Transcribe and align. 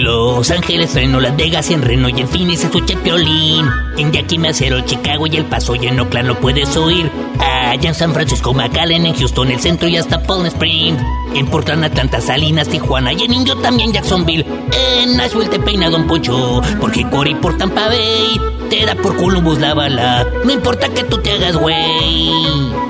Los 0.00 0.50
Ángeles, 0.50 0.94
Reno, 0.94 1.20
Las 1.20 1.36
Vegas, 1.36 1.70
en 1.70 1.82
Reno 1.82 2.08
y 2.08 2.20
en 2.20 2.28
Phoenix 2.28 2.64
escuché 2.64 2.96
Piolín. 2.96 3.68
En 3.98 4.12
Yakima, 4.12 4.52
Cero, 4.52 4.80
Chicago 4.84 5.26
y 5.26 5.36
El 5.36 5.44
Paso 5.44 5.74
y 5.74 5.86
en 5.86 6.00
Oakland 6.00 6.28
lo 6.28 6.40
puedes 6.40 6.74
oír. 6.76 7.10
Allá 7.38 7.90
en 7.90 7.94
San 7.94 8.14
Francisco, 8.14 8.54
McAllen, 8.54 9.04
en 9.04 9.14
Houston, 9.14 9.50
el 9.50 9.60
centro 9.60 9.88
y 9.88 9.96
hasta 9.96 10.22
Palm 10.22 10.46
Springs. 10.46 11.02
En 11.34 11.46
Portland, 11.46 11.84
Atlanta, 11.84 12.20
Salinas, 12.20 12.68
Tijuana 12.68 13.12
y 13.12 13.22
en 13.22 13.34
Indio 13.34 13.56
también 13.56 13.92
Jacksonville. 13.92 14.46
En 14.72 15.16
Nashville 15.16 15.50
te 15.50 15.60
peina 15.60 15.90
Don 15.90 16.06
Poncho, 16.06 16.62
porque 16.80 17.08
Cory 17.08 17.34
por 17.34 17.58
Tampa 17.58 17.88
Bay 17.88 18.40
te 18.70 18.86
da 18.86 18.94
por 18.94 19.16
Columbus 19.16 19.58
la 19.58 19.74
bala. 19.74 20.26
No 20.44 20.52
importa 20.52 20.88
que 20.88 21.04
tú 21.04 21.18
te 21.18 21.32
hagas 21.32 21.56
güey. 21.56 22.89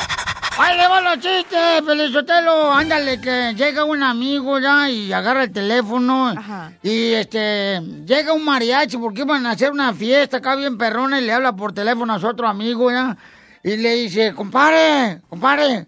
¡Ahí 0.63 0.77
le 0.77 0.87
van 0.87 1.03
los 1.03 1.15
chistes, 1.15 1.81
Felizotelo! 1.83 2.71
Ándale, 2.71 3.19
que 3.19 3.55
llega 3.55 3.83
un 3.83 4.03
amigo 4.03 4.59
ya 4.59 4.87
y 4.91 5.11
agarra 5.11 5.45
el 5.45 5.51
teléfono. 5.51 6.35
Y 6.83 7.13
este, 7.13 7.81
llega 8.05 8.31
un 8.31 8.45
mariachi 8.45 8.97
porque 8.97 9.21
iban 9.21 9.43
a 9.47 9.51
hacer 9.51 9.71
una 9.71 9.91
fiesta 9.91 10.37
acá 10.37 10.55
bien 10.55 10.77
perrona 10.77 11.19
y 11.19 11.25
le 11.25 11.33
habla 11.33 11.55
por 11.55 11.73
teléfono 11.73 12.13
a 12.13 12.19
su 12.19 12.27
otro 12.27 12.47
amigo 12.47 12.91
ya. 12.91 13.17
Y 13.63 13.75
le 13.77 13.95
dice, 13.95 14.35
compadre, 14.35 15.21
compadre. 15.27 15.87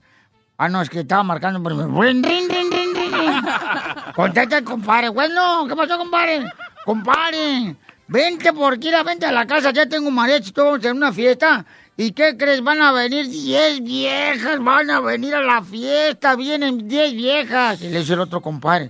Ah, 0.58 0.68
no, 0.68 0.82
es 0.82 0.90
que 0.90 1.02
estaba 1.02 1.22
marcando 1.22 1.62
primero. 1.62 1.90
Rin, 2.02 2.24
rin, 2.24 2.50
rin, 2.50 2.72
rin, 2.72 2.96
rin. 2.96 3.46
Contesta 4.16 4.58
el 4.58 4.64
compadre. 4.64 5.10
Bueno, 5.10 5.68
¿qué 5.68 5.76
pasó, 5.76 6.00
compadre? 6.00 6.48
Compadre, 6.84 7.76
vente 8.08 8.52
por 8.52 8.74
aquí, 8.74 8.90
vente 9.06 9.28
a 9.28 9.32
la 9.32 9.46
casa, 9.46 9.70
ya 9.70 9.86
tengo 9.86 10.08
un 10.08 10.16
mariachi, 10.16 10.52
todos 10.52 10.66
vamos 10.66 10.78
a 10.78 10.80
hacer 10.80 10.94
una 10.94 11.14
fiesta. 11.14 11.64
¿Y 11.96 12.12
qué 12.14 12.36
crees? 12.38 12.64
Van 12.64 12.82
a 12.82 12.92
venir 12.92 13.28
10 13.28 13.84
viejas, 13.84 14.64
van 14.64 14.90
a 14.90 15.00
venir 15.00 15.36
a 15.36 15.42
la 15.42 15.62
fiesta, 15.62 16.36
vienen 16.36 16.88
10 16.88 17.14
viejas. 17.14 17.82
Y 17.82 17.90
le 17.90 18.00
dice 18.00 18.14
el 18.14 18.22
otro 18.22 18.42
compadre, 18.42 18.90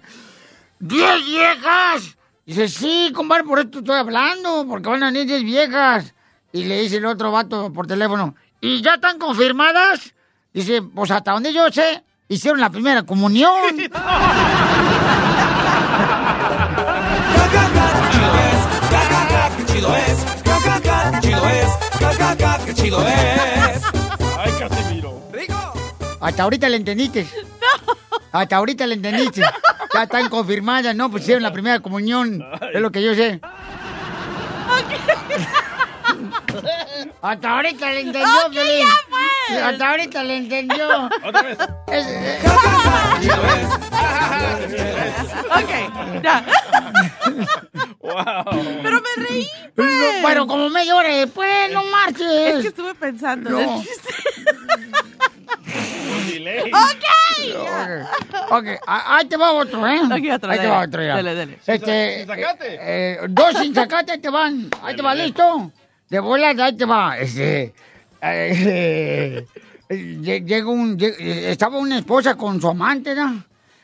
¿10 0.80 1.26
viejas? 1.26 2.18
Dice, 2.46 2.70
sí, 2.70 3.12
compadre, 3.14 3.44
por 3.44 3.60
esto 3.60 3.80
estoy 3.80 3.98
hablando, 3.98 4.66
porque 4.68 4.88
van 4.90 5.04
a 5.04 5.08
venir 5.08 5.26
10 5.26 5.44
viejas. 5.44 6.14
Y 6.54 6.64
le 6.64 6.82
dice 6.82 6.98
el 6.98 7.06
otro 7.06 7.32
vato 7.32 7.74
por 7.74 7.88
teléfono, 7.88 8.36
¿y 8.62 8.82
ya 8.82 8.94
están 8.96 9.20
confirmadas? 9.20 10.14
Dice, 10.54 10.82
pues 10.82 11.12
hasta 11.12 11.34
donde 11.34 11.52
yo 11.52 11.70
sé, 11.72 12.04
hicieron 12.30 12.62
la 12.62 12.70
primera 12.70 13.04
comunión. 13.04 13.78
¡Qué 19.58 19.66
chido 19.66 19.96
es! 19.96 20.26
¡Qué 20.44 21.28
chido 21.28 21.50
es! 21.50 22.63
¡Qué 22.84 22.90
chido 22.90 23.08
es! 23.08 23.82
¡Ay, 24.38 24.52
Casimiro! 24.60 25.24
Hasta 26.20 26.44
ahorita 26.44 26.68
le 26.68 26.76
entendiste. 26.78 27.26
Hasta 28.34 28.58
ahorita 28.58 28.86
le 28.88 28.96
entendiste. 28.96 29.42
Ya 29.94 30.04
están 30.04 30.28
confirmadas, 30.28 30.94
¿no? 30.94 31.10
Pues 31.10 31.24
hicieron 31.24 31.44
la 31.44 31.54
primera 31.54 31.80
comunión. 31.80 32.44
Es 32.74 32.82
lo 32.82 32.92
que 32.92 33.02
yo 33.02 33.16
sé. 33.16 33.40
Hasta 37.22 37.56
ahorita 37.56 37.90
le 37.90 38.00
entendió, 38.02 38.46
Ok, 38.48 38.52
Piolín. 38.52 38.80
ya, 38.80 38.94
pues. 39.10 39.64
Hasta 39.64 39.90
ahorita 39.90 40.24
le 40.24 40.38
entendió. 40.38 41.10
Otra 41.26 41.42
vez. 41.42 41.58
Es- 41.88 42.06
eh, 42.08 42.40
Ok, 45.56 46.22
ya. 46.24 46.46
Pero 48.84 49.02
me 49.18 49.26
reí, 49.28 49.48
pues. 49.76 49.90
No, 49.92 50.22
Bueno, 50.22 50.48
como 50.48 50.70
media 50.70 50.96
hora 50.96 51.10
después, 51.10 51.50
no 51.74 51.84
marches. 51.86 52.22
Es 52.56 52.62
que 52.62 52.68
estuve 52.70 52.94
pensando 52.96 53.50
en 53.60 53.66
No. 53.66 53.82
chiste. 53.82 54.14
Ok. 56.74 58.52
Ok, 58.52 58.66
ahí 58.88 59.26
te 59.28 59.38
va 59.38 59.52
otro, 59.54 59.88
¿eh? 59.88 60.00
Ok, 60.04 60.34
otro, 60.36 60.52
Ahí 60.52 60.60
te 60.60 60.68
va 60.68 60.82
otro, 60.82 61.02
ya. 61.02 61.16
Dale, 61.16 61.36
dale. 61.36 61.58
Este, 61.66 62.18
Sin 62.20 62.28
zacate. 62.28 62.74
eh, 62.76 62.80
eh, 62.82 63.20
dos 63.30 63.58
sin 63.60 63.74
zacate, 63.74 64.12
ahí 64.14 64.20
te 64.20 64.30
van. 64.30 64.70
Ahí 64.82 64.96
te 64.96 65.02
va, 65.02 65.16
¿listo? 65.16 65.72
De 66.10 66.20
volada, 66.20 66.66
ahí 66.66 66.74
te 66.76 66.86
va. 66.86 67.18
Este, 67.18 67.74
eh, 68.22 69.46
lle- 69.90 70.46
llega 70.46 70.68
un, 70.70 70.98
eh, 71.00 71.50
estaba 71.52 71.78
una 71.78 71.98
esposa 71.98 72.36
con 72.36 72.60
su 72.62 72.68
amante, 72.70 73.16
¿no? 73.16 73.44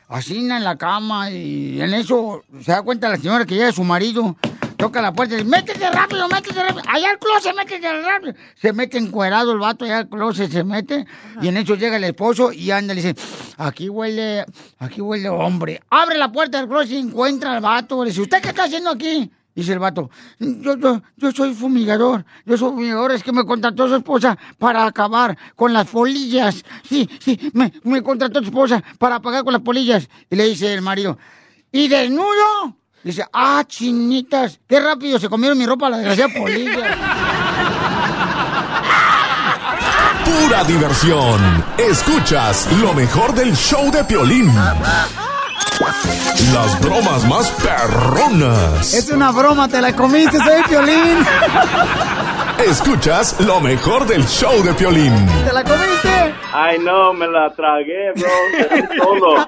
Así 0.10 0.38
en 0.38 0.64
la 0.64 0.76
cama 0.76 1.30
y 1.32 1.82
en 1.82 1.94
eso 1.94 2.44
se 2.64 2.72
da 2.72 2.82
cuenta 2.82 3.10
la 3.10 3.18
señora 3.18 3.46
que 3.46 3.56
llega 3.56 3.72
su 3.72 3.84
marido, 3.84 4.36
toca 4.80 5.02
la 5.02 5.12
puerta 5.12 5.36
y 5.36 5.40
dice, 5.40 5.50
métete 5.50 5.90
rápido, 5.92 6.28
métete 6.30 6.64
rápido, 6.64 6.82
allá 6.88 7.10
al 7.12 7.20
closet, 7.20 7.54
métete 7.54 8.02
rápido. 8.02 8.34
Se 8.56 8.72
mete 8.72 8.98
encuerado 8.98 9.52
el 9.52 9.60
vato, 9.60 9.84
allá 9.84 10.00
al 10.00 10.10
closet 10.10 10.50
se 10.50 10.64
mete 10.64 11.06
y 11.42 11.50
en 11.50 11.58
eso 11.58 11.76
llega 11.76 11.98
el 11.98 12.06
esposo 12.06 12.54
y 12.54 12.72
anda 12.72 12.94
y 12.94 12.98
dice, 12.98 13.16
aquí 13.58 13.90
huele, 13.90 14.46
aquí 14.80 15.02
huele 15.02 15.28
hombre. 15.28 15.82
Abre 15.90 16.18
la 16.18 16.32
puerta 16.32 16.60
del 16.60 16.70
closet 16.70 16.92
y 16.92 16.98
encuentra 16.98 17.58
al 17.58 17.62
vato, 17.62 18.04
le 18.04 18.12
dice, 18.12 18.22
¿usted 18.22 18.42
qué 18.42 18.50
está 18.50 18.64
haciendo 18.64 18.90
aquí? 18.90 19.30
Dice 19.54 19.74
el 19.74 19.80
vato, 19.80 20.10
yo, 20.40 20.78
yo, 20.78 21.02
yo 21.18 21.32
soy 21.34 21.54
fumigador, 21.54 22.24
yo 22.46 22.58
soy 22.58 22.70
fumigador, 22.72 23.12
es 23.12 23.22
que 23.22 23.34
me 23.34 23.46
contrató 23.46 23.90
su 23.90 23.96
esposa 23.96 24.38
para 24.58 24.86
acabar 24.86 25.38
con 25.58 25.74
las 25.74 25.88
polillas. 25.90 26.64
Sí, 26.88 27.10
sí, 27.20 27.52
me, 27.54 27.74
me 27.84 28.02
contrató 28.02 28.40
su 28.40 28.46
esposa 28.46 28.82
para 28.98 29.16
acabar 29.16 29.44
con 29.44 29.52
las 29.52 29.62
polillas. 29.62 30.08
Y 30.30 30.38
le 30.38 30.46
dice 30.46 30.74
el 30.74 30.82
marido, 30.82 31.18
¿y 31.74 31.90
desnudo? 31.90 32.79
Dice, 33.04 33.26
ah, 33.32 33.64
chinitas, 33.66 34.60
qué 34.68 34.80
rápido 34.80 35.20
se 35.20 35.30
comieron 35.30 35.58
mi 35.58 35.66
ropa 35.66 35.90
la 35.90 35.98
desgraciada 35.98 36.34
polilla. 36.38 36.98
Pura 40.26 40.64
diversión. 40.66 41.64
Escuchas 41.78 42.68
lo 42.82 42.94
mejor 42.94 43.34
del 43.34 43.56
show 43.56 43.90
de 43.90 44.04
Piolín. 44.04 44.54
Las 46.54 46.82
bromas 46.82 47.26
más 47.26 47.50
perronas. 47.52 48.94
Es 48.94 49.10
una 49.10 49.32
broma, 49.32 49.70
te 49.70 49.82
la 49.82 49.96
comiste, 49.96 50.38
soy 50.38 50.64
Piolín. 50.68 51.18
Escuchas 52.66 53.40
lo 53.46 53.62
mejor 53.62 54.06
del 54.06 54.26
show 54.26 54.62
de 54.64 54.74
Piolín. 54.74 55.14
¿Te 55.46 55.54
la 55.54 55.64
comiste? 55.64 56.34
Ay, 56.54 56.78
no, 56.80 57.14
me 57.14 57.26
la 57.28 57.54
tragué, 57.54 58.12
bro. 58.16 58.30
Todo. 58.98 59.48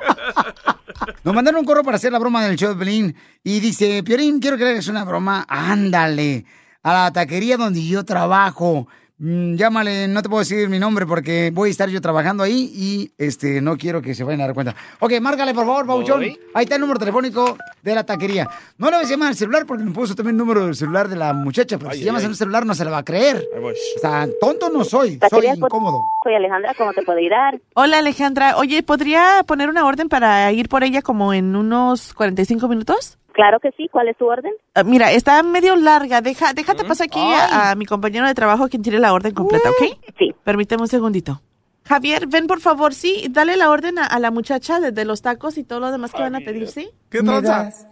Nos 1.23 1.35
mandaron 1.35 1.59
un 1.59 1.65
correo 1.65 1.83
para 1.83 1.97
hacer 1.97 2.11
la 2.11 2.19
broma 2.19 2.43
del 2.45 2.55
show 2.57 2.69
de 2.69 2.75
Piolín. 2.75 3.15
Y 3.43 3.59
dice, 3.59 4.01
Piolín, 4.03 4.39
quiero 4.39 4.57
que 4.57 4.63
le 4.63 4.71
hagas 4.71 4.87
una 4.87 5.03
broma. 5.03 5.45
Ándale, 5.47 6.45
a 6.83 6.93
la 6.93 7.11
taquería 7.11 7.57
donde 7.57 7.85
yo 7.85 8.05
trabajo. 8.05 8.87
Mm, 9.21 9.55
llámale, 9.55 10.07
no 10.07 10.21
te 10.21 10.27
puedo 10.29 10.39
decir 10.39 10.67
mi 10.67 10.79
nombre 10.79 11.05
porque 11.05 11.51
voy 11.53 11.69
a 11.69 11.71
estar 11.71 11.87
yo 11.89 12.01
trabajando 12.01 12.43
ahí 12.43 12.71
y 12.75 13.11
este 13.17 13.61
no 13.61 13.77
quiero 13.77 14.01
que 14.01 14.13
se 14.15 14.23
vayan 14.23 14.41
a 14.41 14.45
dar 14.47 14.53
cuenta. 14.53 14.75
Ok, 14.99 15.13
márcale 15.21 15.53
por 15.53 15.65
favor, 15.65 15.85
Pauchón. 15.85 16.23
Ahí 16.53 16.63
está 16.63 16.75
el 16.75 16.81
número 16.81 16.99
telefónico 16.99 17.57
de 17.81 17.95
la 17.95 18.03
taquería. 18.03 18.49
No 18.77 18.89
le 18.89 18.97
voy 18.97 19.05
a 19.05 19.09
llamar 19.09 19.27
al 19.29 19.35
celular 19.35 19.65
porque 19.65 19.83
me 19.83 19.91
puso 19.91 20.15
también 20.15 20.35
el 20.35 20.39
número 20.39 20.65
del 20.65 20.75
celular 20.75 21.07
de 21.07 21.15
la 21.15 21.33
muchacha, 21.33 21.77
pero 21.77 21.91
Ay, 21.91 21.97
si 21.97 22.01
ay, 22.03 22.05
llamas 22.07 22.23
ay. 22.23 22.29
al 22.29 22.35
celular 22.35 22.65
no 22.65 22.73
se 22.75 22.83
le 22.83 22.91
va 22.91 22.97
a 22.99 23.05
creer. 23.05 23.47
O 23.61 23.99
sea, 24.01 24.27
tonto 24.41 24.69
no 24.69 24.83
soy, 24.83 25.09
soy 25.11 25.17
Taquería 25.19 25.51
Pot- 25.55 25.67
incómodo. 25.69 26.01
Soy 26.23 26.35
Alejandra, 26.35 26.73
¿cómo 26.77 26.91
te 26.93 27.01
puedo 27.03 27.17
ayudar? 27.19 27.59
Hola 27.75 27.99
Alejandra, 27.99 28.57
oye, 28.57 28.83
¿podría 28.83 29.43
poner 29.47 29.69
una 29.69 29.85
orden 29.85 30.09
para 30.09 30.51
ir 30.51 30.67
por 30.69 30.83
ella 30.83 31.01
como 31.01 31.33
en 31.33 31.55
unos 31.55 32.13
45 32.13 32.67
minutos? 32.67 33.17
Claro 33.33 33.59
que 33.59 33.71
sí, 33.71 33.87
¿cuál 33.91 34.07
es 34.09 34.17
tu 34.17 34.25
orden? 34.27 34.51
Ah, 34.75 34.83
mira, 34.83 35.11
está 35.11 35.41
medio 35.43 35.75
larga. 35.75 36.21
Deja, 36.21 36.53
déjate 36.53 36.83
pasar 36.83 37.05
aquí 37.07 37.19
a, 37.19 37.71
a 37.71 37.75
mi 37.75 37.85
compañero 37.85 38.27
de 38.27 38.33
trabajo 38.33 38.67
quien 38.67 38.81
tiene 38.81 38.99
la 38.99 39.13
orden 39.13 39.33
completa, 39.33 39.69
¿ok? 39.69 39.97
Sí. 40.19 40.33
Permíteme 40.43 40.81
un 40.81 40.87
segundito. 40.87 41.41
Javier, 41.85 42.27
ven 42.27 42.47
por 42.47 42.59
favor, 42.59 42.93
sí, 42.93 43.27
dale 43.31 43.57
la 43.57 43.69
orden 43.71 43.97
a, 43.99 44.05
a 44.05 44.19
la 44.19 44.31
muchacha 44.31 44.79
de, 44.79 44.91
de 44.91 45.05
los 45.05 45.21
tacos 45.21 45.57
y 45.57 45.63
todo 45.63 45.79
lo 45.79 45.91
demás 45.91 46.11
que 46.13 46.21
van 46.21 46.35
a 46.35 46.39
pedir, 46.39 46.67
¿sí? 46.67 46.89
¿Qué 47.09 47.21
¿Me 47.23 47.29
tranza? 47.41 47.63
das 47.63 47.87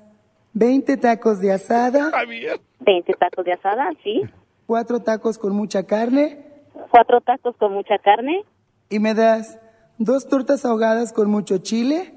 20 0.53 0.97
tacos 0.97 1.39
de 1.39 1.51
asada, 1.53 2.11
Javier. 2.11 2.59
20 2.81 3.13
tacos 3.13 3.45
de 3.45 3.53
asada, 3.53 3.89
sí. 4.03 4.21
4 4.67 4.99
tacos 5.01 5.37
con 5.37 5.55
mucha 5.55 5.83
carne 5.83 6.45
Cuatro 6.91 7.19
tacos 7.21 7.55
con 7.57 7.73
mucha 7.73 7.97
carne, 7.97 8.43
y 8.89 8.99
me 8.99 9.13
das 9.13 9.59
dos 9.97 10.27
tortas 10.27 10.63
ahogadas 10.65 11.11
con 11.11 11.29
mucho 11.29 11.57
chile, 11.57 12.13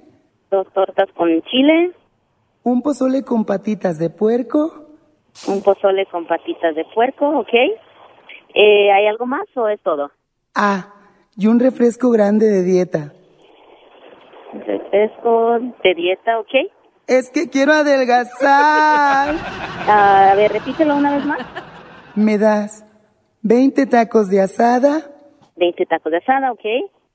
dos 0.50 0.66
tortas 0.72 1.08
con 1.16 1.28
chile, 1.50 1.92
un 2.64 2.82
pozole 2.82 3.22
con 3.24 3.44
patitas 3.44 3.98
de 3.98 4.10
puerco, 4.10 4.86
un 5.48 5.62
pozole 5.62 6.06
con 6.06 6.26
patitas 6.26 6.74
de 6.74 6.84
puerco, 6.94 7.28
¿ok? 7.40 7.52
Eh, 8.54 8.92
¿Hay 8.92 9.06
algo 9.06 9.26
más 9.26 9.46
o 9.56 9.68
es 9.68 9.80
todo? 9.82 10.10
ah, 10.54 10.88
y 11.34 11.46
un 11.46 11.58
refresco 11.58 12.10
grande 12.10 12.46
de 12.46 12.62
dieta. 12.62 13.12
Refresco 14.52 15.58
de 15.82 15.94
dieta, 15.94 16.38
¿ok? 16.38 16.70
Es 17.06 17.30
que 17.30 17.48
quiero 17.48 17.72
adelgazar. 17.72 19.34
Ah, 19.84 20.30
a 20.30 20.34
ver, 20.36 20.52
repítelo 20.52 20.94
una 20.94 21.12
vez 21.16 21.24
más. 21.26 21.40
Me 22.14 22.38
das 22.38 22.84
20 23.42 23.86
tacos 23.86 24.28
de 24.28 24.40
asada, 24.40 25.10
20 25.56 25.86
tacos 25.86 26.12
de 26.12 26.18
asada, 26.18 26.52
¿ok? 26.52 26.60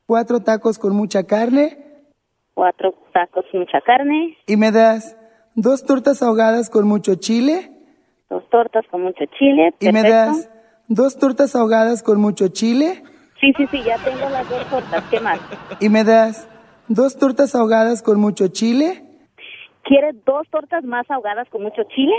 4 0.06 0.42
tacos 0.42 0.78
con 0.80 0.94
mucha 0.94 1.24
carne 1.24 1.78
Cuatro 2.56 2.94
tacos 3.14 3.46
con 3.52 3.62
mucha 3.62 3.80
carne, 3.82 4.36
y 4.48 4.58
me 4.58 4.72
das 4.72 5.16
dos 5.58 5.84
tortas 5.84 6.22
ahogadas 6.22 6.70
con 6.70 6.88
mucho 6.88 7.16
chile 7.16 7.72
dos 8.30 8.44
tortas 8.50 8.86
con 8.92 9.02
mucho 9.04 9.24
chile, 9.40 9.74
y 9.80 9.86
me 9.92 10.04
perfecto. 10.04 10.38
das 10.38 10.50
dos 10.88 11.18
tortas 11.18 11.56
ahogadas 11.56 12.04
con 12.04 12.20
mucho 12.22 12.48
chile 12.50 13.04
Sí, 13.40 13.54
sí, 13.56 13.68
sí, 13.72 13.84
ya 13.84 13.98
tengo 14.00 14.28
las 14.30 14.50
dos 14.50 14.66
tortas, 14.70 15.04
¿qué 15.12 15.20
más? 15.20 15.40
y 15.80 15.90
me 15.90 16.04
das 16.04 16.48
dos 16.88 17.18
tortas 17.18 17.54
ahogadas 17.56 18.02
con 18.02 18.20
mucho 18.20 18.48
chile 18.50 19.04
¿Quieres 19.84 20.16
dos 20.26 20.46
tortas 20.52 20.84
más 20.84 21.10
ahogadas 21.10 21.48
con 21.50 21.64
mucho 21.64 21.84
chile? 21.96 22.14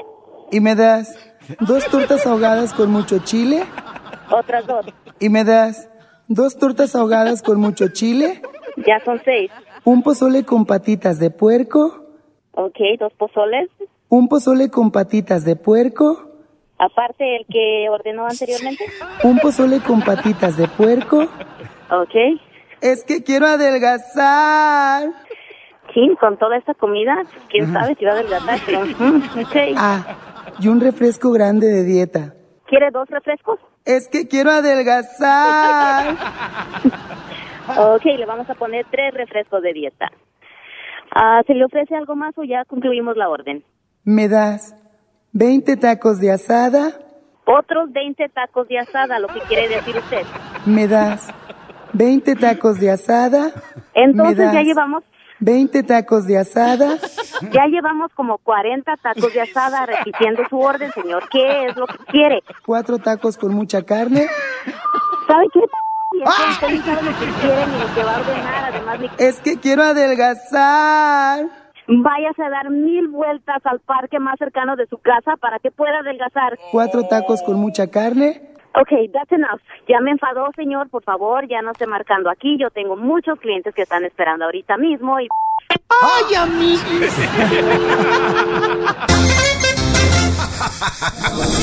y 0.50 0.60
me 0.60 0.74
das 0.74 1.14
dos 1.60 1.84
tortas 1.86 2.26
ahogadas 2.26 2.72
con 2.72 2.90
mucho 2.90 3.18
chile 3.20 3.64
Otras 4.30 4.66
dos. 4.66 4.86
y 5.20 5.28
me 5.28 5.44
das 5.44 5.88
dos 6.28 6.56
tortas 6.56 6.94
ahogadas 6.96 7.42
con 7.42 7.60
mucho 7.60 7.88
chile, 7.88 8.40
Ya 8.86 8.98
son 9.04 9.20
seis. 9.24 9.50
un 9.84 10.02
pozole 10.02 10.44
con 10.44 10.64
patitas 10.66 11.18
de 11.18 11.30
puerco, 11.30 12.06
Ok, 12.52 12.76
dos 12.98 13.12
pozoles. 13.14 13.68
un 14.08 14.28
pozole 14.28 14.70
con 14.70 14.90
patitas 14.90 15.44
de 15.44 15.56
puerco, 15.56 16.24
Aparte 16.80 17.34
el 17.36 17.44
que 17.46 17.88
ordenó 17.90 18.24
anteriormente. 18.26 18.84
un 19.24 19.38
pozole 19.38 19.80
con 19.80 20.00
patitas 20.00 20.56
de 20.56 20.68
puerco. 20.68 21.22
Ok. 21.90 22.14
Es 22.80 23.02
que 23.02 23.24
quiero 23.24 23.46
adelgazar. 23.48 25.08
Sí, 25.92 26.08
con 26.20 26.36
toda 26.38 26.56
esta 26.56 26.74
comida, 26.74 27.16
quién 27.50 27.72
sabe 27.72 27.96
si 27.96 28.04
va 28.04 28.12
a 28.12 28.14
adelgazar, 28.14 28.60
pero... 28.64 28.84
mm, 28.86 29.22
ok. 29.40 29.56
Ah, 29.76 30.16
y 30.60 30.68
un 30.68 30.80
refresco 30.80 31.32
grande 31.32 31.66
de 31.66 31.82
dieta. 31.82 32.34
¿Quiere 32.66 32.90
dos 32.92 33.08
refrescos? 33.08 33.58
Es 33.84 34.06
que 34.08 34.28
quiero 34.28 34.50
adelgazar. 34.52 36.14
Ok, 37.76 38.04
le 38.06 38.24
vamos 38.24 38.48
a 38.48 38.54
poner 38.54 38.86
tres 38.90 39.12
refrescos 39.12 39.60
de 39.62 39.74
dieta. 39.74 40.10
Ah, 41.20 41.42
¿Se 41.48 41.52
le 41.54 41.64
ofrece 41.64 41.96
algo 41.96 42.14
más 42.14 42.32
o 42.38 42.44
ya 42.44 42.64
concluimos 42.64 43.16
la 43.16 43.28
orden? 43.28 43.64
Me 44.04 44.28
das 44.28 44.72
20 45.32 45.76
tacos 45.76 46.20
de 46.20 46.30
asada, 46.30 46.92
Otros 47.44 47.90
20 47.92 48.28
tacos 48.28 48.68
de 48.68 48.78
asada, 48.78 49.18
lo 49.18 49.26
que 49.28 49.40
quiere 49.48 49.68
decir 49.68 49.96
usted. 49.96 50.22
me 50.66 50.86
das 50.86 51.28
20 51.94 52.36
tacos 52.36 52.78
de 52.78 52.90
asada. 52.92 53.50
Entonces 53.94 54.52
ya 54.52 54.62
llevamos 54.62 55.02
20 55.40 55.82
tacos 55.82 56.26
de 56.26 56.38
asada, 56.38 56.96
Ya 57.52 57.66
llevamos 57.66 58.12
como 58.14 58.38
40 58.38 58.96
tacos 58.98 59.32
de 59.32 59.40
asada 59.40 59.86
repitiendo 59.86 60.42
su 60.48 60.58
orden, 60.60 60.90
señor. 60.92 61.24
¿Qué 61.30 61.66
es 61.66 61.76
lo 61.76 61.86
que 61.86 61.98
quiere? 62.12 62.42
cuatro 62.64 62.98
tacos 62.98 63.36
con 63.36 63.52
mucha 63.54 63.82
carne, 63.82 64.26
¿Sabe 65.26 65.46
qué? 65.52 65.60
Y 66.18 66.22
es 66.22 66.58
que 66.58 66.66
usted 66.66 66.78
no 66.78 66.84
sabe 66.84 67.02
lo 67.10 67.18
que 67.18 67.26
quiere 67.40 67.66
ni 67.66 67.78
lo 67.78 67.94
que 67.94 68.02
va 68.02 68.16
a 68.16 68.20
ordenar. 68.20 68.64
Además, 68.74 69.00
ni- 69.00 69.10
es 69.18 69.40
que 69.40 69.58
quiero 69.60 69.82
adelgazar. 69.84 71.44
váyase 71.86 72.42
a 72.42 72.50
dar 72.50 72.70
mil 72.70 73.08
vueltas 73.08 73.64
al 73.64 73.80
parque 73.80 74.18
más 74.18 74.34
cercano 74.38 74.76
de 74.76 74.86
su 74.86 74.98
casa 74.98 75.36
para 75.40 75.58
que 75.58 75.70
pueda 75.70 75.98
adelgazar. 76.00 76.58
Cuatro 76.72 77.04
tacos 77.08 77.42
con 77.42 77.56
mucha 77.56 77.86
carne, 77.88 78.42
Ok, 78.74 78.90
that's 79.12 79.32
enough. 79.32 79.60
Ya 79.88 79.98
me 80.00 80.10
enfadó, 80.12 80.46
señor. 80.54 80.88
Por 80.90 81.02
favor, 81.02 81.48
ya 81.48 81.62
no 81.62 81.72
esté 81.72 81.86
marcando 81.86 82.30
aquí. 82.30 82.56
Yo 82.60 82.70
tengo 82.70 82.96
muchos 82.96 83.40
clientes 83.40 83.74
que 83.74 83.82
están 83.82 84.04
esperando 84.04 84.44
ahorita 84.44 84.76
mismo 84.76 85.18
y... 85.18 85.26
¡Ay, 85.90 86.34
amiguis! 86.36 87.12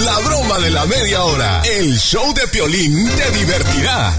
La 0.05 0.19
broma 0.27 0.59
de 0.63 0.71
la 0.71 0.85
media 0.85 1.23
hora. 1.23 1.61
El 1.63 1.93
show 1.95 2.33
de 2.33 2.47
Piolín 2.51 3.07
te 3.15 3.31
divertirá. 3.37 4.11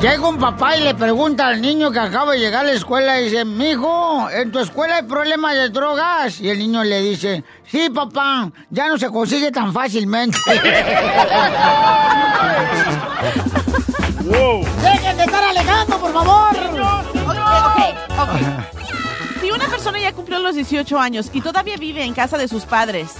Llega 0.00 0.28
un 0.28 0.38
papá 0.38 0.76
y 0.76 0.82
le 0.82 0.94
pregunta 0.94 1.46
al 1.46 1.62
niño 1.62 1.90
que 1.90 1.98
acaba 1.98 2.32
de 2.32 2.38
llegar 2.38 2.66
a 2.66 2.68
la 2.68 2.74
escuela 2.74 3.18
y 3.20 3.24
dice, 3.24 3.44
mijo, 3.46 4.28
¿en 4.28 4.52
tu 4.52 4.58
escuela 4.58 4.96
hay 4.96 5.04
problemas 5.04 5.54
de 5.54 5.70
drogas? 5.70 6.40
Y 6.40 6.50
el 6.50 6.58
niño 6.58 6.84
le 6.84 7.00
dice, 7.00 7.42
sí, 7.66 7.88
papá, 7.88 8.50
ya 8.68 8.88
no 8.88 8.98
se 8.98 9.08
consigue 9.08 9.50
tan 9.50 9.72
fácilmente. 9.72 10.36
¡Dejen 14.24 15.16
de 15.16 15.24
estar 15.24 15.44
alegando, 15.44 15.98
por 15.98 16.12
favor! 16.12 16.56
Si 19.40 19.50
una 19.50 19.66
persona 19.66 19.98
ya 19.98 20.12
cumplió 20.12 20.38
los 20.38 20.54
18 20.54 20.98
años 20.98 21.30
y 21.32 21.40
todavía 21.40 21.76
vive 21.76 22.04
en 22.04 22.12
casa 22.14 22.36
de 22.36 22.48
sus 22.48 22.64
padres 22.64 23.12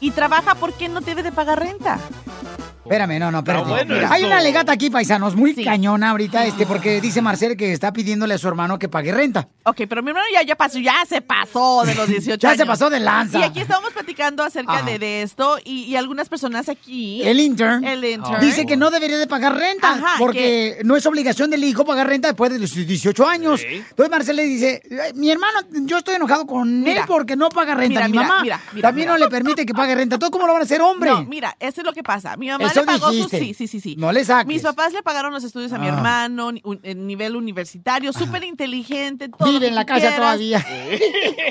y 0.00 0.12
trabaja, 0.12 0.54
¿por 0.54 0.72
qué 0.72 0.88
no 0.88 1.00
debe 1.00 1.22
de 1.22 1.32
pagar 1.32 1.58
renta? 1.58 1.98
Espérame, 2.84 3.18
no, 3.20 3.30
no, 3.30 3.38
espérate. 3.38 3.68
bueno 3.68 3.94
Mira, 3.94 4.10
hay 4.12 4.22
eso. 4.22 4.26
una 4.26 4.40
legata 4.40 4.72
aquí, 4.72 4.90
paisanos, 4.90 5.36
muy 5.36 5.54
cañona 5.54 6.10
ahorita, 6.10 6.44
este, 6.46 6.66
porque 6.66 7.00
dice 7.00 7.22
Marcel 7.22 7.56
que 7.56 7.72
está 7.72 7.92
pidiéndole 7.92 8.34
a 8.34 8.38
su 8.38 8.48
hermano 8.48 8.78
que 8.78 8.88
pague 8.88 9.12
renta. 9.12 9.48
Ok, 9.64 9.82
pero 9.88 10.02
mi 10.02 10.08
hermano 10.10 10.26
ya, 10.32 10.42
ya 10.42 10.56
pasó, 10.56 10.78
ya 10.80 10.94
se 11.08 11.20
pasó 11.20 11.84
de 11.86 11.94
los 11.94 12.08
18 12.08 12.38
Ya 12.40 12.48
años. 12.50 12.58
se 12.58 12.66
pasó 12.66 12.90
de 12.90 12.98
lanza. 12.98 13.38
Y 13.38 13.42
aquí 13.44 13.60
estábamos 13.60 13.92
platicando 13.92 14.42
acerca 14.42 14.82
de, 14.82 14.98
de 14.98 15.22
esto 15.22 15.58
y, 15.64 15.84
y 15.84 15.94
algunas 15.96 16.28
personas 16.28 16.68
aquí. 16.68 17.22
El 17.22 17.38
intern, 17.38 17.84
El 17.84 18.04
intern. 18.04 18.40
dice 18.40 18.66
que 18.66 18.76
no 18.76 18.90
debería 18.90 19.16
de 19.18 19.28
pagar 19.28 19.54
renta 19.56 19.92
Ajá, 19.92 20.14
porque 20.18 20.78
no 20.84 20.96
es 20.96 21.06
obligación 21.06 21.50
del 21.50 21.62
hijo 21.62 21.84
pagar 21.84 22.08
renta 22.08 22.28
después 22.28 22.52
de 22.52 22.58
los 22.58 22.74
18 22.74 23.28
años. 23.28 23.62
Entonces 23.64 24.10
Marcel 24.10 24.34
le 24.36 24.44
dice, 24.44 24.82
"Ay, 24.90 25.12
mi 25.14 25.30
hermano, 25.30 25.60
yo 25.84 25.98
estoy 25.98 26.16
enojado 26.16 26.46
con 26.46 26.82
Mira. 26.82 27.02
él 27.02 27.06
porque 27.06 27.36
no 27.36 27.48
paga 27.48 27.74
renta. 27.76 27.88
Mira, 28.00 28.08
mi 28.08 28.12
mira, 28.12 28.22
mamá 28.28 28.42
mira, 28.42 28.60
mira, 28.72 28.88
también 28.88 29.06
mira. 29.08 29.18
no 29.18 29.24
le 29.24 29.30
permite 29.30 29.64
que 29.64 29.72
pague 29.72 29.94
renta. 29.94 30.18
¿Todo 30.18 30.32
cómo 30.32 30.46
lo 30.48 30.52
van 30.54 30.62
a 30.62 30.64
hacer, 30.64 30.80
hombre? 30.82 31.10
No, 31.10 31.24
mira, 31.24 31.54
esto 31.60 31.80
es 31.82 31.86
lo 31.86 31.92
que 31.92 32.02
pasa. 32.02 32.36
Mi 32.36 32.48
mamá 32.48 32.71
Eso 32.72 32.80
le 32.80 32.86
pagó 32.86 33.10
dijiste. 33.10 33.38
sus... 33.38 33.46
Sí, 33.48 33.54
sí, 33.54 33.66
sí, 33.68 33.80
sí. 33.80 33.96
No 33.96 34.12
le 34.12 34.24
saques. 34.24 34.46
Mis 34.46 34.62
papás 34.62 34.92
le 34.92 35.02
pagaron 35.02 35.32
los 35.32 35.44
estudios 35.44 35.72
a 35.72 35.78
mi 35.78 35.86
Ah. 35.86 35.90
hermano, 35.94 36.48
un- 36.64 36.80
en 36.82 37.06
nivel 37.06 37.36
universitario, 37.36 38.12
súper 38.12 38.44
inteligente. 38.44 39.28
todo 39.28 39.50
Vive 39.50 39.68
en 39.68 39.74
la 39.74 39.84
casa 39.86 40.00
quieras. 40.00 40.16
todavía. 40.18 40.66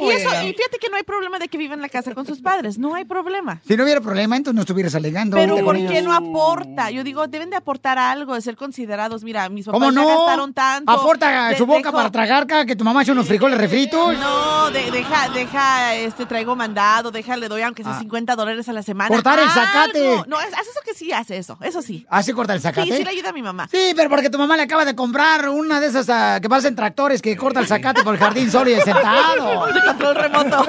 Y, 0.02 0.10
eso, 0.10 0.30
y 0.44 0.54
fíjate 0.54 0.78
que 0.80 0.90
no 0.90 0.96
hay 0.98 1.04
problema 1.04 1.38
de 1.40 1.48
que 1.48 1.58
viva 1.58 1.74
en 1.76 1.82
la 1.82 1.90
casa 1.90 2.14
con 2.16 2.26
sus 2.26 2.42
padres. 2.42 2.78
No 2.78 2.96
hay 2.96 3.06
problema. 3.06 3.62
Si 3.68 3.76
no 3.78 3.84
hubiera 3.84 4.02
problema, 4.02 4.36
entonces 4.36 4.56
no 4.56 4.62
estuvieras 4.62 4.96
alegando. 4.96 5.38
Pero 5.38 5.58
¿por 5.64 5.76
qué 5.78 6.02
no 6.02 6.14
aporta? 6.14 6.90
Yo 6.92 7.04
digo, 7.04 7.28
deben 7.28 7.50
de 7.50 7.56
aportar 7.58 7.98
algo, 8.00 8.34
de 8.36 8.42
ser 8.42 8.56
considerados. 8.56 9.24
Mira, 9.24 9.48
mis 9.50 9.66
papás 9.66 9.80
¿Cómo 9.80 9.92
ya 9.92 10.02
no? 10.02 10.08
gastaron 10.08 10.54
tanto. 10.54 10.92
Aporta 10.92 11.50
De- 11.50 11.58
su 11.58 11.66
boca 11.66 11.90
dejo- 11.90 11.94
para 11.96 12.12
tragar 12.12 12.48
cada 12.48 12.66
que 12.66 12.76
tu 12.76 12.84
mamá 12.84 13.02
hace 13.02 13.12
unos 13.12 13.28
frijoles 13.28 13.58
refritos. 13.60 14.18
No, 14.18 14.72
de- 14.72 14.90
deja, 14.92 15.30
deja, 15.30 15.96
este, 15.96 16.26
traigo 16.26 16.56
mandado, 16.56 17.12
deja, 17.12 17.38
le 17.38 17.48
doy 17.48 17.62
aunque 17.62 17.84
sea 17.84 17.96
Ah. 17.96 18.00
50 18.00 18.36
dólares 18.36 18.68
a 18.70 18.74
la 18.74 18.84
semana. 18.84 19.10
Cortar 19.10 19.40
el 19.40 19.50
zacate. 19.50 20.08
Algo. 20.14 20.26
No, 20.28 20.40
es- 20.40 20.54
haz 20.54 20.62
eso 20.68 20.80
que 20.86 20.94
sí 20.94 21.11
hace 21.14 21.38
eso, 21.38 21.58
eso 21.62 21.82
sí. 21.82 22.06
¿Hace 22.10 22.34
corta 22.34 22.54
el 22.54 22.62
zacate? 22.62 22.90
Sí, 22.90 22.98
sí 22.98 23.04
le 23.04 23.10
ayuda 23.12 23.30
a 23.30 23.34
mi 23.34 23.42
mamá. 23.42 23.68
Sí, 23.72 23.94
pero 23.96 24.10
porque 24.10 24.30
tu 24.30 24.38
mamá 24.38 24.56
le 24.58 24.64
acaba 24.64 24.86
de 24.86 24.96
comprar 24.96 25.50
una 25.50 25.80
de 25.80 25.88
esas 25.88 26.10
ah, 26.10 26.40
que 26.42 26.50
parecen 26.50 26.76
tractores 26.76 27.22
que 27.22 27.36
corta 27.38 27.60
el 27.60 27.68
zacate 27.68 28.04
por 28.04 28.14
el 28.16 28.20
jardín 28.20 28.50
solo 28.52 28.70
y 28.70 28.76
sentado. 28.82 29.68
De 29.74 29.82
control 29.86 30.16
remoto. 30.16 30.66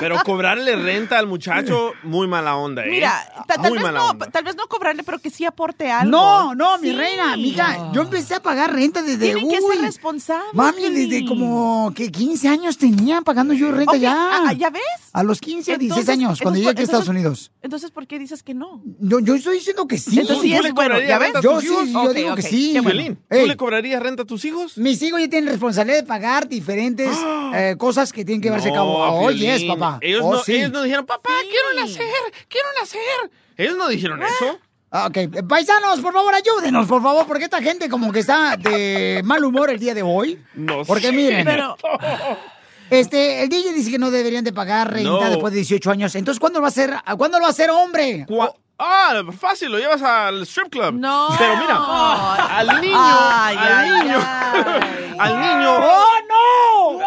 Pero 0.00 0.16
cobrarle 0.24 0.76
renta 0.76 1.18
al 1.18 1.26
muchacho, 1.26 1.92
muy 2.02 2.26
mala 2.26 2.56
onda, 2.56 2.84
¿eh? 2.84 2.90
Mira, 2.90 3.12
ta- 3.46 3.54
tal, 3.54 3.70
muy 3.70 3.78
vez 3.78 3.82
mala 3.82 3.98
no, 4.00 4.10
onda. 4.10 4.26
tal 4.26 4.44
vez 4.44 4.56
no 4.56 4.66
cobrarle, 4.66 5.02
pero 5.04 5.18
que 5.18 5.30
sí 5.30 5.44
aporte 5.44 5.90
algo. 5.90 6.10
No, 6.10 6.54
no, 6.54 6.78
mi 6.78 6.88
Sí. 6.90 6.96
reina, 6.96 7.36
mija, 7.36 7.92
yo 7.92 8.02
empecé 8.02 8.34
a 8.34 8.42
pagar 8.42 8.72
renta 8.72 9.02
desde 9.02 9.32
Tienen 9.32 9.48
que 9.48 9.60
ser 9.60 9.80
responsables. 9.80 10.52
Mami, 10.54 10.90
desde 10.90 11.24
como 11.26 11.92
que 11.94 12.10
15 12.10 12.48
años 12.48 12.76
tenía 12.76 13.20
pagando 13.22 13.54
yo 13.54 13.70
renta 13.70 13.92
Ok, 13.92 13.98
ya. 13.98 14.48
ah, 14.48 14.52
¿ya 14.52 14.70
ves? 14.70 14.82
A 15.12 15.22
los 15.22 15.40
15 15.40 15.74
o 15.74 15.78
16 15.78 15.90
Entonces- 16.08 16.08
años, 16.08 16.40
cuando 16.40 16.58
llegué 16.58 16.70
aquí 16.70 16.80
a 16.80 16.84
entonces- 16.84 17.00
Estados 17.00 17.08
Unidos. 17.08 17.52
Entonces, 17.62 17.90
¿por 17.92 18.06
qué 18.06 18.18
dices 18.18 18.42
que 18.42 18.54
no? 18.54 18.82
Yo, 19.00 19.20
yo 19.20 19.36
estoy 19.44 19.58
diciendo 19.58 19.86
que 19.86 19.98
sí. 19.98 20.18
Entonces 20.20 20.42
sí 20.42 20.50
¿Tú 20.50 20.56
es 20.56 20.62
le 20.64 20.72
bueno, 20.72 20.94
cobrarías 20.94 21.08
¿ya 21.08 21.18
ves? 21.18 21.26
renta 21.26 21.38
a 21.38 21.42
Yo 21.42 21.52
tus 21.52 21.60
sí, 21.62 21.66
hijos? 21.68 21.88
yo 21.90 22.12
digo 22.14 22.34
que 22.36 22.42
sí. 22.42 22.76
bueno. 22.82 23.16
¿tú 23.30 23.46
le 23.46 23.56
cobrarías 23.56 24.02
renta 24.02 24.22
a 24.22 24.26
tus 24.26 24.44
hijos? 24.44 24.78
Mis 24.78 25.00
hijos 25.02 25.20
ya 25.20 25.28
tienen 25.28 25.50
responsabilidad 25.50 25.98
de 26.00 26.06
pagar 26.06 26.48
diferentes 26.48 27.16
eh, 27.54 27.74
cosas 27.78 28.12
que 28.12 28.24
tienen 28.24 28.40
que 28.40 28.48
llevarse 28.48 28.70
a 28.70 28.72
cabo. 28.72 28.98
No, 29.06 29.12
Oye, 29.20 29.54
es 29.54 29.64
papá. 29.64 29.98
Ellos, 30.00 30.22
Oh, 30.24 30.32
no, 30.34 30.42
sí. 30.42 30.56
ellos 30.56 30.72
no 30.72 30.82
dijeron, 30.82 31.06
papá, 31.06 31.30
quiero 31.42 31.80
nacer, 31.86 32.06
quiero 32.48 32.68
nacer. 32.80 33.00
Ellos 33.56 33.76
no 33.76 33.88
dijeron 33.88 34.22
eso. 34.22 34.58
Ah, 34.90 35.08
Ok, 35.08 35.18
paisanos, 35.48 35.98
por 36.00 36.12
favor, 36.12 36.32
ayúdenos, 36.34 36.86
por 36.86 37.02
favor, 37.02 37.26
porque 37.26 37.44
esta 37.44 37.60
gente 37.60 37.88
como 37.88 38.12
que 38.12 38.20
está 38.20 38.56
de 38.56 39.22
mal 39.24 39.44
humor 39.44 39.68
el 39.70 39.78
día 39.80 39.92
de 39.92 40.02
hoy. 40.02 40.38
No 40.54 40.84
Porque 40.84 41.08
sé. 41.08 41.12
miren, 41.12 41.44
Pero, 41.44 41.76
este, 42.90 43.42
el 43.42 43.48
DJ 43.48 43.72
dice 43.72 43.90
que 43.90 43.98
no 43.98 44.10
deberían 44.10 44.44
de 44.44 44.52
pagar 44.52 44.92
renta 44.92 45.10
No. 45.10 45.20
después 45.30 45.52
de 45.52 45.58
18 45.60 45.90
años. 45.90 46.14
Entonces, 46.14 46.38
¿cuándo 46.40 46.58
lo 46.58 46.62
va 46.62 46.68
a 46.68 46.70
hacer? 46.70 46.94
¿Cuándo 47.16 47.38
lo 47.38 47.42
va 47.42 47.48
a 47.48 47.50
hacer 47.50 47.70
hombre? 47.70 48.26
Cua- 48.28 48.54
Ah, 48.76 49.22
fácil, 49.38 49.70
lo 49.70 49.78
llevas 49.78 50.02
al 50.02 50.42
strip 50.42 50.68
club. 50.68 50.94
No. 50.94 51.28
Pero 51.38 51.56
mira, 51.58 51.76
al 52.58 52.80
niño, 52.80 52.96
Ay, 52.98 53.56
al 53.56 53.72
ay, 53.72 53.90
niño, 53.90 54.18
ay. 54.18 55.14
al 55.18 55.40
niño, 55.40 55.74
¡Oh, 55.76 56.98
no! 56.98 57.00
eh, 57.00 57.06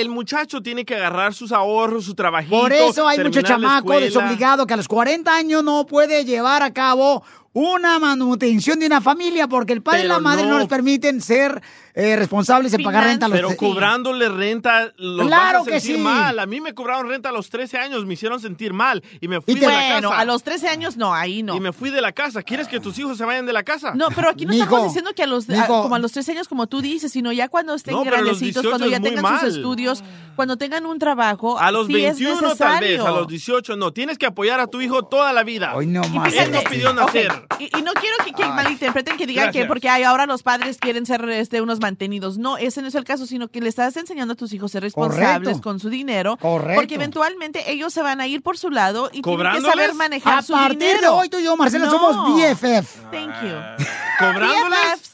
el 0.00 0.08
muchacho 0.08 0.62
tiene 0.62 0.86
que 0.86 0.94
agarrar 0.94 1.34
sus 1.34 1.52
ahorros, 1.52 2.06
su 2.06 2.14
trabajito. 2.14 2.58
Por 2.58 2.72
eso 2.72 3.06
hay 3.06 3.18
mucho 3.18 3.42
chamaco 3.42 4.00
desobligado 4.00 4.66
que 4.66 4.72
a 4.72 4.76
los 4.78 4.88
40 4.88 5.34
años 5.34 5.62
no 5.62 5.84
puede 5.86 6.24
llevar 6.24 6.62
a 6.62 6.72
cabo 6.72 7.22
una 7.58 7.98
manutención 7.98 8.78
de 8.78 8.86
una 8.86 9.00
familia 9.00 9.48
porque 9.48 9.72
el 9.72 9.82
padre 9.82 10.04
y 10.04 10.06
la 10.08 10.20
madre 10.20 10.44
no. 10.44 10.50
no. 10.50 10.58
les 10.60 10.68
permiten 10.68 11.20
ser 11.20 11.60
eh, 11.94 12.14
responsables 12.14 12.72
en 12.74 12.82
pagar 12.84 13.02
renta 13.04 13.26
a 13.26 13.28
los 13.28 13.36
Pero 13.36 13.56
cobrándole 13.56 14.28
renta, 14.28 14.92
los 14.96 15.26
Claro 15.26 15.58
vas 15.60 15.68
a 15.68 15.70
que 15.72 15.80
sentir 15.80 15.96
sí. 15.96 16.02
mal. 16.02 16.38
A 16.38 16.46
mí 16.46 16.60
me 16.60 16.72
cobraron 16.72 17.08
renta 17.08 17.30
a 17.30 17.32
los 17.32 17.50
13 17.50 17.78
años, 17.78 18.06
me 18.06 18.14
hicieron 18.14 18.38
sentir 18.40 18.72
mal 18.72 19.02
y 19.20 19.26
me 19.26 19.40
fui 19.40 19.54
Y 19.54 19.58
de 19.58 19.66
la 19.66 19.72
bueno, 19.72 20.10
casa. 20.10 20.20
a 20.20 20.24
los 20.24 20.42
13 20.44 20.68
años 20.68 20.96
no, 20.96 21.12
ahí 21.12 21.42
no. 21.42 21.56
Y 21.56 21.60
me 21.60 21.72
fui 21.72 21.90
de 21.90 22.00
la 22.00 22.12
casa. 22.12 22.42
¿Quieres 22.44 22.68
que 22.68 22.78
tus 22.78 22.96
hijos 23.00 23.18
se 23.18 23.24
vayan 23.24 23.46
de 23.46 23.52
la 23.52 23.64
casa? 23.64 23.94
No, 23.96 24.08
pero 24.14 24.28
aquí 24.30 24.46
no 24.46 24.52
Mijo, 24.52 24.64
estamos 24.64 24.84
diciendo 24.84 25.10
que 25.16 25.24
a 25.24 25.26
los, 25.26 25.50
a- 25.50 25.66
como 25.66 25.96
a 25.96 25.98
los 25.98 26.12
13 26.12 26.32
años, 26.32 26.46
como 26.46 26.68
tú 26.68 26.80
dices, 26.80 27.10
sino 27.10 27.32
ya 27.32 27.48
cuando 27.48 27.74
estén 27.74 27.94
No, 27.94 28.04
grandecitos, 28.04 28.62
18 28.62 28.68
cuando 28.70 28.86
ya 28.86 29.00
tengan 29.00 29.40
sus 29.40 29.56
estudios, 29.56 30.04
cuando 30.36 30.56
tengan 30.56 30.86
un 30.86 31.00
trabajo. 31.00 31.58
A 31.58 31.72
los 31.72 31.88
sí 31.88 31.96
es 32.04 32.16
21 32.20 32.54
tal 32.54 32.80
vez, 32.80 33.00
a 33.00 33.10
los 33.10 33.26
18 33.26 33.76
no. 33.76 33.92
Tienes 33.92 34.18
que 34.18 34.26
apoyar 34.26 34.60
a 34.60 34.68
tu 34.68 34.80
hijo 34.80 35.02
toda 35.04 35.32
la 35.32 35.42
vida. 35.42 35.74
Hoy 35.74 35.86
no 35.86 36.02
más. 36.10 36.32
Él 36.32 36.52
no 36.52 36.60
pidió 36.70 36.92
nacer. 36.92 37.47
Y, 37.58 37.64
y 37.76 37.82
no 37.82 37.92
quiero 37.94 38.16
que, 38.24 38.32
que 38.32 38.44
malinterpreten 38.46 39.16
que 39.16 39.26
digan 39.26 39.46
Gracias. 39.46 39.64
que 39.64 39.68
porque 39.68 39.88
ay, 39.88 40.02
ahora 40.04 40.26
los 40.26 40.42
padres 40.42 40.76
quieren 40.78 41.06
ser 41.06 41.26
este, 41.30 41.60
unos 41.62 41.80
mantenidos. 41.80 42.36
No, 42.38 42.56
ese 42.58 42.82
no 42.82 42.88
es 42.88 42.94
el 42.94 43.04
caso, 43.04 43.26
sino 43.26 43.48
que 43.48 43.60
le 43.60 43.68
estás 43.68 43.96
enseñando 43.96 44.34
a 44.34 44.36
tus 44.36 44.52
hijos 44.52 44.70
a 44.70 44.72
ser 44.74 44.82
responsables 44.82 45.48
Correcto. 45.48 45.62
con 45.62 45.80
su 45.80 45.88
dinero. 45.88 46.36
Correcto. 46.36 46.80
Porque 46.80 46.94
eventualmente 46.96 47.70
ellos 47.72 47.92
se 47.94 48.02
van 48.02 48.20
a 48.20 48.26
ir 48.26 48.42
por 48.42 48.58
su 48.58 48.70
lado 48.70 49.08
y 49.12 49.22
tienen 49.22 49.52
que 49.52 49.60
saber 49.62 49.94
manejar 49.94 50.38
A 50.38 50.42
su 50.42 50.52
partir 50.52 50.78
dinero. 50.78 51.00
de 51.00 51.08
hoy 51.08 51.28
tú 51.28 51.38
y 51.38 51.44
yo, 51.44 51.56
Marcela, 51.56 51.86
No. 51.86 51.92
somos 51.92 52.34
BFF. 52.36 53.00
Thank 53.10 53.42
you. 53.42 53.86
¿Cobrándoles? 54.18 55.12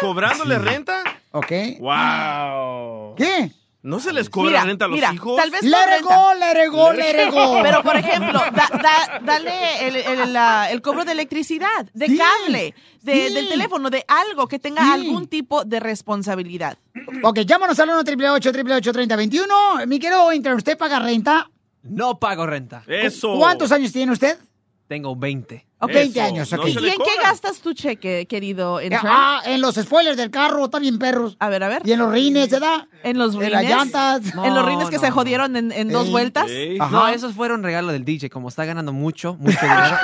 ¿Cobrándoles 0.00 0.62
renta? 0.62 1.02
¿Ok? 1.32 1.52
¡Wow! 1.80 3.14
¿Qué? 3.16 3.50
¿No 3.82 3.98
se 3.98 4.12
les 4.12 4.30
cobra 4.30 4.50
Mira, 4.50 4.64
renta 4.64 4.84
a 4.84 4.88
los 4.88 4.94
mira, 4.94 5.12
hijos? 5.12 5.36
tal 5.36 5.50
vez 5.50 5.62
Let 5.64 5.68
it 5.70 5.86
renta. 5.88 6.14
go, 6.16 6.34
let 6.34 6.64
it 6.66 6.70
go, 6.70 6.92
let 6.92 7.26
it 7.26 7.32
go. 7.34 7.60
Pero, 7.62 7.82
por 7.82 7.96
ejemplo, 7.96 8.38
da- 8.54 8.70
da- 8.80 9.20
dale 9.24 9.88
el, 9.88 9.96
el- 9.96 10.32
la- 10.32 10.70
el 10.70 10.80
cobro 10.80 11.04
de 11.04 11.10
electricidad, 11.12 11.86
de 11.92 12.06
Sí, 12.06 12.16
cable, 12.16 12.74
de- 13.02 13.28
sí. 13.28 13.34
del 13.34 13.48
teléfono, 13.48 13.90
de 13.90 14.04
algo 14.06 14.46
que 14.46 14.60
tenga 14.60 14.84
Sí. 14.84 14.90
algún 14.92 15.26
tipo 15.26 15.64
de 15.64 15.80
responsabilidad. 15.80 16.78
Ok, 17.24 17.40
llámanos 17.40 17.78
al 17.80 17.88
1 17.88 17.98
888 17.98 18.92
3021 18.92 19.84
Mi 19.88 19.98
querido 19.98 20.32
Inter, 20.32 20.54
¿usted 20.54 20.78
paga 20.78 21.00
renta? 21.00 21.50
No 21.82 22.20
pago 22.20 22.46
renta. 22.46 22.84
Eso. 22.86 23.34
¿Cuántos 23.36 23.72
años 23.72 23.92
tiene 23.92 24.12
usted? 24.12 24.38
Tengo 24.86 25.16
20. 25.16 25.66
Ok, 25.84 25.90
Eso, 25.90 25.98
20 25.98 26.20
años, 26.20 26.52
ok. 26.52 26.64
¿Y 26.66 26.88
en 26.88 26.98
qué 26.98 27.22
gastas 27.22 27.58
tu 27.60 27.72
cheque, 27.74 28.26
querido 28.26 28.78
Eh, 28.78 28.84
intern? 28.84 29.06
Ah, 29.10 29.42
en 29.44 29.60
los 29.60 29.74
spoilers 29.74 30.16
del 30.16 30.30
carro, 30.30 30.64
está 30.66 30.78
bien 30.78 30.98
perros. 30.98 31.36
A 31.40 31.48
ver, 31.48 31.64
a 31.64 31.68
ver. 31.68 31.82
Y 31.84 31.90
en 31.92 31.98
los 31.98 32.12
rines, 32.12 32.50
¿verdad? 32.50 32.86
En 33.02 33.18
los 33.18 33.34
En 33.34 33.40
rines. 33.40 33.52
las 33.52 33.64
llantas. 33.64 34.20
en 34.44 34.54
los 34.54 34.64
rines 34.64 34.88
que 34.90 34.96
No, 34.96 35.00
se 35.02 35.08
no. 35.08 35.14
jodieron 35.14 35.56
en, 35.56 35.72
en 35.72 35.88
dos 35.90 36.08
vueltas. 36.10 36.48
Ey. 36.48 36.78
Ajá. 36.78 36.90
No, 36.90 37.08
esos 37.08 37.34
fueron 37.34 37.62
regalo 37.64 37.90
del 37.92 38.04
DJ. 38.04 38.30
Como 38.30 38.48
está 38.48 38.64
ganando 38.64 38.92
mucho, 38.92 39.34
mucho 39.40 39.58
dinero. 39.62 39.96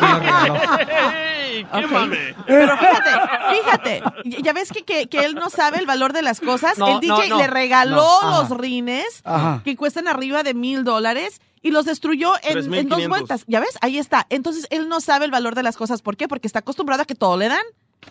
¡Qué 1.73 1.85
Ok. 1.85 1.91
mame! 1.91 2.35
Pero 2.47 2.77
fíjate, 2.77 3.11
fíjate, 3.55 4.03
ya- 4.43 4.53
ves 4.53 4.73
que, 4.73 4.83
que, 4.85 5.09
que 5.09 5.21
él 5.25 5.35
no 5.35 5.51
sabe 5.51 5.79
el 5.79 5.87
valor 5.87 6.13
de 6.13 6.23
las 6.23 6.41
cosas. 6.41 6.79
No, 6.79 6.89
el 6.89 7.01
DJ 7.01 7.29
no, 7.29 7.37
no. 7.37 7.39
le 7.39 7.47
regaló 7.47 8.07
No. 8.23 8.31
los 8.43 8.51
rines 8.51 9.23
Ajá. 9.25 9.63
que 9.65 9.77
cuestan 9.77 10.09
arriba 10.09 10.43
de 10.43 10.55
mil 10.55 10.85
dólares 10.85 11.41
y 11.63 11.71
los 11.71 11.85
destruyó 11.85 12.33
en, 12.43 12.51
en 12.51 12.55
dos 12.57 12.65
3,500. 12.69 13.09
vueltas. 13.09 13.45
¿Ya 13.47 13.61
ves? 13.61 13.77
Ahí 13.81 13.99
está. 13.99 14.27
Entonces 14.31 14.67
él 14.71 14.89
no 14.89 15.01
sabe 15.01 15.25
el 15.25 15.31
valor 15.31 15.55
de 15.55 15.63
las 15.63 15.77
cosas. 15.77 16.03
¿Por 16.03 16.17
qué? 16.17 16.29
Porque 16.29 16.47
está 16.47 16.61
acostumbrado 16.61 17.03
a 17.03 17.05
que 17.05 17.15
todo 17.15 17.37
le 17.37 17.49
dan. 17.49 17.63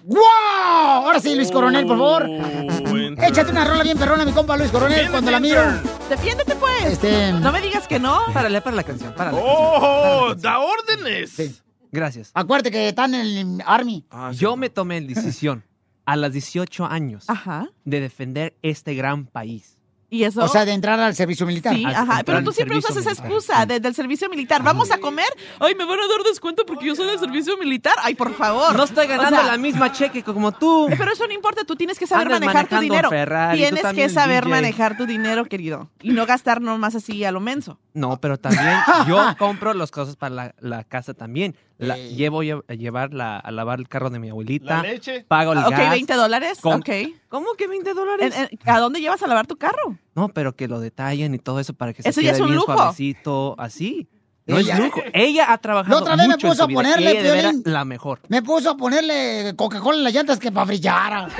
¡Wow! 0.03 0.19
Ahora 0.19 1.19
sí, 1.19 1.33
Luis 1.35 1.49
Coronel, 1.51 1.85
por 1.87 1.97
favor. 1.97 2.25
Oh. 2.29 3.23
Échate 3.23 3.51
una 3.51 3.63
rola 3.65 3.83
bien 3.83 3.97
perrona, 3.97 4.25
mi 4.25 4.31
compa 4.33 4.57
Luis 4.57 4.69
Coronel, 4.71 5.09
cuando 5.09 5.31
la 5.31 5.39
miro. 5.39 5.61
Defiéndete, 6.09 6.55
pues. 6.55 6.85
Este- 6.85 7.31
No 7.33 7.51
me 7.51 7.61
digas 7.61 7.87
que 7.87 7.99
no. 7.99 8.19
Párale, 8.33 8.61
para 8.61 8.75
la 8.75 8.83
canción. 8.83 9.13
¡Oh! 9.33 10.33
¡Da 10.37 10.59
órdenes! 10.59 11.31
Sí. 11.31 11.55
Gracias. 11.91 12.31
Acuérdate 12.33 12.69
que 12.71 12.89
están 12.89 13.15
en 13.15 13.25
el 13.59 13.63
Army. 13.65 14.05
Ah, 14.11 14.29
sí. 14.33 14.39
Yo 14.39 14.57
me 14.57 14.69
tomé 14.69 14.99
la 15.01 15.07
decisión 15.07 15.63
a 16.05 16.15
los 16.17 16.31
18 16.33 16.85
años 16.85 17.23
Ajá. 17.29 17.67
de 17.85 18.01
defender 18.01 18.55
este 18.61 18.93
gran 18.93 19.25
país. 19.25 19.76
Y 20.09 20.23
eso. 20.23 20.41
O 20.41 20.47
sea, 20.47 20.63
de 20.63 20.71
entrar 20.71 20.97
al 21.01 21.13
servicio 21.15 21.45
militar. 21.45 21.75
Sí, 21.75 21.83
ajá. 21.85 22.21
Pero 22.25 22.41
tú 22.41 22.53
siempre 22.53 22.77
usas 22.77 22.95
esa 22.95 23.11
excusa 23.11 23.65
de- 23.65 23.81
del 23.81 23.93
servicio 23.93 24.29
militar. 24.29 24.63
¿Vamos 24.63 24.89
a 24.91 24.99
comer? 24.99 25.25
Ay, 25.59 25.75
me 25.75 25.83
van 25.83 25.99
a 25.99 26.07
dar 26.07 26.23
descuento 26.25 26.65
porque 26.65 26.85
yo 26.85 26.95
soy 26.95 27.07
del 27.07 27.19
servicio 27.19 27.57
militar. 27.57 27.93
Ay, 28.01 28.15
por 28.15 28.33
favor. 28.33 28.73
No 28.75 28.83
estoy 28.85 29.05
ganando 29.07 29.35
O 29.37 29.41
sea, 29.41 29.51
la 29.51 29.57
misma 29.57 29.91
cheque 29.91 30.23
como 30.23 30.53
tú. 30.53 30.87
Pero 30.97 31.11
eso 31.11 31.27
no 31.27 31.33
importa, 31.33 31.65
tú 31.65 31.75
tienes 31.75 31.99
que 31.99 32.07
saber 32.07 32.27
Andas 32.27 32.39
manejar 32.39 32.67
tu 32.67 32.79
dinero. 32.79 33.09
Ferrari, 33.09 33.57
tienes 33.57 33.83
que 33.93 34.07
saber 34.09 34.45
DJ. 34.45 34.49
manejar 34.55 34.95
tu 34.97 35.05
dinero, 35.05 35.43
querido. 35.45 35.89
Y 36.01 36.11
no 36.11 36.25
gastar 36.25 36.61
nomás 36.61 36.95
así 36.95 37.25
a 37.25 37.31
lo 37.33 37.41
menso. 37.41 37.77
No, 37.93 38.17
pero 38.21 38.37
también 38.37 38.77
yo 39.07 39.21
compro 39.37 39.73
las 39.73 39.91
cosas 39.91 40.15
para 40.15 40.33
la, 40.33 40.55
la 40.59 40.83
casa 40.85 41.13
también. 41.15 41.55
La, 41.79 41.96
Ey. 41.98 42.15
llevo 42.15 42.41
lle- 42.43 42.63
a 42.67 42.74
llevar 42.74 43.13
la- 43.13 43.38
a 43.38 43.51
lavar 43.51 43.79
el 43.79 43.88
carro 43.88 44.10
de 44.10 44.17
mi 44.19 44.29
abuelita. 44.29 44.77
La 44.77 44.81
leche. 44.84 45.25
Pago 45.27 45.51
el 45.53 45.60
ok, 45.60 45.69
gas. 45.72 45.91
20 45.91 46.13
dólares. 46.15 46.57
Con- 46.60 46.79
Ok. 46.79 46.89
¿Cómo 47.29 47.53
que 47.55 47.67
20 47.67 47.93
dólares? 47.93 48.34
En- 48.36 48.43
en- 48.51 48.60
¿A 48.65 48.79
dónde 48.79 49.00
llevas 49.00 49.22
a 49.22 49.27
lavar 49.27 49.46
tu 49.46 49.57
carro? 49.57 49.96
No, 50.15 50.29
pero 50.29 50.55
que 50.55 50.67
lo 50.67 50.79
detallen 50.79 51.36
y 51.36 51.39
todo 51.39 51.60
eso 51.60 51.74
para 51.75 51.93
que 51.93 52.01
se 52.01 52.10
Eso 52.10 52.22
ya 52.22 52.29
quede 52.31 52.38
es 52.38 52.41
un 52.41 52.48
bien 52.48 52.57
lujo. 52.60 52.74
suavecito, 52.74 53.55
así. 53.60 54.07
No 54.48 54.57
Ella- 54.57 54.75
es 54.75 54.79
lujo. 54.79 55.01
Ella 55.13 55.51
ha 55.51 55.57
trabajado 55.57 55.93
La 55.98 56.01
otra 56.01 56.15
vez 56.15 56.27
me 56.29 56.34
mucho 56.36 56.48
puso 56.48 56.63
a 56.63 56.67
vida. 56.67 56.77
ponerle, 56.77 57.12
Ella 57.12 57.22
de 57.24 57.31
veras 57.31 57.51
Piolín. 57.51 57.74
la 57.74 57.84
mejor. 57.86 58.22
Me 58.29 58.41
puso 58.41 58.69
a 58.72 58.77
ponerle 58.77 59.53
Coca-Cola 59.57 59.98
en 59.98 60.03
las 60.05 60.13
llantas 60.13 60.39
que 60.39 60.51
para 60.53 60.65
brillar. 60.65 61.27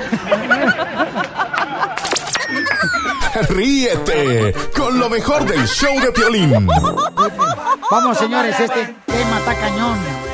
Ríete 3.50 4.54
con 4.76 4.98
lo 4.98 5.08
mejor 5.08 5.46
del 5.46 5.66
show 5.66 5.98
de 6.00 6.12
Piolín. 6.12 6.66
Vamos, 7.90 8.18
señores, 8.18 8.58
este 8.60 8.94
tema 9.06 9.38
está 9.38 9.54
cañón. 9.54 10.27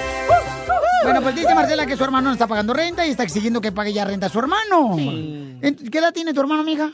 Bueno, 1.04 1.22
pues 1.22 1.34
dice 1.36 1.54
Marcela 1.54 1.86
que 1.86 1.96
su 1.96 2.04
hermano 2.04 2.28
no 2.28 2.32
está 2.32 2.46
pagando 2.46 2.72
renta 2.74 3.06
y 3.06 3.10
está 3.10 3.22
exigiendo 3.22 3.60
que 3.60 3.70
pague 3.72 3.92
ya 3.92 4.04
renta 4.04 4.26
a 4.26 4.28
su 4.30 4.38
hermano. 4.38 4.96
Ent- 4.96 5.90
¿Qué 5.90 5.98
edad 5.98 6.12
tiene 6.12 6.32
tu 6.34 6.40
hermano, 6.40 6.64
mija? 6.64 6.90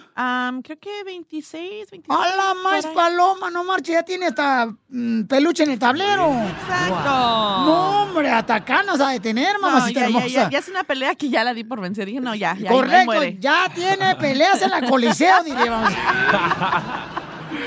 Creo 0.63 0.79
que 0.79 1.05
26, 1.05 1.91
27. 1.91 2.07
¡A 2.09 2.37
la 2.37 2.55
más 2.63 2.87
paloma! 2.87 3.51
No 3.51 3.65
marche, 3.65 3.93
ya 3.93 4.03
tiene 4.03 4.27
hasta 4.27 4.67
mm, 4.89 5.23
peluche 5.25 5.63
en 5.63 5.71
el 5.71 5.79
tablero. 5.79 6.27
Exacto. 6.33 7.05
No, 7.05 8.03
hombre, 8.03 8.31
hasta 8.31 8.57
acá 8.57 8.83
nos 8.83 9.01
ha 9.01 9.11
de 9.11 9.21
tener, 9.21 9.55
No, 9.55 9.63
mamacita 9.71 10.01
ya, 10.01 10.07
hermosa. 10.07 10.27
ya, 10.29 10.51
ya 10.51 10.59
es 10.59 10.69
una 10.69 10.85
pelea 10.85 11.15
que 11.15 11.29
ya 11.31 11.45
la 11.45 11.55
di 11.55 11.65
por 11.65 11.81
vencer. 11.81 12.07
Dije, 12.07 12.21
no, 12.21 12.35
ya, 12.35 12.55
ya, 12.57 12.71
ahí 12.71 12.77
Correcto, 12.77 13.05
muere. 13.07 13.37
ya 13.39 13.71
tiene 13.75 14.17
peleas 14.17 14.61
en 14.63 14.71
la 14.71 14.83
coliseo, 14.83 15.43
diríamos. 15.45 15.93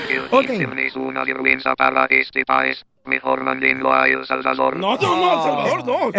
El 0.08 0.20
Ok. 0.30 0.46
Houston 0.48 0.78
es 0.78 0.96
una 0.96 1.24
vergüenza 1.24 1.74
para 1.74 2.06
este 2.06 2.44
país. 2.44 2.84
Mejor 3.06 3.44
mándenlo 3.44 3.92
a 3.92 4.08
El 4.08 4.24
Salvador. 4.26 4.78
No, 4.78 4.96
no, 4.96 5.16
no, 5.16 5.34
El 5.34 5.42
Salvador 5.42 5.86
no. 5.86 6.10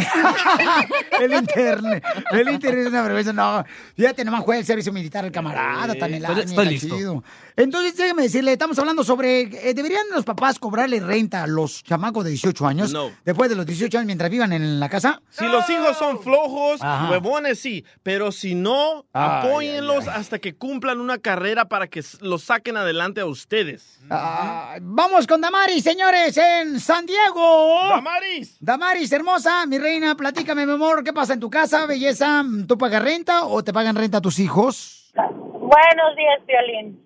el 1.20 1.34
internet. 1.34 2.04
El 2.32 2.50
internet 2.50 2.82
es 2.82 2.88
una 2.89 3.01
vergüenza. 3.01 3.34
No, 3.34 3.65
fíjate, 3.96 4.24
nomás 4.24 4.44
juega 4.44 4.60
el 4.60 4.65
servicio 4.68 4.94
militar 4.94 5.25
el 5.25 5.32
camarada, 5.32 5.96
tan 5.96 6.13
helado. 6.13 6.36
Estoy- 6.42 6.50
estoy 6.51 6.65
listo. 6.68 6.96
chido. 6.96 7.24
Entonces, 7.58 7.98
déjame 7.98 8.24
decirle, 8.24 8.51
estamos 8.51 8.77
hablando 8.77 9.04
sobre, 9.04 9.42
eh, 9.70 9.74
¿deberían 9.74 10.04
los 10.13 10.25
papás 10.25 10.60
cobrarle 10.60 11.00
renta 11.00 11.42
a 11.44 11.48
los 11.48 11.84
chamacos 11.84 12.24
de 12.24 12.30
18 12.32 12.68
años? 12.68 12.92
No. 12.94 13.10
Después 13.24 13.50
de 13.50 13.56
los 13.56 13.65
18 13.65 13.98
años, 13.98 14.06
mientras 14.06 14.30
vivan 14.30 14.54
en 14.54 14.80
la 14.80 14.88
casa. 14.89 15.22
Si 15.32 15.46
los 15.48 15.68
hijos 15.70 15.98
son 15.98 16.22
flojos, 16.22 16.82
Ajá. 16.84 17.10
huevones, 17.10 17.58
sí. 17.60 17.84
Pero 18.04 18.32
si 18.32 18.54
no, 18.54 19.06
Ay, 19.12 19.50
apóyenlos 19.50 20.08
hasta 20.08 20.38
que 20.38 20.54
cumplan 20.54 21.00
una 21.00 21.18
carrera 21.18 21.65
para 21.65 21.88
que 21.88 22.04
los 22.22 22.44
saquen 22.44 22.77
adelante 22.77 23.22
a 23.22 23.25
ustedes. 23.25 24.00
Ah, 24.09 24.77
vamos 24.81 25.25
con 25.25 25.41
Damaris, 25.41 25.83
señores, 25.83 26.38
en 26.38 26.79
San 26.79 27.05
Diego. 27.05 27.89
Damaris. 27.89 28.57
Damaris, 28.59 29.12
hermosa, 29.12 29.65
mi 29.65 29.79
reina, 29.79 30.15
platícame, 30.15 30.65
mi 30.65 30.74
amor, 30.74 31.03
¿qué 31.03 31.12
pasa 31.12 31.33
en 31.33 31.39
tu 31.39 31.50
casa, 31.50 31.85
belleza? 31.88 32.43
¿Tú 32.67 32.77
pagas 32.77 33.03
renta 33.03 33.45
o 33.45 33.63
te 33.63 33.74
pagan 33.74 33.95
renta 33.95 34.21
tus 34.21 34.38
hijos? 34.39 35.12
Buenos 35.15 36.15
días, 36.15 36.45
Violín. 36.45 37.01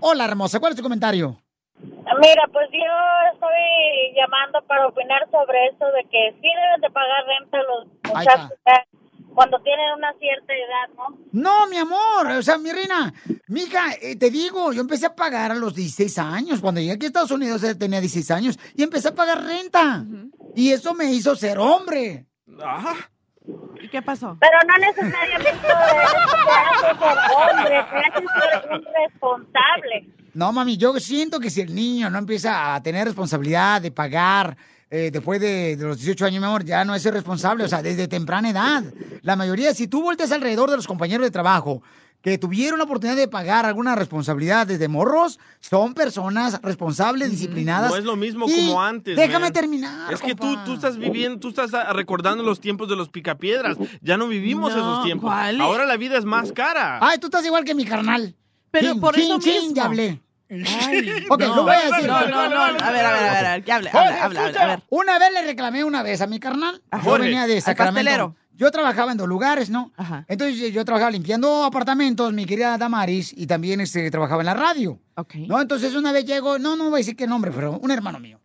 Hola, 0.00 0.24
hermosa, 0.24 0.58
¿cuál 0.58 0.72
es 0.72 0.76
tu 0.76 0.82
comentario? 0.82 1.40
Mira, 1.80 2.42
pues 2.52 2.68
yo 2.72 3.32
estoy 3.34 4.14
llamando 4.16 4.60
para 4.66 4.88
opinar 4.88 5.28
sobre 5.30 5.66
esto 5.66 5.86
de 5.92 6.02
que 6.10 6.32
sí 6.40 6.48
deben 6.48 6.80
de 6.80 6.90
pagar 6.90 7.24
renta 7.26 7.58
los 7.62 7.86
muchachos 8.02 8.58
cuando 9.38 9.60
tienen 9.60 9.86
una 9.96 10.12
cierta 10.14 10.52
edad, 10.52 10.96
¿no? 10.96 11.16
No, 11.30 11.68
mi 11.68 11.76
amor, 11.76 12.26
o 12.26 12.42
sea, 12.42 12.58
mi 12.58 12.72
reina, 12.72 13.14
mija, 13.46 13.92
eh, 14.02 14.16
te 14.16 14.30
digo, 14.32 14.72
yo 14.72 14.80
empecé 14.80 15.06
a 15.06 15.14
pagar 15.14 15.52
a 15.52 15.54
los 15.54 15.76
16 15.76 16.18
años. 16.18 16.60
Cuando 16.60 16.80
llegué 16.80 16.94
aquí 16.94 17.06
a 17.06 17.06
Estados 17.06 17.30
Unidos 17.30 17.62
eh, 17.62 17.76
tenía 17.76 18.00
16 18.00 18.32
años 18.32 18.58
y 18.74 18.82
empecé 18.82 19.10
a 19.10 19.14
pagar 19.14 19.44
renta. 19.44 20.04
Y 20.56 20.72
eso 20.72 20.92
me 20.92 21.12
hizo 21.12 21.36
ser 21.36 21.56
hombre. 21.60 22.26
¿Y 23.80 23.88
qué 23.90 24.02
pasó? 24.02 24.36
Pero 24.40 24.58
no 24.66 24.76
necesariamente 24.84 25.52
te 25.52 25.72
hace 25.72 26.98
ser 26.98 27.18
hombre, 27.36 27.86
te 28.10 28.74
un 28.74 28.84
responsable. 29.04 30.14
No, 30.34 30.52
mami, 30.52 30.76
yo 30.76 30.98
siento 30.98 31.38
que 31.38 31.50
si 31.50 31.60
el 31.60 31.72
niño 31.72 32.10
no 32.10 32.18
empieza 32.18 32.74
a 32.74 32.82
tener 32.82 33.06
responsabilidad 33.06 33.80
de 33.80 33.92
pagar 33.92 34.56
eh, 34.90 35.10
después 35.12 35.40
de, 35.40 35.76
de 35.76 35.84
los 35.84 35.98
18 35.98 36.24
años, 36.26 36.40
mi 36.40 36.46
amor, 36.46 36.64
ya 36.64 36.84
no 36.84 36.94
es 36.94 37.04
responsable, 37.04 37.64
o 37.64 37.68
sea, 37.68 37.82
desde 37.82 38.08
temprana 38.08 38.50
edad. 38.50 38.84
La 39.22 39.36
mayoría, 39.36 39.74
si 39.74 39.86
tú 39.88 40.02
volteas 40.02 40.32
alrededor 40.32 40.70
de 40.70 40.76
los 40.76 40.86
compañeros 40.86 41.24
de 41.26 41.30
trabajo 41.30 41.82
que 42.20 42.36
tuvieron 42.36 42.78
la 42.78 42.84
oportunidad 42.84 43.16
de 43.16 43.28
pagar 43.28 43.64
alguna 43.64 43.94
responsabilidad 43.94 44.66
desde 44.66 44.88
morros, 44.88 45.38
son 45.60 45.94
personas 45.94 46.60
responsables, 46.62 47.30
disciplinadas. 47.30 47.90
No 47.92 47.96
es 47.96 48.04
lo 48.04 48.16
mismo 48.16 48.46
Y 48.48 48.66
como 48.66 48.82
antes. 48.82 49.16
Déjame 49.16 49.46
man. 49.46 49.52
terminar. 49.52 50.12
Es 50.12 50.20
que 50.20 50.34
tú, 50.34 50.56
tú 50.64 50.74
estás 50.74 50.96
viviendo, 50.98 51.38
tú 51.38 51.48
estás 51.50 51.70
recordando 51.94 52.42
los 52.42 52.60
tiempos 52.60 52.88
de 52.88 52.96
los 52.96 53.08
picapiedras. 53.08 53.76
Ya 54.02 54.16
no 54.16 54.26
vivimos 54.26 54.72
No, 54.74 54.78
esos 54.78 55.04
tiempos. 55.04 55.30
¿cuál? 55.30 55.60
Ahora 55.60 55.86
la 55.86 55.96
vida 55.96 56.18
es 56.18 56.24
más 56.24 56.50
cara. 56.52 56.98
Ay, 57.00 57.18
tú 57.18 57.28
estás 57.28 57.44
igual 57.46 57.62
que 57.64 57.74
mi 57.76 57.84
carnal. 57.84 58.34
Pero 58.72 58.92
Chin, 58.92 59.00
por 59.00 59.14
chin, 59.14 59.24
eso 59.24 59.38
chin, 59.38 59.52
mismo. 59.54 59.74
ya 59.76 59.84
hablé. 59.84 60.20
Ay, 60.50 61.26
Ok, 61.30 61.40
no. 61.40 61.56
lo 61.56 61.62
voy 61.64 61.74
a 61.74 61.82
decir. 61.90 62.06
No, 62.06 62.26
no, 62.28 62.48
no, 62.48 62.62
a 62.62 62.72
ver, 62.72 62.82
a 62.82 62.90
ver, 62.90 63.04
a 63.06 63.12
ver, 63.32 63.46
a 63.46 63.52
ver, 63.52 63.64
que 63.64 63.72
hable, 63.72 63.90
habla, 63.90 64.24
habla, 64.24 64.44
habla, 64.46 64.60
a 64.62 64.66
ver. 64.66 64.82
Una 64.90 65.18
vez 65.18 65.32
le 65.32 65.42
reclamé 65.42 65.84
una 65.84 66.02
vez 66.02 66.20
a 66.20 66.26
mi 66.26 66.38
carnal. 66.40 66.80
Yo 66.92 66.98
Jorge, 67.00 67.26
venía 67.26 67.46
de 67.46 67.60
Sacramento. 67.60 68.34
Yo 68.54 68.72
trabajaba 68.72 69.12
en 69.12 69.18
dos 69.18 69.28
lugares, 69.28 69.70
¿no? 69.70 69.92
Entonces 70.26 70.72
yo- 70.72 70.84
trabajaba 70.84 71.12
limpiando 71.12 71.62
apartamentos, 71.62 72.32
mi 72.32 72.44
querida 72.44 72.76
Damaris, 72.76 73.32
y 73.36 73.46
también 73.46 73.80
este, 73.80 74.10
trabajaba 74.10 74.42
en 74.42 74.46
la 74.46 74.54
radio. 74.54 74.98
¿No? 75.46 75.60
Entonces 75.60 75.94
una 75.94 76.10
vez 76.10 76.24
llego, 76.24 76.58
no, 76.58 76.74
no 76.74 76.84
voy 76.90 76.94
a 76.94 76.96
decir 76.98 77.14
qué 77.14 77.26
nombre, 77.28 77.52
pero 77.54 77.78
un 77.78 77.90
hermano 77.92 78.18
mío. 78.18 78.40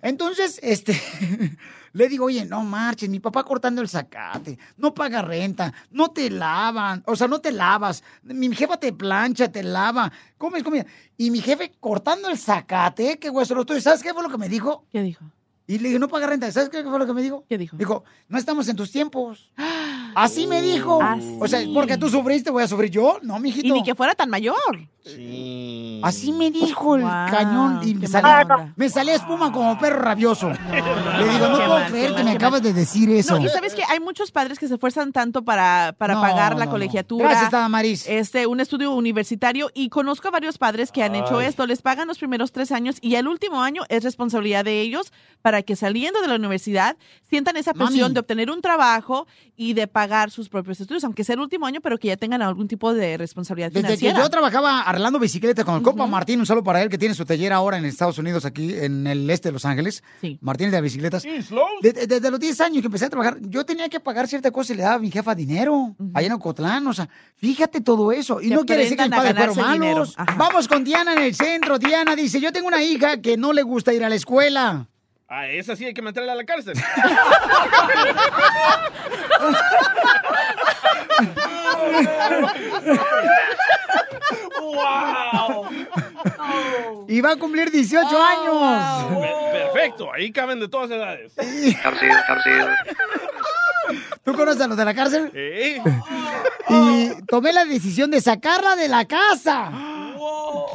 Entonces, 0.00 0.58
este, 0.62 0.98
le 1.92 2.08
digo, 2.08 2.26
oye, 2.26 2.44
no 2.44 2.62
marches, 2.62 3.08
mi 3.08 3.20
papá 3.20 3.44
cortando 3.44 3.82
el 3.82 3.88
zacate, 3.88 4.58
no 4.76 4.94
paga 4.94 5.22
renta, 5.22 5.72
no 5.90 6.10
te 6.10 6.30
lavan, 6.30 7.02
o 7.06 7.16
sea, 7.16 7.28
no 7.28 7.40
te 7.40 7.52
lavas, 7.52 8.02
mi 8.22 8.54
jefa 8.54 8.76
te 8.76 8.92
plancha, 8.92 9.50
te 9.50 9.62
lava, 9.62 10.12
comes 10.36 10.62
comida. 10.62 10.86
Y 11.16 11.30
mi 11.30 11.40
jefe 11.40 11.72
cortando 11.80 12.28
el 12.28 12.38
zacate, 12.38 13.18
qué 13.18 13.30
hueso 13.30 13.54
lo 13.54 13.62
estoy, 13.62 13.80
¿sabes 13.80 14.02
qué 14.02 14.12
fue 14.12 14.22
lo 14.22 14.30
que 14.30 14.38
me 14.38 14.48
dijo? 14.48 14.86
¿Qué 14.90 15.02
dijo? 15.02 15.24
Y 15.66 15.78
le 15.78 15.88
dije, 15.88 15.98
no 15.98 16.08
paga 16.08 16.26
renta, 16.26 16.50
¿sabes 16.50 16.70
qué 16.70 16.82
fue 16.82 16.98
lo 16.98 17.06
que 17.06 17.12
me 17.12 17.22
dijo? 17.22 17.44
¿Qué 17.48 17.58
dijo? 17.58 17.76
Dijo, 17.76 18.04
no 18.28 18.38
estamos 18.38 18.68
en 18.68 18.76
tus 18.76 18.90
tiempos. 18.90 19.52
Así 20.14 20.46
me 20.46 20.62
dijo. 20.62 20.98
O 21.40 21.48
sea, 21.48 21.60
porque 21.72 21.96
tú 21.96 22.08
sufriste, 22.08 22.50
voy 22.50 22.62
a 22.62 22.68
sufrir 22.68 22.90
yo. 22.90 23.18
No, 23.22 23.38
mijito. 23.38 23.66
Y 23.68 23.72
ni 23.72 23.82
que 23.82 23.94
fuera 23.94 24.14
tan 24.14 24.30
mayor. 24.30 24.54
Así 26.02 26.32
me 26.32 26.50
dijo 26.50 26.96
el 26.96 27.02
Wow, 27.02 27.10
cañón 27.30 27.80
y 27.88 27.94
me 27.94 28.06
salía, 28.06 28.72
me 28.76 28.88
salía 28.90 29.14
espuma 29.14 29.50
como 29.50 29.78
perro 29.78 30.00
rabioso. 30.00 30.50
Le 30.50 31.28
digo, 31.28 31.48
no 31.48 31.56
puedo 31.56 31.68
mal, 31.68 31.90
creer 31.90 32.08
que 32.10 32.14
mal, 32.16 32.24
me 32.24 32.30
acabas 32.32 32.62
de 32.62 32.72
decir 32.72 33.10
eso. 33.10 33.38
No, 33.38 33.44
y 33.46 33.48
sabes 33.48 33.74
que 33.74 33.82
hay 33.88 34.00
muchos 34.00 34.30
padres 34.30 34.58
que 34.58 34.68
se 34.68 34.74
esfuerzan 34.74 35.12
tanto 35.12 35.42
para, 35.42 35.94
para 35.96 36.14
No, 36.14 36.20
pagar 36.20 36.52
la 36.52 36.60
no, 36.60 36.64
no. 36.66 36.70
colegiatura. 36.72 37.28
Gracias, 37.30 37.50
Damaris. 37.50 38.06
Este, 38.06 38.46
un 38.46 38.60
estudio 38.60 38.92
universitario 38.92 39.70
y 39.74 39.88
conozco 39.88 40.28
a 40.28 40.30
varios 40.30 40.58
padres 40.58 40.92
que 40.92 41.02
han 41.02 41.14
hecho 41.14 41.40
esto. 41.40 41.66
Les 41.66 41.80
pagan 41.80 42.06
los 42.06 42.18
primeros 42.18 42.52
tres 42.52 42.70
años 42.70 42.96
y 43.00 43.14
el 43.14 43.26
último 43.28 43.62
año 43.62 43.82
es 43.88 44.04
responsabilidad 44.04 44.64
de 44.64 44.80
ellos 44.82 45.12
para 45.42 45.62
que 45.62 45.74
saliendo 45.74 46.20
de 46.20 46.28
la 46.28 46.34
universidad 46.36 46.96
sientan 47.30 47.56
esa 47.56 47.72
presión 47.72 48.00
Mami. 48.02 48.14
de 48.14 48.20
obtener 48.20 48.50
un 48.50 48.60
trabajo 48.60 49.26
y 49.56 49.72
de 49.74 49.86
pagar 49.98 50.30
sus 50.30 50.48
propios 50.48 50.80
estudios, 50.80 51.02
aunque 51.02 51.24
sea 51.24 51.34
el 51.34 51.40
último 51.40 51.66
año, 51.66 51.80
pero 51.80 51.98
que 51.98 52.06
ya 52.06 52.16
tengan 52.16 52.40
algún 52.40 52.68
tipo 52.68 52.94
de 52.94 53.16
responsabilidad 53.16 53.72
Desde 53.72 53.80
financiera. 53.88 54.14
que 54.14 54.20
yo 54.22 54.30
trabajaba 54.30 54.82
arreglando 54.82 55.18
bicicletas 55.18 55.64
con 55.64 55.74
el 55.74 55.82
Copa 55.82 56.06
Martín, 56.06 56.38
un 56.38 56.46
saludo 56.46 56.62
para 56.62 56.80
él 56.82 56.88
que 56.88 56.98
tiene 56.98 57.16
su 57.16 57.24
taller 57.24 57.52
ahora 57.52 57.78
en 57.78 57.84
Estados 57.84 58.16
Unidos, 58.18 58.44
aquí 58.44 58.74
en 58.74 59.08
el 59.08 59.28
este 59.28 59.48
de 59.48 59.52
Los 59.54 59.64
Ángeles. 59.64 60.04
Martín 60.40 60.68
de 60.70 60.72
las 60.76 60.82
bicicletas. 60.82 61.24
De- 61.24 61.92
de- 61.92 62.06
Desde, 62.06 62.30
los 62.30 62.38
10 62.38 62.60
años 62.60 62.80
que 62.80 62.86
empecé 62.86 63.06
a 63.06 63.10
trabajar, 63.10 63.38
yo 63.40 63.64
tenía 63.66 63.88
que 63.88 63.98
pagar 63.98 64.28
cierta 64.28 64.52
cosa 64.52 64.72
y 64.72 64.76
le 64.76 64.82
daba 64.84 64.94
a 64.94 64.98
mi 65.00 65.10
jefa 65.10 65.34
dinero, 65.34 65.96
allá 66.14 66.26
en 66.28 66.32
Ocotlán. 66.34 66.86
O 66.86 66.92
sea, 66.92 67.08
fíjate 67.36 67.80
todo 67.80 68.12
eso. 68.12 68.40
Y 68.40 68.50
Que 68.50 68.54
no 68.54 68.64
quiere 68.64 68.82
decir 68.82 68.96
que 68.96 69.02
mis 69.04 69.10
padres 69.10 69.34
fueron 69.34 69.56
malos. 69.80 70.16
Vamos 70.36 70.68
con 70.68 70.84
Diana 70.84 71.14
en 71.14 71.22
el 71.24 71.34
centro. 71.34 71.78
Diana 71.80 72.14
dice, 72.14 72.40
yo 72.40 72.52
tengo 72.52 72.68
una 72.68 72.82
hija 72.84 73.20
que 73.20 73.36
no 73.36 73.52
le 73.52 73.62
gusta 73.62 73.92
ir 73.92 74.04
a 74.04 74.08
la 74.08 74.14
escuela. 74.14 74.86
A 75.28 75.46
esa 75.48 75.76
sí 75.76 75.84
hay 75.84 75.92
que 75.92 76.00
meterla 76.02 76.32
a 76.32 76.36
la 76.36 76.44
cárcel. 76.44 76.74
¡Wow! 84.60 85.66
Y 87.08 87.20
va 87.20 87.32
a 87.32 87.36
cumplir 87.36 87.70
18 87.70 88.06
años. 88.22 89.06
Perfecto, 89.52 90.12
ahí 90.12 90.30
caben 90.32 90.60
de 90.60 90.68
todas 90.68 90.90
edades. 90.90 91.32
Cárcel, 91.82 92.10
cárcel. 92.26 92.68
¿Tú 94.24 94.34
conoces 94.34 94.60
a 94.62 94.66
los 94.68 94.76
de 94.76 94.84
la 94.84 94.94
cárcel? 94.94 95.30
Eh, 95.34 95.80
Y 96.68 97.10
tomé 97.26 97.52
la 97.52 97.64
decisión 97.64 98.10
de 98.10 98.20
sacarla 98.20 98.76
de 98.76 98.88
la 98.88 99.06
casa. 99.06 99.70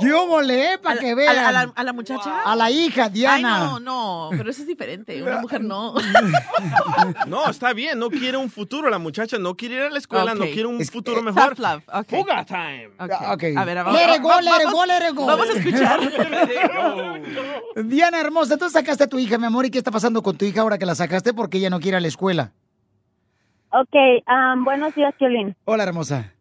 Yo 0.02 0.28
volé 0.28 0.78
para 0.80 1.00
que 1.00 1.12
¿A 1.12 1.16
vean. 1.16 1.36
la, 1.36 1.48
a 1.48 1.52
la- 1.52 1.74
a 1.76 1.84
la 1.84 1.94
muchacha? 1.94 2.42
A 2.46 2.56
la 2.56 2.70
hija, 2.72 3.10
Diana. 3.10 3.56
Ay, 3.58 3.64
no, 3.64 3.80
no, 3.80 4.30
pero 4.38 4.50
eso 4.50 4.62
es 4.62 4.68
diferente. 4.68 5.22
Una 5.22 5.40
mujer 5.40 5.62
no. 5.64 5.94
No, 7.28 7.50
está 7.50 7.74
bien, 7.74 8.00
no 8.00 8.10
quiere 8.10 8.38
un 8.38 8.50
futuro. 8.50 8.90
La 8.90 9.00
muchacha 9.00 9.38
no 9.38 9.56
quiere 9.56 9.76
ir 9.76 9.82
a 9.84 9.90
la 9.90 9.98
escuela, 9.98 10.34
no 10.36 10.46
quiere 10.46 10.66
un 10.68 10.82
Es- 10.82 10.92
futuro 10.92 11.20
eh, 11.20 11.24
mejor. 11.24 11.50
tough 11.56 11.60
love, 11.60 11.84
ok. 11.94 12.10
Fuga 12.10 12.46
time. 12.46 12.90
Ok. 13.00 13.44
A 13.58 13.66
ver, 13.66 13.78
vamos, 13.84 13.94
Let 13.94 14.16
it 14.16 14.22
go, 14.22 14.30
vamos- 14.30 14.46
let 14.46 14.64
it 14.64 14.72
go, 14.72 14.86
let 14.86 15.10
it 15.10 15.16
go. 15.16 15.26
Vamos 15.26 15.48
a 15.50 15.54
escuchar. 15.54 16.00
Diana 17.86 18.20
hermosa, 18.22 18.58
tú 18.58 18.70
sacaste 18.70 19.04
a 19.06 19.08
tu 19.08 19.18
hija, 19.20 19.38
mi 19.38 19.46
amor, 19.46 19.66
¿y 19.66 19.72
qué 19.72 19.78
está 19.78 19.92
pasando 19.92 20.22
con 20.22 20.38
tu 20.38 20.46
hija 20.46 20.62
ahora 20.62 20.78
que 20.78 20.86
la 20.86 20.96
sacaste 20.96 21.34
porque 21.34 21.58
ella 21.58 21.70
no 21.70 21.80
quiere 21.80 21.96
ir 21.96 21.98
a 21.98 22.02
la 22.02 22.08
escuela? 22.08 22.52
Ok, 23.72 23.96
am, 24.28 24.64
buenos 24.64 24.94
días, 24.96 25.14
Violín. 25.20 25.56
Hola, 25.66 25.84
hermosa. 25.84 26.34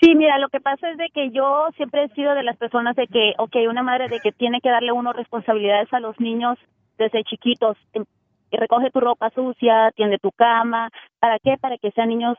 Sí, 0.00 0.14
mira, 0.14 0.38
lo 0.38 0.48
que 0.48 0.60
pasa 0.60 0.90
es 0.90 0.98
de 0.98 1.08
que 1.08 1.30
yo 1.30 1.68
siempre 1.76 2.04
he 2.04 2.08
sido 2.10 2.34
de 2.34 2.42
las 2.42 2.56
personas 2.56 2.96
de 2.96 3.06
que, 3.06 3.34
ok, 3.38 3.56
una 3.68 3.82
madre 3.82 4.08
de 4.08 4.20
que 4.20 4.32
tiene 4.32 4.60
que 4.60 4.68
darle 4.68 4.92
uno 4.92 5.12
responsabilidades 5.12 5.92
a 5.92 6.00
los 6.00 6.18
niños 6.20 6.58
desde 6.98 7.24
chiquitos. 7.24 7.76
Em, 7.94 8.04
Recoge 8.50 8.90
tu 8.90 9.00
ropa 9.00 9.30
sucia, 9.30 9.90
tiende 9.96 10.18
tu 10.18 10.30
cama. 10.30 10.90
¿Para 11.18 11.38
qué? 11.38 11.56
Para 11.60 11.78
que 11.78 11.90
sean 11.90 12.08
niños 12.08 12.38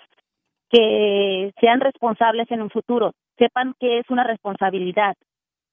que 0.70 1.54
sean 1.60 1.80
responsables 1.80 2.50
en 2.52 2.62
un 2.62 2.70
futuro, 2.70 3.14
sepan 3.38 3.74
que 3.80 4.00
es 4.00 4.10
una 4.10 4.24
responsabilidad. 4.24 5.16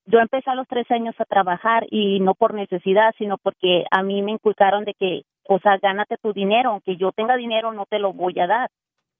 Yo 0.07 0.21
empecé 0.21 0.51
a 0.51 0.55
los 0.55 0.69
tres 0.69 0.91
años 0.91 1.15
a 1.19 1.25
trabajar 1.25 1.87
y 1.91 2.21
no 2.21 2.35
por 2.35 2.55
necesidad, 2.55 3.15
sino 3.19 3.39
porque 3.39 3.85
a 3.91 4.03
mí 4.03 4.23
me 4.23 4.33
inculcaron 4.33 4.85
de 4.85 4.95
que, 4.95 5.23
o 5.49 5.59
sea, 5.61 5.79
gánate 5.79 6.17
tu 6.19 6.33
dinero, 6.33 6.71
aunque 6.71 6.97
yo 6.97 7.11
tenga 7.13 7.37
dinero 7.37 7.73
no 7.73 7.87
te 7.87 7.99
lo 7.99 8.13
voy 8.13 8.39
a 8.39 8.47
dar, 8.47 8.71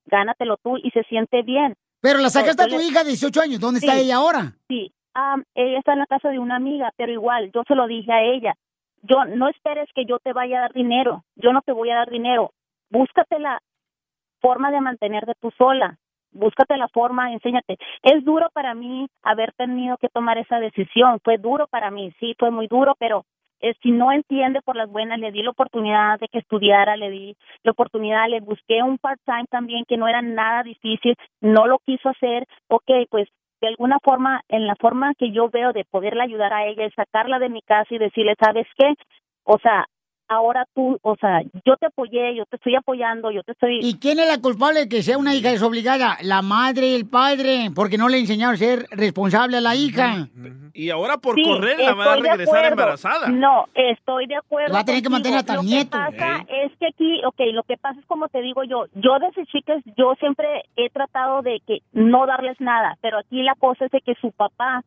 gánatelo 0.07 0.57
tú 0.59 0.77
y 0.77 0.91
se 0.91 1.03
siente 1.05 1.43
bien. 1.43 1.75
Pero 2.05 2.19
la 2.19 2.29
sacaste 2.29 2.63
a 2.63 2.69
tu 2.69 2.79
hija 2.79 3.03
de 3.03 3.09
18 3.09 3.41
años, 3.41 3.61
¿dónde 3.61 3.79
está 3.79 3.97
ella 3.97 4.17
ahora? 4.17 4.53
Sí, 4.69 4.93
ella 5.55 5.79
está 5.79 5.95
en 5.95 6.01
la 6.01 6.07
casa 6.07 6.29
de 6.29 6.39
una 6.39 6.57
amiga, 6.57 6.93
pero 6.99 7.11
igual, 7.11 7.51
yo 7.55 7.63
se 7.67 7.75
lo 7.75 7.87
dije 7.87 8.13
a 8.13 8.21
ella. 8.21 8.55
Yo 9.01 9.25
no 9.25 9.49
esperes 9.49 9.89
que 9.95 10.05
yo 10.05 10.19
te 10.19 10.35
vaya 10.35 10.59
a 10.59 10.61
dar 10.61 10.75
dinero, 10.75 11.25
yo 11.37 11.55
no 11.55 11.63
te 11.63 11.73
voy 11.73 11.89
a 11.89 11.95
dar 11.95 12.11
dinero. 12.11 12.53
Búscate 12.91 13.39
la 13.39 13.59
forma 14.43 14.71
de 14.71 14.83
mantenerte 14.83 15.33
tú 15.41 15.51
sola, 15.57 15.97
búscate 16.31 16.77
la 16.77 16.89
forma, 16.89 17.33
enséñate. 17.33 17.79
Es 18.03 18.23
duro 18.23 18.51
para 18.53 18.75
mí 18.75 19.07
haber 19.23 19.55
tenido 19.55 19.97
que 19.97 20.11
tomar 20.11 20.37
esa 20.37 20.61
decisión, 20.61 21.21
fue 21.25 21.39
duro 21.39 21.69
para 21.69 21.91
mí, 21.91 22.13
sí, 22.21 22.35
fue 22.39 22.51
muy 22.51 22.67
duro, 22.67 22.97
pero 22.99 23.25
eh, 23.65 23.75
si 23.83 23.91
no 23.91 24.13
entiende 24.13 24.61
por 24.61 24.77
las 24.77 24.91
buenas, 24.91 25.19
le 25.19 25.33
di 25.33 25.43
la 25.43 25.51
oportunidad 25.51 26.21
de 26.21 26.29
que 26.29 26.41
estudiara, 26.41 26.97
le 26.97 27.09
di 27.11 27.37
la 27.63 27.73
oportunidad, 27.73 28.29
le 28.29 28.41
busqué 28.41 28.83
un 28.83 28.99
part-time 28.99 29.47
también 29.51 29.85
que 29.89 29.97
no 29.97 30.07
era 30.07 30.21
nada 30.21 30.63
difícil, 30.63 31.17
no 31.41 31.67
lo 31.67 31.79
quiso 31.79 32.11
hacer, 32.11 32.47
ok, 32.69 32.91
pues 33.09 33.27
de 33.63 33.69
alguna 33.69 33.99
forma, 34.05 34.43
en 34.49 34.67
la 34.67 34.75
forma 34.77 35.15
que 35.15 35.33
yo 35.33 35.49
veo 35.49 35.73
de 35.73 35.87
poderla 35.87 36.25
ayudar 36.25 36.53
a 36.53 36.67
ella, 36.67 36.85
es 36.85 36.93
sacarla 36.95 37.39
de 37.39 37.49
mi 37.49 37.63
casa 37.63 37.95
y 37.95 37.99
decirle, 37.99 38.35
¿sabes 38.39 38.67
qué? 38.77 38.93
O 39.45 39.59
sea, 39.59 39.87
ahora 40.29 40.67
tú, 40.75 40.99
o 41.03 41.17
sea, 41.17 41.43
yo 41.65 41.77
te 41.77 41.87
apoyé, 41.87 42.35
yo 42.37 42.45
te 42.47 42.57
estoy 42.57 42.75
apoyando, 42.77 43.31
yo 43.31 43.43
te 43.43 43.53
estoy... 43.53 43.79
¿Y 43.83 43.99
quién 43.99 44.19
es 44.19 44.27
la 44.29 44.41
culpable 44.41 44.81
de 44.81 44.89
que 44.89 45.03
sea 45.03 45.19
una 45.19 45.35
hija 45.35 45.51
desobligada? 45.51 46.17
La 46.23 46.43
madre 46.43 46.89
y 46.89 46.95
el 46.95 47.07
padre, 47.09 47.71
porque 47.75 47.99
no 47.99 48.09
le 48.09 48.19
enseñaron 48.19 48.55
a 48.55 48.59
ser 48.59 48.87
responsable 48.91 49.57
a 49.59 49.61
la 49.61 49.75
hija. 49.77 50.29
Y 50.73 50.91
ahora 50.91 51.19
por 51.19 51.35
Sí, 51.37 51.43
correr 51.45 51.79
la 51.79 51.95
van 51.95 52.09
a 52.09 52.17
regresar 52.17 52.65
embarazada. 52.65 53.29
No, 53.29 53.67
estoy 53.75 54.27
de 54.27 54.37
acuerdo. 54.37 54.75
Va 54.75 54.81
a 54.81 54.85
tener 54.85 55.03
que 55.03 55.09
contigo. 55.09 55.35
mantener 55.35 55.39
hasta 55.41 55.53
el 55.53 55.57
Lo 55.59 55.63
que 55.63 55.69
nieto. 55.69 55.91
pasa 55.99 56.45
es 56.49 56.73
que 56.79 56.87
aquí, 56.87 57.21
ok, 57.25 57.41
lo 57.53 57.63
que 57.65 57.77
pasa 57.77 58.01
es 58.01 58.07
como 58.07 58.29
te 58.29 58.41
digo 58.43 58.65
yo, 58.65 58.87
yo 58.95 59.19
desde 59.21 59.47
chicas, 59.47 59.83
yo 59.97 60.15
siempre 60.19 60.47
he 60.77 60.91
tratado 60.91 61.43
de 61.43 61.61
que 61.67 61.79
no 61.93 62.27
darles 62.27 62.61
nada, 62.61 62.97
pero 63.01 63.19
aquí 63.19 63.43
la 63.43 63.55
cosa 63.55 63.85
es 63.85 63.91
de 63.91 64.01
que 64.01 64.15
su 64.21 64.33
papá, 64.33 64.83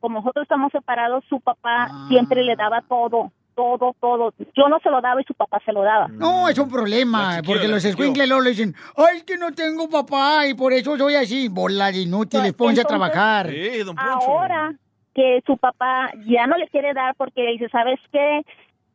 como 0.00 0.20
nosotros 0.20 0.44
estamos 0.44 0.72
separados, 0.72 1.22
su 1.28 1.40
papá 1.40 1.88
Ah. 1.90 2.06
siempre 2.08 2.42
le 2.42 2.56
daba 2.56 2.82
todo, 2.88 3.30
todo, 3.54 3.94
todo. 4.00 4.32
Yo 4.56 4.68
no 4.68 4.78
se 4.80 4.90
lo 4.90 5.00
daba 5.00 5.20
y 5.20 5.24
su 5.24 5.34
papá 5.34 5.60
se 5.64 5.72
lo 5.72 5.82
daba. 5.82 6.08
No, 6.08 6.48
es 6.48 6.58
un 6.58 6.68
problema, 6.68 7.40
porque 7.44 7.68
los 7.68 7.84
escuincles 7.84 8.28
luego 8.28 8.42
le 8.42 8.50
dicen, 8.50 8.74
ay, 8.96 9.18
es 9.18 9.24
que 9.24 9.36
no 9.36 9.52
tengo 9.52 9.88
papá 9.88 10.46
y 10.46 10.54
por 10.54 10.72
eso 10.72 10.96
soy 10.96 11.14
así. 11.14 11.48
Bola 11.48 11.90
de 11.92 12.02
inútiles, 12.02 12.52
ponse 12.52 12.80
a 12.80 12.84
trabajar. 12.84 13.50
Ahora 13.96 14.72
que 15.14 15.42
su 15.46 15.56
papá 15.56 16.10
ya 16.26 16.46
no 16.46 16.56
le 16.56 16.68
quiere 16.68 16.94
dar 16.94 17.14
porque 17.16 17.42
le 17.42 17.52
dice, 17.52 17.68
¿sabes 17.68 17.98
qué? 18.12 18.42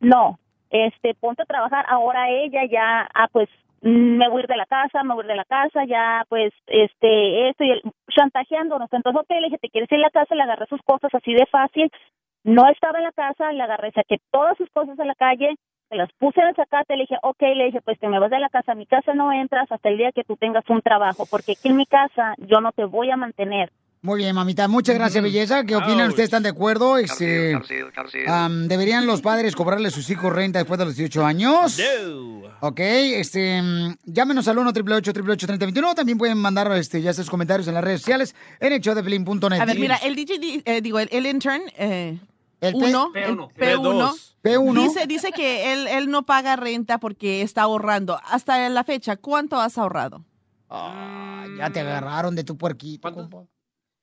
No, 0.00 0.38
este, 0.70 1.14
ponte 1.14 1.42
a 1.42 1.46
trabajar. 1.46 1.84
Ahora 1.88 2.30
ella 2.30 2.62
ya, 2.70 3.08
ah, 3.14 3.28
pues, 3.30 3.48
mm, 3.82 4.16
me 4.16 4.28
voy 4.28 4.38
a 4.38 4.42
ir 4.42 4.48
de 4.48 4.56
la 4.56 4.66
casa, 4.66 5.02
me 5.02 5.14
voy 5.14 5.22
a 5.22 5.26
ir 5.26 5.30
de 5.30 5.36
la 5.36 5.44
casa, 5.44 5.84
ya, 5.86 6.24
pues, 6.28 6.52
este, 6.66 7.50
esto 7.50 7.64
y 7.64 7.70
el, 7.70 7.82
chantajeándonos. 8.14 8.92
Entonces, 8.92 9.22
ok, 9.22 9.30
le 9.30 9.46
dije, 9.46 9.58
¿te 9.58 9.68
quieres 9.68 9.90
ir 9.92 9.98
a 9.98 10.02
la 10.02 10.10
casa? 10.10 10.34
Le 10.34 10.42
agarré 10.42 10.66
sus 10.66 10.82
cosas 10.82 11.14
así 11.14 11.32
de 11.32 11.46
fácil. 11.46 11.90
No 12.46 12.62
estaba 12.70 12.98
en 12.98 13.04
la 13.04 13.10
casa, 13.10 13.50
le 13.50 13.60
agarré, 13.60 13.90
saqué 13.90 14.18
todas 14.30 14.56
sus 14.56 14.70
cosas 14.70 14.96
de 14.96 15.04
la 15.04 15.16
calle, 15.16 15.56
se 15.88 15.96
las 15.96 16.08
puse 16.16 16.40
en 16.40 16.46
el 16.46 16.54
zacate, 16.54 16.94
le 16.94 17.02
dije, 17.02 17.16
ok, 17.22 17.42
le 17.56 17.64
dije, 17.64 17.80
pues 17.80 17.98
te 17.98 18.06
me 18.06 18.20
vas 18.20 18.30
de 18.30 18.38
la 18.38 18.48
casa, 18.48 18.70
a 18.70 18.76
mi 18.76 18.86
casa 18.86 19.14
no 19.14 19.32
entras 19.32 19.66
hasta 19.70 19.88
el 19.88 19.98
día 19.98 20.12
que 20.12 20.22
tú 20.22 20.36
tengas 20.36 20.62
un 20.68 20.80
trabajo, 20.80 21.26
porque 21.28 21.52
aquí 21.58 21.70
en 21.70 21.76
mi 21.76 21.86
casa 21.86 22.34
yo 22.38 22.60
no 22.60 22.70
te 22.70 22.84
voy 22.84 23.10
a 23.10 23.16
mantener. 23.16 23.72
Muy 24.00 24.18
bien, 24.18 24.36
mamita, 24.36 24.68
muchas 24.68 24.94
gracias, 24.94 25.24
belleza. 25.24 25.64
¿Qué 25.64 25.74
opinan? 25.74 26.02
Ouch. 26.02 26.10
¿Ustedes 26.10 26.26
están 26.28 26.44
de 26.44 26.50
acuerdo? 26.50 26.98
Este, 26.98 27.58
¿Deberían 28.68 29.06
los 29.06 29.22
padres 29.22 29.56
cobrarle 29.56 29.88
a 29.88 29.90
sus 29.90 30.08
hijos 30.10 30.32
renta 30.32 30.60
después 30.60 30.78
de 30.78 30.84
los 30.84 30.94
18 30.94 31.26
años? 31.26 31.80
Ok, 32.60 32.78
este, 32.78 33.60
mm, 33.60 33.96
llámenos 34.04 34.46
al 34.46 34.58
1 34.58 34.70
888 34.70 35.46
3021 35.48 35.94
También 35.96 36.18
pueden 36.18 36.38
mandar 36.38 36.70
este, 36.76 37.02
ya 37.02 37.12
sus 37.12 37.28
comentarios 37.28 37.66
en 37.66 37.74
las 37.74 37.82
redes 37.82 38.02
sociales 38.02 38.36
en 38.60 38.72
el 38.72 38.80
show 38.80 38.94
de 38.94 39.02
Pelín.net. 39.02 39.60
A 39.60 39.64
ver, 39.64 39.80
mira, 39.80 39.96
el 39.96 40.14
DJ, 40.14 40.62
eh, 40.64 40.80
digo, 40.80 41.00
el, 41.00 41.08
el 41.10 41.26
intern, 41.26 41.62
eh, 41.76 42.16
El 42.60 42.72
P- 42.72 42.78
uno, 42.88 43.12
P1. 43.12 43.50
el 43.56 43.78
P1, 43.78 44.34
P1. 44.42 44.82
Dice, 44.82 45.06
dice 45.06 45.32
que 45.32 45.72
él, 45.72 45.86
él 45.88 46.10
no 46.10 46.24
paga 46.24 46.56
renta 46.56 46.98
porque 46.98 47.42
está 47.42 47.62
ahorrando. 47.62 48.18
Hasta 48.24 48.68
la 48.70 48.82
fecha, 48.84 49.16
¿cuánto 49.16 49.60
has 49.60 49.76
ahorrado? 49.78 50.24
Ya 51.58 51.70
te 51.70 51.80
agarraron 51.80 52.34
de 52.34 52.44
tu 52.44 52.56
puerquito. 52.56 53.12
compa. 53.12 53.44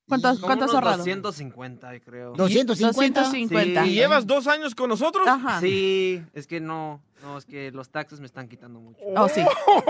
¿Cuánto, 0.07 0.27
Como 0.33 0.41
cuánto 0.41 0.65
has 0.65 0.71
unos 0.71 0.75
ahorrado? 0.83 0.97
250, 1.05 1.99
creo. 2.01 2.33
250. 2.33 3.21
250. 3.21 3.85
¿Y 3.87 3.93
llevas 3.93 4.27
dos 4.27 4.47
años 4.47 4.75
con 4.75 4.89
nosotros? 4.89 5.25
Ajá. 5.27 5.61
Sí, 5.61 6.21
es 6.33 6.45
que 6.45 6.59
no, 6.59 7.01
no, 7.21 7.37
es 7.37 7.45
que 7.45 7.71
los 7.71 7.89
taxes 7.89 8.19
me 8.19 8.25
están 8.25 8.47
quitando 8.49 8.79
mucho. 8.81 8.99
Oh, 9.15 9.29
sí, 9.29 9.41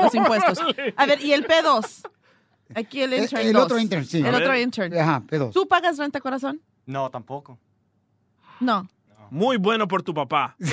los 0.02 0.14
impuestos. 0.14 0.60
A 0.98 1.06
ver, 1.08 1.20
¿y 1.22 1.34
el 1.34 1.48
P2? 1.48 2.08
Aquí 2.76 3.02
el 3.02 3.14
El- 3.14 3.24
intern 3.24 3.48
el 3.48 3.54
dos. 3.54 3.64
otro 3.66 3.80
intern, 3.80 4.06
sí. 4.06 4.20
El 4.20 4.36
otro 4.36 4.56
intern. 4.58 4.96
Ajá, 4.98 5.22
P2. 5.28 5.52
¿Tú 5.52 5.68
pagas 5.68 5.98
renta, 5.98 6.22
corazón? 6.22 6.62
No, 6.86 7.10
tampoco. 7.10 7.58
No. 8.60 8.88
Muy 9.30 9.58
bueno 9.58 9.88
por 9.88 10.04
tu 10.04 10.14
papá. 10.14 10.56
Él 10.60 10.70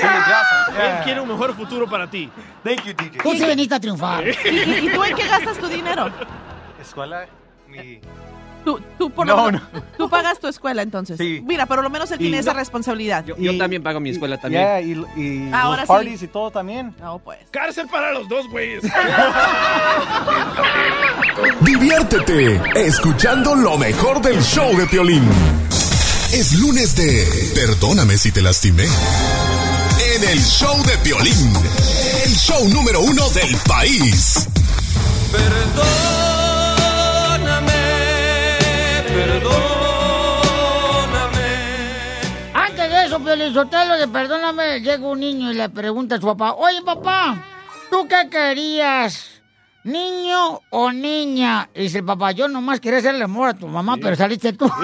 quiere 1.05 1.21
un 1.21 1.29
mejor 1.29 1.55
futuro 1.55 1.89
para 1.89 2.11
ti. 2.11 2.31
Thank 2.63 2.85
you, 2.85 2.93
DJ. 2.93 3.19
Tú 3.23 3.33
sí 3.33 3.45
veniste 3.45 3.75
a 3.75 3.81
triunfar. 3.81 4.25
¿Y, 4.27 4.31
y- 4.49 4.87
y 4.87 4.93
tú 4.93 5.03
en 5.03 5.17
qué 5.17 5.27
gastas 5.27 5.57
tu 5.59 5.67
dinero? 5.67 6.11
Escuela, 6.81 7.27
mi... 7.69 8.01
Tú, 8.63 8.79
tú, 8.99 9.09
por 9.11 9.27
No, 9.27 9.51
lo- 9.51 9.59
tú 9.97 10.11
pagas 10.11 10.39
tu 10.39 10.47
escuela 10.47 10.83
entonces. 10.83 11.17
Sí. 11.17 11.43
Mira, 11.47 11.65
por 11.65 11.83
lo 11.83 11.89
menos 11.89 12.11
él 12.11 12.17
Y 12.21 12.25
tiene 12.25 12.39
esa 12.41 12.53
no- 12.53 12.59
responsabilidad. 12.59 13.25
Yo, 13.25 13.35
yo 13.39 13.57
también 13.57 13.83
pago 13.83 13.99
mi 14.01 14.11
escuela 14.11 14.37
también. 14.37 14.63
Yeah, 14.63 14.81
y, 14.83 14.93
y 15.17 15.51
Ahora 15.55 15.79
los 15.81 15.87
sí. 15.89 15.93
parties 15.95 16.23
y 16.25 16.29
todo 16.29 16.51
también. 16.51 16.95
No, 17.01 17.19
pues. 17.21 17.39
Cárcel 17.51 17.87
para 17.91 18.13
los 18.13 18.29
dos, 18.29 18.47
güeyes. 18.51 18.83
Diviértete 21.63 22.61
escuchando 22.87 23.55
lo 23.55 23.79
mejor 23.79 24.21
del 24.21 24.43
show 24.43 24.77
de 24.77 24.87
Piolín. 24.87 25.23
Es 26.33 26.53
lunes 26.55 26.95
de 26.95 27.53
Perdóname 27.57 28.17
si 28.17 28.31
te 28.31 28.41
lastimé. 28.41 28.85
En 28.85 30.29
el 30.29 30.41
show 30.41 30.81
de 30.85 30.97
Piolín, 30.99 31.53
el 32.25 32.35
show 32.37 32.69
número 32.69 33.01
uno 33.01 33.29
del 33.31 33.57
país. 33.67 34.47
Antes 42.55 42.91
de 42.91 43.07
eso, 43.07 43.19
Pelizotelo, 43.25 43.99
de 43.99 44.07
perdóname, 44.07 44.81
llega 44.81 45.05
un 45.09 45.19
niño 45.19 45.51
y 45.51 45.55
le 45.55 45.69
pregunta 45.69 46.15
a 46.15 46.21
su 46.21 46.27
papá, 46.27 46.53
oye 46.53 46.81
papá, 46.83 47.45
¿tú 47.91 48.07
qué 48.09 48.31
querías? 48.31 49.40
¿Niño 49.83 50.61
o 50.69 50.93
niña? 50.93 51.71
Y 51.75 51.85
dice 51.85 51.99
el 51.99 52.05
papá, 52.05 52.33
yo 52.33 52.49
nomás 52.49 52.81
quería 52.81 52.99
hacerle 52.99 53.25
amor 53.25 53.49
a 53.49 53.55
tu 53.55 53.67
mamá, 53.67 53.97
pero 53.97 54.15
saliste 54.15 54.53
tú. 54.53 54.71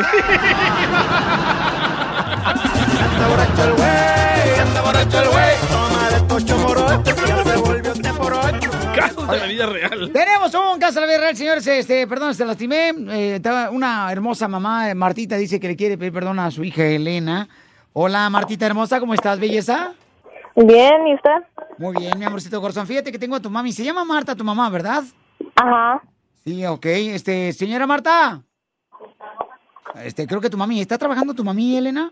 Anda 3.17 3.29
borracho 3.29 3.65
el 3.65 3.73
güey, 3.73 4.61
anda 4.61 4.83
borracho 4.83 5.21
el 5.21 5.29
güey. 5.29 5.55
Toma 5.71 6.11
de 6.11 6.21
tocho 6.29 6.59
morocho, 6.59 7.27
ya 7.27 7.45
se 7.45 7.57
volvió 7.57 7.93
este 7.93 8.13
morocho. 8.13 8.71
Casos 8.95 9.29
de 9.29 9.39
la 9.39 9.47
vida 9.47 9.67
real. 9.67 10.11
Tenemos 10.13 10.55
un 10.55 10.79
caso 10.79 10.95
de 10.95 11.01
la 11.03 11.07
vida 11.07 11.19
real, 11.19 11.37
señores. 11.37 11.67
Este, 11.67 12.07
perdón, 12.07 12.35
se 12.35 12.47
lastimé. 12.47 12.95
Eh, 13.11 13.35
estaba 13.37 13.71
una 13.71 14.11
hermosa 14.11 14.49
mamá, 14.49 14.89
eh, 14.91 14.95
Martita, 14.95 15.37
dice 15.37 15.61
que 15.61 15.69
le 15.69 15.77
quiere 15.77 15.99
pedir 15.99 16.13
perdón 16.13 16.39
a 16.39 16.51
su 16.51 16.65
hija 16.65 16.85
Elena. 16.85 17.49
Hola, 17.93 18.31
Martita 18.31 18.65
hermosa, 18.67 19.01
¿cómo 19.01 19.13
estás, 19.13 19.39
belleza? 19.39 19.93
Bien, 20.57 21.07
¿y 21.07 21.15
usted? 21.15 21.43
Muy 21.77 21.95
bien, 21.97 22.19
mi 22.19 22.25
amorcito 22.25 22.61
corazón. 22.63 22.87
Fíjate 22.87 23.13
que 23.13 23.19
tengo 23.19 23.37
a 23.37 23.41
tu 23.41 23.51
mami. 23.51 23.73
Se 23.73 23.85
llama 23.85 24.05
Marta, 24.07 24.35
tu 24.35 24.43
mamá, 24.43 24.71
¿verdad? 24.71 25.05
Ajá. 25.55 26.03
Sí, 26.45 26.65
ok. 26.65 26.87
Este, 26.87 27.53
señora 27.53 27.87
Marta. 27.87 28.43
Este, 30.03 30.27
creo 30.27 30.41
que 30.41 30.49
tu 30.49 30.57
mami. 30.57 30.81
¿Está 30.81 30.97
trabajando 30.97 31.35
tu 31.35 31.45
mami, 31.45 31.77
Elena? 31.77 32.11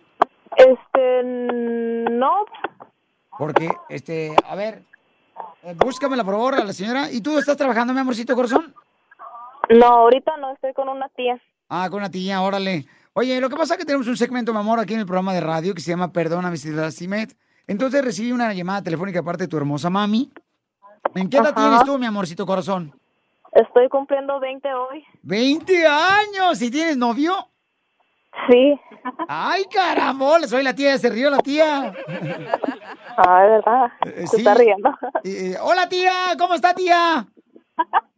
Este, 0.56 1.22
no. 1.24 2.44
Porque, 3.38 3.70
este, 3.88 4.36
a 4.46 4.54
ver, 4.54 4.82
eh, 5.62 5.74
búscamela 5.76 6.22
por 6.22 6.34
favor 6.34 6.54
a 6.56 6.64
la 6.64 6.74
señora. 6.74 7.10
¿Y 7.10 7.22
tú 7.22 7.38
estás 7.38 7.56
trabajando, 7.56 7.94
mi 7.94 8.00
amorcito 8.00 8.34
corazón? 8.34 8.74
No, 9.70 9.86
ahorita 9.86 10.36
no, 10.36 10.52
estoy 10.52 10.74
con 10.74 10.90
una 10.90 11.08
tía. 11.08 11.40
Ah, 11.70 11.88
con 11.88 12.00
una 12.00 12.10
tía, 12.10 12.42
órale. 12.42 12.84
Oye, 13.14 13.40
lo 13.40 13.48
que 13.48 13.56
pasa 13.56 13.74
es 13.74 13.78
que 13.78 13.86
tenemos 13.86 14.06
un 14.06 14.18
segmento, 14.18 14.52
mi 14.52 14.58
amor, 14.58 14.80
aquí 14.80 14.92
en 14.92 15.00
el 15.00 15.06
programa 15.06 15.32
de 15.32 15.40
radio 15.40 15.74
que 15.74 15.80
se 15.80 15.90
llama 15.90 16.12
Perdóname 16.12 16.58
si 16.58 16.68
te 16.68 16.76
lastimé. 16.76 17.28
Entonces 17.66 18.04
recibí 18.04 18.32
una 18.32 18.52
llamada 18.52 18.82
telefónica 18.82 19.20
de 19.20 19.24
parte 19.24 19.44
de 19.44 19.48
tu 19.48 19.56
hermosa 19.56 19.88
mami. 19.90 20.30
¿En 21.14 21.28
qué 21.30 21.38
edad 21.38 21.52
Ajá. 21.54 21.68
tienes 21.68 21.84
tú, 21.84 21.98
mi 21.98 22.06
amorcito 22.06 22.44
corazón? 22.46 22.92
Estoy 23.52 23.88
cumpliendo 23.88 24.40
20 24.40 24.68
hoy. 24.74 25.04
20 25.22 25.86
años. 25.86 26.60
¿Y 26.60 26.70
tienes 26.70 26.96
novio? 26.96 27.34
Sí. 28.50 28.78
Ay, 29.28 29.64
carambola, 29.72 30.46
soy 30.48 30.64
la 30.64 30.74
tía, 30.74 30.98
se 30.98 31.08
rió 31.08 31.30
la 31.30 31.38
tía. 31.38 31.94
Ah, 33.16 33.42
de 33.44 33.48
verdad. 33.48 33.92
Eh, 34.06 34.26
Se 34.26 34.26
sí. 34.26 34.36
está 34.38 34.54
riendo. 34.54 34.90
Eh, 35.22 35.56
hola, 35.62 35.88
tía, 35.88 36.12
¿cómo 36.36 36.54
está, 36.54 36.74
tía? 36.74 37.26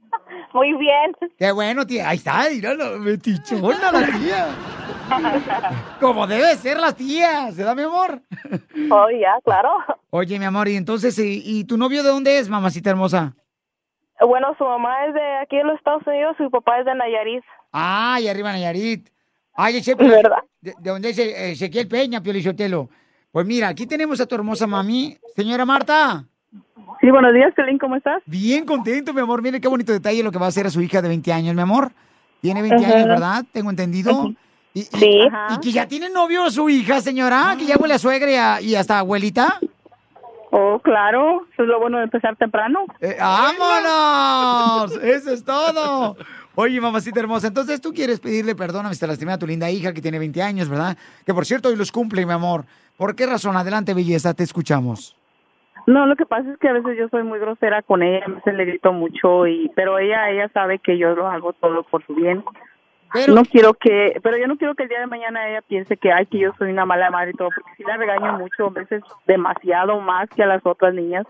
Muy 0.53 0.73
bien. 0.75 1.13
Qué 1.39 1.53
bueno, 1.53 1.87
tía. 1.87 2.09
Ahí 2.09 2.17
está, 2.17 2.49
míralo, 2.51 2.99
metichona 2.99 3.93
la 3.93 4.07
tía. 4.19 4.47
Como 6.01 6.27
debe 6.27 6.55
ser 6.57 6.79
las 6.79 6.97
tías, 6.97 7.57
¿verdad, 7.57 7.77
mi 7.77 7.83
amor? 7.83 8.21
Oh, 8.91 9.09
ya, 9.11 9.39
claro. 9.45 9.71
Oye, 10.11 10.39
mi 10.39 10.45
amor, 10.45 10.69
y 10.69 10.77
entonces, 10.77 11.19
¿y, 11.19 11.43
y 11.45 11.65
tu 11.65 11.77
novio 11.77 12.03
de 12.03 12.09
dónde 12.09 12.39
es, 12.39 12.49
mamacita 12.49 12.91
hermosa? 12.91 13.35
Bueno, 14.21 14.55
su 14.57 14.65
mamá 14.65 15.07
es 15.07 15.15
de 15.15 15.37
aquí 15.43 15.57
en 15.57 15.67
los 15.67 15.77
Estados 15.77 16.07
Unidos, 16.07 16.37
su 16.39 16.51
papá 16.51 16.79
es 16.81 16.87
de 16.87 16.95
Nayarit. 16.95 17.45
Ay, 17.73 18.29
arriba 18.29 18.51
Nayarit. 18.53 19.11
Ay, 19.55 19.77
ese, 19.77 19.95
pues, 19.97 20.09
¿Verdad? 20.09 20.43
De, 20.61 20.75
de 20.79 20.91
donde 20.91 21.11
es 21.11 21.19
eh, 21.19 21.53
Ezequiel 21.53 21.87
Peña, 21.87 22.23
Piolichotelo. 22.23 22.89
Pues 23.31 23.47
mira, 23.47 23.69
aquí 23.69 23.87
tenemos 23.87 24.21
a 24.21 24.27
tu 24.27 24.35
hermosa 24.35 24.67
mami, 24.67 25.19
señora 25.35 25.67
Marta. 25.67 26.25
Sí, 27.01 27.11
buenos 27.11 27.33
días, 27.35 27.53
Pelín, 27.55 27.79
¿cómo 27.79 27.97
estás? 27.97 28.23
Bien 28.27 28.65
contento, 28.65 29.13
mi 29.13 29.21
amor. 29.21 29.43
Mire 29.43 29.61
qué 29.61 29.69
bonito 29.69 29.93
detalle 29.93 30.23
lo 30.23 30.33
que 30.33 30.39
va 30.39 30.47
a 30.47 30.49
hacer 30.49 30.67
a 30.67 30.71
su 30.71 30.81
hija 30.81 31.03
de 31.03 31.09
20 31.09 31.33
años, 31.33 31.55
mi 31.55 31.61
amor. 31.61 31.93
Tiene 32.41 32.63
20 32.63 32.85
Ajá. 32.85 32.95
años, 32.95 33.07
¿verdad? 33.09 33.45
Tengo 33.53 33.71
entendido. 33.71 34.33
Y, 34.73 34.81
y- 34.81 34.83
Sí. 34.85 35.21
¿Y 35.55 35.61
que 35.61 35.73
ya 35.73 35.87
tiene 35.87 36.09
novio 36.11 36.51
su 36.51 36.69
hija, 36.69 37.01
señora? 37.01 37.55
¿Que 37.59 37.67
ya 37.67 37.77
huele 37.77 37.95
a 37.95 37.99
suegra 37.99 38.31
y, 38.31 38.35
a- 38.35 38.61
y 38.61 38.75
hasta 38.77 38.99
abuelita? 39.01 39.59
Oh, 40.51 40.79
claro, 40.83 41.47
eso 41.53 41.63
es 41.65 41.69
lo 41.69 41.79
bueno 41.81 41.99
de 41.99 42.05
empezar 42.05 42.37
temprano. 42.37 42.85
Eh, 43.01 43.17
¡Vámonos! 43.21 44.93
Eso 45.03 45.33
es 45.33 45.45
todo. 45.45 46.17
Oye, 46.55 46.81
mamacita 46.81 47.21
hermosa, 47.21 47.49
entonces 47.49 47.81
tú 47.81 47.93
quieres 47.93 48.21
pedirle 48.21 48.55
perdón 48.55 48.87
a 48.87 48.89
Mr. 48.89 49.09
Lastimé 49.09 49.33
a 49.33 49.39
tu 49.39 49.47
linda 49.47 49.69
hija 49.71 49.93
que 49.93 50.01
tiene 50.01 50.19
20 50.19 50.41
años, 50.43 50.69
¿verdad? 50.71 50.97
Que 51.27 51.35
por 51.35 51.45
cierto 51.45 51.69
hoy 51.69 51.77
los 51.77 51.93
cumple, 51.93 52.25
mi 52.25 52.33
amor. 52.33 52.65
¿Por 52.97 53.15
qué 53.15 53.27
razón? 53.27 53.57
Adelante, 53.57 53.93
belleza, 53.93 54.33
te 54.33 54.45
escuchamos. 54.45 55.15
No, 55.87 56.07
lo 56.07 56.17
que 56.17 56.27
pasa 56.27 56.51
es 56.51 56.59
que 56.59 56.69
a 56.69 56.73
veces 56.73 56.99
yo 56.99 57.09
soy 57.09 57.23
muy 57.23 57.39
grosera 57.39 57.81
con 57.83 58.03
ella, 58.03 58.25
a 58.27 58.31
veces 58.31 58.55
le 58.55 58.65
grito 58.65 58.93
mucho 58.93 59.47
y 59.47 59.71
pero 59.77 59.99
ella 59.99 60.31
ella 60.31 60.49
sabe 60.53 60.81
que 60.81 60.99
yo 60.99 61.15
lo 61.15 61.29
hago 61.29 61.53
todo 61.53 61.85
por 61.85 62.05
su 62.05 62.15
bien. 62.15 62.45
no 63.29 63.45
quiero 63.45 63.75
que, 63.75 64.19
pero 64.21 64.37
yo 64.37 64.49
no 64.49 64.57
quiero 64.57 64.75
que 64.75 64.83
el 64.83 64.89
día 64.89 64.99
de 64.99 65.07
mañana 65.07 65.49
ella 65.49 65.63
piense 65.63 65.97
que 65.97 66.13
ay 66.13 66.27
que 66.27 66.41
yo 66.41 66.53
soy 66.59 66.71
una 66.73 66.85
mala 66.85 67.11
madre 67.11 67.31
y 67.31 67.37
todo, 67.37 67.51
porque 67.55 67.71
si 67.77 67.85
la 67.85 67.97
regaño 67.97 68.33
mucho, 68.33 68.67
a 68.67 68.71
veces 68.71 69.03
demasiado 69.27 70.01
más 70.01 70.29
que 70.31 70.43
a 70.43 70.47
las 70.47 70.65
otras 70.67 70.93
niñas. 70.93 71.25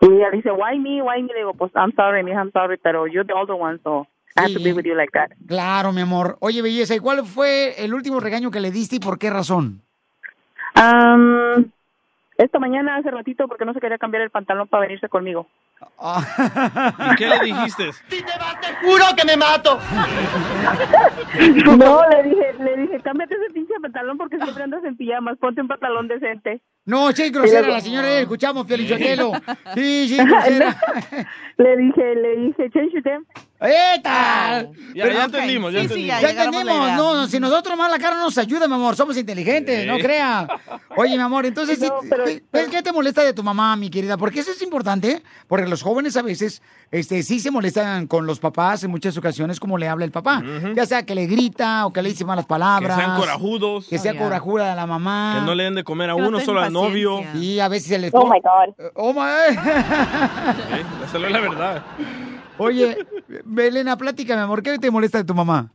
Y 0.00 0.06
ella 0.06 0.30
dice, 0.32 0.50
"Why 0.50 0.80
me? 0.80 1.00
Why 1.00 1.22
me?" 1.22 1.32
Le 1.32 1.38
digo, 1.38 1.54
"Pues 1.54 1.70
I'm 1.76 1.92
sorry, 1.94 2.24
mija, 2.24 2.40
I'm 2.40 2.50
sorry, 2.50 2.78
pero 2.78 3.06
you're 3.06 3.24
the 3.24 3.34
older 3.34 3.54
one, 3.54 3.78
so 3.84 4.08
I 4.36 4.40
have 4.42 4.52
to 4.54 4.60
be 4.60 4.72
with 4.72 4.84
you 4.84 4.96
like 4.96 5.12
that." 5.12 5.30
Claro, 5.46 5.92
mi 5.92 6.00
amor. 6.00 6.38
Oye, 6.40 6.60
belleza, 6.60 6.96
¿y 6.96 6.98
cuál 6.98 7.24
fue 7.24 7.76
el 7.78 7.94
último 7.94 8.18
regaño 8.18 8.50
que 8.50 8.58
le 8.58 8.72
diste 8.72 8.96
y 8.96 8.98
por 8.98 9.16
qué 9.16 9.30
razón? 9.30 9.80
Um, 10.74 11.70
esta 12.38 12.58
mañana 12.58 12.96
hace 12.96 13.10
ratito 13.10 13.48
porque 13.48 13.64
no 13.64 13.72
se 13.74 13.80
quería 13.80 13.98
cambiar 13.98 14.22
el 14.22 14.30
pantalón 14.30 14.68
para 14.68 14.82
venirse 14.82 15.08
conmigo. 15.08 15.46
¿Y 17.12 17.16
qué 17.16 17.26
le 17.28 17.38
dijiste? 17.40 17.90
¡Juro 18.82 19.04
que 19.16 19.24
me 19.24 19.36
mato! 19.36 19.78
No, 21.76 22.00
le 22.08 22.22
dije, 22.24 22.54
le 22.58 22.76
dije, 22.82 23.00
cámbiate 23.02 23.34
ese 23.34 23.52
pinche 23.52 23.74
pantalón 23.80 24.18
porque 24.18 24.38
siempre 24.38 24.64
andas 24.64 24.84
en 24.84 24.96
pijamas, 24.96 25.38
ponte 25.38 25.60
un 25.60 25.68
pantalón 25.68 26.08
decente. 26.08 26.60
No, 26.84 27.12
sí, 27.12 27.30
grosera 27.30 27.68
la 27.68 27.80
señora, 27.80 28.08
eh, 28.10 28.22
escuchamos, 28.22 28.66
Piolichotelo. 28.66 29.32
Sí, 29.74 30.08
sí, 30.08 30.16
grosera. 30.24 30.76
le 31.58 31.76
dije, 31.76 32.14
le 32.16 32.36
dije, 32.46 32.70
change. 32.70 32.92
¡Eta! 33.64 34.66
Ya, 34.92 35.06
ya 35.12 35.24
entendimos, 35.24 35.72
ya 35.72 35.82
Sí, 35.82 35.88
sí, 35.88 36.10
entendimos. 36.10 36.20
ya 36.20 36.30
entendimos. 36.30 36.92
No, 36.96 37.14
no, 37.14 37.26
si 37.28 37.38
nosotros 37.38 37.78
más 37.78 37.88
la 37.92 37.98
cara 38.00 38.16
no 38.16 38.22
nos 38.24 38.36
ayuda, 38.36 38.66
mi 38.66 38.74
amor. 38.74 38.96
Somos 38.96 39.16
inteligentes, 39.16 39.82
Sí. 39.82 39.86
no 39.86 39.98
crea. 39.98 40.48
Oye, 40.96 41.14
mi 41.16 41.22
amor, 41.22 41.46
entonces, 41.46 41.78
No, 41.80 42.00
sí, 42.02 42.08
pero- 42.10 42.24
¿qué- 42.24 42.42
¿qué, 42.52 42.66
qué 42.68 42.82
te 42.82 42.90
molesta 42.92 43.22
de 43.22 43.32
tu 43.32 43.44
mamá, 43.44 43.76
mi 43.76 43.88
querida? 43.88 44.16
Porque 44.16 44.40
eso 44.40 44.50
es 44.50 44.60
importante, 44.62 45.22
porque 45.46 45.66
los 45.72 45.82
jóvenes 45.82 46.16
a 46.16 46.22
veces 46.22 46.62
este, 46.90 47.22
sí 47.22 47.40
se 47.40 47.50
molestan 47.50 48.06
con 48.06 48.26
los 48.26 48.38
papás 48.38 48.84
en 48.84 48.90
muchas 48.90 49.16
ocasiones, 49.16 49.58
como 49.58 49.78
le 49.78 49.88
habla 49.88 50.04
el 50.04 50.10
papá. 50.10 50.42
Ya 50.74 50.86
sea 50.86 51.04
que 51.04 51.14
le 51.14 51.26
grita 51.26 51.86
o 51.86 51.92
que 51.92 52.02
le 52.02 52.10
dice 52.10 52.24
malas 52.24 52.44
Que 52.44 52.50
palabras. 52.50 52.96
sean 52.96 53.18
corajudos. 53.18 53.88
Que 53.88 53.98
sea 53.98 54.16
corajuda 54.16 54.74
la 54.74 54.86
mamá. 54.86 55.38
Que 55.38 55.46
no 55.46 55.54
le 55.54 55.64
den 55.64 55.74
de 55.74 55.84
comer 55.84 56.10
a 56.10 56.14
Que 56.14 56.20
no 56.20 56.28
uno, 56.28 56.38
tengan 56.38 56.46
solo 56.46 56.60
al 56.60 56.72
novio. 56.72 57.20
Y 57.34 57.58
a 57.60 57.68
veces 57.68 57.88
se 57.88 57.98
les 57.98 58.12
Oh 58.14 58.26
my 58.26 58.40
God. 58.40 58.90
Oh 58.94 59.12
my. 59.12 59.56
Esa 61.04 61.16
es 61.18 61.30
la 61.32 61.40
verdad. 61.40 61.82
Oye, 62.58 62.98
Belena, 63.44 63.96
plática, 63.96 64.36
mi 64.36 64.42
amor, 64.42 64.62
¿qué 64.62 64.78
te 64.78 64.90
molesta 64.90 65.18
de 65.18 65.24
tu 65.24 65.34
mamá? 65.34 65.70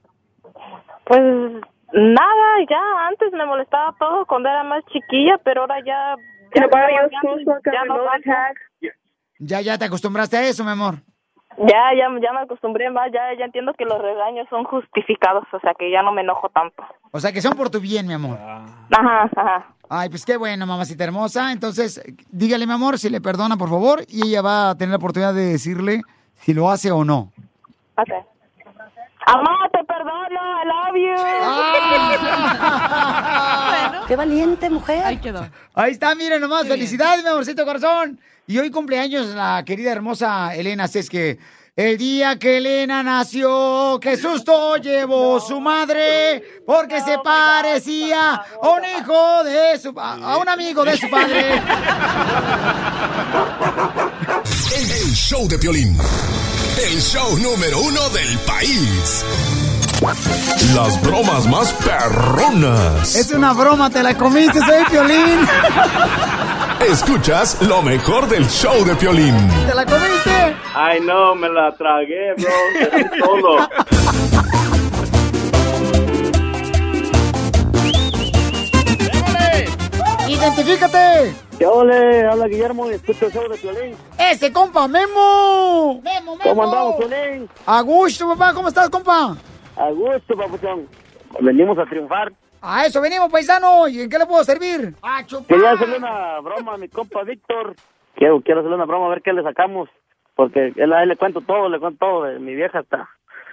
Pues 1.06 1.20
nada, 1.94 2.48
ya 2.70 3.08
antes 3.10 3.32
me 3.34 3.46
molestaba 3.46 3.96
todo 4.00 4.26
cuando 4.28 4.48
era 4.50 4.64
más 4.64 4.84
chiquilla, 4.94 5.38
pero 5.44 5.62
ahora 5.62 5.80
ya 5.86 6.16
ya, 6.56 6.62
ya, 6.62 7.72
ya- 7.74 7.86
no. 7.86 7.96
Ya, 9.40 9.62
ya 9.62 9.78
te 9.78 9.86
acostumbraste 9.86 10.38
a 10.38 10.48
eso, 10.48 10.64
mi 10.64 10.72
amor. 10.72 10.96
Ya, 11.58 11.92
ya, 11.98 12.08
ya 12.22 12.34
me 12.34 12.42
acostumbré 12.42 12.90
más, 12.92 13.12
ya, 13.12 13.34
ya 13.38 13.46
entiendo 13.46 13.74
que 13.74 13.84
los 13.86 14.00
regaños 14.00 14.48
son 14.50 14.64
justificados, 14.66 15.44
o 15.52 15.60
sea 15.60 15.74
que 15.74 15.90
ya 15.90 16.04
no 16.04 16.12
me 16.12 16.22
enojo 16.22 16.50
tanto. 16.50 16.84
O 17.12 17.20
sea, 17.20 17.32
que 17.32 17.42
son 17.42 17.54
por 17.54 17.72
tu 17.72 17.80
bien, 17.80 18.06
mi 18.06 18.14
amor. 18.14 18.38
Ajá, 18.38 19.30
ajá. 19.36 19.66
Ay, 19.90 20.10
pues 20.10 20.24
qué 20.24 20.38
bueno, 20.38 20.68
mamacita 20.68 21.04
hermosa. 21.04 21.52
Entonces, 21.52 22.02
dígale, 22.30 22.68
mi 22.68 22.74
amor, 22.74 23.00
si 23.00 23.10
le 23.10 23.22
perdona, 23.22 23.58
por 23.58 23.70
favor, 23.70 24.04
y 24.08 24.28
ella 24.28 24.44
va 24.44 24.70
a 24.70 24.78
tener 24.78 24.92
la 24.92 24.98
oportunidad 24.98 25.34
de 25.34 25.46
decirle 25.54 26.02
si 26.36 26.54
lo 26.54 26.70
hace 26.70 26.92
o 26.92 27.04
no. 27.04 27.32
Ok. 27.98 28.37
Amá, 29.30 29.58
te 29.74 29.84
perdono, 29.84 30.40
I 30.40 30.64
love 30.66 30.96
you. 30.96 31.16
¡Qué 34.08 34.16
valiente 34.16 34.70
mujer! 34.70 35.04
Ahí 35.06 35.18
quedó. 35.18 35.46
Ahí 35.74 35.92
está, 35.92 36.16
miren 36.16 36.40
nomás. 36.40 36.62
Qué 36.62 36.70
bien. 36.70 36.78
Felicidades, 36.80 37.24
mi 37.24 37.30
amorcito 37.30 37.66
corazón. 37.66 38.18
Y 38.48 38.58
hoy 38.58 38.72
cumpleaños 38.72 39.28
la 39.28 39.64
querida 39.66 39.92
hermosa 39.92 40.56
Elena. 40.56 40.86
Así 40.86 41.00
es 41.00 41.10
que 41.10 41.38
el 41.76 41.98
día 41.98 42.40
que 42.40 42.56
Elena 42.58 43.04
nació, 43.04 44.00
qué 44.02 44.16
susto 44.16 44.78
llevó 44.78 45.42
su 45.42 45.60
madre, 45.60 46.62
porque 46.66 47.02
se 47.02 47.18
parecía 47.20 48.36
a 48.36 48.70
un 48.70 48.82
hijo 48.98 49.44
de 49.44 49.78
su... 49.78 49.94
a, 50.00 50.14
a 50.14 50.38
un 50.38 50.48
amigo 50.48 50.86
de 50.86 50.96
su 50.96 51.10
padre. 51.10 51.62
El 54.80 55.14
show 55.14 55.46
de 55.50 55.58
Piolín. 55.60 55.98
El 56.80 57.02
show 57.02 57.38
número 57.40 57.80
uno 57.80 58.10
del 58.10 58.38
país. 58.40 59.26
Las 60.76 61.02
bromas 61.02 61.48
más 61.48 61.74
perronas. 61.74 63.16
Es 63.16 63.32
una 63.32 63.54
broma, 63.54 63.90
te 63.90 64.04
la 64.04 64.16
comiste, 64.16 64.60
soy 64.60 64.84
Piolín. 64.90 65.40
Escuchas 66.88 67.62
lo 67.64 67.82
mejor 67.82 68.30
del 68.30 68.48
show 68.48 68.86
de 68.86 68.96
Piolín. 68.96 69.36
¿Te 69.68 69.74
la 69.74 69.86
comiste? 69.86 70.56
Ay, 70.76 71.00
no, 71.02 71.34
me 71.34 71.50
la 71.50 71.76
tragué, 71.76 72.36
bro. 72.38 73.26
Todo. 73.26 73.70
¡Identifícate! 80.28 81.47
¿Qué 81.58 81.66
ole? 81.66 82.26
Habla 82.28 82.48
Guillermo 82.48 82.88
y 82.90 82.94
escucho 82.94 83.26
el 83.26 83.32
show 83.32 83.50
de 83.50 83.58
Piolín. 83.58 83.96
¡Ese 84.20 84.54
compa, 84.54 84.88
Memo! 84.88 86.02
¡Memo, 86.04 86.36
Memo! 86.36 86.40
¿Cómo 86.44 86.64
andamos, 86.64 86.96
Piolín? 86.98 87.50
A 87.66 87.82
gusto, 87.82 88.28
papá, 88.28 88.54
¿cómo 88.54 88.68
estás, 88.68 88.90
compa? 88.90 89.36
A 89.76 89.90
gusto, 89.90 90.38
papuchón. 90.38 90.88
Venimos 91.42 91.78
a 91.80 91.86
triunfar. 91.86 92.32
A 92.62 92.86
eso 92.86 93.02
venimos, 93.02 93.32
paisano. 93.32 93.88
¿Y 93.88 94.02
en 94.02 94.10
qué 94.10 94.20
le 94.20 94.28
puedo 94.28 94.44
servir? 94.44 94.94
¡A 95.02 95.24
Quería 95.48 95.72
hacerle 95.72 95.98
una 95.98 96.40
broma 96.42 96.76
a 96.76 96.78
mi 96.78 96.90
compa 96.90 97.24
Víctor. 97.24 97.76
Quiero, 98.16 98.42
quiero 98.42 98.60
hacerle 98.60 98.76
una 98.76 98.86
broma 98.86 99.08
a 99.08 99.10
ver 99.10 99.22
qué 99.24 99.34
le 99.34 99.42
sacamos. 99.42 99.90
Porque 100.36 100.74
él, 100.76 100.94
a 100.94 101.02
él 101.02 101.10
le 101.10 101.18
cuento 101.18 101.42
todo, 101.42 101.70
le 101.70 101.80
cuento 101.80 102.06
todo 102.06 102.24
de 102.26 102.40
mi 102.40 102.54
vieja 102.54 102.80
hasta, 102.80 103.10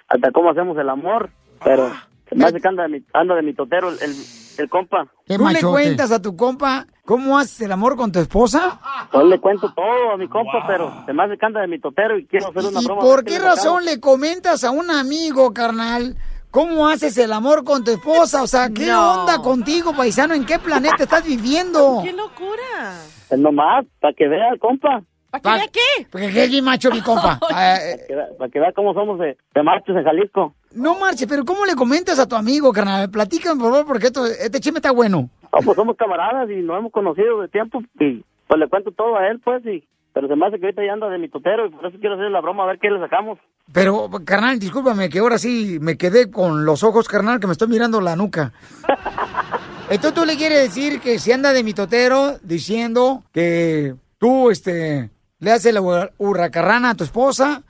hasta 0.09 0.31
cómo 0.31 0.51
hacemos 0.51 0.77
el 0.77 0.91
amor. 0.91 1.31
Pero 1.65 1.91
se 2.29 2.35
me 2.35 2.45
hace 2.45 2.61
que 2.61 2.69
anda 2.69 2.83
de 2.83 2.89
mi, 2.91 3.05
anda 3.15 3.35
de 3.35 3.43
mi 3.43 3.55
totero 3.55 3.89
el, 3.89 3.95
el, 4.03 4.15
el 4.59 4.69
compa. 4.69 5.07
¿Tú 5.27 5.49
le 5.49 5.61
cuentas 5.61 6.11
a 6.13 6.21
tu 6.23 6.37
compa 6.37 6.87
cómo 7.05 7.39
haces 7.39 7.61
el 7.63 7.73
amor 7.73 7.97
con 7.97 8.13
tu 8.13 8.19
esposa? 8.19 8.81
Yo 9.13 9.25
le 9.25 9.39
cuento 9.41 9.73
todo 9.75 10.13
a 10.13 10.17
mi 10.17 10.29
compa, 10.29 10.65
pero 10.67 10.93
se 11.07 11.13
me 11.13 11.23
hace 11.25 11.37
que 11.39 11.47
anda 11.47 11.61
de 11.61 11.69
mi 11.69 11.79
totero 11.81 12.19
y 12.19 12.27
quiero 12.27 12.49
hacerle 12.49 12.69
una 12.71 12.81
¿Y 12.81 12.85
broma. 12.85 13.01
por 13.03 13.25
qué 13.25 13.39
razón 13.39 13.85
le 13.85 14.01
comentas 14.01 14.65
a 14.65 14.71
un 14.71 14.91
amigo, 14.91 15.53
carnal, 15.55 16.17
cómo 16.51 16.87
haces 16.89 17.17
el 17.19 17.33
amor 17.33 17.65
con 17.65 17.85
tu 17.85 17.91
esposa? 17.93 18.43
O 18.43 18.47
sea, 18.47 18.69
¿qué 18.71 18.87
No. 18.87 19.23
onda 19.23 19.39
contigo, 19.39 19.95
paisano? 19.95 20.35
¿En 20.35 20.45
qué 20.47 20.59
planeta 20.59 21.03
estás 21.05 21.25
viviendo? 21.25 22.01
¡Qué 22.05 22.13
locura! 22.13 22.99
Es 23.31 23.39
nomás, 23.39 23.85
para 24.01 24.15
que 24.15 24.29
vea, 24.29 24.51
compa. 24.61 25.03
¿Para 25.43 25.67
qué? 25.67 25.81
qué? 25.99 26.07
Porque 26.13 26.45
es 26.45 26.51
bien 26.51 26.65
macho 26.65 26.91
mi 26.93 27.01
compa. 27.01 27.41
Para 27.41 27.79
que 28.07 28.15
vea, 28.15 28.27
que 28.53 28.61
vea 28.61 28.73
cómo 28.73 28.95
somos 28.95 29.19
de, 29.19 29.37
de 29.55 29.63
marchos 29.65 29.97
en 29.97 30.05
Jalisco. 30.05 30.55
No 30.75 30.99
marche, 30.99 31.27
pero 31.27 31.45
¿cómo 31.45 31.65
le 31.65 31.75
comentas 31.75 32.19
a 32.19 32.27
tu 32.29 32.37
amigo, 32.37 32.73
carnal? 32.73 33.11
Platícame, 33.11 33.61
por 33.61 33.71
favor, 33.71 33.87
porque 33.87 34.07
esto, 34.07 34.27
este 34.27 34.61
chisme 34.61 34.79
está 34.79 34.91
bueno. 34.93 35.31
No, 35.53 35.59
pues 35.65 35.77
somos 35.77 35.97
camaradas 35.97 36.51
y 36.51 36.57
nos 36.63 36.79
hemos 36.79 36.93
conocido 36.93 37.41
de 37.41 37.49
tiempo 37.49 37.81
y 38.01 38.25
pues 38.47 38.61
le 38.61 38.69
cuento 38.69 38.91
todo 38.93 39.17
a 39.17 39.27
él, 39.29 39.41
pues, 39.45 39.65
y 39.67 39.87
pero 40.13 40.29
se 40.29 40.37
me 40.37 40.47
hace 40.47 40.61
que 40.61 40.67
ahorita 40.67 40.85
ya 40.87 40.93
anda 40.93 41.09
de 41.09 41.19
mi 41.19 41.29
totero 41.29 41.67
y 41.67 41.71
por 41.71 41.87
eso 41.87 41.99
quiero 41.99 42.15
hacerle 42.15 42.31
la 42.31 42.41
broma 42.41 42.63
a 42.63 42.67
ver 42.67 42.79
qué 42.79 42.89
le 42.89 43.01
sacamos. 43.01 43.39
Pero, 43.73 44.09
carnal, 44.25 44.61
discúlpame 44.61 45.09
que 45.09 45.19
ahora 45.19 45.39
sí 45.39 45.79
me 45.81 45.97
quedé 45.97 46.31
con 46.31 46.65
los 46.65 46.85
ojos, 46.85 47.09
carnal, 47.09 47.41
que 47.41 47.49
me 47.49 47.53
estoy 47.53 47.67
mirando 47.67 48.01
la 48.01 48.15
nuca. 48.15 48.53
Entonces 49.91 50.15
tú 50.15 50.25
le 50.25 50.37
quieres 50.37 50.63
decir 50.63 51.01
que 51.01 51.19
si 51.19 51.33
anda 51.33 51.53
de 51.53 51.65
mitotero 51.65 52.39
diciendo 52.45 53.25
que 53.33 53.95
tú, 54.19 54.51
este, 54.51 55.11
le 55.41 55.51
haces 55.51 55.75
la 55.75 55.81
hurra- 55.83 56.11
hurracarrana 56.19 56.91
a 56.91 56.95
tu 56.95 57.03
esposa. 57.05 57.63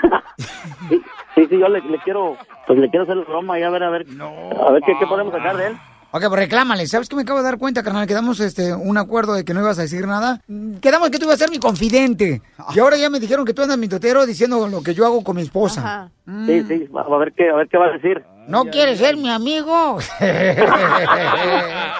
Sí, 1.40 1.46
sí, 1.50 1.58
yo 1.58 1.68
le, 1.68 1.80
le 1.80 1.98
quiero, 1.98 2.36
pues 2.66 2.78
le 2.78 2.88
quiero 2.90 3.04
hacer 3.04 3.16
la 3.16 3.24
broma 3.24 3.58
y 3.58 3.62
a 3.62 3.70
ver, 3.70 3.82
a 3.82 3.90
ver, 3.90 4.06
a 4.20 4.70
ver 4.72 4.82
qué, 4.84 4.92
qué 4.98 5.06
podemos 5.06 5.32
sacar 5.32 5.56
de 5.56 5.68
él. 5.68 5.76
Ok, 6.12 6.22
pues 6.26 6.40
reclámale. 6.40 6.86
¿Sabes 6.88 7.08
qué 7.08 7.14
me 7.14 7.22
acabo 7.22 7.38
de 7.38 7.44
dar 7.44 7.56
cuenta, 7.56 7.84
carnal? 7.84 8.04
Quedamos 8.04 8.40
este, 8.40 8.74
un 8.74 8.98
acuerdo 8.98 9.32
de 9.34 9.44
que 9.44 9.54
no 9.54 9.60
ibas 9.60 9.78
a 9.78 9.82
decir 9.82 10.08
nada. 10.08 10.40
Mm, 10.48 10.78
Quedamos 10.78 11.08
que 11.10 11.18
tú 11.18 11.26
ibas 11.26 11.36
a 11.36 11.44
ser 11.44 11.50
mi 11.52 11.60
confidente. 11.60 12.42
Y 12.74 12.80
ahora 12.80 12.96
ya 12.96 13.08
me 13.10 13.20
dijeron 13.20 13.44
que 13.46 13.54
tú 13.54 13.62
andas 13.62 13.78
mitotero 13.78 14.26
diciendo 14.26 14.66
lo 14.66 14.82
que 14.82 14.92
yo 14.92 15.06
hago 15.06 15.22
con 15.22 15.36
mi 15.36 15.42
esposa. 15.42 16.10
Sí, 16.46 16.64
sí, 16.64 16.86
va- 16.88 17.02
a 17.02 17.18
ver 17.18 17.32
qué, 17.36 17.48
a 17.50 17.54
ver 17.54 17.68
qué 17.68 17.78
va 17.78 17.86
a 17.86 17.92
decir. 17.92 18.24
¿No 18.48 18.64
quieres 18.64 18.98
ser 18.98 19.16
mi 19.16 19.30
amigo? 19.30 19.98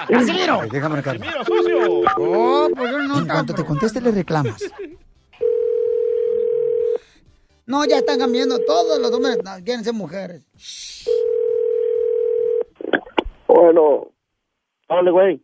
¡Casimiro! 0.09 0.61
Déjame 0.69 0.99
acá. 0.99 1.15
Oh, 2.17 2.67
pues 2.75 2.91
yo 2.91 2.99
no. 3.03 3.19
En 3.19 3.27
cuanto 3.27 3.53
te 3.53 3.63
conteste, 3.63 4.01
le 4.01 4.11
reclamas. 4.11 4.61
No, 7.67 7.85
ya 7.85 7.97
están 7.97 8.19
cambiando. 8.19 8.59
Todos 8.65 8.99
los 8.99 9.11
hombres 9.13 9.39
quieren 9.63 9.83
ser 9.83 9.93
mujeres. 9.93 10.45
Bueno, 13.47 14.07
dale, 14.87 15.11
güey. 15.11 15.41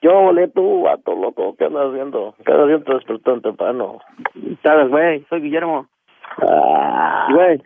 Yo 0.00 0.12
volé 0.12 0.48
tú, 0.48 0.82
vato, 0.82 1.14
loco. 1.14 1.56
¿Qué 1.58 1.64
andas 1.64 1.90
haciendo? 1.90 2.34
¿Qué 2.44 2.52
andas 2.52 2.66
haciendo 2.66 2.94
despertando 2.94 3.40
temprano? 3.40 3.98
¿Sabes, 4.62 4.88
güey? 4.90 5.26
Soy 5.28 5.40
Guillermo. 5.42 5.88
Ah, 6.38 7.28
güey. 7.32 7.60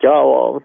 Chao. 0.00 0.60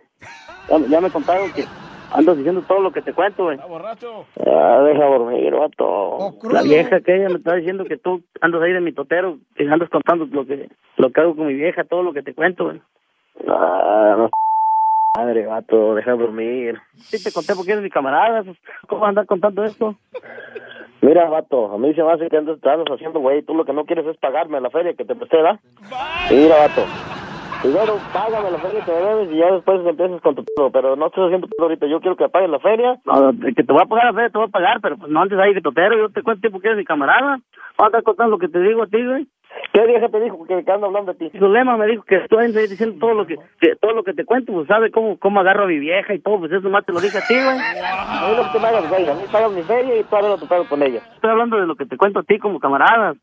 Ya, 0.69 0.77
ya 0.87 1.01
me 1.01 1.11
contaron 1.11 1.51
que 1.53 1.65
andas 2.11 2.37
diciendo 2.37 2.63
todo 2.67 2.79
lo 2.79 2.91
que 2.91 3.01
te 3.01 3.13
cuento, 3.13 3.45
güey. 3.45 3.57
borracho? 3.57 4.25
Ah, 4.45 4.81
deja 4.85 5.05
dormir, 5.05 5.53
vato. 5.53 6.33
La 6.51 6.61
vieja 6.61 7.01
que 7.01 7.15
ella 7.15 7.29
me 7.29 7.35
está 7.35 7.55
diciendo 7.55 7.85
que 7.85 7.97
tú 7.97 8.21
andas 8.41 8.61
ahí 8.61 8.73
de 8.73 8.81
mi 8.81 8.91
totero, 8.93 9.37
que 9.55 9.67
andas 9.67 9.89
contando 9.89 10.25
lo 10.25 10.45
que 10.45 10.69
lo 10.97 11.11
que 11.11 11.21
hago 11.21 11.35
con 11.35 11.47
mi 11.47 11.53
vieja, 11.53 11.83
todo 11.83 12.03
lo 12.03 12.13
que 12.13 12.21
te 12.23 12.33
cuento, 12.33 12.65
güey. 12.65 12.81
Ah, 13.47 14.15
no. 14.17 14.29
Madre, 15.17 15.45
vato, 15.45 15.95
deja 15.95 16.11
dormir. 16.13 16.79
Sí 16.95 17.21
te 17.21 17.33
conté 17.33 17.53
porque 17.53 17.71
eres 17.71 17.83
mi 17.83 17.89
camarada. 17.89 18.43
¿Cómo 18.87 19.01
vas 19.01 19.07
a 19.07 19.09
andar 19.09 19.25
contando 19.25 19.63
esto? 19.63 19.95
Mira, 21.01 21.27
vato, 21.29 21.73
a 21.73 21.77
mí 21.77 21.93
se 21.93 22.03
me 22.03 22.11
hace 22.11 22.29
que 22.29 22.37
andas, 22.37 22.63
andas 22.63 22.87
haciendo, 22.93 23.19
güey. 23.19 23.41
Tú 23.41 23.55
lo 23.55 23.65
que 23.65 23.73
no 23.73 23.85
quieres 23.85 24.05
es 24.05 24.17
pagarme 24.17 24.61
la 24.61 24.69
feria 24.69 24.93
que 24.93 25.03
te 25.03 25.15
presté, 25.15 25.37
¿verdad? 25.37 25.59
Mira, 26.29 26.55
vato. 26.57 26.85
Primero 27.61 27.97
págame 28.11 28.51
la 28.51 28.57
feria 28.57 28.83
que 28.83 28.91
debes 28.91 29.31
y 29.31 29.37
ya 29.37 29.51
después 29.51 29.85
empiezas 29.85 30.21
con 30.21 30.35
tu 30.35 30.43
pedo. 30.43 30.71
Pero 30.71 30.95
no 30.95 31.07
estoy 31.07 31.25
haciendo 31.25 31.47
pedo 31.47 31.63
ahorita. 31.63 31.85
Yo 31.87 31.99
quiero 31.99 32.15
que 32.15 32.29
pagues 32.29 32.49
la 32.49 32.59
feria. 32.59 32.97
No, 33.05 33.31
que 33.55 33.63
te 33.63 33.71
voy 33.71 33.81
a 33.83 33.85
pagar 33.85 34.05
la 34.05 34.13
feria, 34.13 34.29
te 34.29 34.37
voy 34.37 34.47
a 34.47 34.51
pagar. 34.51 34.81
Pero 34.81 34.97
pues 34.97 35.11
no 35.11 35.21
antes 35.21 35.37
ahí 35.37 35.53
de 35.53 35.61
totero. 35.61 35.97
Yo 35.97 36.09
te 36.09 36.23
cuento 36.23 36.41
tiempo 36.41 36.59
que 36.59 36.67
eres 36.67 36.77
mi 36.77 36.85
camarada. 36.85 37.39
Voy 37.77 37.89
a 37.93 38.01
contando 38.01 38.31
lo 38.31 38.39
que 38.39 38.47
te 38.47 38.59
digo 38.59 38.83
a 38.83 38.87
ti, 38.87 39.05
güey. 39.05 39.27
¿Qué 39.73 39.85
vieja 39.85 40.09
te 40.09 40.19
dijo 40.19 40.45
que, 40.45 40.63
que 40.63 40.71
ando 40.71 40.87
hablando 40.87 41.13
de 41.13 41.29
ti? 41.29 41.37
Su 41.37 41.47
lema 41.47 41.77
me 41.77 41.87
dijo 41.87 42.03
que 42.03 42.17
estoy 42.17 42.51
diciendo 42.51 42.97
todo 42.99 43.13
lo 43.13 43.25
que, 43.25 43.37
que 43.59 43.75
todo 43.75 43.93
lo 43.93 44.03
que 44.03 44.13
te 44.13 44.25
cuento, 44.25 44.53
pues 44.53 44.67
sabe 44.67 44.91
cómo, 44.91 45.17
cómo 45.17 45.39
agarro 45.39 45.63
a 45.63 45.67
mi 45.67 45.79
vieja 45.79 46.13
y 46.13 46.19
todo, 46.19 46.39
pues 46.39 46.51
eso 46.51 46.69
más 46.69 46.85
te 46.85 46.93
lo 46.93 46.99
dije 46.99 47.17
a 47.17 47.27
ti, 47.27 47.35
güey. 47.35 47.57
A 47.57 48.27
mí 48.27 48.35
lo 48.35 48.43
que 48.43 48.49
te 48.53 48.59
me 48.59 48.67
hagas, 48.67 48.89
güey, 48.89 49.09
a 49.09 49.13
mí 49.13 49.23
pagas 49.31 49.51
mi 49.51 49.61
feria 49.63 49.99
y 49.99 50.03
tú 50.03 50.15
arreglas 50.15 50.39
tu 50.39 50.47
pedo 50.47 50.65
con 50.67 50.81
ella. 50.83 51.01
Estoy 51.15 51.29
hablando 51.29 51.57
de 51.57 51.67
lo 51.67 51.75
que 51.75 51.85
te 51.85 51.97
cuento 51.97 52.19
a 52.19 52.23
ti 52.23 52.37
como 52.39 52.59
camarada. 52.59 53.13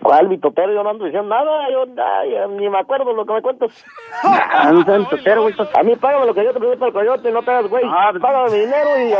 ¿Cuál, 0.00 0.28
mi 0.28 0.38
totero? 0.38 0.72
Yo 0.72 0.82
no 0.82 0.90
ando 0.90 1.04
diciendo 1.04 1.28
nada, 1.28 1.68
yo 1.70 1.84
ay, 2.02 2.34
ni 2.56 2.68
me 2.68 2.78
acuerdo 2.78 3.12
lo 3.12 3.26
que 3.26 3.32
me 3.32 3.42
cuentas. 3.42 3.84
Ah, 4.22 4.70
no 4.72 4.84
seas 4.84 5.38
güey. 5.38 5.54
A 5.74 5.82
mí 5.82 5.96
págame 5.96 6.26
lo 6.26 6.34
que 6.34 6.44
yo 6.44 6.52
te 6.52 6.60
pedí 6.60 6.76
para 6.76 6.86
el 6.86 6.92
coyote, 6.92 7.32
no 7.32 7.42
te 7.42 7.50
hagas, 7.50 7.68
güey. 7.68 7.84
Págame 8.20 8.50
mi 8.50 8.58
dinero 8.60 8.90
y 9.00 9.10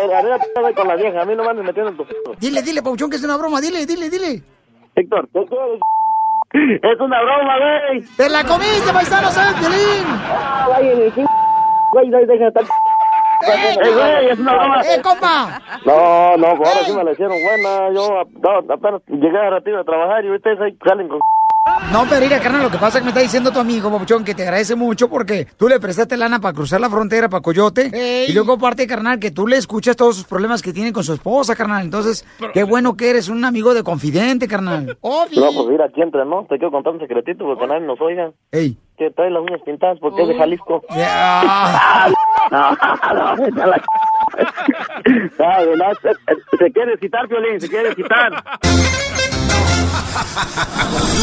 tu 0.40 0.52
pedo 0.54 0.74
con 0.74 0.88
la 0.88 0.96
vieja. 0.96 1.22
A 1.22 1.24
mí 1.24 1.34
no 1.34 1.42
me 1.42 1.50
andes 1.50 1.64
metiendo 1.64 1.90
en 1.90 1.96
tu. 1.96 2.06
Dile, 2.38 2.62
dile, 2.62 2.82
Pauchón, 2.82 3.10
que 3.10 3.16
es 3.16 3.24
una 3.24 3.36
broma. 3.36 3.60
Dile, 3.60 3.84
dile, 3.86 4.08
dile. 4.08 4.42
Héctor, 4.94 5.28
¿qué 5.32 5.44
quieres? 5.46 5.80
Es 6.82 7.00
una 7.00 7.22
broma, 7.22 7.58
güey. 7.58 8.04
¡Te 8.16 8.28
la 8.28 8.44
comiste, 8.44 8.92
paisano! 8.92 9.30
¡Sabes! 9.30 9.56
Ah, 10.28 10.66
vaya, 10.68 10.92
güey, 11.92 12.08
no 12.08 12.18
deja 12.18 12.34
de 12.34 12.48
estar... 12.48 12.64
¡Eh, 13.42 13.76
güey, 13.94 14.30
es 14.30 14.38
una 14.38 14.54
broma! 14.54 14.82
¡Eh, 14.82 15.00
compa! 15.02 15.60
No, 15.84 16.36
no, 16.36 16.46
ahora 16.46 16.84
sí 16.84 16.92
me 16.92 17.04
la 17.04 17.12
hicieron 17.12 17.36
buena. 17.42 17.92
Yo 17.94 18.20
apenas 18.72 19.02
llegué 19.08 19.38
a 19.38 19.50
ratito 19.50 19.78
a 19.78 19.84
trabajar 19.84 20.24
y 20.24 20.30
ustedes 20.30 20.60
ahí 20.60 20.76
salen 20.86 21.08
con... 21.08 21.20
No, 21.92 22.04
pero 22.08 22.22
mira, 22.22 22.40
carnal, 22.40 22.64
lo 22.64 22.70
que 22.70 22.78
pasa 22.78 22.98
es 22.98 23.02
que 23.02 23.04
me 23.04 23.10
está 23.10 23.20
diciendo 23.20 23.52
tu 23.52 23.60
amigo, 23.60 23.88
Papuchón, 23.88 24.24
que 24.24 24.34
te 24.34 24.42
agradece 24.42 24.74
mucho 24.74 25.08
porque 25.08 25.46
tú 25.56 25.68
le 25.68 25.78
prestaste 25.78 26.16
lana 26.16 26.40
para 26.40 26.54
cruzar 26.54 26.80
la 26.80 26.90
frontera 26.90 27.28
para 27.28 27.40
Coyote. 27.40 28.26
Y 28.26 28.32
luego 28.32 28.54
aparte, 28.54 28.86
carnal, 28.86 29.20
que 29.20 29.30
tú 29.30 29.46
le 29.46 29.58
escuchas 29.58 29.94
todos 29.94 30.16
sus 30.16 30.24
problemas 30.24 30.60
que 30.60 30.72
tiene 30.72 30.92
con 30.92 31.04
su 31.04 31.12
esposa, 31.12 31.54
carnal. 31.54 31.84
Entonces, 31.84 32.26
qué 32.52 32.64
bueno 32.64 32.96
que 32.96 33.10
eres 33.10 33.28
un 33.28 33.44
amigo 33.44 33.74
de 33.74 33.84
confidente, 33.84 34.48
carnal. 34.48 34.98
No, 35.02 35.26
pues 35.30 35.68
mira, 35.68 35.84
aquí 35.84 36.02
entre, 36.02 36.24
¿no? 36.24 36.46
Te 36.48 36.56
quiero 36.56 36.72
contar 36.72 36.94
un 36.94 37.00
secretito 37.00 37.44
porque 37.44 37.66
nadie 37.66 37.86
nos 37.86 38.00
oiga. 38.00 38.32
Ey. 38.50 38.76
Que 38.98 39.10
trae 39.10 39.30
las 39.30 39.42
uñas 39.42 39.60
pintadas 39.64 39.98
porque 40.00 40.22
es 40.22 40.28
de 40.28 40.34
Jalisco. 40.36 40.82
Ya. 40.90 42.08
No, 42.50 42.70
no, 42.70 43.66
la... 43.66 43.82
No, 45.38 45.76
no, 45.76 45.84
se, 46.58 46.72
quiere 46.72 46.98
quitar, 46.98 47.28
Violín, 47.28 47.60
se 47.60 47.68
quiere 47.68 47.94
quitar. 47.94 48.32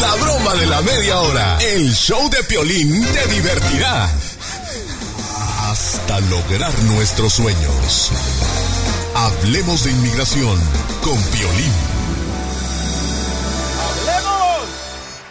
La 0.00 0.14
broma 0.22 0.54
de 0.54 0.66
la 0.66 0.80
media 0.82 1.20
hora. 1.20 1.58
El 1.60 1.92
show 1.92 2.28
de 2.30 2.42
Piolín 2.44 3.04
te 3.12 3.26
divertirá. 3.28 4.08
Hasta 5.70 6.20
lograr 6.20 6.72
nuestros 6.84 7.34
sueños. 7.34 8.12
Hablemos 9.14 9.84
de 9.84 9.90
inmigración 9.92 10.58
con 11.02 11.16
Piolín. 11.30 11.89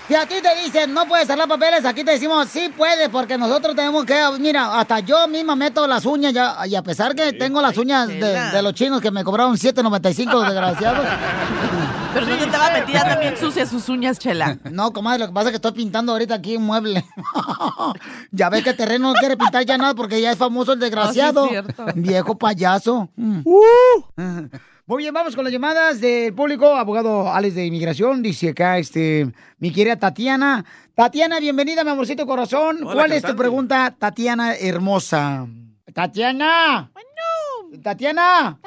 Si 0.09 0.15
a 0.15 0.25
ti 0.25 0.41
te 0.41 0.55
dicen 0.63 0.91
no 0.91 1.05
puedes 1.05 1.29
arreglar 1.29 1.47
papeles, 1.47 1.85
aquí 1.85 2.03
te 2.03 2.09
decimos 2.09 2.47
sí 2.49 2.73
puedes, 2.75 3.09
porque 3.09 3.37
nosotros 3.37 3.75
tenemos 3.75 4.05
que, 4.05 4.19
mira, 4.39 4.79
hasta 4.79 5.01
yo 5.01 5.27
misma 5.27 5.55
meto 5.55 5.85
las 5.85 6.03
uñas 6.03 6.33
ya, 6.33 6.65
y 6.65 6.73
a 6.73 6.81
pesar 6.81 7.13
que 7.13 7.31
tengo 7.33 7.61
las 7.61 7.77
uñas 7.77 8.07
de, 8.07 8.17
de 8.17 8.61
los 8.63 8.73
chinos 8.73 9.01
que 9.01 9.11
me 9.11 9.23
cobraron 9.23 9.55
7.95 9.55 10.33
los 10.33 10.47
desgraciados. 10.47 11.05
Pero 12.15 12.25
no 12.25 12.37
te 12.37 12.57
va 12.57 12.67
a 12.67 12.73
meter 12.73 13.03
también 13.03 13.37
sucia 13.37 13.67
sus 13.67 13.87
uñas, 13.87 14.17
Chela. 14.17 14.57
No, 14.71 14.91
comadre, 14.91 15.19
lo 15.19 15.27
que 15.27 15.33
pasa 15.33 15.49
es 15.49 15.51
que 15.51 15.55
estoy 15.57 15.73
pintando 15.73 16.13
ahorita 16.13 16.33
aquí 16.33 16.57
un 16.57 16.63
mueble. 16.63 17.05
ya 18.31 18.49
ves 18.49 18.63
que 18.63 18.71
el 18.71 18.77
terreno 18.77 19.13
no 19.13 19.13
quiere 19.13 19.37
pintar 19.37 19.63
ya 19.63 19.77
nada 19.77 19.93
porque 19.93 20.19
ya 20.19 20.31
es 20.31 20.37
famoso 20.39 20.73
el 20.73 20.79
desgraciado. 20.79 21.43
Oh, 21.43 21.49
sí, 21.49 21.55
es 21.55 21.63
cierto. 21.65 21.85
Viejo 21.93 22.35
payaso. 22.35 23.09
Mm. 23.15 23.41
Muy 24.89 25.03
bien, 25.03 25.13
vamos 25.13 25.35
con 25.35 25.43
las 25.43 25.53
llamadas 25.53 26.01
del 26.01 26.33
público. 26.33 26.75
Abogado 26.75 27.31
Alex 27.31 27.53
de 27.53 27.63
Inmigración, 27.63 28.23
dice 28.23 28.49
acá, 28.49 28.79
este, 28.79 29.27
mi 29.59 29.71
querida 29.71 29.97
Tatiana. 29.97 30.65
Tatiana, 30.95 31.39
bienvenida, 31.39 31.83
mi 31.83 31.91
amorcito 31.91 32.25
corazón. 32.25 32.79
Hola, 32.81 32.93
¿Cuál 32.93 33.11
es 33.11 33.21
tu 33.21 33.35
pregunta, 33.35 33.93
Tatiana 33.95 34.55
hermosa? 34.55 35.45
Tatiana. 35.93 36.89
Tatiana. 37.83 38.59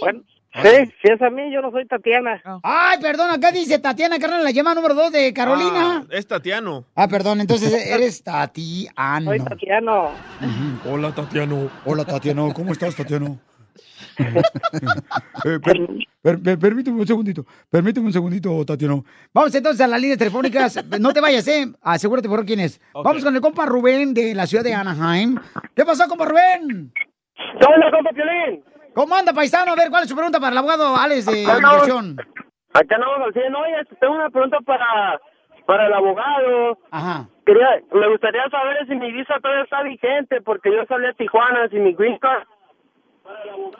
Bueno, 0.00 0.20
sí, 0.52 0.92
si 1.00 1.10
es 1.10 1.22
a 1.22 1.30
mí, 1.30 1.50
yo 1.50 1.62
no 1.62 1.70
soy 1.70 1.86
Tatiana. 1.86 2.42
Ay, 2.62 2.98
perdón, 3.00 3.30
acá 3.30 3.50
dice 3.50 3.78
Tatiana, 3.78 4.18
carnal, 4.18 4.44
la 4.44 4.50
llama 4.50 4.74
número 4.74 4.94
dos 4.94 5.12
de 5.12 5.32
Carolina. 5.32 6.04
Ah, 6.04 6.06
es 6.10 6.26
Tatiano. 6.26 6.84
Ah, 6.94 7.08
perdón, 7.08 7.40
entonces 7.40 7.72
eres 7.86 8.22
Tatiano. 8.22 9.30
Soy 9.30 9.40
Tatiano. 9.40 10.10
Hola, 10.84 11.14
Tatiano. 11.14 11.70
Hola, 11.86 12.04
Tatiano. 12.04 12.52
¿Cómo 12.52 12.70
estás, 12.70 12.94
Tatiano? 12.94 13.40
Eh, 15.44 15.58
per- 15.60 15.86
per- 16.22 16.42
per- 16.42 16.58
permíteme 16.58 17.00
un 17.00 17.06
segundito. 17.06 17.44
Permíteme 17.70 18.06
un 18.06 18.12
segundito, 18.12 18.64
Tatiano. 18.64 19.04
Vamos 19.32 19.54
entonces 19.54 19.80
a 19.80 19.86
las 19.86 20.00
líneas 20.00 20.18
telefónicas. 20.18 20.82
No 21.00 21.12
te 21.12 21.20
vayas, 21.20 21.46
¿eh? 21.48 21.66
Asegúrate 21.82 22.28
por 22.28 22.44
quién 22.46 22.60
es. 22.60 22.80
Vamos 22.94 23.22
con 23.24 23.34
el 23.34 23.40
compa 23.40 23.66
Rubén 23.66 24.14
de 24.14 24.34
la 24.34 24.46
ciudad 24.46 24.64
de 24.64 24.74
Anaheim. 24.74 25.36
¿Qué 25.74 25.84
pasó, 25.84 26.08
compa 26.08 26.24
Rubén? 26.24 26.92
¿Cómo 27.60 27.90
compa 27.90 28.10
Piolín? 28.12 28.64
¿Cómo 28.94 29.14
anda, 29.14 29.32
paisano? 29.32 29.72
A 29.72 29.76
ver, 29.76 29.90
¿cuál 29.90 30.04
es 30.04 30.08
su 30.08 30.14
pregunta 30.14 30.38
para 30.38 30.52
el 30.52 30.58
abogado 30.58 30.96
Alex 30.96 31.26
de 31.26 31.44
Hola. 31.44 31.54
inmigración? 31.58 32.16
Acá 32.72 32.94
andamos 32.94 33.26
al 33.26 33.32
100. 33.32 33.54
Oye, 33.54 33.74
tengo 34.00 34.14
una 34.14 34.30
pregunta 34.30 34.58
para, 34.64 35.20
para 35.66 35.86
el 35.88 35.92
abogado. 35.92 36.78
Ajá. 36.90 37.28
Quería, 37.44 37.68
me 37.92 38.08
gustaría 38.08 38.48
saber 38.50 38.86
si 38.88 38.94
mi 38.94 39.12
visa 39.12 39.34
todavía 39.42 39.64
está 39.64 39.82
vigente, 39.82 40.40
porque 40.42 40.70
yo 40.70 40.84
salí 40.88 41.06
a 41.06 41.12
Tijuana 41.12 41.68
sin 41.70 41.84
mi 41.84 41.92
green 41.94 42.18
card. 42.18 42.44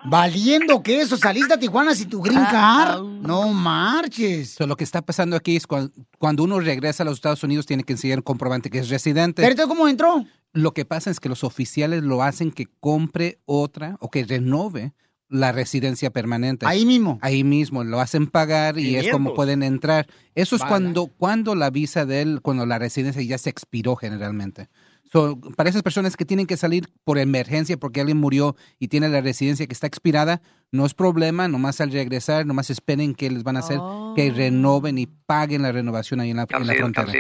Valiendo 0.07 0.83
que 0.83 1.00
eso, 1.00 1.16
saliste 1.16 1.54
a 1.54 1.59
Tijuana 1.59 1.94
sin 1.94 2.09
tu 2.09 2.20
green 2.20 2.44
card. 2.50 3.02
No 3.02 3.52
marches. 3.52 4.50
So, 4.50 4.66
lo 4.66 4.76
que 4.76 4.85
está 4.85 5.02
pasando 5.02 5.37
aquí 5.37 5.57
es 5.57 5.66
cuan- 5.66 5.92
cuando 6.18 6.44
uno 6.44 6.61
regresa 6.61 7.02
a 7.02 7.07
los 7.07 7.14
Estados 7.14 7.42
Unidos 7.42 7.66
tiene 7.66 7.85
que 7.85 7.94
enseñar 7.94 8.18
un 8.18 8.22
comprobante 8.24 8.70
que 8.70 8.78
es 8.78 8.88
residente. 8.90 9.42
¿Pero 9.42 9.52
entonces 9.52 9.68
cómo 9.74 9.88
entró? 9.88 10.24
Lo 10.52 10.72
que 10.72 10.85
pasa 10.85 11.11
es 11.11 11.20
que 11.20 11.28
los 11.28 11.42
oficiales 11.42 12.02
lo 12.02 12.22
hacen 12.22 12.52
que 12.52 12.66
compre 12.80 13.38
otra 13.46 13.96
o 14.00 14.11
que 14.11 14.24
renove 14.24 14.92
la 15.28 15.50
residencia 15.52 16.11
permanente. 16.11 16.66
Ahí 16.66 16.85
mismo. 16.85 17.18
Ahí 17.22 17.42
mismo, 17.42 17.83
lo 17.83 17.98
hacen 18.00 18.26
pagar 18.28 18.78
y 18.78 18.94
es 18.96 19.04
como 19.11 19.30
500. 19.30 19.35
pueden 19.37 19.62
entrar. 19.62 20.07
Eso 20.35 20.54
es 20.54 20.61
Vale. 20.61 20.70
cuando, 20.70 21.07
cuando 21.07 21.54
la 21.54 21.70
visa 21.70 22.04
de 22.07 22.22
él, 22.22 22.40
cuando 22.42 22.66
la 22.66 22.78
residencia 22.78 23.22
ya 23.22 23.38
se 23.38 23.50
expiró 23.50 23.96
generalmente. 23.96 24.68
So, 25.14 25.38
para 25.57 25.70
esas 25.70 25.85
personas 25.85 26.16
que 26.16 26.24
tienen 26.24 26.44
que 26.48 26.57
salir 26.57 26.88
por 27.05 27.18
emergencia 27.18 27.77
porque 27.77 28.00
alguien 28.00 28.16
murió 28.18 28.57
y 28.81 28.88
tiene 28.88 29.09
la 29.09 29.20
residencia 29.20 29.64
que 29.64 29.72
está 29.72 29.87
expirada, 29.87 30.42
no 30.72 30.85
es 30.85 30.92
problema, 30.92 31.46
nomás 31.46 31.81
al 31.81 31.92
regresar, 31.92 32.44
nomás 32.46 32.68
esperen 32.68 33.14
que 33.14 33.31
les 33.31 33.44
van 33.44 33.57
a 33.57 33.61
hacer 33.61 33.79
que 34.16 34.33
renoven 34.33 34.98
y 34.98 35.07
paguen 35.07 35.62
la 35.62 35.70
renovación 35.70 36.18
ahí 36.18 36.31
en 36.33 36.38
la, 36.38 36.46
en 36.50 36.66
la 36.66 36.74
frontera. 36.74 37.12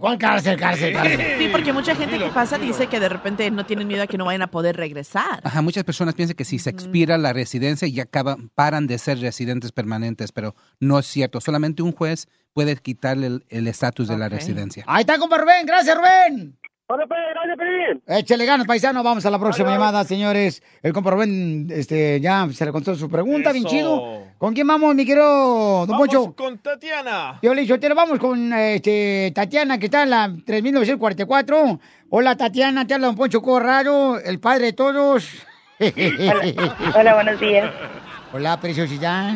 ¿Cuál 0.00 0.18
cárcel, 0.18 0.58
cárcel, 0.58 0.92
cárcel? 0.94 1.20
Sí, 1.38 1.48
porque 1.52 1.72
mucha 1.72 1.94
gente 1.94 2.18
que 2.18 2.26
pasa 2.30 2.58
dice 2.58 2.88
que 2.88 2.98
de 2.98 3.08
repente 3.08 3.48
no 3.52 3.64
tienen 3.66 3.86
miedo 3.86 4.02
a 4.02 4.08
que 4.08 4.18
no 4.18 4.24
vayan 4.24 4.42
a 4.42 4.50
poder 4.50 4.76
regresar. 4.76 5.40
Ajá, 5.44 5.62
muchas 5.62 5.84
personas 5.84 6.14
piensan 6.16 6.34
que 6.34 6.44
si 6.44 6.58
se 6.58 6.70
expira 6.70 7.16
la 7.18 7.32
residencia 7.32 7.86
ya 7.86 8.02
acaban, 8.02 8.48
paran 8.56 8.88
de 8.88 8.98
ser 8.98 9.20
residentes 9.20 9.70
permanentes, 9.70 10.32
pero 10.32 10.56
no 10.80 10.98
es 10.98 11.06
cierto. 11.06 11.40
Solamente 11.40 11.84
un 11.84 11.92
juez 11.92 12.26
puede 12.52 12.74
quitarle 12.78 13.28
el- 13.28 13.44
el 13.48 13.68
estatus 13.68 14.08
de 14.08 14.18
la 14.18 14.28
residencia. 14.28 14.82
Ahí 14.88 15.02
está, 15.02 15.18
compa 15.20 15.38
Rubén. 15.38 15.64
Gracias, 15.66 15.96
Rubén. 15.96 16.58
Gracias, 16.88 17.56
Pelín. 17.58 18.02
Échale 18.06 18.46
ganas, 18.46 18.66
paisano. 18.66 19.02
Vamos 19.02 19.26
a 19.26 19.30
la 19.30 19.38
próxima 19.40 19.70
llamada, 19.70 20.04
señores. 20.04 20.62
El 20.82 20.92
compa 20.92 21.10
Rubén, 21.10 21.66
este, 21.70 22.20
ya 22.20 22.46
se 22.52 22.64
le 22.64 22.70
contó 22.70 22.94
su 22.94 23.08
pregunta, 23.10 23.50
bien 23.50 23.64
chido. 23.64 24.22
¿Con 24.38 24.54
quién 24.54 24.68
vamos, 24.68 24.94
mi 24.94 25.04
querido 25.04 25.80
Don 25.86 25.88
Vamos 25.88 26.06
Poncho? 26.08 26.34
con 26.36 26.58
Tatiana. 26.58 27.40
Yo 27.42 27.54
le 27.54 27.62
dije, 27.62 27.78
te 27.78 27.92
vamos 27.92 28.20
con 28.20 28.52
este, 28.52 29.32
Tatiana, 29.34 29.78
que 29.78 29.86
está 29.86 30.04
en 30.04 30.10
la 30.10 30.32
3944. 30.46 31.80
Hola, 32.10 32.36
Tatiana, 32.36 32.86
te 32.86 32.94
habla 32.94 33.08
Don 33.08 33.16
Poncho 33.16 33.42
Corrado, 33.42 34.20
el 34.20 34.38
padre 34.38 34.66
de 34.66 34.72
todos. 34.72 35.28
Hola, 35.80 36.76
hola, 36.94 37.14
buenos 37.14 37.40
días. 37.40 37.70
Hola, 38.32 38.60
preciosidad. 38.60 39.34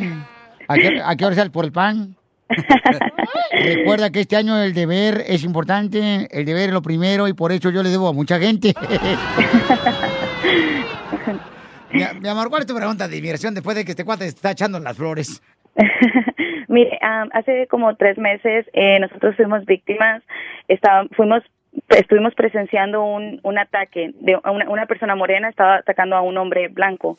¿A 0.68 0.74
qué, 0.76 1.02
a 1.04 1.16
qué 1.16 1.24
hora 1.26 1.34
sal 1.34 1.50
por 1.50 1.64
el 1.64 1.72
pan? 1.72 2.16
Recuerda 3.52 4.10
que 4.10 4.20
este 4.20 4.36
año 4.36 4.62
el 4.62 4.74
deber 4.74 5.24
es 5.26 5.42
importante, 5.44 6.28
el 6.30 6.44
deber 6.44 6.68
es 6.68 6.74
lo 6.74 6.82
primero 6.82 7.26
y 7.28 7.32
por 7.32 7.52
eso 7.52 7.70
yo 7.70 7.82
le 7.82 7.88
debo 7.90 8.08
a 8.08 8.12
mucha 8.12 8.38
gente. 8.38 8.74
mi, 11.92 12.02
mi 12.20 12.28
amor, 12.28 12.50
¿cuál 12.50 12.62
es 12.62 12.66
tu 12.66 12.74
pregunta 12.74 13.08
de 13.08 13.16
inmigración 13.16 13.54
después 13.54 13.76
de 13.76 13.84
que 13.84 13.92
este 13.92 14.04
cuate 14.04 14.24
te 14.24 14.30
está 14.30 14.50
echando 14.52 14.80
las 14.80 14.96
flores? 14.96 15.42
Mire, 16.68 16.98
hace 17.32 17.66
como 17.68 17.96
tres 17.96 18.18
meses 18.18 18.66
eh, 18.72 18.98
nosotros 19.00 19.36
fuimos 19.36 19.64
víctimas, 19.64 20.22
estaba, 20.68 21.06
fuimos, 21.16 21.42
estuvimos 21.88 22.34
presenciando 22.34 23.04
un, 23.04 23.40
un 23.42 23.58
ataque 23.58 24.12
de 24.20 24.38
una, 24.44 24.86
persona 24.86 25.14
morena 25.14 25.48
estaba 25.48 25.76
atacando 25.76 26.16
a 26.16 26.20
un 26.20 26.36
hombre 26.38 26.68
blanco. 26.68 27.18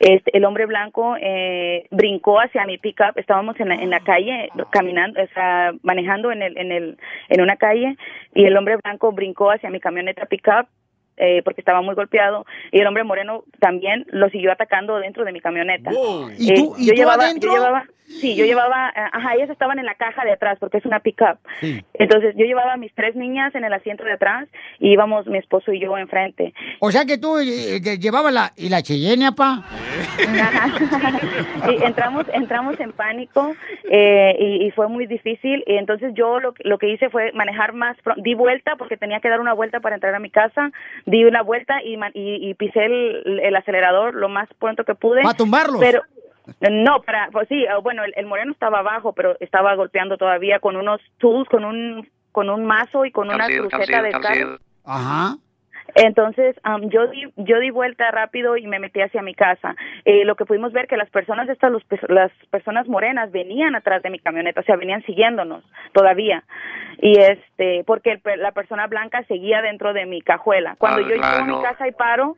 Este, 0.00 0.36
el 0.36 0.44
hombre 0.44 0.66
blanco 0.66 1.16
eh, 1.20 1.86
brincó 1.90 2.40
hacia 2.40 2.66
mi 2.66 2.78
pickup, 2.78 3.16
estábamos 3.16 3.58
en 3.60 3.68
la, 3.68 3.74
en 3.76 3.90
la 3.90 4.00
calle 4.00 4.50
caminando, 4.70 5.22
o 5.22 5.26
sea, 5.34 5.72
manejando 5.82 6.32
en 6.32 6.42
el, 6.42 6.58
en 6.58 6.72
el, 6.72 6.98
en 7.28 7.40
una 7.40 7.56
calle 7.56 7.96
y 8.34 8.44
el 8.44 8.56
hombre 8.56 8.76
blanco 8.82 9.12
brincó 9.12 9.50
hacia 9.50 9.70
mi 9.70 9.80
camioneta 9.80 10.26
pickup 10.26 10.68
eh, 11.18 11.42
porque 11.44 11.60
estaba 11.60 11.82
muy 11.82 11.94
golpeado 11.94 12.46
y 12.72 12.80
el 12.80 12.86
hombre 12.86 13.04
moreno 13.04 13.44
también 13.60 14.04
lo 14.08 14.28
siguió 14.30 14.52
atacando 14.52 14.98
dentro 14.98 15.24
de 15.24 15.32
mi 15.32 15.40
camioneta. 15.40 15.90
¿Y 16.38 16.50
Eh, 16.52 16.54
tú- 16.54 16.74
y 16.78 16.86
yo 16.86 16.92
tú 16.92 16.96
llevaba, 16.98 17.24
adentro? 17.24 17.50
yo 17.50 17.56
llevaba, 17.58 17.84
sí, 18.06 18.34
yo 18.36 18.44
llevaba, 18.44 18.88
eh, 18.90 19.00
ajá, 19.12 19.34
ellas 19.34 19.50
estaban 19.50 19.78
en 19.78 19.86
la 19.86 19.94
caja 19.94 20.24
de 20.24 20.32
atrás 20.32 20.56
porque 20.60 20.78
es 20.78 20.84
una 20.86 21.00
pickup. 21.00 21.38
Entonces 21.94 22.34
yo 22.36 22.44
llevaba 22.46 22.72
a 22.74 22.76
mis 22.76 22.94
tres 22.94 23.14
niñas 23.16 23.54
en 23.54 23.64
el 23.64 23.72
asiento 23.72 24.04
de 24.04 24.12
atrás 24.12 24.48
y 24.78 24.92
íbamos 24.92 25.26
mi 25.26 25.38
esposo 25.38 25.72
y 25.72 25.80
yo 25.80 25.96
enfrente. 25.98 26.54
O 26.80 26.90
sea 26.90 27.04
que 27.04 27.18
tú 27.18 27.38
eh, 27.38 27.80
que 27.82 27.98
llevabas 27.98 28.32
la, 28.32 28.52
y 28.56 28.68
la 28.68 28.82
Cheyenne, 28.82 29.32
pa. 29.32 29.64
y 31.68 31.82
entramos 31.84 32.26
entramos 32.32 32.78
en 32.80 32.92
pánico 32.92 33.54
eh, 33.90 34.36
y, 34.38 34.66
y 34.66 34.70
fue 34.72 34.88
muy 34.88 35.06
difícil 35.06 35.62
y 35.66 35.74
entonces 35.76 36.12
yo 36.14 36.40
lo, 36.40 36.52
que- 36.52 36.62
lo 36.68 36.78
que 36.78 36.88
hice 36.88 37.08
fue 37.10 37.32
manejar 37.32 37.72
más 37.72 37.96
di 38.16 38.34
vuelta 38.34 38.76
porque 38.76 38.96
tenía 38.96 39.20
que 39.20 39.28
dar 39.28 39.40
una 39.40 39.52
vuelta 39.52 39.80
para 39.80 39.94
entrar 39.96 40.14
a 40.14 40.18
mi 40.20 40.30
casa 40.30 40.70
di 41.10 41.24
una 41.24 41.42
vuelta 41.42 41.82
y 41.82 41.96
ma- 41.96 42.10
y, 42.14 42.48
y 42.48 42.54
pisé 42.54 42.84
el, 42.84 43.40
el 43.40 43.56
acelerador 43.56 44.14
lo 44.14 44.28
más 44.28 44.48
pronto 44.58 44.84
que 44.84 44.94
pude 44.94 45.22
¿Para 45.22 45.36
tumbarlos? 45.36 45.80
pero 45.80 46.02
no, 46.70 47.02
para, 47.02 47.28
pues 47.30 47.46
sí, 47.48 47.66
ah, 47.66 47.78
bueno, 47.78 48.04
el, 48.04 48.12
el 48.16 48.26
moreno 48.26 48.52
estaba 48.52 48.78
abajo, 48.78 49.12
pero 49.12 49.36
estaba 49.40 49.74
golpeando 49.74 50.16
todavía 50.16 50.60
con 50.60 50.76
unos 50.76 51.00
tools, 51.18 51.48
con 51.48 51.64
un, 51.64 52.08
con 52.32 52.48
un 52.48 52.64
mazo 52.64 53.04
y 53.04 53.10
con 53.10 53.28
una 53.28 53.46
cruceta 53.46 54.02
de 54.02 54.10
carro. 54.10 54.58
Ajá. 54.84 55.36
Entonces, 55.94 56.54
am, 56.62 56.88
yo 56.90 57.06
di, 57.08 57.24
yo 57.36 57.58
di 57.60 57.70
vuelta 57.70 58.10
rápido 58.10 58.56
y 58.56 58.66
me 58.66 58.78
metí 58.78 59.00
hacia 59.00 59.22
mi 59.22 59.34
casa. 59.34 59.74
Eh, 60.04 60.24
lo 60.24 60.36
que 60.36 60.44
pudimos 60.44 60.72
ver 60.72 60.86
que 60.86 60.96
las 60.96 61.10
personas 61.10 61.48
estas, 61.48 61.72
los 61.72 61.82
las 62.08 62.30
personas 62.50 62.86
morenas 62.88 63.32
venían 63.32 63.74
atrás 63.74 64.02
de 64.02 64.10
mi 64.10 64.18
camioneta, 64.18 64.60
o 64.60 64.64
sea, 64.64 64.76
venían 64.76 65.02
siguiéndonos 65.04 65.64
todavía. 65.92 66.44
Y 67.00 67.18
este, 67.18 67.84
porque 67.84 68.12
el 68.12 68.40
la 68.40 68.52
persona 68.52 68.86
blanca 68.86 69.22
seguía 69.24 69.62
dentro 69.62 69.92
de 69.92 70.06
mi 70.06 70.20
cajuela. 70.20 70.76
Cuando 70.78 71.00
Ah, 71.00 71.02
yo 71.02 71.08
llego 71.08 71.24
a 71.24 71.44
mi 71.44 71.52
claro. 71.52 71.62
casa 71.62 71.88
y 71.88 71.92
paro, 71.92 72.36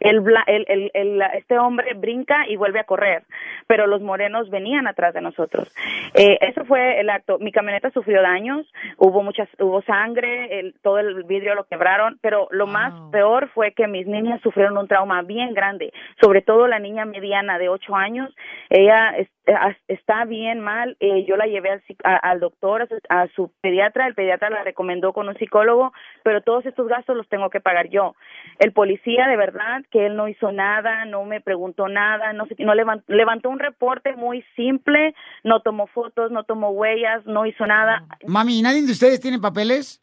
el, 0.00 0.20
bla- 0.22 0.44
el, 0.46 0.64
el, 0.68 0.90
el- 0.94 1.22
este 1.34 1.58
hombre 1.58 1.94
brinca 1.94 2.46
y 2.48 2.56
vuelve 2.56 2.80
a 2.80 2.84
correr, 2.84 3.24
pero 3.66 3.86
los 3.86 4.00
morenos 4.00 4.50
venían 4.50 4.86
atrás 4.86 5.14
de 5.14 5.20
nosotros. 5.20 5.72
Eh, 6.14 6.38
eso 6.40 6.64
fue 6.64 7.00
el 7.00 7.10
acto. 7.10 7.38
Mi 7.38 7.52
camioneta 7.52 7.90
sufrió 7.90 8.22
daños, 8.22 8.66
hubo 8.96 9.22
muchas, 9.22 9.48
hubo 9.58 9.82
sangre, 9.82 10.58
el, 10.60 10.74
todo 10.82 10.98
el 10.98 11.24
vidrio 11.24 11.54
lo 11.54 11.64
quebraron, 11.64 12.18
pero 12.20 12.48
lo 12.50 12.66
más 12.66 12.92
peor 13.12 13.48
fue 13.54 13.72
que 13.72 13.86
mis 13.86 14.06
niñas 14.06 14.40
sufrieron 14.42 14.78
un 14.78 14.88
trauma 14.88 15.22
bien 15.22 15.54
grande, 15.54 15.92
sobre 16.20 16.42
todo 16.42 16.66
la 16.68 16.78
niña 16.78 17.04
mediana 17.04 17.58
de 17.58 17.68
ocho 17.68 17.94
años. 17.96 18.34
Ella 18.70 19.10
es- 19.16 19.28
a- 19.48 19.74
está 19.88 20.24
bien 20.24 20.60
mal. 20.60 20.96
eh, 21.00 21.24
yo 21.24 21.36
la 21.36 21.46
llevé 21.46 21.70
al, 21.70 21.82
a- 22.04 22.16
al 22.16 22.40
doctor, 22.40 22.82
a 22.82 22.86
su, 22.86 22.98
a 23.08 23.26
su 23.28 23.50
pediatra. 23.60 24.06
El 24.06 24.14
pediatra 24.14 24.50
la 24.50 24.62
recomendó 24.62 25.12
con 25.12 25.28
un 25.28 25.36
psicólogo, 25.36 25.92
pero 26.22 26.42
todos 26.42 26.66
estos 26.66 26.86
gastos 26.88 27.16
los 27.16 27.28
tengo 27.28 27.48
que 27.50 27.60
pagar 27.60 27.88
yo. 27.88 28.14
El 28.58 28.72
policía, 28.72 29.26
de 29.26 29.36
verdad, 29.36 29.82
que 29.90 30.06
él 30.06 30.16
no 30.16 30.28
hizo 30.28 30.52
nada, 30.52 31.04
no 31.06 31.24
me 31.24 31.40
preguntó 31.40 31.88
nada, 31.88 32.32
no, 32.32 32.46
sé, 32.46 32.56
no 32.58 32.74
levan- 32.74 33.02
levantó 33.08 33.48
un 33.50 33.58
reporte 33.58 34.14
muy 34.16 34.44
simple, 34.56 35.14
no 35.44 35.60
tomó 35.62 35.86
fotos, 35.86 36.30
no 36.30 36.44
tomó 36.44 36.70
huellas, 36.70 37.24
no 37.26 37.46
hizo 37.46 37.66
nada. 37.66 38.04
Mami, 38.26 38.62
¿nadie 38.62 38.82
de 38.82 38.92
ustedes 38.92 39.20
tiene 39.20 39.38
papeles? 39.38 40.02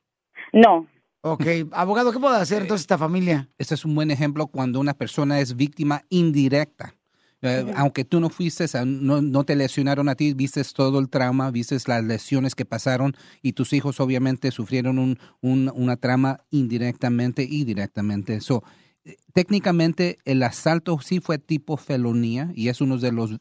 No. 0.53 0.87
Ok, 1.21 1.43
abogado, 1.71 2.11
¿qué 2.11 2.19
puede 2.19 2.37
hacer 2.37 2.61
entonces 2.61 2.83
esta 2.83 2.97
familia? 2.97 3.47
Este 3.57 3.73
es 3.73 3.83
un 3.85 3.95
buen 3.95 4.11
ejemplo 4.11 4.47
cuando 4.47 4.79
una 4.79 4.93
persona 4.93 5.39
es 5.39 5.55
víctima 5.55 6.01
indirecta. 6.09 6.93
Eh. 7.41 7.71
Aunque 7.75 8.05
tú 8.05 8.19
no 8.19 8.29
fuiste, 8.29 8.65
no, 8.85 9.21
no 9.21 9.43
te 9.43 9.55
lesionaron 9.55 10.09
a 10.09 10.15
ti, 10.15 10.33
viste 10.33 10.61
todo 10.75 10.97
el 10.99 11.09
trauma, 11.09 11.51
viste 11.51 11.77
las 11.87 12.03
lesiones 12.03 12.55
que 12.55 12.65
pasaron 12.65 13.13
y 13.43 13.53
tus 13.53 13.73
hijos 13.73 13.99
obviamente 13.99 14.49
sufrieron 14.51 14.97
un, 14.97 15.19
un- 15.41 15.71
una 15.75 15.95
trama 15.97 16.39
indirectamente 16.49 17.43
y 17.47 17.63
directamente. 17.63 18.39
So, 18.41 18.63
eh, 18.63 18.84
técnicamente 19.33 20.17
el 20.25 20.41
asalto 20.43 20.97
sí 20.99 21.19
fue 21.19 21.37
tipo 21.37 21.77
felonía 21.77 22.51
y 22.55 22.69
es 22.69 22.81
uno 22.81 22.97
de 22.97 23.11
los 23.11 23.31
mm, 23.31 23.37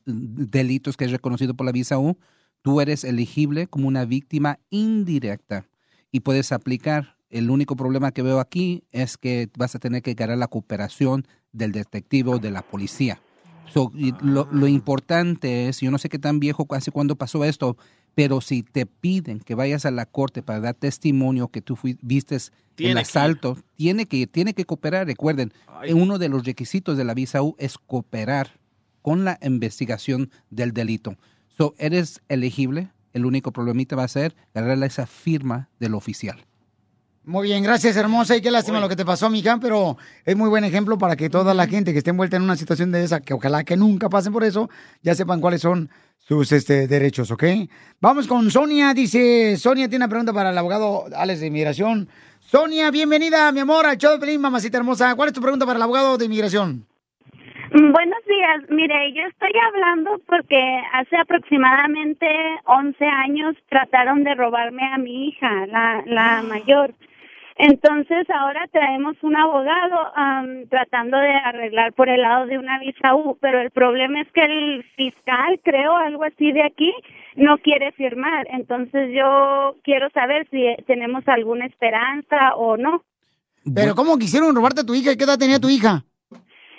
delitos 0.51 0.97
que 0.97 1.05
es 1.05 1.11
reconocido 1.11 1.55
por 1.55 1.67
la 1.67 1.73
visa 1.73 1.99
U. 1.99 2.19
Tú 2.63 2.81
eres 2.81 3.05
elegible 3.05 3.67
como 3.67 3.89
una 3.89 4.05
víctima 4.05 4.59
indirecta 4.71 5.67
y 6.11 6.21
puedes 6.21 6.53
aplicar. 6.53 7.17
El 7.31 7.51
único 7.51 7.75
problema 7.75 8.13
que 8.13 8.23
veo 8.23 8.39
aquí 8.39 8.85
es 8.93 9.17
que 9.17 9.51
vas 9.59 9.75
a 9.75 9.81
tener 9.81 10.03
que 10.03 10.15
ganar 10.15 10.39
la 10.39 10.47
cooperación 10.47 11.27
del 11.53 11.73
detective 11.73 12.31
o 12.31 12.39
de 12.39 12.51
la 12.51 12.63
policía. 12.63 13.21
So, 13.73 13.91
lo, 14.21 14.47
lo 14.53 14.69
importante 14.69 15.69
es, 15.69 15.81
yo 15.81 15.91
no 15.91 15.99
sé 15.99 16.09
qué 16.09 16.19
tan 16.19 16.39
viejo, 16.39 16.67
hace 16.71 16.93
cuándo 16.93 17.17
pasó 17.17 17.45
esto, 17.45 17.77
pero 18.15 18.41
si 18.41 18.63
te 18.63 18.87
piden 18.87 19.41
que 19.41 19.55
vayas 19.55 19.85
a 19.87 19.91
la 19.91 20.07
corte 20.07 20.43
para 20.43 20.61
dar 20.61 20.75
testimonio 20.75 21.49
que 21.49 21.61
tú 21.61 21.77
Tiene 22.75 22.93
el 22.93 22.97
que 22.99 23.03
asalto, 23.03 23.59
tiene 23.77 24.07
que 24.07 24.27
tiene 24.27 24.55
que 24.55 24.65
cooperar. 24.65 25.07
Recuerden, 25.07 25.53
uno 25.93 26.19
de 26.19 26.29
los 26.29 26.45
requisitos 26.45 26.97
de 26.97 27.05
la 27.05 27.15
visa 27.15 27.43
U 27.43 27.55
es 27.59 27.79
cooperar 27.79 28.59
con 29.03 29.25
la 29.25 29.39
investigación 29.43 30.31
del 30.51 30.73
delito. 30.73 31.17
So, 31.57 31.75
eres 31.79 32.21
elegible, 32.29 32.91
el 33.13 33.27
único 33.27 33.53
problemita 33.53 33.95
va 33.95 34.05
a 34.05 34.09
ser 34.09 34.35
ganar 34.55 34.83
esa 34.83 35.07
firma 35.07 35.69
del 35.79 35.95
oficial. 35.95 36.45
Muy 37.27 37.49
bien, 37.49 37.63
gracias, 37.63 37.97
hermosa. 37.97 38.37
Y 38.37 38.43
qué 38.43 38.51
lástima 38.51 38.81
lo 38.81 38.89
que 38.89 38.97
te 38.97 39.05
pasó, 39.05 39.31
mija, 39.31 39.59
pero 39.59 39.97
es 40.27 40.37
muy 40.37 40.51
buen 40.51 40.63
ejemplo 40.63 40.99
para 40.99 41.17
que 41.17 41.31
toda 41.31 41.55
la 41.55 41.67
gente 41.67 41.93
que 41.93 41.99
esté 41.99 42.11
envuelta 42.11 42.37
en 42.37 42.43
una 42.43 42.55
situación 42.55 42.93
de 42.93 43.03
esa, 43.03 43.21
que 43.21 43.33
ojalá 43.33 43.65
que 43.65 43.79
nunca 43.79 44.11
pasen 44.11 44.31
por 44.31 44.45
eso, 44.45 44.69
ya 45.01 45.15
sepan 45.15 45.41
cuáles 45.41 45.63
son 45.63 45.89
sus 46.19 46.53
este, 46.53 46.87
derechos, 46.87 47.31
¿ok? 47.31 47.45
Vamos 47.99 48.27
con 48.27 48.51
Sonia. 48.51 48.93
Dice, 48.93 49.57
Sonia 49.57 49.89
tiene 49.89 50.05
una 50.05 50.11
pregunta 50.11 50.35
para 50.35 50.51
el 50.51 50.59
abogado 50.59 51.07
Alex 51.17 51.41
de 51.41 51.47
Inmigración. 51.47 52.09
Sonia, 52.41 52.91
bienvenida, 52.91 53.51
mi 53.53 53.61
amor, 53.61 53.87
al 53.87 53.97
show 53.97 54.13
de 54.13 54.19
Pelín, 54.19 54.43
mamacita 54.43 54.77
hermosa. 54.77 55.15
¿Cuál 55.15 55.29
es 55.29 55.35
tu 55.35 55.41
pregunta 55.41 55.65
para 55.65 55.79
el 55.79 55.83
abogado 55.83 56.19
de 56.19 56.27
Inmigración? 56.27 56.87
Mm, 57.73 57.91
Buenos 57.91 58.21
días. 58.29 58.69
Mire, 58.69 59.15
yo 59.15 59.23
estoy 59.23 59.53
hablando 59.73 60.21
porque 60.27 60.61
hace 60.93 61.17
aproximadamente 61.17 62.27
11 62.67 63.03
años 63.03 63.57
trataron 63.71 64.25
de 64.25 64.35
robarme 64.35 64.83
a 64.93 64.99
mi 64.99 65.29
hija, 65.29 65.67
la, 65.69 66.03
la 66.05 66.43
mayor. 66.43 66.95
Entonces 67.57 68.29
ahora 68.31 68.67
traemos 68.73 69.17
un 69.23 69.37
abogado 69.37 70.13
am, 70.17 70.67
tratando 70.69 71.17
de 71.19 71.31
arreglar 71.31 71.93
por 71.93 72.09
el 72.09 72.21
lado 72.21 72.47
de 72.47 72.59
una 72.59 72.81
visa 72.81 73.15
U, 73.15 73.39
pero 73.41 73.61
el 73.61 73.71
problema 73.71 74.23
es 74.23 74.33
que 74.33 74.43
el 74.43 74.85
fiscal, 74.97 75.61
creo, 75.63 75.97
algo 75.97 76.25
así 76.25 76.51
de 76.51 76.65
aquí, 76.65 76.93
no 77.37 77.59
quiere 77.59 77.93
firmar. 77.93 78.49
Entonces 78.51 79.11
yo 79.15 79.77
quiero 79.85 80.11
saber 80.11 80.49
si 80.51 80.65
tenemos 80.87 81.27
alguna 81.29 81.67
esperanza 81.67 82.57
o 82.57 82.77
no. 82.77 83.05
Pero 83.73 83.95
¿cómo 83.95 84.19
quisieron 84.19 84.55
robarte 84.55 84.81
a 84.81 84.87
tu 84.87 84.95
hija? 84.95 85.17
¿Qué 85.17 85.25
edad 85.25 85.39
tenía 85.39 85.61
tu 85.61 85.69
hija? 85.69 86.03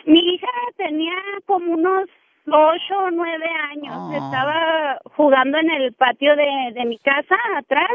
Mi 0.06 0.20
hija 0.20 0.48
tenía 0.76 1.16
como 1.46 1.72
unos 1.72 2.10
ocho 2.48 2.98
o 3.06 3.12
nueve 3.12 3.50
años. 3.72 4.14
Estaba 4.14 5.00
jugando 5.16 5.58
en 5.58 5.72
el 5.72 5.94
patio 5.94 6.36
de, 6.36 6.74
de 6.74 6.86
mi 6.86 6.98
casa 7.00 7.36
atrás 7.58 7.90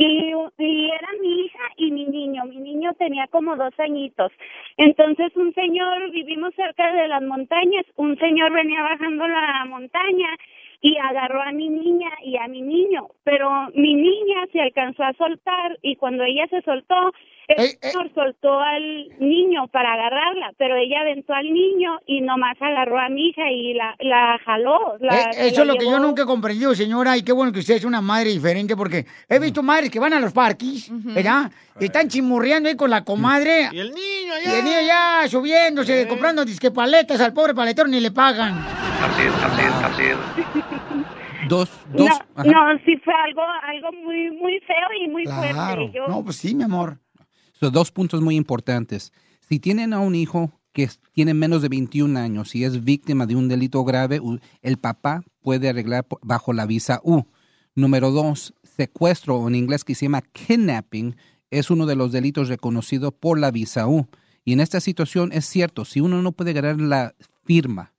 y, 0.00 0.90
era 0.90 1.08
mi 1.20 1.44
hija 1.44 1.64
y 1.76 1.90
mi 1.90 2.06
niño. 2.06 2.44
Mi 2.46 2.56
niño 2.56 2.92
tenía 2.94 3.26
como 3.28 3.56
dos 3.56 3.78
añitos. 3.78 4.32
Entonces 4.76 5.34
un 5.36 5.52
señor, 5.54 6.10
vivimos 6.10 6.54
cerca 6.54 6.92
de 6.92 7.08
las 7.08 7.22
montañas, 7.22 7.84
un 7.96 8.16
señor 8.18 8.52
venía 8.52 8.82
bajando 8.82 9.28
la 9.28 9.64
montaña 9.66 10.30
y 10.80 10.96
agarró 10.96 11.42
a 11.42 11.52
mi 11.52 11.68
niña 11.68 12.10
y 12.24 12.38
a 12.38 12.48
mi 12.48 12.62
niño, 12.62 13.08
pero 13.22 13.68
mi 13.74 13.94
niña 13.94 14.46
se 14.50 14.62
alcanzó 14.62 15.02
a 15.02 15.12
soltar 15.12 15.78
y 15.82 15.96
cuando 15.96 16.24
ella 16.24 16.46
se 16.48 16.62
soltó, 16.62 17.12
el 17.56 17.78
señor 17.92 18.10
soltó 18.14 18.58
al 18.60 19.08
niño 19.18 19.66
para 19.68 19.92
agarrarla, 19.94 20.52
pero 20.58 20.76
ella 20.76 21.00
aventó 21.00 21.32
al 21.34 21.52
niño 21.52 21.98
y 22.06 22.20
nomás 22.20 22.56
agarró 22.60 22.98
a 22.98 23.08
mi 23.08 23.28
hija 23.28 23.50
y 23.50 23.74
la, 23.74 23.94
la 24.00 24.38
jaló. 24.44 24.96
La, 25.00 25.20
Eh, 25.20 25.48
eso 25.48 25.64
la 25.64 25.72
es 25.72 25.74
lo 25.74 25.74
que 25.76 25.84
yo 25.90 25.98
nunca 25.98 26.22
he 26.22 26.26
comprendido, 26.26 26.74
señora, 26.74 27.16
y 27.16 27.22
qué 27.22 27.32
bueno 27.32 27.52
que 27.52 27.60
usted 27.60 27.74
es 27.76 27.84
una 27.84 28.00
madre 28.00 28.30
diferente, 28.30 28.76
porque 28.76 29.06
he 29.28 29.38
visto 29.38 29.62
madres 29.62 29.90
que 29.90 29.98
van 30.00 30.12
a 30.12 30.20
los 30.20 30.32
parques, 30.32 30.88
¿verdad? 30.90 31.50
Y 31.78 31.86
están 31.86 32.08
chimurreando 32.08 32.68
ahí 32.68 32.76
con 32.76 32.90
la 32.90 33.04
comadre. 33.04 33.68
Y 33.72 33.78
el 33.78 33.90
niño 33.92 34.34
allá. 34.34 34.54
Y 34.54 34.58
el 34.58 34.64
niño 34.64 34.80
ya 34.86 35.28
subiéndose, 35.28 36.06
comprando 36.08 36.44
disque 36.44 36.70
paletas 36.70 37.20
al 37.20 37.32
pobre 37.32 37.54
paletero 37.54 37.88
ni 37.88 38.00
le 38.00 38.10
pagan. 38.10 38.54
Tarsier, 39.00 39.32
tarsier, 39.32 39.70
tarsier. 39.80 40.16
Dos, 41.48 41.70
dos. 41.92 42.08
no, 42.44 42.78
sí 42.84 42.96
fue 42.98 43.14
algo, 43.14 43.42
algo 43.62 43.92
muy, 44.04 44.30
muy 44.30 44.60
feo 44.60 44.86
y 45.04 45.08
muy 45.08 45.24
Claro. 45.24 45.76
fuerte. 45.76 45.90
Yo, 45.98 46.06
No, 46.06 46.22
pues 46.22 46.36
sí, 46.36 46.54
mi 46.54 46.64
amor. 46.64 46.98
Dos 47.60 47.92
puntos 47.92 48.22
muy 48.22 48.36
importantes. 48.36 49.12
Si 49.46 49.58
tienen 49.58 49.92
a 49.92 50.00
un 50.00 50.14
hijo 50.14 50.50
que 50.72 50.88
tiene 51.12 51.34
menos 51.34 51.60
de 51.60 51.68
21 51.68 52.18
años 52.18 52.54
y 52.54 52.64
es 52.64 52.84
víctima 52.84 53.26
de 53.26 53.36
un 53.36 53.48
delito 53.48 53.84
grave, 53.84 54.20
el 54.62 54.78
papá 54.78 55.22
puede 55.42 55.68
arreglar 55.68 56.06
bajo 56.22 56.54
la 56.54 56.64
visa 56.64 57.00
U. 57.04 57.24
Número 57.74 58.10
dos, 58.10 58.54
secuestro, 58.76 59.36
o 59.36 59.48
en 59.48 59.56
inglés 59.56 59.84
que 59.84 59.94
se 59.94 60.06
llama 60.06 60.22
kidnapping, 60.22 61.16
es 61.50 61.70
uno 61.70 61.84
de 61.84 61.96
los 61.96 62.12
delitos 62.12 62.48
reconocidos 62.48 63.12
por 63.12 63.38
la 63.38 63.50
visa 63.50 63.86
U. 63.86 64.06
Y 64.44 64.54
en 64.54 64.60
esta 64.60 64.80
situación 64.80 65.30
es 65.32 65.44
cierto, 65.44 65.84
si 65.84 66.00
uno 66.00 66.22
no 66.22 66.32
puede 66.32 66.54
ganar 66.54 66.80
la 66.80 67.14
firma 67.44 67.92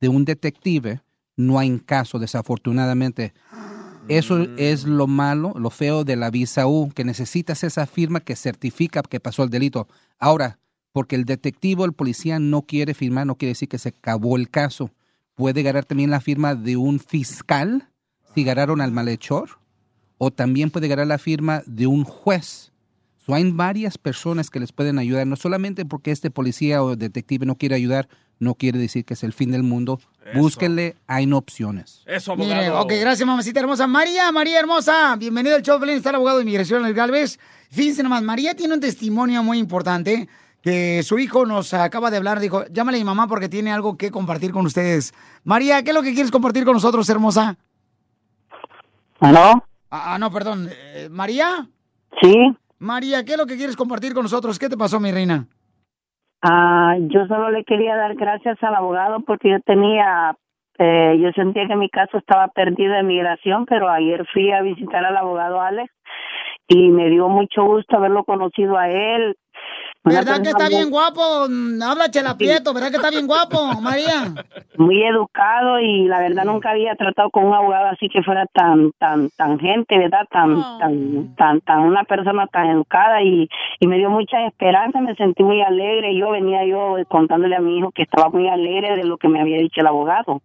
de 0.00 0.08
un 0.08 0.24
detective, 0.24 1.02
no 1.36 1.58
hay 1.58 1.78
caso, 1.80 2.18
desafortunadamente. 2.18 3.32
Eso 4.10 4.42
es 4.56 4.86
lo 4.86 5.06
malo, 5.06 5.52
lo 5.56 5.70
feo 5.70 6.02
de 6.02 6.16
la 6.16 6.30
visa 6.30 6.66
U, 6.66 6.90
que 6.92 7.04
necesitas 7.04 7.62
esa 7.62 7.86
firma 7.86 8.18
que 8.18 8.34
certifica 8.34 9.02
que 9.02 9.20
pasó 9.20 9.44
el 9.44 9.50
delito. 9.50 9.86
Ahora, 10.18 10.58
porque 10.90 11.14
el 11.14 11.24
detective 11.24 11.82
o 11.82 11.84
el 11.84 11.92
policía 11.92 12.40
no 12.40 12.62
quiere 12.62 12.92
firmar, 12.92 13.28
no 13.28 13.36
quiere 13.36 13.50
decir 13.50 13.68
que 13.68 13.78
se 13.78 13.90
acabó 13.90 14.36
el 14.36 14.50
caso. 14.50 14.90
Puede 15.36 15.62
ganar 15.62 15.84
también 15.84 16.10
la 16.10 16.20
firma 16.20 16.56
de 16.56 16.76
un 16.76 16.98
fiscal 16.98 17.88
si 18.34 18.42
ganaron 18.42 18.80
al 18.80 18.90
malhechor, 18.90 19.60
o 20.18 20.32
también 20.32 20.72
puede 20.72 20.88
ganar 20.88 21.06
la 21.06 21.18
firma 21.18 21.62
de 21.66 21.86
un 21.86 22.02
juez. 22.02 22.72
So, 23.24 23.34
hay 23.34 23.48
varias 23.52 23.96
personas 23.96 24.50
que 24.50 24.58
les 24.58 24.72
pueden 24.72 24.98
ayudar, 24.98 25.24
no 25.28 25.36
solamente 25.36 25.84
porque 25.84 26.10
este 26.10 26.32
policía 26.32 26.82
o 26.82 26.96
detective 26.96 27.46
no 27.46 27.54
quiere 27.54 27.76
ayudar, 27.76 28.08
no 28.40 28.54
quiere 28.56 28.78
decir 28.78 29.04
que 29.04 29.14
es 29.14 29.22
el 29.22 29.32
fin 29.32 29.52
del 29.52 29.62
mundo. 29.62 30.00
Búsquenle, 30.34 30.96
hay 31.06 31.26
no 31.26 31.38
opciones. 31.38 32.02
Eso, 32.06 32.36
Mire, 32.36 32.66
abogado. 32.66 32.84
ok, 32.84 32.92
gracias, 33.00 33.26
mamacita 33.26 33.60
hermosa. 33.60 33.86
María, 33.86 34.30
María 34.32 34.58
hermosa, 34.60 35.14
bienvenida 35.16 35.56
al 35.56 35.62
show 35.62 35.78
Pelín, 35.80 35.96
está 35.96 36.10
el 36.10 36.16
abogado 36.16 36.38
de 36.38 36.42
inmigración, 36.44 36.84
el 36.86 36.94
Galvez. 36.94 37.38
Fíjense 37.70 38.02
nomás, 38.02 38.22
María 38.22 38.54
tiene 38.54 38.74
un 38.74 38.80
testimonio 38.80 39.42
muy 39.42 39.58
importante 39.58 40.28
que 40.62 41.02
su 41.02 41.18
hijo 41.18 41.46
nos 41.46 41.72
acaba 41.74 42.10
de 42.10 42.16
hablar. 42.18 42.38
Dijo, 42.40 42.64
llámale 42.66 42.98
a 42.98 43.00
mi 43.00 43.04
mamá 43.04 43.26
porque 43.28 43.48
tiene 43.48 43.72
algo 43.72 43.96
que 43.96 44.10
compartir 44.10 44.52
con 44.52 44.66
ustedes. 44.66 45.14
María, 45.44 45.82
¿qué 45.82 45.90
es 45.90 45.94
lo 45.96 46.02
que 46.02 46.12
quieres 46.14 46.30
compartir 46.30 46.64
con 46.64 46.74
nosotros, 46.74 47.08
hermosa? 47.08 47.56
¿Aló? 49.20 49.64
Ah, 49.90 50.14
ah, 50.14 50.18
no, 50.18 50.30
perdón. 50.30 50.68
eh, 50.70 51.08
¿María? 51.10 51.68
Sí. 52.22 52.34
María, 52.78 53.24
¿qué 53.24 53.32
es 53.32 53.38
lo 53.38 53.46
que 53.46 53.56
quieres 53.56 53.76
compartir 53.76 54.14
con 54.14 54.22
nosotros? 54.22 54.58
¿Qué 54.58 54.68
te 54.68 54.76
pasó, 54.76 55.00
mi 55.00 55.10
reina? 55.12 55.46
Ah, 56.42 56.96
yo 56.98 57.26
solo 57.26 57.50
le 57.50 57.64
quería 57.64 57.96
dar 57.96 58.14
gracias 58.14 58.62
al 58.62 58.74
abogado 58.74 59.20
porque 59.20 59.50
yo 59.50 59.60
tenía, 59.60 60.34
eh, 60.78 61.18
yo 61.20 61.32
sentía 61.32 61.66
que 61.66 61.76
mi 61.76 61.90
caso 61.90 62.16
estaba 62.16 62.48
perdido 62.48 62.94
en 62.94 63.06
migración, 63.06 63.66
pero 63.66 63.90
ayer 63.90 64.26
fui 64.32 64.50
a 64.50 64.62
visitar 64.62 65.04
al 65.04 65.16
abogado 65.18 65.60
Alex 65.60 65.92
y 66.66 66.88
me 66.88 67.10
dio 67.10 67.28
mucho 67.28 67.64
gusto 67.64 67.96
haberlo 67.96 68.24
conocido 68.24 68.78
a 68.78 68.88
él. 68.88 69.36
¿Verdad 70.02 70.42
que 70.42 70.48
está 70.48 70.68
bien 70.68 70.88
guapo? 70.88 71.46
Mm, 71.48 71.82
Habla 71.82 72.10
Chela 72.10 72.36
Prieto, 72.36 72.72
¿verdad 72.72 72.90
que 72.90 72.96
está 72.96 73.10
bien 73.10 73.26
guapo, 73.26 73.80
María? 73.82 74.32
Muy 74.78 75.02
educado 75.02 75.78
y 75.78 76.06
la 76.06 76.20
verdad 76.20 76.44
nunca 76.44 76.70
había 76.70 76.94
tratado 76.94 77.28
con 77.30 77.44
un 77.44 77.54
abogado 77.54 77.88
así 77.88 78.08
que 78.08 78.22
fuera 78.22 78.46
tan, 78.46 78.92
tan, 78.92 79.28
tan 79.36 79.58
gente, 79.58 79.98
¿verdad? 79.98 80.26
Tan, 80.30 80.56
tan, 80.78 81.36
tan, 81.36 81.60
tan 81.60 81.80
una 81.80 82.04
persona 82.04 82.46
tan 82.46 82.70
educada 82.70 83.22
y, 83.22 83.46
y 83.78 83.86
me 83.86 83.98
dio 83.98 84.08
mucha 84.08 84.46
esperanza, 84.46 85.00
me 85.00 85.14
sentí 85.16 85.42
muy 85.42 85.60
alegre. 85.60 86.16
Yo 86.16 86.30
venía 86.30 86.64
yo 86.64 86.96
contándole 87.08 87.56
a 87.56 87.60
mi 87.60 87.78
hijo 87.78 87.90
que 87.90 88.02
estaba 88.02 88.30
muy 88.30 88.48
alegre 88.48 88.96
de 88.96 89.04
lo 89.04 89.18
que 89.18 89.28
me 89.28 89.40
había 89.40 89.58
dicho 89.58 89.82
el 89.82 89.86
abogado. 89.86 90.40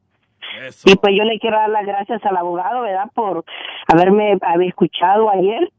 Y 0.85 0.95
pues 0.95 1.13
yo 1.17 1.23
le 1.23 1.39
quiero 1.39 1.57
dar 1.57 1.69
las 1.69 1.85
gracias 1.85 2.23
al 2.25 2.37
abogado, 2.37 2.81
¿verdad? 2.81 3.09
Por 3.13 3.43
haberme 3.87 4.37
haber 4.41 4.67
escuchado 4.67 5.29
ayer 5.29 5.71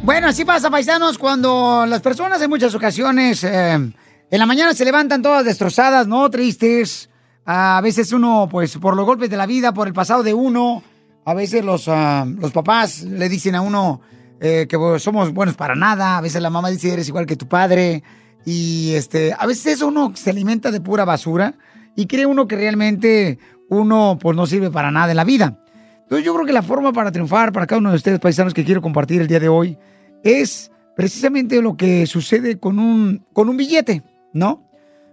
Bueno, 0.02 0.28
así 0.28 0.44
pasa, 0.44 0.70
paisanos, 0.70 1.18
cuando 1.18 1.84
las 1.86 2.00
personas 2.00 2.40
en 2.42 2.50
muchas 2.50 2.74
ocasiones 2.74 3.42
eh, 3.44 3.72
en 3.72 3.94
la 4.30 4.46
mañana 4.46 4.74
se 4.74 4.84
levantan 4.84 5.22
todas 5.22 5.44
destrozadas, 5.44 6.06
¿no? 6.06 6.28
Tristes. 6.30 7.08
A 7.44 7.80
veces 7.82 8.12
uno, 8.12 8.48
pues, 8.50 8.76
por 8.78 8.96
los 8.96 9.04
golpes 9.04 9.28
de 9.28 9.36
la 9.36 9.46
vida, 9.46 9.72
por 9.72 9.88
el 9.88 9.94
pasado 9.94 10.22
de 10.22 10.32
uno, 10.32 10.82
a 11.24 11.34
veces 11.34 11.64
los, 11.64 11.88
ah, 11.88 12.24
los 12.26 12.52
papás 12.52 13.02
le 13.02 13.28
dicen 13.28 13.54
a 13.54 13.60
uno 13.60 14.00
eh, 14.40 14.66
que 14.68 14.78
pues, 14.78 15.02
somos 15.02 15.32
buenos 15.32 15.56
para 15.56 15.74
nada, 15.74 16.18
a 16.18 16.20
veces 16.20 16.40
la 16.42 16.50
mamá 16.50 16.70
dice 16.70 16.92
eres 16.92 17.08
igual 17.08 17.26
que 17.26 17.36
tu 17.36 17.48
padre, 17.48 18.02
y 18.44 18.92
este, 18.94 19.34
a 19.36 19.46
veces 19.46 19.74
eso 19.74 19.88
uno 19.88 20.12
se 20.14 20.30
alimenta 20.30 20.70
de 20.70 20.80
pura 20.80 21.04
basura 21.04 21.54
y 21.94 22.06
cree 22.06 22.26
uno 22.26 22.46
que 22.46 22.56
realmente 22.56 23.38
uno, 23.68 24.18
pues, 24.20 24.36
no 24.36 24.46
sirve 24.46 24.70
para 24.70 24.90
nada 24.90 25.10
en 25.10 25.16
la 25.16 25.24
vida. 25.24 25.58
Entonces 26.02 26.26
yo 26.26 26.34
creo 26.34 26.46
que 26.46 26.52
la 26.52 26.62
forma 26.62 26.92
para 26.92 27.10
triunfar 27.10 27.52
para 27.52 27.66
cada 27.66 27.78
uno 27.78 27.90
de 27.90 27.96
ustedes, 27.96 28.20
paisanos, 28.20 28.54
que 28.54 28.64
quiero 28.64 28.82
compartir 28.82 29.20
el 29.20 29.28
día 29.28 29.40
de 29.40 29.48
hoy, 29.48 29.78
es 30.22 30.70
precisamente 30.94 31.60
lo 31.62 31.76
que 31.76 32.06
sucede 32.06 32.58
con 32.58 32.78
un, 32.78 33.24
con 33.32 33.48
un 33.48 33.56
billete, 33.56 34.02
¿no? 34.32 34.68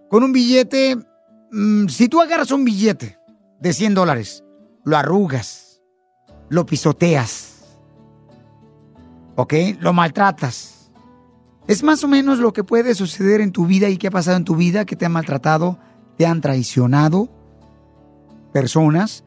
Con 0.10 0.24
un 0.24 0.34
billete, 0.34 0.98
mm, 1.52 1.88
si 1.88 2.08
tú 2.08 2.22
agarras 2.22 2.52
un 2.52 2.66
billete 2.66 3.18
de 3.60 3.74
100 3.74 3.94
dólares, 3.94 4.44
lo 4.84 4.98
arrugas, 4.98 5.82
lo 6.50 6.66
pisoteas, 6.66 7.78
¿ok? 9.36 9.54
Lo 9.80 9.94
maltratas. 9.94 10.92
Es 11.68 11.84
más 11.84 12.04
o 12.04 12.08
menos 12.08 12.40
lo 12.40 12.52
que 12.52 12.64
puede 12.64 12.96
suceder 12.96 13.42
en 13.42 13.52
tu 13.52 13.68
vida 13.68 13.90
y 13.90 13.98
qué 13.98 14.08
ha 14.08 14.12
pasado 14.12 14.38
en 14.38 14.46
tu 14.46 14.56
vida, 14.56 14.86
que 14.86 14.96
te 14.96 15.06
han 15.06 15.12
maltratado, 15.12 15.78
te 16.18 16.26
han 16.26 16.42
traicionado 16.42 17.30
personas 18.52 19.24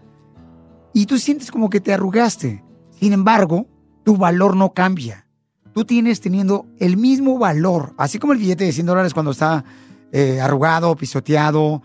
y 0.92 1.06
tú 1.06 1.18
sientes 1.18 1.50
como 1.50 1.70
que 1.70 1.80
te 1.80 1.94
arrugaste. 1.94 2.64
Sin 2.90 3.12
embargo, 3.12 3.66
tu 4.04 4.16
valor 4.16 4.56
no 4.56 4.72
cambia. 4.74 5.26
Tú 5.72 5.84
tienes 5.84 6.20
teniendo 6.20 6.66
el 6.78 6.96
mismo 6.96 7.38
valor, 7.38 7.94
así 7.96 8.18
como 8.18 8.32
el 8.32 8.38
billete 8.38 8.64
de 8.64 8.72
100 8.72 8.86
dólares 8.86 9.14
cuando 9.14 9.30
está 9.30 9.64
eh, 10.10 10.40
arrugado, 10.40 10.94
pisoteado, 10.96 11.82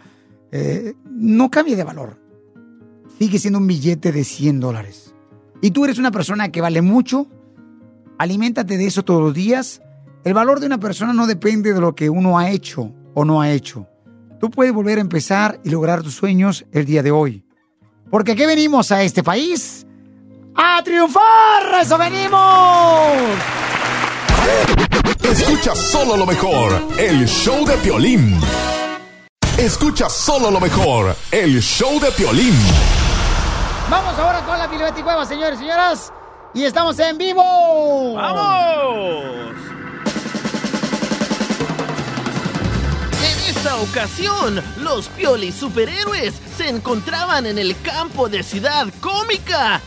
eh, 0.52 0.93
no 1.10 1.50
cambia 1.50 1.76
de 1.76 1.84
valor. 1.84 2.20
Sigue 3.18 3.39
siendo 3.39 3.60
un 3.60 3.68
billete 3.68 4.12
de 4.12 4.24
100 4.24 4.60
dólares. 4.60 5.14
Y 5.62 5.72
tú 5.72 5.86
eres 5.86 5.98
una 5.98 6.12
persona 6.12 6.50
que 6.50 6.62
vale 6.62 6.82
mucho, 6.82 7.28
aliméntate 8.18 8.78
de 8.78 8.86
eso 8.86 9.04
todos 9.04 9.22
los 9.22 9.34
días. 9.34 9.82
El 10.24 10.34
valor 10.34 10.60
de 10.60 10.68
una 10.68 10.80
persona 10.80 11.14
no 11.14 11.26
depende 11.26 11.74
de 11.74 11.82
lo 11.82 11.95
que 11.95 12.10
uno 12.10 12.38
ha 12.38 12.50
hecho 12.52 12.91
o 13.14 13.26
no 13.26 13.41
ha 13.41 13.52
hecho. 13.52 13.88
Tú 14.39 14.52
puedes 14.52 14.74
volver 14.74 15.00
a 15.00 15.02
empezar 15.02 15.60
y 15.64 15.70
lograr 15.70 16.04
tus 16.04 16.14
sueños 16.14 16.66
el 16.72 16.86
día 16.86 17.02
de 17.02 17.12
hoy. 17.12 17.43
Porque 18.12 18.34
aquí 18.34 18.45
venimos 18.45 18.91
a 18.91 19.02
este 19.04 19.24
país 19.24 19.86
a 20.56 20.82
triunfar. 20.84 21.74
¡A 21.74 21.82
¡Eso 21.82 21.98
venimos! 21.98 22.38
Escucha 25.24 25.76
solo 25.76 26.18
lo 26.18 26.26
mejor, 26.26 26.82
el 26.98 27.28
show 27.28 27.66
de 27.66 27.78
Piolín. 27.78 28.39
Escucha 29.58 30.08
solo 30.08 30.51
lo 30.51 30.60
mejor, 30.60 31.16
el 31.32 31.60
show 31.64 31.99
de 31.99 32.12
Piolín. 32.12 32.53
Vamos 33.89 34.14
ahora 34.20 34.45
con 34.45 34.60
la 34.60 34.68
Cueva, 35.03 35.26
señores 35.26 35.55
y 35.55 35.64
señoras. 35.64 36.14
Y 36.53 36.64
estamos 36.64 36.99
en 36.99 37.18
vivo. 37.18 38.14
¡Vamos! 38.14 39.55
En 43.24 43.49
esta 43.49 43.78
ocasión, 43.78 44.64
los 44.78 45.08
Pioli 45.08 45.51
superhéroes 45.51 46.36
se 46.55 46.70
encontraban 46.70 47.47
en 47.47 47.58
el 47.58 47.76
campo 47.82 48.30
de 48.30 48.43
Ciudad 48.43 48.86
Cómica. 49.01 49.82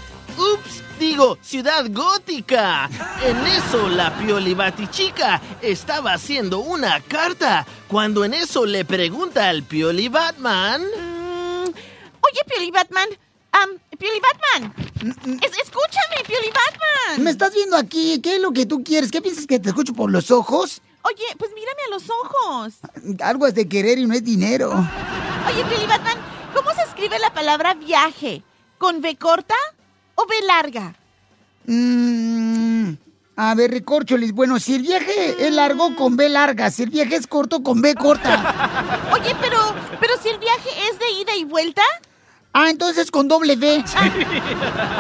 Ups, 0.55 0.83
digo, 0.99 1.39
ciudad 1.43 1.85
gótica. 1.91 2.89
En 3.25 3.37
eso 3.47 3.89
la 3.89 4.17
Pioli 4.19 4.55
Batichica 4.55 5.41
estaba 5.63 6.15
haciendo 6.15 6.59
una 6.61 7.01
carta, 7.01 7.67
cuando 7.89 8.25
en 8.25 8.35
eso 8.35 8.65
le 8.67 8.85
pregunta 8.85 9.49
al 9.49 9.63
Pioli 9.63 10.09
Batman... 10.09 10.83
Oye, 12.23 12.41
Pioli 12.47 12.71
Batman. 12.71 13.09
am, 13.53 13.71
Pioli 13.99 14.21
Batman. 14.21 14.75
Es- 15.43 15.59
escúchame, 15.59 16.23
Pioli 16.27 16.49
Batman. 16.49 17.25
Me 17.25 17.31
estás 17.31 17.53
viendo 17.55 17.77
aquí, 17.77 18.21
¿qué 18.21 18.37
es 18.37 18.41
lo 18.41 18.53
que 18.53 18.67
tú 18.67 18.83
quieres? 18.85 19.11
¿Qué 19.11 19.21
piensas 19.21 19.47
que 19.47 19.59
te 19.59 19.71
escucho 19.71 19.93
por 19.95 20.11
los 20.11 20.31
ojos? 20.31 20.81
Oye, 21.03 21.25
pues 21.39 21.51
mírame 21.55 21.81
a 21.87 21.91
los 21.91 22.05
ojos. 22.11 22.75
Algo 23.23 23.47
es 23.47 23.55
de 23.55 23.67
querer 23.69 23.99
y 23.99 24.07
no 24.07 24.15
es 24.15 24.23
dinero. 24.23 24.71
Oye, 24.73 25.65
Pioli 25.65 25.87
Batman, 25.87 26.19
¿cómo 26.55 26.71
se 26.75 26.83
escribe 26.83 27.19
la 27.19 27.33
palabra 27.33 27.75
viaje? 27.75 28.43
¿Con 28.79 29.01
B 29.01 29.17
corta 29.17 29.55
o 30.21 30.27
B 30.27 30.35
larga? 30.47 30.95
Mm, 31.67 32.93
a 33.37 33.55
ver, 33.55 33.71
recorcholis. 33.71 34.33
Bueno, 34.33 34.59
si 34.59 34.75
el 34.75 34.83
viaje 34.83 35.47
es 35.47 35.53
largo, 35.53 35.95
con 35.97 36.17
B 36.17 36.29
larga. 36.29 36.71
Si 36.71 36.83
el 36.83 36.91
viaje 36.91 37.17
es 37.17 37.27
corto, 37.27 37.63
con 37.63 37.81
B 37.81 37.95
corta. 37.95 39.09
Oye, 39.13 39.35
pero, 39.41 39.59
pero 39.99 40.15
si 40.23 40.29
el 40.29 40.39
viaje 40.39 40.69
es 40.91 40.99
de 40.99 41.11
ida 41.21 41.37
y 41.37 41.45
vuelta. 41.45 41.83
Ah, 42.53 42.69
entonces 42.69 43.11
con 43.11 43.29
doble 43.29 43.57
B. 43.57 43.85
Muy 44.03 44.11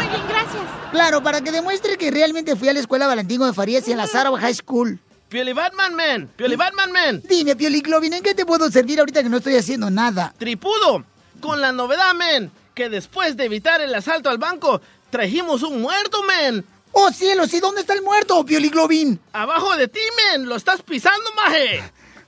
bien, 0.09 0.23
gracias. 0.29 0.62
Claro, 0.93 1.23
para 1.23 1.41
que 1.41 1.51
demuestre 1.51 1.97
que 1.97 2.11
realmente 2.11 2.57
fui 2.57 2.68
a 2.68 2.73
la 2.73 2.81
escuela 2.81 3.07
Valentín 3.07 3.41
de 3.41 3.53
Farías 3.53 3.87
y 3.89 3.93
a 3.93 3.97
la 3.97 4.07
Sarah 4.07 4.31
High 4.37 4.55
School. 4.55 4.99
Pioli 5.29 5.53
Batman 5.53 5.95
Man, 5.95 6.29
Pioli 6.37 6.57
Batman 6.57 6.91
Man. 6.91 7.23
Dime, 7.29 7.55
Pioli 7.55 7.81
Globin, 7.81 8.14
¿en 8.14 8.23
qué 8.23 8.35
te 8.35 8.45
puedo 8.45 8.68
servir 8.68 8.99
ahorita 8.99 9.23
que 9.23 9.29
no 9.29 9.37
estoy 9.37 9.55
haciendo 9.55 9.89
nada? 9.89 10.35
Tripudo, 10.39 11.05
con 11.41 11.61
la 11.61 11.71
novedad, 11.71 12.14
men, 12.14 12.51
que 12.75 12.89
después 12.89 13.37
de 13.37 13.45
evitar 13.45 13.81
el 13.81 13.95
asalto 13.95 14.29
al 14.29 14.39
banco, 14.39 14.81
trajimos 15.11 15.63
un 15.63 15.81
muerto, 15.83 16.23
men. 16.25 16.65
¡Oh, 16.93 17.11
cielos! 17.13 17.53
¿Y 17.55 17.61
dónde 17.61 17.83
está 17.83 17.93
el 17.95 18.03
muerto, 18.03 18.45
Pioli 18.45 18.69
Globin? 18.69 19.21
Abajo 19.33 19.77
de 19.77 19.87
ti, 19.89 20.01
men, 20.33 20.49
lo 20.49 20.57
estás 20.57 20.83
pisando, 20.83 21.31
maje. 21.37 21.83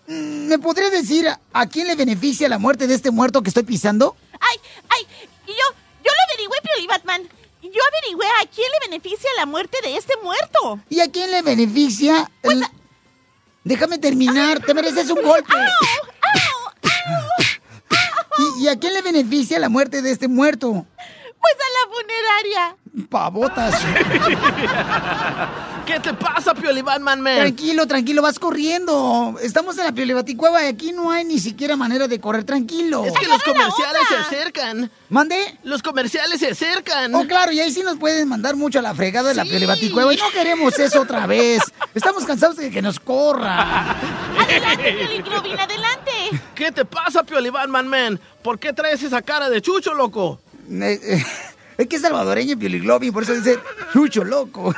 Mm, 0.07 0.47
¿Me 0.47 0.59
podrías 0.59 0.93
decir 0.93 1.26
a 1.53 1.66
quién 1.66 1.87
le 1.89 1.95
beneficia 1.97 2.49
la 2.49 2.59
muerte 2.59 2.87
de 2.87 2.95
este 2.95 3.11
muerto 3.11 3.43
que 3.43 3.49
estoy 3.51 3.64
pisando? 3.64 4.16
Ay, 4.41 4.57
ay, 4.89 5.07
y 5.47 5.51
yo, 5.51 5.55
yo 6.05 6.11
lo 6.11 6.33
averigüé, 6.33 6.57
Pioli 6.62 6.87
Batman. 6.87 7.22
Yo 7.62 7.80
averigüé 7.89 8.26
a 8.43 8.47
quién 8.53 8.66
le 8.72 8.89
beneficia 8.91 9.30
la 9.37 9.47
muerte 9.47 9.78
de 9.83 9.97
este 9.97 10.14
muerto. 10.22 10.80
¿Y 10.91 11.01
a 11.01 11.11
quién 11.11 11.30
le 11.30 11.43
beneficia? 11.43 12.30
Pues 12.43 12.57
el- 12.59 12.66
Déjame 13.64 13.99
terminar, 13.99 14.59
te 14.64 14.74
mereces 14.74 15.09
un 15.11 15.22
golpe. 15.22 15.53
¿Y, 18.59 18.64
y 18.64 18.68
a 18.68 18.78
quién 18.78 18.93
le 18.95 19.03
beneficia 19.03 19.59
la 19.59 19.68
muerte 19.68 20.03
de 20.03 20.11
este 20.11 20.26
muerto? 20.28 20.87
Pues 21.43 21.55
a 21.55 21.68
la 21.76 21.82
funeraria. 21.93 22.76
Pavotas. 23.09 23.74
¿Qué 25.86 25.99
te 25.99 26.14
pasa, 26.14 26.55
Pioli 26.55 26.82
Batman, 26.82 27.20
man? 27.20 27.36
Tranquilo, 27.36 27.86
tranquilo, 27.86 28.22
vas 28.22 28.38
corriendo. 28.38 29.34
Estamos 29.43 29.76
en 29.78 29.86
la 29.86 29.93
Piolibaticueva 29.93 30.62
y 30.62 30.66
aquí 30.68 30.93
no 30.93 31.11
hay 31.11 31.24
ni 31.24 31.40
siquiera 31.40 31.74
manera 31.74 32.07
de 32.07 32.20
correr 32.20 32.45
tranquilo. 32.45 33.05
Es 33.05 33.12
que 33.14 33.26
los 33.26 33.43
comerciales 33.43 34.03
se 34.09 34.16
acercan. 34.16 34.90
¿Mande? 35.09 35.59
Los 35.64 35.82
comerciales 35.82 36.38
se 36.38 36.51
acercan. 36.51 37.12
Oh, 37.14 37.26
claro, 37.26 37.51
y 37.51 37.59
ahí 37.61 37.72
sí 37.72 37.82
nos 37.82 37.97
pueden 37.97 38.28
mandar 38.28 38.55
mucho 38.55 38.78
a 38.78 38.82
la 38.82 38.95
fregada 38.95 39.30
de 39.30 39.34
la 39.34 39.45
Piolibaticueva 39.45 40.14
y 40.14 40.18
no 40.18 40.30
queremos 40.30 40.78
eso 40.78 41.01
otra 41.01 41.26
vez. 41.26 41.61
Estamos 41.95 42.24
cansados 42.24 42.57
de 42.57 42.70
que 42.70 42.80
nos 42.80 43.01
corra. 43.01 43.97
Adelante, 44.38 45.24
adelante. 45.59 46.12
¿Qué 46.55 46.72
te 46.72 46.84
pasa, 46.84 47.22
Pioli 47.22 47.51
Batman, 47.51 47.88
man? 47.88 48.20
¿Por 48.43 48.59
qué 48.59 48.72
traes 48.72 49.03
esa 49.03 49.22
cara 49.22 49.49
de 49.49 49.62
chucho, 49.62 49.95
loco? 49.95 50.40
Eh, 50.80 51.24
es 51.78 51.86
que 51.86 51.96
es 51.96 52.02
salvadoreño 52.02 52.58
Pioliglobin, 52.58 53.12
por 53.12 53.22
eso 53.24 53.34
dice 53.34 53.58
chucho 53.92 54.24
loco. 54.24 54.74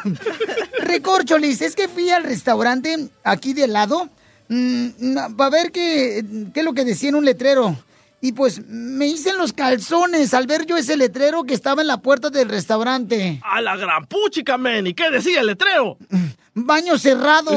Recorcholis, 0.80 1.62
es 1.62 1.76
que 1.76 1.88
fui 1.88 2.10
al 2.10 2.24
restaurante 2.24 3.08
aquí 3.22 3.52
de 3.52 3.68
lado 3.68 4.08
para 5.36 5.50
ver 5.50 5.72
qué, 5.72 6.24
qué 6.52 6.60
es 6.60 6.64
lo 6.64 6.74
que 6.74 6.84
decía 6.84 7.08
en 7.10 7.14
un 7.16 7.24
letrero. 7.24 7.76
Y 8.20 8.32
pues 8.32 8.66
me 8.66 9.06
hice 9.06 9.30
en 9.30 9.38
los 9.38 9.52
calzones 9.52 10.32
al 10.32 10.46
ver 10.46 10.64
yo 10.64 10.78
ese 10.78 10.96
letrero 10.96 11.44
que 11.44 11.52
estaba 11.52 11.82
en 11.82 11.88
la 11.88 11.98
puerta 11.98 12.30
del 12.30 12.48
restaurante. 12.48 13.38
A 13.44 13.60
la 13.60 13.76
gran 13.76 14.06
puchica, 14.06 14.56
men. 14.56 14.86
¿Y 14.86 14.94
qué 14.94 15.10
decía 15.10 15.40
el 15.40 15.48
letrero? 15.48 15.98
Baño 16.54 16.96
cerrado. 16.96 17.50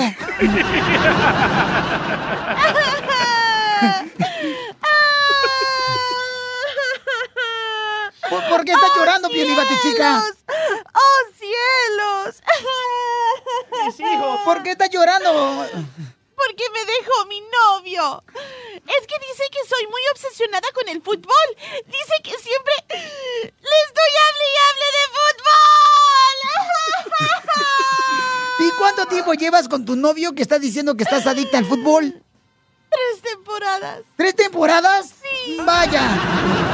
¿Por, 8.30 8.50
por 8.50 8.66
qué 8.66 8.72
estás 8.74 8.92
llorando, 8.96 9.30
Piolibati, 9.30 9.74
chica? 9.82 10.24
¡Oh, 10.94 11.24
cielos! 11.38 12.42
Mis 13.86 14.00
hijos. 14.00 14.40
¿Por 14.44 14.64
qué 14.64 14.72
estás 14.72 14.90
llorando? 14.90 15.66
Porque 16.36 16.70
me 16.70 16.86
dejó 16.86 17.26
mi 17.26 17.42
novio. 17.42 18.24
Es 18.86 19.08
que 19.08 19.16
dice 19.28 19.44
que 19.52 19.68
soy 19.68 19.88
muy 19.88 20.02
obsesionada 20.12 20.68
con 20.74 20.88
el 20.88 21.02
fútbol. 21.02 21.48
Dice 21.86 22.14
que 22.24 22.38
siempre 22.38 22.74
le 22.90 23.78
estoy 23.88 24.12
hable 24.26 24.46
y 24.54 24.58
hable 24.68 24.88
de 24.98 25.06
fútbol. 25.18 26.38
¿Y 28.60 28.72
cuánto 28.78 29.06
tiempo 29.08 29.34
llevas 29.34 29.68
con 29.68 29.86
tu 29.86 29.96
novio 29.96 30.34
que 30.34 30.42
está 30.42 30.60
diciendo 30.60 30.96
que 30.96 31.04
estás 31.04 31.26
adicta 31.26 31.58
al 31.58 31.66
fútbol? 31.66 32.22
Tres 32.90 33.22
temporadas. 33.22 34.02
¿Tres 34.16 34.36
temporadas? 34.36 35.14
Sí. 35.22 35.58
Vaya. 35.66 36.67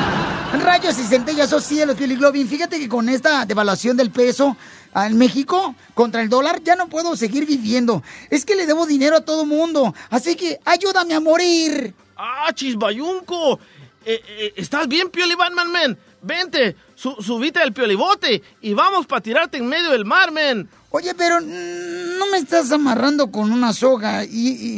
Rayos 0.64 0.97
y 0.97 1.03
centellas, 1.03 1.51
oh 1.51 1.59
cielos, 1.59 1.95
Pioli 1.97 2.16
Globin. 2.16 2.47
Fíjate 2.47 2.80
que 2.80 2.88
con 2.88 3.09
esta 3.09 3.45
devaluación 3.45 3.97
del 3.97 4.11
peso 4.11 4.55
en 4.95 5.18
México 5.18 5.76
contra 5.93 6.22
el 6.22 6.30
dólar 6.30 6.61
ya 6.64 6.76
no 6.76 6.88
puedo 6.88 7.18
seguir 7.18 7.45
viviendo. 7.45 8.01
Es 8.30 8.45
que 8.45 8.55
le 8.55 8.66
debo 8.66 8.86
dinero 8.86 9.18
a 9.18 9.22
todo 9.22 9.45
mundo. 9.45 9.93
Así 10.09 10.36
que 10.36 10.59
ayúdame 10.64 11.14
a 11.16 11.20
morir. 11.20 11.93
¡Ah, 12.16 12.51
chisbayunco! 12.53 13.59
Eh, 14.05 14.22
eh, 14.28 14.53
¿Estás 14.55 14.88
bien, 14.88 15.09
Pioli 15.09 15.36
Batman, 15.36 15.70
men? 15.72 15.97
Vente, 16.22 16.76
su- 16.95 17.16
subite 17.22 17.59
al 17.59 17.74
piolibote 17.74 18.41
y 18.61 18.74
vamos 18.74 19.05
para 19.05 19.22
tirarte 19.22 19.57
en 19.57 19.68
medio 19.68 19.89
del 19.91 20.05
mar, 20.05 20.32
men. 20.32 20.70
Oye, 20.96 21.16
pero 21.16 21.41
mm, 21.41 22.20
no 22.20 22.28
me 22.28 22.38
estás 22.38 22.72
amarrando 22.72 23.32
con 23.32 23.52
una 23.52 23.74
soga. 23.74 24.24
¿Y, 24.26 24.30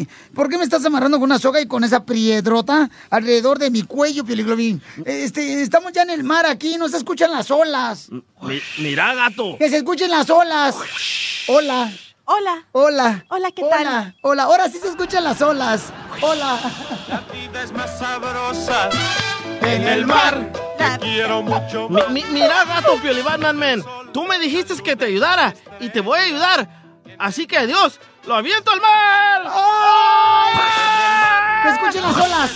y 0.02 0.08
por 0.34 0.48
qué 0.48 0.58
me 0.58 0.64
estás 0.64 0.86
amarrando 0.86 1.18
con 1.20 1.26
una 1.30 1.40
soga 1.40 1.60
y 1.60 1.68
con 1.68 1.84
esa 1.84 2.06
piedrota 2.06 2.90
alrededor 3.10 3.60
de 3.60 3.70
mi 3.70 3.82
cuello, 3.82 4.24
Pioliglobin? 4.24 4.82
Este, 5.04 5.62
estamos 5.62 5.92
ya 5.92 6.04
en 6.04 6.12
el 6.12 6.24
mar 6.24 6.46
aquí, 6.46 6.78
no 6.78 6.88
se 6.88 6.96
escuchan 6.98 7.32
las 7.34 7.52
olas. 7.52 8.08
Mi- 8.42 8.62
mira, 8.80 9.14
gato. 9.14 9.58
Que 9.60 9.70
se 9.70 9.76
escuchen 9.78 10.10
las 10.10 10.30
olas. 10.30 10.76
Hola. 11.50 11.92
Hola. 12.24 12.66
Hola. 12.72 13.26
Hola, 13.30 13.52
¿qué 13.52 13.64
tal? 13.70 13.82
Hola. 13.82 14.16
Hola. 14.22 14.44
Ahora 14.44 14.70
sí 14.70 14.78
se 14.82 14.88
escuchan 14.88 15.22
las 15.26 15.42
olas. 15.42 15.92
Hola. 16.22 16.58
vida 17.34 17.62
es 17.62 17.74
más 17.74 18.00
sabrosa 18.00 18.90
en 19.62 19.84
el 19.86 20.06
mar. 20.06 20.50
Te 20.94 21.00
quiero 21.00 21.42
mucho. 21.42 21.90
Mi- 21.90 22.02
mi- 22.10 22.24
mira, 22.32 22.64
gato, 22.66 22.96
Pioli 23.02 23.22
Batman, 23.22 23.58
men. 23.58 23.84
Tú 24.14 24.24
me 24.26 24.38
dijiste 24.40 24.76
que 24.84 24.96
te 24.96 25.06
ayudara 25.06 25.54
y 25.80 25.90
te 25.90 26.02
voy 26.02 26.20
a 26.20 26.24
ayudar. 26.24 26.70
Así 27.18 27.48
que 27.48 27.58
adiós, 27.58 28.00
lo 28.26 28.36
aviento 28.36 28.72
al 28.72 28.82
mar. 28.82 29.44
¡Que 31.64 31.70
escuchen 31.70 32.04
las 32.04 32.16
olas! 32.18 32.52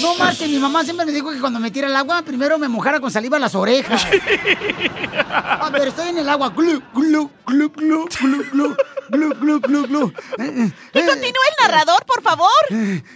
No 0.00 0.14
marchen, 0.16 0.50
mi 0.50 0.58
mamá 0.58 0.84
siempre 0.84 1.06
me 1.06 1.12
dijo 1.12 1.30
que 1.32 1.40
cuando 1.40 1.58
me 1.58 1.70
tira 1.70 1.88
el 1.88 1.96
agua, 1.96 2.22
primero 2.22 2.58
me 2.58 2.68
mojara 2.68 3.00
con 3.00 3.10
saliva 3.10 3.38
las 3.38 3.54
orejas. 3.54 4.06
Ah, 5.28 5.68
pero 5.72 5.84
estoy 5.86 6.08
en 6.08 6.18
el 6.18 6.28
agua. 6.28 6.50
Glu, 6.50 6.82
glu, 6.94 7.30
glu, 7.46 7.70
glu, 7.70 8.08
glu, 8.20 8.44
glu, 8.52 8.76
glu, 9.10 9.34
glu, 9.40 9.60
glu, 9.60 9.86
glu. 9.86 10.12
Eh, 10.38 10.70
eh, 10.94 11.06
continúe 11.06 11.26
el 11.50 11.62
narrador, 11.62 12.04
por 12.06 12.22
favor. 12.22 12.50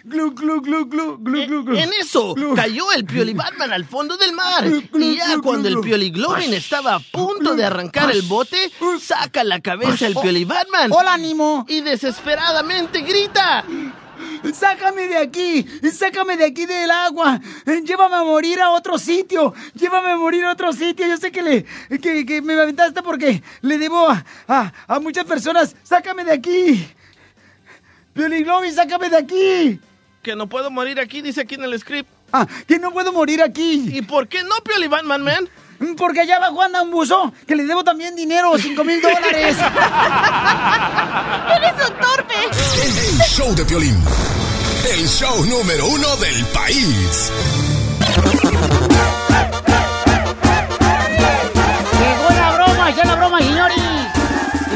Glu, 0.05 0.31
glu, 0.33 0.61
glu, 0.61 0.87
glu, 0.87 1.19
glu, 1.19 1.47
glu, 1.47 1.65
glu. 1.65 1.77
En 1.77 1.91
eso 2.01 2.35
cayó 2.57 2.93
el 2.93 3.05
Pioli 3.05 3.35
Batman 3.35 3.73
al 3.73 3.85
fondo 3.85 4.17
del 4.17 4.33
mar. 4.33 4.65
Y 4.95 5.17
ya 5.17 5.39
cuando 5.43 5.69
el. 5.69 5.81
Pioli 5.81 6.11
Globin 6.11 6.53
estaba 6.55 6.97
a 6.97 7.01
punto 7.01 7.55
de 7.55 7.65
arrancar 7.65 8.11
el 8.11 8.23
bote, 8.23 8.71
saca 9.01 9.45
la 9.45 9.61
cabeza 9.61 10.07
el 10.07 10.15
Pioli 10.15 10.45
Batman. 10.45 10.91
¡Hola, 10.93 11.17
Nimo! 11.17 11.65
Y 11.69 11.81
desesperadamente 11.81 13.01
grita. 13.03 13.65
¡Sácame 14.53 15.07
de 15.09 15.17
aquí! 15.17 15.67
¡Sácame 15.93 16.37
de 16.37 16.47
aquí 16.47 16.67
del 16.67 16.91
agua! 16.91 17.41
¡Llévame 17.67 18.17
a 18.17 18.23
morir 18.25 18.61
a 18.61 18.71
otro 18.71 18.99
sitio! 18.99 19.55
¡Llévame 19.75 20.11
a 20.13 20.17
morir 20.17 20.45
a 20.45 20.53
otro 20.53 20.73
sitio! 20.73 21.07
Yo 21.07 21.17
sé 21.17 21.31
que, 21.31 21.43
le, 21.43 21.65
que, 22.01 22.25
que 22.27 22.43
me 22.43 22.55
aventaste 22.55 23.03
porque 23.03 23.43
le 23.63 23.79
debo 23.79 24.09
a, 24.09 24.25
a, 24.49 24.73
a 24.87 25.01
muchas 25.01 25.25
personas. 25.25 25.77
¡Sácame 25.83 26.25
de 26.25 26.33
aquí! 26.33 26.89
¡Pioli 28.13 28.43
Globi, 28.43 28.71
sácame 28.73 29.09
de 29.09 29.17
aquí! 29.17 29.81
Que 30.23 30.37
no 30.37 30.49
puedo 30.49 30.71
morir 30.71 31.01
aquí, 31.01 31.23
dice 31.23 31.41
aquí 31.41 31.55
en 31.55 31.65
el 31.65 31.79
script. 31.79 32.09
Ah, 32.33 32.47
que 32.67 32.79
no 32.79 32.93
puedo 32.93 33.13
morir 33.13 33.43
aquí. 33.43 33.89
¿Y 33.93 34.03
por 34.03 34.29
qué 34.29 34.43
no, 34.45 34.57
Pioli 34.63 34.87
Batman, 34.87 35.23
man? 35.23 35.49
Porque 35.97 36.21
allá 36.21 36.37
abajo 36.37 36.63
anda 36.63 36.83
un 36.83 36.91
que 37.47 37.57
le 37.57 37.65
debo 37.65 37.83
también 37.83 38.15
dinero, 38.15 38.53
5 38.59 38.85
mil 38.85 39.01
dólares. 39.01 39.57
¡Eres 41.57 41.73
un 41.89 41.95
torpe! 41.99 42.35
El, 42.83 42.99
el 42.99 43.19
show 43.27 43.55
de 43.55 43.65
violín. 43.65 43.97
El 44.93 45.09
show 45.09 45.45
número 45.47 45.87
uno 45.87 46.17
del 46.17 46.45
país. 46.47 47.33
¡Llegó 51.99 52.31
la 52.31 52.53
broma! 52.57 52.91
¡Ya 52.91 53.05
la 53.05 53.15
broma, 53.17 53.39
señores! 53.39 54.20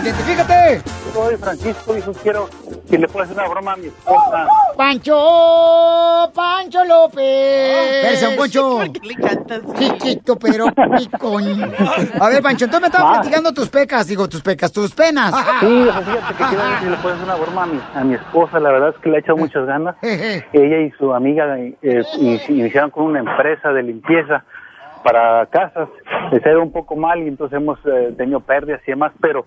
Identifícate. 0.04 0.82
Soy 1.14 1.36
Francisco 1.36 1.96
y 1.96 2.02
yo 2.02 2.12
quiero 2.12 2.48
que 2.90 2.98
le 2.98 3.08
pueda 3.08 3.24
hacer 3.24 3.38
una 3.38 3.48
broma 3.48 3.72
a 3.72 3.76
mi 3.76 3.86
esposa. 3.86 4.46
Pancho, 4.76 6.30
Pancho 6.34 6.84
López. 6.84 8.02
Versión 8.02 8.36
Poncho. 8.36 8.80
Le 9.02 9.14
canta 9.14 9.54
así. 9.54 9.88
Chiquito, 9.88 10.36
pero 10.36 10.66
picón. 10.98 11.72
A 12.20 12.28
ver, 12.28 12.42
Pancho, 12.42 12.66
entonces 12.66 12.80
me 12.82 12.86
estabas 12.88 13.16
Ah. 13.16 13.20
platicando 13.22 13.52
tus 13.54 13.70
pecas, 13.70 14.06
digo, 14.06 14.28
tus 14.28 14.42
pecas, 14.42 14.70
tus 14.72 14.94
penas. 14.94 15.32
Sí, 15.60 15.66
fíjate 15.84 16.34
que 16.36 16.44
quiero 16.44 16.64
ver 16.68 16.78
si 16.80 16.86
le 16.90 16.96
puedo 16.98 17.14
hacer 17.14 17.24
una 17.24 17.34
broma 17.36 17.62
a 17.62 17.66
mi, 17.66 17.80
a 17.94 18.04
mi 18.04 18.14
esposa. 18.14 18.60
La 18.60 18.72
verdad 18.72 18.88
es 18.90 18.96
que 18.96 19.08
le 19.08 19.16
ha 19.16 19.20
echado 19.20 19.38
muchas 19.38 19.64
ganas. 19.64 19.96
Ella 20.02 20.80
y 20.80 20.90
su 20.98 21.14
amiga 21.14 21.58
eh, 21.58 21.76
eh, 21.80 22.02
iniciaron 22.48 22.90
con 22.90 23.04
una 23.04 23.20
empresa 23.20 23.72
de 23.72 23.82
limpieza 23.82 24.44
para 25.02 25.46
casas. 25.46 25.88
Les 26.30 26.44
ha 26.44 26.50
ido 26.50 26.62
un 26.62 26.72
poco 26.72 26.94
mal 26.94 27.20
y 27.22 27.28
entonces 27.28 27.56
hemos 27.56 27.78
eh, 27.86 28.12
tenido 28.18 28.40
pérdidas 28.40 28.80
y 28.86 28.90
demás, 28.90 29.12
pero 29.20 29.46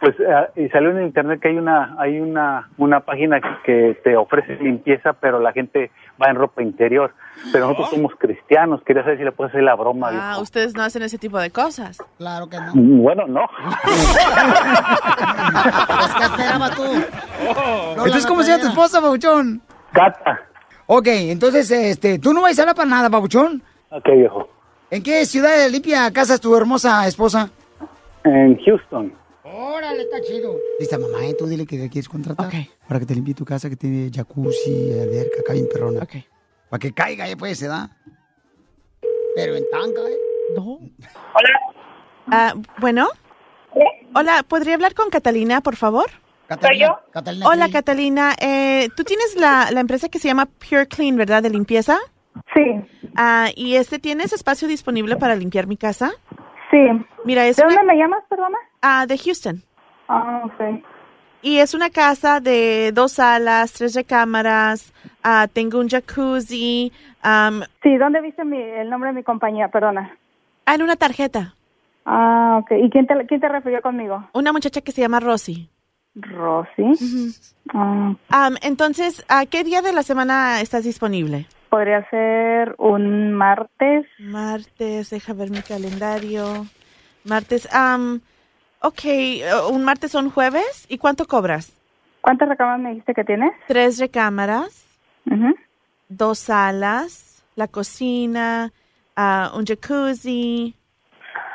pues 0.00 0.14
eh, 0.20 0.64
y 0.64 0.68
salió 0.68 0.90
en 0.90 1.02
internet 1.02 1.40
que 1.40 1.48
hay 1.48 1.56
una 1.58 1.96
hay 1.98 2.20
una 2.20 2.68
una 2.78 3.00
página 3.00 3.40
que, 3.64 3.98
te 4.04 4.16
ofrece 4.16 4.56
limpieza, 4.56 5.12
pero 5.14 5.40
la 5.40 5.52
gente 5.52 5.90
va 6.20 6.30
en 6.30 6.36
ropa 6.36 6.62
interior. 6.62 7.12
Pero 7.52 7.66
nosotros 7.66 7.90
somos 7.90 8.12
cristianos. 8.18 8.82
Quería 8.84 9.02
saber 9.02 9.18
si 9.18 9.24
le 9.24 9.32
puedo 9.32 9.48
hacer 9.48 9.62
la 9.62 9.74
broma. 9.74 10.10
Ah, 10.12 10.38
ustedes 10.40 10.74
no 10.74 10.82
hacen 10.82 11.02
ese 11.02 11.18
tipo 11.18 11.38
de 11.38 11.50
cosas. 11.50 11.98
Claro 12.16 12.48
que 12.48 12.58
no. 12.58 12.74
Mm, 12.74 13.02
Bueno, 13.02 13.26
no. 13.26 13.42
Pues, 15.48 16.14
¿Qué 16.14 16.24
esperabas 16.24 16.76
tú? 16.76 16.82
Entonces, 17.90 18.26
¿cómo 18.26 18.42
se 18.42 18.50
llama 18.50 18.62
tu 18.62 18.68
esposa, 18.68 19.00
Babuchón? 19.00 19.62
Cata. 19.92 20.40
Ok, 20.86 21.06
entonces, 21.06 21.70
este, 21.70 22.18
¿tú 22.18 22.32
no 22.32 22.42
vas 22.42 22.58
a 22.58 22.62
hablar 22.62 22.74
para 22.74 22.88
nada, 22.88 23.08
Babuchón? 23.08 23.62
Ok, 23.90 24.08
viejo. 24.14 24.48
¿En 24.90 25.02
qué 25.02 25.24
ciudad 25.26 25.56
de 25.56 25.70
limpia 25.70 26.10
casas 26.12 26.40
tu 26.40 26.56
hermosa 26.56 27.06
esposa? 27.06 27.50
En 28.24 28.58
Houston. 28.64 29.12
Órale, 29.60 30.02
está 30.02 30.20
chido. 30.20 30.56
Dice, 30.78 30.96
mamá, 30.98 31.24
¿eh? 31.26 31.34
tú 31.36 31.46
dile 31.46 31.66
que 31.66 31.76
quieres 31.90 32.08
contratar. 32.08 32.48
Para 32.86 33.00
que 33.00 33.06
te 33.06 33.14
limpie 33.14 33.34
tu 33.34 33.44
casa 33.44 33.68
que 33.68 33.74
tiene 33.76 34.08
jacuzzi, 34.14 34.92
alberca, 34.92 35.40
acá 35.40 35.52
bien 35.54 35.66
perrona. 35.72 36.02
Ok. 36.04 36.12
Para 36.70 36.78
que 36.78 36.92
caiga, 36.92 37.26
ya 37.28 37.36
pues, 37.36 37.58
se 37.58 37.66
da. 37.66 37.90
Pero 39.34 39.56
en 39.56 39.64
tanga, 39.70 40.08
¿eh? 40.08 40.16
No. 40.56 40.78
Ah, 42.30 42.54
bueno. 42.78 43.08
Hola, 44.14 44.44
¿podría 44.46 44.74
hablar 44.74 44.94
con 44.94 45.10
Catalina, 45.10 45.60
por 45.60 45.76
favor? 45.76 46.06
Catalina, 46.46 46.98
Catalina 47.12 47.46
Hola, 47.46 47.56
Clean. 47.66 47.70
Catalina. 47.72 48.34
Eh, 48.40 48.88
Tú 48.96 49.04
tienes 49.04 49.36
la, 49.36 49.70
la 49.72 49.80
empresa 49.80 50.08
que 50.08 50.18
se 50.18 50.28
llama 50.28 50.46
Pure 50.46 50.86
Clean, 50.86 51.16
¿verdad? 51.16 51.42
De 51.42 51.50
limpieza. 51.50 51.98
Sí. 52.54 52.62
Ah, 53.16 53.48
¿Y 53.54 53.74
este 53.74 53.98
tienes 53.98 54.32
espacio 54.32 54.68
disponible 54.68 55.16
para 55.16 55.34
limpiar 55.34 55.66
mi 55.66 55.76
casa? 55.76 56.10
Sí. 56.70 56.78
Mira, 57.24 57.46
es 57.46 57.56
¿De 57.56 57.64
una- 57.64 57.74
dónde 57.76 57.92
me 57.92 57.98
llamas, 57.98 58.22
perdona? 58.30 58.58
Ah, 58.82 59.06
de 59.06 59.18
Houston. 59.18 59.62
Ah, 60.08 60.42
ok. 60.44 60.82
Y 61.42 61.58
es 61.58 61.74
una 61.74 61.90
casa 61.90 62.40
de 62.40 62.90
dos 62.92 63.12
salas, 63.12 63.72
tres 63.72 63.94
recámaras. 63.94 64.92
ah, 65.22 65.46
tengo 65.52 65.78
un 65.78 65.88
jacuzzi. 65.88 66.92
Sí, 67.82 67.96
¿dónde 67.96 68.20
viste 68.20 68.44
mi, 68.44 68.60
el 68.60 68.90
nombre 68.90 69.10
de 69.10 69.16
mi 69.16 69.22
compañía? 69.22 69.68
Perdona. 69.68 70.16
ah, 70.66 70.74
en 70.74 70.82
una 70.82 70.96
tarjeta. 70.96 71.54
Ah, 72.04 72.58
ok. 72.62 72.72
¿Y 72.82 72.90
quién 72.90 73.06
te, 73.06 73.14
quién 73.26 73.40
te 73.40 73.48
refirió 73.48 73.82
conmigo? 73.82 74.28
Una 74.32 74.52
muchacha 74.52 74.80
que 74.80 74.92
se 74.92 75.00
llama 75.02 75.20
Rosy. 75.20 75.68
Rosy. 76.14 76.94
Ah, 77.74 78.50
entonces, 78.62 79.24
¿a 79.28 79.46
qué 79.46 79.62
día 79.62 79.82
de 79.82 79.92
la 79.92 80.02
semana 80.02 80.60
estás 80.60 80.84
disponible? 80.84 81.46
podría 81.70 82.08
ser 82.08 82.74
un 82.78 83.34
martes. 83.34 84.06
Martes, 84.18 85.10
deja 85.10 85.34
ver 85.34 85.50
mi 85.50 85.60
calendario. 85.60 86.66
Martes, 87.24 87.68
am, 87.74 88.22
ok, 88.80 89.00
eh, 89.04 89.42
un 89.70 89.84
martes 89.84 90.14
o 90.14 90.18
un 90.18 90.30
jueves. 90.30 90.86
¿Y 90.88 90.98
cuánto 90.98 91.26
cobras? 91.26 91.72
¿Cuántas 92.20 92.48
recámaras 92.48 92.80
me 92.80 92.90
dijiste 92.90 93.14
que 93.14 93.24
tienes? 93.24 93.52
Tres 93.66 93.98
recámaras, 93.98 94.84
dos 96.08 96.38
salas, 96.38 97.44
la 97.54 97.68
cocina, 97.68 98.72
ah, 99.16 99.52
un 99.56 99.64
jacuzzi. 99.64 100.74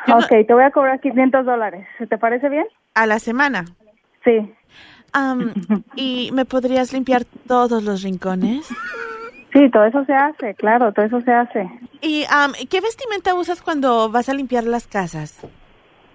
Yo 0.08 0.16
no- 0.16 0.26
Ok, 0.26 0.30
te 0.48 0.54
voy 0.54 0.64
a 0.64 0.72
cobrar 0.72 1.00
500 1.00 1.46
dólares. 1.46 1.86
¿Te 2.10 2.18
parece 2.18 2.50
bien? 2.50 2.66
a 2.96 3.08
la 3.08 3.20
semana. 3.20 3.66
Sí. 4.24 4.54
¿Y 5.96 6.32
me 6.34 6.46
podrías 6.46 6.94
limpiar 6.94 7.26
todos 7.48 7.84
los 7.84 8.02
rincones? 8.04 8.68
Sí, 9.52 9.70
todo 9.72 9.86
eso 9.86 10.04
se 10.06 10.14
hace, 10.14 10.56
claro, 10.56 10.92
todo 10.92 11.06
eso 11.06 11.22
se 11.22 11.32
hace. 11.32 11.70
¿Y 12.02 12.26
am, 12.30 12.54
qué 12.70 12.82
vestimenta 12.82 13.36
usas 13.36 13.62
cuando 13.62 14.10
vas 14.10 14.28
a 14.30 14.34
limpiar 14.34 14.64
las 14.64 14.88
casas? 14.88 15.40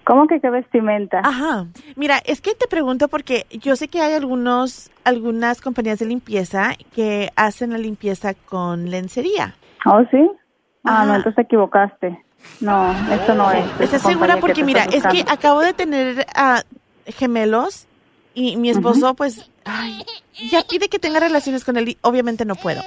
¿Cómo 0.08 0.26
que 0.26 0.40
qué 0.40 0.48
vestimenta? 0.48 1.20
Ajá. 1.22 1.66
Mira, 1.94 2.16
es 2.24 2.40
que 2.40 2.54
te 2.54 2.66
pregunto 2.66 3.08
porque 3.08 3.44
yo 3.50 3.76
sé 3.76 3.88
que 3.88 4.00
hay 4.00 4.14
algunos, 4.14 4.90
algunas 5.04 5.60
compañías 5.60 5.98
de 5.98 6.06
limpieza 6.06 6.70
que 6.94 7.30
hacen 7.36 7.72
la 7.72 7.78
limpieza 7.78 8.32
con 8.32 8.90
lencería. 8.90 9.54
¿Oh, 9.84 10.02
sí? 10.10 10.30
Ah, 10.84 11.04
no, 11.04 11.16
entonces 11.16 11.34
te 11.36 11.42
equivocaste. 11.42 12.24
No, 12.62 12.90
esto 13.12 13.34
no 13.34 13.50
es. 13.50 13.66
¿Estás 13.80 14.00
segura? 14.00 14.38
Porque 14.38 14.64
mira, 14.64 14.84
es 14.84 15.06
que 15.08 15.26
acabo 15.28 15.60
de 15.60 15.74
tener 15.74 16.24
ah, 16.34 16.62
gemelos 17.04 17.86
y 18.32 18.56
mi 18.56 18.70
esposo, 18.70 19.12
pues, 19.12 19.50
ay, 19.66 20.06
ya 20.50 20.62
pide 20.62 20.88
que 20.88 20.98
tenga 20.98 21.20
relaciones 21.20 21.66
con 21.66 21.76
él 21.76 21.90
y 21.90 21.98
obviamente 22.00 22.46
no 22.46 22.54
puedo. 22.54 22.80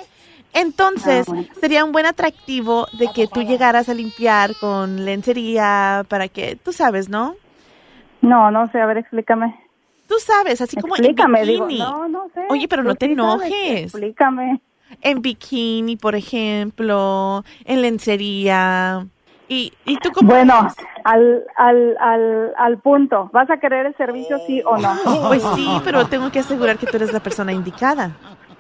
Entonces, 0.54 1.28
Ah, 1.30 1.32
bueno. 1.34 1.47
sería 1.60 1.86
un 1.86 1.91
buen 1.91 2.06
atractivo 2.06 2.88
de 2.99 3.08
que 3.14 3.28
tú 3.28 3.41
llegaras 3.41 3.88
a 3.89 3.93
limpiar 3.93 4.52
con 4.60 5.06
lencería 5.06 6.04
para 6.10 6.28
que, 6.28 6.56
tú 6.58 6.74
sabes, 6.74 7.10
¿no? 7.10 7.36
No, 8.22 8.52
no 8.52 8.70
sé, 8.72 8.80
a 8.80 8.86
ver, 8.86 8.97
explícame. 8.97 9.56
Tú 10.08 10.16
sabes, 10.20 10.60
así 10.62 10.76
como 10.76 10.95
en 10.97 11.06
Explícame, 11.06 11.45
digo, 11.45 11.66
bikini. 11.68 11.80
no, 11.89 12.08
no 12.10 12.28
sé. 12.34 12.41
Oye, 12.49 12.68
pero 12.68 12.84
no 12.84 12.95
te 12.95 13.06
enojes. 13.06 13.84
Explícame. 13.86 14.62
En 15.02 15.22
bikini, 15.22 15.95
por 15.95 16.16
ejemplo, 16.16 17.45
en 17.64 17.82
lencería. 17.82 19.08
¿Y, 19.47 19.72
y 19.86 19.97
tú 19.97 20.12
cómo 20.12 20.30
Bueno, 20.32 20.68
al, 21.06 21.43
al, 21.58 21.97
al, 21.99 22.54
al 22.58 22.78
punto. 22.80 23.30
¿Vas 23.34 23.49
a 23.49 23.58
querer 23.58 23.86
el 23.86 23.95
servicio 23.95 24.38
sí 24.45 24.62
o 24.66 24.78
no? 24.78 24.93
Pues 25.30 25.41
sí, 25.56 25.68
pero 25.86 26.06
tengo 26.08 26.30
que 26.32 26.39
asegurar 26.39 26.78
que 26.78 26.88
tú 26.88 26.97
eres 26.97 27.14
la 27.14 27.22
persona 27.22 27.54
indicada. 27.54 28.12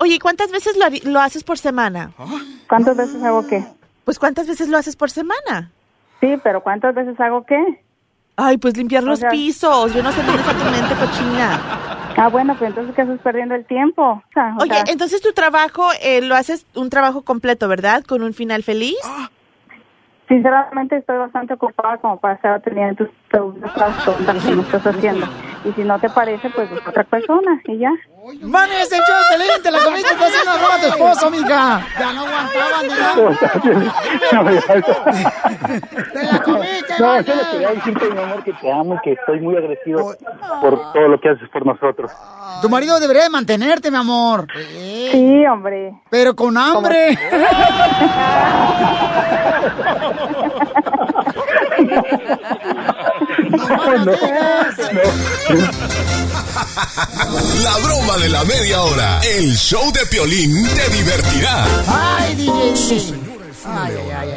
Oye, 0.01 0.15
¿y 0.15 0.19
¿cuántas 0.19 0.51
veces 0.51 0.75
lo, 0.77 1.11
lo 1.11 1.19
haces 1.19 1.43
por 1.43 1.59
semana? 1.59 2.11
¿Cuántas 2.67 2.97
veces 2.97 3.23
hago 3.23 3.45
qué? 3.47 3.63
Pues 4.03 4.17
¿cuántas 4.17 4.47
veces 4.47 4.67
lo 4.67 4.77
haces 4.77 4.95
por 4.95 5.11
semana? 5.11 5.69
Sí, 6.19 6.35
pero 6.43 6.61
¿cuántas 6.61 6.95
veces 6.95 7.19
hago 7.19 7.45
qué? 7.45 7.63
Ay, 8.35 8.57
pues 8.57 8.75
limpiar 8.75 9.03
O 9.03 9.07
los 9.07 9.19
sea- 9.19 9.29
pisos. 9.29 9.93
Yo 9.93 10.01
no 10.01 10.11
sé 10.11 10.23
dónde 10.23 10.41
está 10.41 10.53
tu 10.57 10.63
mente 10.65 10.95
cochina. 10.95 11.59
Ah, 12.17 12.29
bueno, 12.29 12.55
pues 12.57 12.69
entonces 12.69 12.95
¿qué 12.95 13.03
haces 13.03 13.19
perdiendo 13.21 13.53
el 13.53 13.63
tiempo? 13.65 14.01
O 14.03 14.23
sea, 14.33 14.55
o 14.57 14.63
Oye, 14.63 14.73
sea, 14.73 14.83
entonces 14.87 15.21
tu 15.21 15.33
trabajo 15.33 15.87
eh, 16.01 16.21
lo 16.21 16.35
haces 16.35 16.65
un 16.73 16.89
trabajo 16.89 17.21
completo, 17.21 17.67
¿verdad? 17.67 18.03
Con 18.03 18.23
un 18.23 18.33
final 18.33 18.63
feliz. 18.63 18.97
sinceramente 20.27 20.97
estoy 20.97 21.17
bastante 21.17 21.53
ocupada 21.53 21.97
como 21.97 22.17
para 22.19 22.33
estar 22.35 22.53
atendiendo 22.53 23.05
tus 23.05 23.09
tontas 23.31 24.43
que 24.45 24.55
me 24.55 24.61
estás 24.61 24.85
haciendo. 24.87 25.27
Y 25.63 25.71
si 25.73 25.83
no 25.83 25.99
te 25.99 26.09
parece, 26.09 26.49
pues 26.49 26.67
busca 26.71 26.89
otra 26.89 27.03
persona 27.03 27.61
y 27.65 27.77
ya. 27.77 27.91
¡Mami, 28.41 28.73
es 28.75 28.91
el 28.91 28.99
show 28.99 29.15
de 29.17 29.23
Pelín! 29.37 29.61
¡Te 29.63 29.69
la 29.71 29.79
comiste! 29.83 30.09
¡Estás 30.11 30.29
haciendo 30.29 30.57
broma 30.57 30.75
a 30.75 30.79
tu 30.79 30.87
esposo, 30.87 31.29
mija! 31.29 31.85
¡Ya 31.99 32.13
no 32.13 32.25
aguantaban, 32.25 32.87
¡Te 32.87 32.95
la 36.23 36.43
comiste, 36.43 36.93
No, 36.99 37.07
vale! 37.07 37.23
solo 37.23 37.41
quería 37.51 37.69
decirte, 37.71 38.09
mi 38.11 38.19
amor, 38.21 38.43
que 38.43 38.53
te 38.53 38.71
amo 38.71 38.95
y 38.95 38.99
que 39.03 39.11
estoy 39.13 39.39
muy 39.39 39.55
agradecido 39.55 40.15
por 40.61 40.93
todo 40.93 41.07
lo 41.07 41.19
que 41.19 41.29
haces 41.29 41.49
por 41.49 41.65
nosotros. 41.65 42.11
Tu 42.61 42.69
marido 42.69 42.99
debería 42.99 43.23
de 43.23 43.29
mantenerte, 43.29 43.89
mi 43.91 43.97
amor. 43.97 44.47
Sí, 45.11 45.45
hombre. 45.45 45.93
Pero 46.09 46.35
con 46.35 46.57
hambre. 46.57 47.17
La 57.63 57.77
broma 57.83 58.17
de 58.17 58.29
la 58.29 58.43
media 58.43 58.81
hora. 58.81 59.19
El 59.21 59.55
show 59.55 59.91
de 59.91 60.05
Piolín 60.05 60.67
te 60.75 60.87
divertirá. 60.89 61.65
¡Ay, 61.87 62.35
DJ! 62.35 63.15
Ay, 63.65 63.95
ay, 63.97 64.11
ay, 64.11 64.29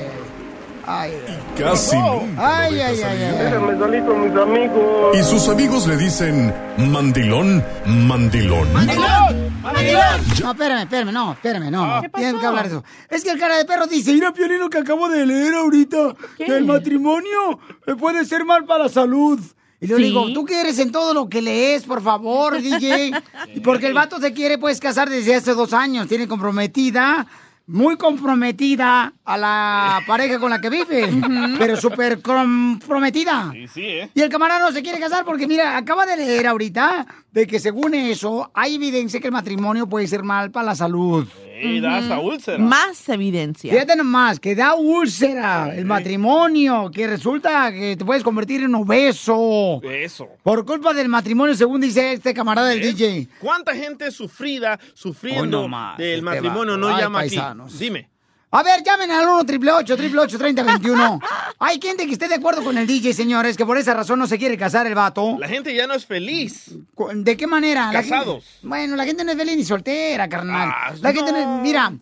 ay. 0.86 0.86
Ay, 0.86 1.12
Casi 1.58 1.96
ay, 2.36 2.80
ay, 2.80 3.00
ay, 3.02 3.22
ay. 3.22 3.58
Me 3.60 3.78
salí 3.78 4.00
con 4.02 4.20
mis 4.28 4.36
amigos. 4.40 5.16
Y 5.16 5.22
sus 5.22 5.48
amigos 5.48 5.86
le 5.86 5.96
dicen 5.96 6.52
mandilón, 6.78 7.62
mandilón. 7.86 8.68
No, 8.74 10.50
espérame, 10.50 10.82
espérame, 10.82 11.12
no, 11.12 11.32
espérame, 11.32 11.70
no. 11.70 12.02
Tienen 12.14 12.38
que 12.40 12.46
hablar 12.46 12.64
de 12.68 12.70
eso. 12.76 12.84
Es 13.08 13.22
que 13.22 13.30
el 13.30 13.38
cara 13.38 13.56
de 13.56 13.64
perro 13.64 13.86
dice, 13.86 14.12
mira, 14.12 14.32
Piolino, 14.32 14.68
que 14.68 14.78
acabo 14.78 15.08
de 15.08 15.24
leer 15.24 15.54
ahorita, 15.54 16.14
¿Qué? 16.36 16.44
que 16.46 16.56
el 16.56 16.64
matrimonio 16.64 17.58
puede 17.98 18.24
ser 18.24 18.44
mal 18.44 18.64
para 18.64 18.84
la 18.84 18.88
salud. 18.90 19.40
Y 19.80 19.86
yo 19.86 19.96
Sí. 19.96 20.04
digo, 20.04 20.32
¿tú 20.32 20.44
qué 20.44 20.60
eres 20.60 20.78
en 20.78 20.90
todo 20.92 21.14
lo 21.14 21.28
que 21.28 21.40
lees, 21.42 21.84
por 21.84 22.02
favor, 22.02 22.60
DJ? 22.60 23.12
Y 23.54 23.60
Porque 23.60 23.86
el 23.86 23.94
vato 23.94 24.18
se 24.18 24.32
quiere, 24.32 24.58
pues, 24.58 24.80
casar 24.80 25.08
desde 25.08 25.34
hace 25.36 25.54
dos 25.54 25.72
años, 25.72 26.08
tiene 26.08 26.26
comprometida 26.26 27.26
muy 27.66 27.96
comprometida 27.96 29.12
a 29.24 29.38
la 29.38 30.02
pareja 30.06 30.38
con 30.38 30.50
la 30.50 30.60
que 30.60 30.70
vive, 30.70 31.08
pero 31.58 31.76
súper 31.76 32.20
comprometida. 32.20 33.50
Sí, 33.52 33.68
sí, 33.68 33.86
¿eh? 33.86 34.10
Y 34.14 34.20
el 34.20 34.28
camarada 34.28 34.60
no 34.60 34.72
se 34.72 34.82
quiere 34.82 35.00
casar 35.00 35.24
porque, 35.24 35.46
mira, 35.46 35.76
acaba 35.76 36.04
de 36.04 36.16
leer 36.16 36.46
ahorita 36.46 37.06
de 37.32 37.46
que 37.46 37.58
según 37.58 37.94
eso, 37.94 38.50
hay 38.54 38.74
evidencia 38.74 39.20
que 39.20 39.28
el 39.28 39.32
matrimonio 39.32 39.86
puede 39.86 40.06
ser 40.06 40.22
mal 40.22 40.50
para 40.50 40.66
la 40.66 40.74
salud. 40.74 41.26
Sí, 41.62 41.80
da 41.80 41.96
hasta 41.98 42.18
úlcera. 42.20 42.58
Más 42.58 43.08
evidencia. 43.08 43.72
Fíjate 43.72 43.96
nomás, 43.96 44.40
que 44.40 44.54
da 44.54 44.74
úlcera 44.74 45.74
el 45.74 45.84
matrimonio, 45.84 46.90
que 46.92 47.06
resulta 47.06 47.70
que 47.72 47.96
te 47.96 48.04
puedes 48.04 48.22
convertir 48.22 48.62
en 48.62 48.74
obeso. 48.74 49.80
Eso. 49.82 50.28
Por 50.42 50.64
culpa 50.64 50.92
del 50.94 51.08
matrimonio, 51.08 51.54
según 51.54 51.80
dice 51.80 52.12
este 52.12 52.34
camarada 52.34 52.68
del 52.68 52.80
DJ. 52.80 53.28
¿Cuánta 53.40 53.74
gente 53.74 54.10
sufrida, 54.10 54.78
sufriendo 54.94 55.62
no 55.62 55.68
más, 55.68 55.98
del 55.98 56.14
este 56.14 56.24
matrimonio 56.24 56.72
va- 56.74 56.78
no 56.78 56.88
ay, 56.88 57.02
llama 57.02 57.18
paisanos. 57.20 57.74
aquí? 57.74 57.84
Dime. 57.84 58.08
A 58.56 58.62
ver, 58.62 58.84
llamen 58.84 59.10
al 59.10 59.24
1 59.26 59.38
888 59.40 60.38
3021 60.38 61.18
Hay 61.58 61.80
gente 61.82 62.06
que 62.06 62.12
esté 62.12 62.28
de 62.28 62.36
acuerdo 62.36 62.62
con 62.62 62.78
el 62.78 62.86
DJ, 62.86 63.12
señores, 63.12 63.56
que 63.56 63.66
por 63.66 63.76
esa 63.78 63.94
razón 63.94 64.20
no 64.20 64.28
se 64.28 64.38
quiere 64.38 64.56
casar 64.56 64.86
el 64.86 64.94
vato. 64.94 65.36
La 65.40 65.48
gente 65.48 65.74
ya 65.74 65.88
no 65.88 65.94
es 65.94 66.06
feliz. 66.06 66.70
¿De 67.14 67.36
qué 67.36 67.48
manera? 67.48 67.92
La 67.92 68.00
gente- 68.00 68.10
Casados. 68.16 68.44
bueno, 68.62 68.94
la 68.94 69.04
gente 69.06 69.24
no 69.24 69.32
es 69.32 69.36
feliz 69.36 69.56
ni 69.56 69.64
soltera, 69.64 70.28
carnal. 70.28 70.70
Ah, 70.72 70.94
la 71.00 71.12
gente 71.12 71.32
no. 71.32 71.62
Mira, 71.62 71.94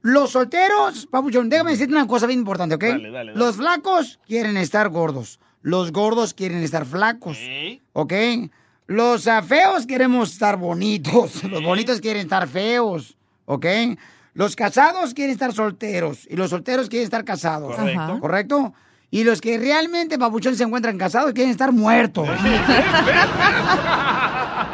los 0.00 0.30
solteros, 0.30 1.04
papuchón, 1.10 1.50
déjame 1.50 1.72
decirte 1.72 1.92
una 1.92 2.06
cosa 2.06 2.26
bien 2.26 2.38
importante, 2.38 2.76
¿ok? 2.76 2.84
Dale, 2.84 3.10
dale, 3.10 3.32
dale. 3.32 3.32
Los 3.34 3.56
flacos 3.56 4.18
quieren 4.26 4.56
estar 4.56 4.88
gordos. 4.88 5.40
Los 5.60 5.92
gordos 5.92 6.32
quieren 6.32 6.62
estar 6.62 6.86
flacos. 6.86 7.36
¿Ok? 7.92 8.14
Los 8.86 9.28
feos 9.46 9.86
queremos 9.86 10.32
estar 10.32 10.56
bonitos. 10.56 11.44
Los 11.50 11.62
bonitos 11.62 12.00
quieren 12.00 12.22
estar 12.22 12.48
feos. 12.48 13.14
¿Ok? 13.44 13.66
Los 14.38 14.54
casados 14.54 15.14
quieren 15.14 15.32
estar 15.32 15.52
solteros. 15.52 16.24
Y 16.30 16.36
los 16.36 16.50
solteros 16.50 16.88
quieren 16.88 17.06
estar 17.06 17.24
casados. 17.24 17.74
Correcto. 17.74 18.00
Ajá. 18.00 18.20
¿Correcto? 18.20 18.72
Y 19.10 19.24
los 19.24 19.40
que 19.40 19.58
realmente, 19.58 20.16
papuchón, 20.16 20.54
se 20.54 20.62
encuentran 20.62 20.96
casados 20.96 21.32
quieren 21.32 21.50
estar 21.50 21.72
muertos. 21.72 22.28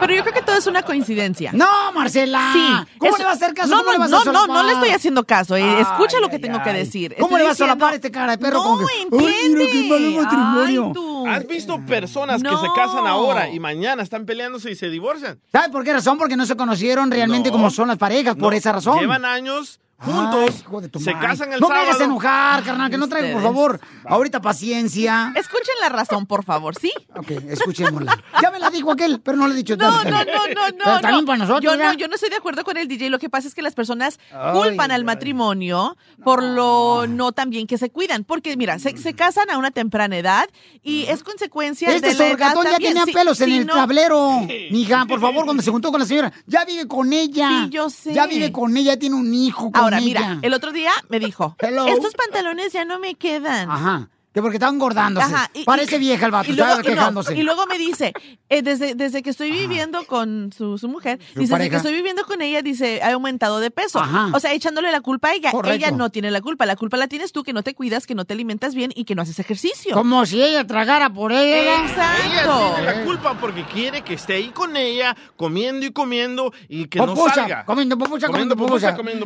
Pero 0.00 0.14
yo 0.14 0.22
creo 0.22 0.34
que 0.34 0.42
todo 0.42 0.56
es 0.56 0.66
una 0.66 0.82
coincidencia. 0.82 1.50
No, 1.52 1.92
Marcela. 1.94 2.50
Sí. 2.52 2.96
¿Cómo 2.98 3.12
es- 3.12 3.18
le 3.18 3.24
vas 3.24 3.34
a 3.34 3.36
hacer 3.44 3.54
caso? 3.54 3.70
No, 3.70 3.76
¿Cómo 3.78 3.86
no, 3.86 3.92
le 3.92 3.98
vas 3.98 4.08
a 4.08 4.10
no, 4.10 4.18
no, 4.18 4.24
solapar? 4.24 4.48
no 4.48 4.62
le 4.64 4.72
estoy 4.74 4.90
haciendo 4.90 5.24
caso. 5.24 5.56
eh. 5.56 5.62
Ay, 5.62 5.82
Escucha 5.82 6.20
lo 6.20 6.28
que 6.28 6.36
ay, 6.36 6.42
tengo 6.42 6.62
que 6.62 6.72
decir. 6.72 7.14
¿Cómo 7.14 7.36
Estoy 7.36 7.38
le 7.38 7.44
vas 7.44 7.52
a 7.54 7.56
solapar 7.64 7.94
este 7.94 8.10
cara 8.10 8.32
de 8.32 8.38
perro? 8.38 8.62
No, 8.62 8.78
que, 8.78 8.84
Ay, 8.92 9.06
mira 9.10 9.24
qué 9.70 9.80
entiende. 9.80 10.20
matrimonio. 10.20 10.90
Tú. 10.94 11.26
¿Has 11.26 11.46
visto 11.46 11.80
personas 11.86 12.42
que 12.42 12.48
se 12.48 12.54
No. 12.54 12.74
casan 12.74 13.06
ahora 13.06 13.48
y 13.48 13.58
mañana 13.60 14.02
están 14.02 14.26
peleándose 14.26 14.70
y 14.70 14.74
se 14.76 14.90
divorcian? 14.90 15.40
¿Sabe 15.50 15.70
por 15.70 15.82
qué 15.84 15.92
razón? 15.94 16.18
Porque 16.18 16.36
no 16.36 16.44
se 16.44 16.54
conocieron 16.56 17.10
realmente 17.10 17.48
No. 17.48 17.52
como 17.56 17.70
son 17.70 17.88
las 17.88 17.96
parejas, 17.96 18.34
por 18.34 18.52
No, 18.52 18.58
esa 18.58 18.72
razón. 18.72 18.98
Llevan 18.98 19.24
años 19.24 19.80
juntos, 19.98 20.50
Ay, 20.50 20.60
hijo 20.60 20.80
de 20.80 20.88
tu 20.88 20.98
se 21.00 21.12
madre. 21.14 21.28
casan 21.28 21.52
el 21.52 21.60
no 21.60 21.68
me 21.68 21.74
sábado. 21.74 21.90
hagas 21.90 22.00
enojar, 22.02 22.62
carnal, 22.64 22.90
que 22.90 22.98
no 22.98 23.08
traigo, 23.08 23.32
por 23.34 23.42
favor. 23.42 23.80
Ahorita 24.06 24.40
paciencia. 24.40 25.32
Escuchen 25.36 25.74
la 25.80 25.88
razón, 25.88 26.26
por 26.26 26.44
favor, 26.44 26.74
¿sí? 26.76 26.92
Ok, 27.16 27.30
escuchémosla. 27.48 28.18
Ya 28.42 28.50
me 28.50 28.58
la 28.58 28.70
dijo 28.70 28.92
aquel, 28.92 29.20
pero 29.20 29.36
no 29.36 29.46
le 29.46 29.54
he 29.54 29.56
dicho 29.56 29.76
No, 29.76 29.90
no, 30.04 30.10
no, 30.10 30.10
no, 30.24 30.24
Pero 30.24 30.76
no. 30.84 31.00
también 31.00 31.20
no. 31.20 31.24
para 31.26 31.38
nosotros, 31.38 31.62
Yo 31.62 31.76
no, 31.76 31.92
yo 31.94 32.08
no 32.08 32.14
estoy 32.14 32.30
de 32.30 32.36
acuerdo 32.36 32.64
con 32.64 32.76
el 32.76 32.88
DJ. 32.88 33.10
Lo 33.10 33.18
que 33.18 33.30
pasa 33.30 33.48
es 33.48 33.54
que 33.54 33.62
las 33.62 33.74
personas 33.74 34.18
Ay, 34.32 34.52
culpan 34.52 34.90
al 34.90 35.00
ay. 35.02 35.04
matrimonio 35.04 35.96
por 36.24 36.42
lo 36.42 37.06
no 37.08 37.32
tan 37.32 37.50
bien 37.50 37.66
que 37.66 37.78
se 37.78 37.90
cuidan. 37.90 38.24
Porque, 38.24 38.56
mira, 38.56 38.78
se, 38.78 38.96
se 38.96 39.14
casan 39.14 39.50
a 39.50 39.58
una 39.58 39.70
temprana 39.70 40.16
edad 40.16 40.48
y 40.82 41.04
es 41.04 41.22
consecuencia 41.22 41.88
Este 41.94 42.08
de 42.08 42.12
edad 42.14 42.30
sorgatón 42.30 42.64
ya 42.66 42.76
tenía 42.78 43.04
Sí, 43.04 43.12
pelos 43.12 43.40
en 43.40 43.48
sí, 43.50 43.56
el 43.58 43.66
no. 43.66 43.74
tablero. 43.74 44.40
Mija, 44.70 45.04
por 45.06 45.20
favor, 45.20 45.44
cuando 45.44 45.62
se 45.62 45.70
juntó 45.70 45.90
con 45.90 46.00
la 46.00 46.06
señora, 46.06 46.32
ya 46.46 46.64
vive 46.64 46.86
con 46.88 47.12
ella. 47.12 47.48
Sí, 47.64 47.70
yo 47.70 47.90
sé. 47.90 48.12
Ya 48.14 48.26
vive 48.26 48.50
con 48.52 48.76
ella, 48.76 48.98
tiene 48.98 49.16
un 49.16 49.32
hijo 49.32 49.70
con 49.70 49.83
Ahora, 49.84 50.00
mira, 50.00 50.38
el 50.42 50.54
otro 50.54 50.72
día 50.72 50.92
me 51.08 51.20
dijo, 51.20 51.56
Hello. 51.58 51.86
estos 51.86 52.14
pantalones 52.14 52.72
ya 52.72 52.84
no 52.84 52.98
me 52.98 53.14
quedan. 53.14 53.70
Aja. 53.70 54.08
Que 54.34 54.42
porque 54.42 54.56
está 54.56 54.68
engordándose. 54.68 55.32
Ajá, 55.32 55.48
y- 55.54 55.62
Parece 55.64 55.94
y- 55.96 56.00
vieja 56.00 56.26
el 56.26 56.32
vato, 56.32 56.50
y 56.50 56.56
luego, 56.56 56.72
estaba 56.72 56.82
y 56.88 56.90
no, 56.94 57.00
quejándose. 57.00 57.36
y 57.38 57.42
luego 57.44 57.66
me 57.66 57.78
dice, 57.78 58.12
eh, 58.48 58.62
desde, 58.62 58.96
desde 58.96 59.22
que 59.22 59.30
estoy 59.30 59.52
viviendo 59.52 60.04
con 60.06 60.50
su, 60.52 60.76
su 60.76 60.88
mujer, 60.88 61.20
Su 61.34 61.38
dice, 61.40 61.54
desde 61.54 61.70
que 61.70 61.76
estoy 61.76 61.92
viviendo 61.94 62.24
con 62.26 62.42
ella, 62.42 62.60
dice, 62.60 63.00
ha 63.00 63.12
aumentado 63.12 63.60
de 63.60 63.70
peso. 63.70 64.00
Ajá. 64.00 64.30
O 64.34 64.40
sea, 64.40 64.52
echándole 64.52 64.90
la 64.90 65.00
culpa 65.02 65.28
a 65.28 65.34
ella. 65.34 65.52
Correcto. 65.52 65.76
Ella 65.86 65.96
no 65.96 66.10
tiene 66.10 66.32
la 66.32 66.40
culpa. 66.40 66.66
La 66.66 66.74
culpa 66.74 66.96
la 66.96 67.06
tienes 67.06 67.30
tú, 67.30 67.44
que 67.44 67.52
no 67.52 67.62
te 67.62 67.74
cuidas, 67.74 68.06
que 68.08 68.16
no 68.16 68.24
te 68.24 68.34
alimentas 68.34 68.74
bien 68.74 68.90
y 68.96 69.04
que 69.04 69.14
no 69.14 69.22
haces 69.22 69.38
ejercicio. 69.38 69.94
Como 69.94 70.26
si 70.26 70.42
ella 70.42 70.66
tragara 70.66 71.08
por 71.10 71.30
ella. 71.32 71.84
Exacto. 71.84 72.24
Ella 72.32 72.74
tiene 72.76 72.92
la 72.98 73.04
culpa 73.04 73.38
porque 73.40 73.64
quiere 73.66 74.02
que 74.02 74.14
esté 74.14 74.32
ahí 74.34 74.48
con 74.48 74.76
ella, 74.76 75.16
comiendo 75.36 75.86
y 75.86 75.92
comiendo 75.92 76.52
y 76.68 76.86
que 76.86 76.98
no 76.98 77.14
Popucha, 77.14 77.34
salga. 77.36 77.64
comiendo 77.64 77.96
pupusa, 77.96 78.26
Comiendo 78.26 78.56
comiendo 78.56 78.56
pupusa. 78.56 78.96
pupusa, 78.96 78.96
comiendo 78.96 79.24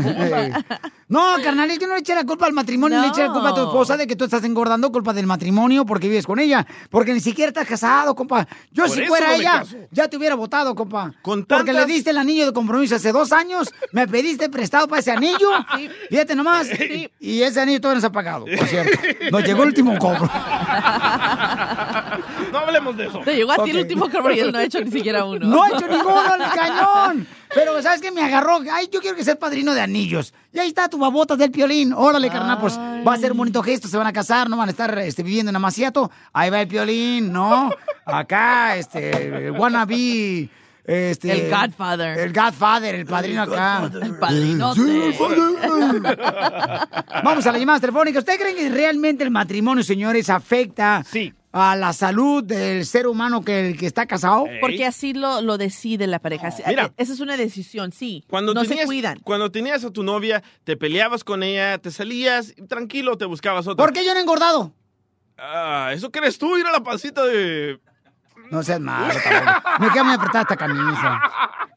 pupusa. 0.60 0.80
No, 1.08 1.24
carnal, 1.42 1.70
es 1.70 1.78
que 1.78 1.86
no 1.86 1.94
le 1.94 2.00
eche 2.00 2.14
la 2.14 2.24
culpa 2.26 2.44
al 2.44 2.52
matrimonio, 2.52 2.98
No. 2.98 3.04
le 3.04 3.08
eche 3.08 3.22
la 3.26 3.32
culpa 3.32 3.48
a 3.48 3.54
tu 3.54 3.62
esposa 3.62 3.96
de 3.96 4.06
que 4.06 4.14
tú 4.14 4.24
estás 4.26 4.44
engordando, 4.44 4.92
culpa 4.98 5.12
del 5.12 5.26
matrimonio 5.26 5.84
porque 5.86 6.08
vives 6.08 6.26
con 6.26 6.38
ella. 6.40 6.66
Porque 6.90 7.12
ni 7.14 7.20
siquiera 7.20 7.48
estás 7.50 7.66
casado, 7.68 8.14
compa. 8.14 8.46
Yo 8.72 8.84
Por 8.86 8.96
si 8.96 9.04
fuera 9.06 9.28
no 9.28 9.32
ella, 9.34 9.64
ya 9.92 10.08
te 10.08 10.16
hubiera 10.16 10.34
votado, 10.34 10.74
compa. 10.74 11.12
Con 11.22 11.44
Porque 11.44 11.72
le 11.72 11.78
tantas- 11.78 11.86
diste 11.94 12.10
el 12.10 12.18
anillo 12.18 12.46
de 12.46 12.52
compromiso 12.52 12.96
hace 12.96 13.12
dos 13.12 13.30
años, 13.32 13.72
me 13.92 14.08
pediste 14.08 14.48
prestado 14.48 14.88
para 14.88 15.00
ese 15.00 15.12
anillo. 15.12 15.48
Fíjate 16.10 16.34
nomás. 16.34 16.68
Y 17.20 17.42
ese 17.42 17.60
anillo 17.60 17.80
todavía 17.80 17.96
no 17.96 18.00
se 18.00 18.06
ha 18.08 18.12
pagado, 18.12 18.44
por 18.44 18.66
cierto. 18.66 18.98
Nos 19.30 19.44
llegó 19.44 19.62
el 19.62 19.68
último 19.68 19.96
cobro. 19.98 20.28
No 22.52 22.58
hablemos 22.58 22.96
de 22.96 23.06
eso. 23.06 23.20
Te 23.20 23.34
llegó 23.36 23.52
a 23.52 23.62
ti 23.64 23.70
el 23.70 23.78
último 23.78 24.08
cobro 24.10 24.32
y 24.32 24.40
él 24.40 24.52
no 24.52 24.58
ha 24.58 24.64
hecho 24.64 24.80
ni 24.80 24.90
siquiera 24.90 25.24
uno. 25.24 25.46
No 25.46 25.62
ha 25.62 25.68
hecho 25.68 25.86
ninguno 25.86 26.34
en 26.34 26.42
el 26.42 26.50
cañón. 26.50 27.26
Pero, 27.54 27.80
¿sabes 27.82 28.00
qué? 28.00 28.10
Me 28.10 28.22
agarró. 28.22 28.60
Ay, 28.72 28.88
yo 28.92 29.00
quiero 29.00 29.16
que 29.16 29.24
sea 29.24 29.38
padrino 29.38 29.74
de 29.74 29.80
anillos. 29.80 30.34
Y 30.52 30.58
ahí 30.58 30.68
está 30.68 30.88
tu 30.88 30.98
babota 30.98 31.36
del 31.36 31.50
piolín. 31.50 31.92
Órale, 31.92 32.28
carnal, 32.30 32.58
pues 32.60 32.78
va 32.78 33.14
a 33.14 33.18
ser 33.18 33.32
un 33.32 33.38
bonito 33.38 33.62
gesto. 33.62 33.88
Se 33.88 33.96
van 33.96 34.06
a 34.06 34.12
casar, 34.12 34.48
no 34.48 34.56
van 34.56 34.68
a 34.68 34.72
estar 34.72 34.98
este, 34.98 35.22
viviendo 35.22 35.50
en 35.50 35.56
Amaciato. 35.56 36.10
Ahí 36.32 36.50
va 36.50 36.60
el 36.60 36.68
piolín, 36.68 37.32
¿no? 37.32 37.70
Acá, 38.04 38.76
este, 38.76 39.50
wannabe. 39.50 40.50
Este, 40.88 41.30
El 41.30 41.50
Godfather. 41.50 42.18
El 42.18 42.32
Godfather, 42.32 42.94
el 42.94 43.04
padrino 43.04 43.42
acá. 43.42 43.90
El 43.92 44.16
padrinote. 44.16 44.80
Sí, 44.80 45.18
padre. 45.18 46.16
Vamos 47.22 47.46
a 47.46 47.52
las 47.52 47.60
llamadas 47.60 47.82
telefónicas. 47.82 48.20
¿Usted 48.20 48.40
cree 48.40 48.54
que 48.54 48.70
realmente 48.70 49.22
el 49.22 49.30
matrimonio, 49.30 49.84
señores, 49.84 50.30
afecta 50.30 51.04
a 51.60 51.76
la 51.76 51.92
salud 51.92 52.42
del 52.42 52.86
ser 52.86 53.06
humano 53.06 53.42
que, 53.42 53.68
el 53.68 53.78
que 53.78 53.86
está 53.86 54.06
casado? 54.06 54.46
Porque 54.60 54.86
así 54.86 55.12
lo, 55.12 55.40
lo 55.40 55.58
decide 55.58 56.06
la 56.06 56.18
pareja. 56.18 56.50
Sí, 56.50 56.62
Mira. 56.66 56.92
Esa 56.96 57.12
es 57.12 57.20
una 57.20 57.36
decisión, 57.36 57.92
sí. 57.92 58.24
Cuando 58.28 58.54
no 58.54 58.62
tenías, 58.62 58.80
se 58.80 58.86
cuidan. 58.86 59.18
Cuando 59.20 59.50
tenías 59.50 59.84
a 59.84 59.90
tu 59.90 60.02
novia, 60.02 60.42
te 60.64 60.76
peleabas 60.76 61.24
con 61.24 61.42
ella, 61.42 61.78
te 61.78 61.90
salías, 61.90 62.54
y 62.56 62.62
tranquilo, 62.62 63.16
te 63.16 63.24
buscabas 63.24 63.66
otra. 63.66 63.84
¿Por 63.84 63.92
qué 63.92 64.04
yo 64.04 64.12
no 64.12 64.18
he 64.18 64.22
engordado? 64.22 64.72
Ah, 65.36 65.90
¿eso 65.94 66.10
crees 66.10 66.38
tú? 66.38 66.58
Ir 66.58 66.66
a 66.66 66.72
la 66.72 66.82
pancita 66.82 67.24
de... 67.24 67.78
No 68.50 68.62
seas 68.62 68.80
malo, 68.80 69.14
cabrón. 69.22 69.54
Me 69.80 69.90
queda 69.90 70.04
muy 70.04 70.14
apretada 70.14 70.42
esta 70.42 70.56
camisa. 70.56 71.20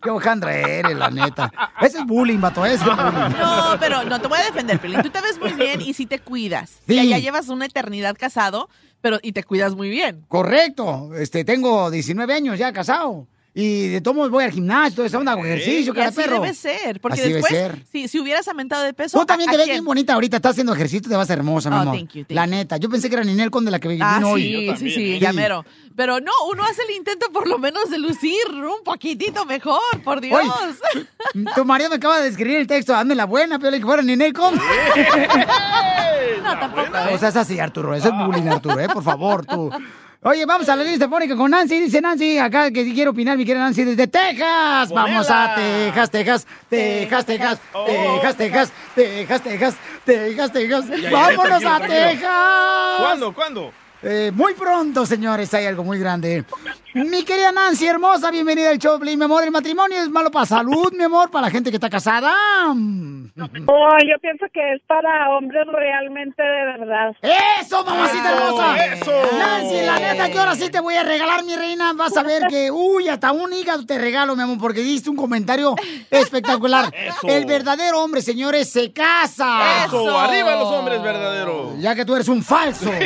Qué 0.01 0.09
hojandra 0.09 0.53
eres, 0.55 0.95
la 0.95 1.09
neta. 1.09 1.51
Ese 1.81 1.99
es 1.99 2.05
bullying, 2.05 2.39
vato, 2.39 2.65
ese 2.65 2.75
es 2.75 2.83
bullying. 2.85 3.37
No, 3.39 3.77
pero 3.79 4.03
no 4.03 4.19
te 4.19 4.27
voy 4.27 4.39
a 4.39 4.45
defender, 4.45 4.79
Pelín. 4.79 5.01
Tú 5.01 5.09
te 5.09 5.21
ves 5.21 5.39
muy 5.39 5.53
bien 5.53 5.81
y 5.81 5.93
sí 5.93 6.05
te 6.05 6.19
cuidas. 6.19 6.79
Sí. 6.87 6.95
Ya, 6.95 7.03
ya 7.03 7.17
llevas 7.19 7.49
una 7.49 7.65
eternidad 7.65 8.15
casado, 8.17 8.69
pero 9.01 9.19
y 9.21 9.33
te 9.33 9.43
cuidas 9.43 9.75
muy 9.75 9.89
bien. 9.89 10.25
Correcto. 10.27 11.11
Este, 11.15 11.43
tengo 11.43 11.91
19 11.91 12.33
años 12.33 12.57
ya 12.57 12.71
casado. 12.73 13.27
Y 13.53 13.89
de 13.89 13.99
todos 13.99 14.15
modos 14.15 14.31
voy 14.31 14.45
al 14.45 14.51
gimnasio, 14.51 14.95
todo 14.95 15.05
eso, 15.05 15.17
onda, 15.19 15.33
hago 15.33 15.43
ejercicio, 15.43 15.93
cara 15.93 16.07
así 16.07 16.21
perro. 16.21 16.39
debe 16.39 16.53
ser, 16.53 17.01
porque 17.01 17.19
Así 17.19 17.27
debe 17.27 17.41
después, 17.41 17.51
ser. 17.53 17.83
Si, 17.91 18.07
si 18.07 18.17
hubieras 18.17 18.47
aumentado 18.47 18.81
de 18.83 18.93
peso... 18.93 19.19
Tú 19.19 19.25
también 19.25 19.49
¿a- 19.49 19.51
te 19.51 19.57
ves 19.57 19.65
quién? 19.65 19.75
bien 19.75 19.83
bonita 19.85 20.13
ahorita, 20.13 20.37
estás 20.37 20.51
haciendo 20.51 20.73
ejercicio, 20.73 21.09
te 21.09 21.17
vas 21.17 21.29
hermosa, 21.29 21.69
mi 21.69 21.75
Oh, 21.75 21.79
amor. 21.79 21.95
thank 21.97 22.11
you, 22.13 22.23
thank 22.23 22.31
la 22.31 22.47
neta, 22.47 22.77
yo 22.77 22.89
pensé 22.89 23.09
que 23.09 23.15
era 23.15 23.25
Ninel 23.25 23.51
Conde 23.51 23.69
la 23.69 23.79
que 23.81 23.89
vino 23.89 24.05
Ah, 24.07 24.21
hoy. 24.25 24.73
sí, 24.77 24.85
sí, 24.89 24.91
sí, 24.95 25.19
ya 25.19 25.33
mero. 25.33 25.65
Pero 25.97 26.21
no, 26.21 26.31
uno 26.49 26.63
hace 26.63 26.83
el 26.83 26.91
intento 26.95 27.25
por 27.33 27.45
lo 27.49 27.57
menos 27.59 27.89
de 27.89 27.99
lucir 27.99 28.31
un 28.53 28.85
poquitito 28.85 29.45
mejor, 29.45 29.81
por 30.05 30.21
Dios. 30.21 30.39
Oye, 30.41 31.05
Tu 31.53 31.65
marido 31.65 31.89
me 31.89 31.97
acaba 31.97 32.21
de 32.21 32.29
escribir 32.29 32.55
el 32.55 32.67
texto, 32.67 32.95
hazme 32.95 33.15
la 33.15 33.25
buena, 33.25 33.59
pero 33.59 33.75
que 33.75 33.83
fuera 33.83 34.01
Ninel 34.01 34.31
Conde. 34.31 34.61
no, 36.43 36.57
tampoco. 36.59 36.87
O 37.13 37.17
sea, 37.17 37.29
es 37.29 37.35
así, 37.35 37.59
Arturo. 37.59 37.93
Eso 37.93 38.07
es 38.07 38.13
bullying, 38.25 38.47
Arturo, 38.47 38.79
¿eh? 38.79 38.87
Por 38.87 39.03
favor, 39.03 39.45
tú. 39.45 39.69
Oye, 40.23 40.45
vamos 40.45 40.69
a 40.69 40.75
la 40.75 40.83
lista 40.83 40.99
telefónica 40.99 41.35
con 41.35 41.49
Nancy. 41.49 41.79
Dice 41.79 41.99
Nancy, 41.99 42.37
acá 42.37 42.69
que 42.69 42.93
quiero 42.93 43.09
opinar, 43.09 43.35
mi 43.39 43.43
querida 43.43 43.63
Nancy, 43.63 43.83
desde 43.83 44.05
Texas. 44.05 44.91
Vamos 44.91 45.27
a 45.31 45.55
Texas, 45.55 46.11
Texas, 46.11 46.47
Texas, 46.69 47.25
Texas. 47.25 47.59
Texas, 47.87 48.37
Texas, 48.37 48.71
Texas, 48.93 49.41
Texas, 49.41 49.75
Texas, 50.05 50.51
Texas. 50.53 50.87
Ya, 50.89 50.97
ya, 50.97 51.09
Vámonos 51.09 51.59
tranquilo, 51.59 51.69
a. 51.71 51.79
Texas. 51.87 52.99
¿Cuándo? 52.99 53.33
¿Cuándo? 53.33 53.73
Eh, 54.03 54.31
muy 54.33 54.55
pronto, 54.55 55.05
señores, 55.05 55.53
hay 55.53 55.65
algo 55.67 55.83
muy 55.83 55.99
grande. 55.99 56.43
Mi 56.93 57.23
querida 57.23 57.51
Nancy, 57.51 57.85
hermosa, 57.87 58.31
bienvenida 58.31 58.69
al 58.71 58.79
show, 58.79 58.99
mi 58.99 59.13
amor. 59.23 59.43
El 59.43 59.51
matrimonio 59.51 60.01
es 60.01 60.09
malo 60.09 60.31
para 60.31 60.45
salud, 60.45 60.91
mi 60.91 61.03
amor, 61.03 61.29
para 61.29 61.45
la 61.45 61.51
gente 61.51 61.69
que 61.69 61.77
está 61.77 61.89
casada. 61.89 62.33
Oh, 62.67 63.97
yo 64.05 64.19
pienso 64.19 64.45
que 64.51 64.73
es 64.73 64.81
para 64.87 65.29
hombres 65.29 65.65
realmente 65.71 66.41
de 66.41 66.65
verdad. 66.79 67.15
¡Eso, 67.61 67.85
mamacita 67.85 68.31
hermosa! 68.31 68.85
¡Eso! 68.85 69.11
Nancy, 69.37 69.85
la 69.85 69.99
neta, 69.99 70.29
que 70.31 70.39
ahora 70.39 70.55
sí 70.55 70.69
te 70.69 70.81
voy 70.81 70.95
a 70.95 71.03
regalar, 71.03 71.45
mi 71.45 71.55
reina. 71.55 71.93
Vas 71.93 72.17
a 72.17 72.23
ver 72.23 72.47
que, 72.49 72.71
uy, 72.71 73.07
hasta 73.07 73.31
un 73.31 73.53
hígado 73.53 73.85
te 73.85 73.97
regalo, 73.97 74.35
mi 74.35 74.41
amor, 74.41 74.57
porque 74.59 74.81
diste 74.81 75.09
un 75.09 75.15
comentario 75.15 75.75
espectacular. 76.09 76.93
Eso. 76.93 77.27
El 77.27 77.45
verdadero 77.45 78.03
hombre, 78.03 78.21
señores, 78.21 78.69
se 78.69 78.91
casa. 78.91 79.85
Eso, 79.85 80.19
arriba 80.19 80.55
los 80.55 80.67
hombres 80.69 81.01
verdaderos. 81.01 81.79
Ya 81.79 81.95
que 81.95 82.03
tú 82.03 82.15
eres 82.15 82.27
un 82.27 82.43
falso. 82.43 82.91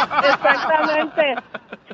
Exactamente. 0.00 1.34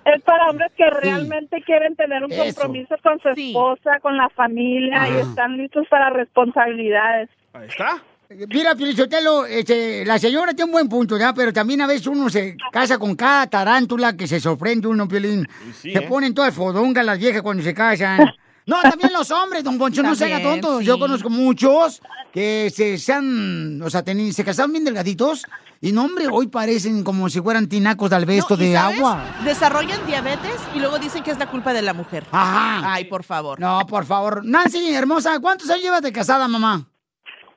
Es 0.04 0.22
para 0.22 0.50
hombres 0.50 0.70
que 0.76 0.88
realmente 0.88 1.62
quieren 1.62 1.96
tener 1.96 2.24
un 2.24 2.32
Eso. 2.32 2.44
compromiso 2.44 2.94
con 3.02 3.18
su 3.20 3.28
esposa, 3.30 3.98
con 4.00 4.16
la 4.16 4.28
familia 4.30 5.08
y 5.08 5.16
están 5.16 5.56
listos 5.56 5.86
para 5.88 6.10
responsabilidades. 6.10 7.28
Ahí 7.52 7.66
está. 7.68 7.96
Mira, 8.28 8.74
Pielichotelo, 8.74 9.46
este, 9.46 10.04
la 10.04 10.18
señora 10.18 10.52
tiene 10.52 10.64
un 10.64 10.72
buen 10.72 10.88
punto, 10.88 11.16
¿ya? 11.16 11.32
Pero 11.32 11.52
también 11.52 11.80
a 11.80 11.86
veces 11.86 12.08
uno 12.08 12.28
se 12.28 12.56
casa 12.72 12.98
con 12.98 13.14
cada 13.14 13.46
tarántula 13.46 14.16
que 14.16 14.26
se 14.26 14.40
sorprende 14.40 14.88
uno, 14.88 15.06
Piolín. 15.06 15.46
sí, 15.72 15.92
se 15.92 15.98
¿eh? 16.00 16.06
ponen 16.08 16.34
todas 16.34 16.52
fodongas 16.52 17.04
las 17.06 17.18
viejas 17.18 17.42
cuando 17.42 17.62
se 17.62 17.72
casan. 17.74 18.32
No, 18.66 18.80
también 18.82 19.12
los 19.12 19.30
hombres, 19.30 19.62
don 19.62 19.78
Poncho, 19.78 20.02
no 20.02 20.14
se 20.16 20.24
haga 20.24 20.42
tonto. 20.42 20.80
sí. 20.80 20.86
Yo 20.86 20.98
conozco 20.98 21.30
muchos 21.30 22.02
que 22.32 22.68
se, 22.70 22.98
se 22.98 23.12
han, 23.12 23.80
o 23.80 23.88
sea, 23.88 24.04
teni- 24.04 24.32
se 24.32 24.44
casaron 24.44 24.72
bien 24.72 24.84
delgaditos 24.84 25.46
y 25.80 25.92
no, 25.92 26.04
hombre, 26.06 26.26
hoy 26.30 26.48
parecen 26.48 27.04
como 27.04 27.28
si 27.28 27.40
fueran 27.40 27.68
tinacos 27.68 28.10
de 28.10 28.16
albesto 28.16 28.56
No, 28.56 28.62
¿y 28.64 28.66
de 28.68 28.74
sabes? 28.74 28.98
agua. 28.98 29.24
Desarrollan 29.44 30.04
diabetes 30.06 30.60
y 30.74 30.80
luego 30.80 30.98
dicen 30.98 31.22
que 31.22 31.30
es 31.30 31.38
la 31.38 31.46
culpa 31.46 31.72
de 31.72 31.82
la 31.82 31.92
mujer. 31.94 32.24
Ajá. 32.32 32.92
Ay, 32.94 33.04
por 33.04 33.22
favor. 33.22 33.60
No, 33.60 33.86
por 33.88 34.04
favor. 34.04 34.44
Nancy, 34.44 34.92
hermosa, 34.92 35.38
¿cuántos 35.40 35.70
años 35.70 35.84
llevas 35.84 36.02
de 36.02 36.12
casada, 36.12 36.48
mamá? 36.48 36.86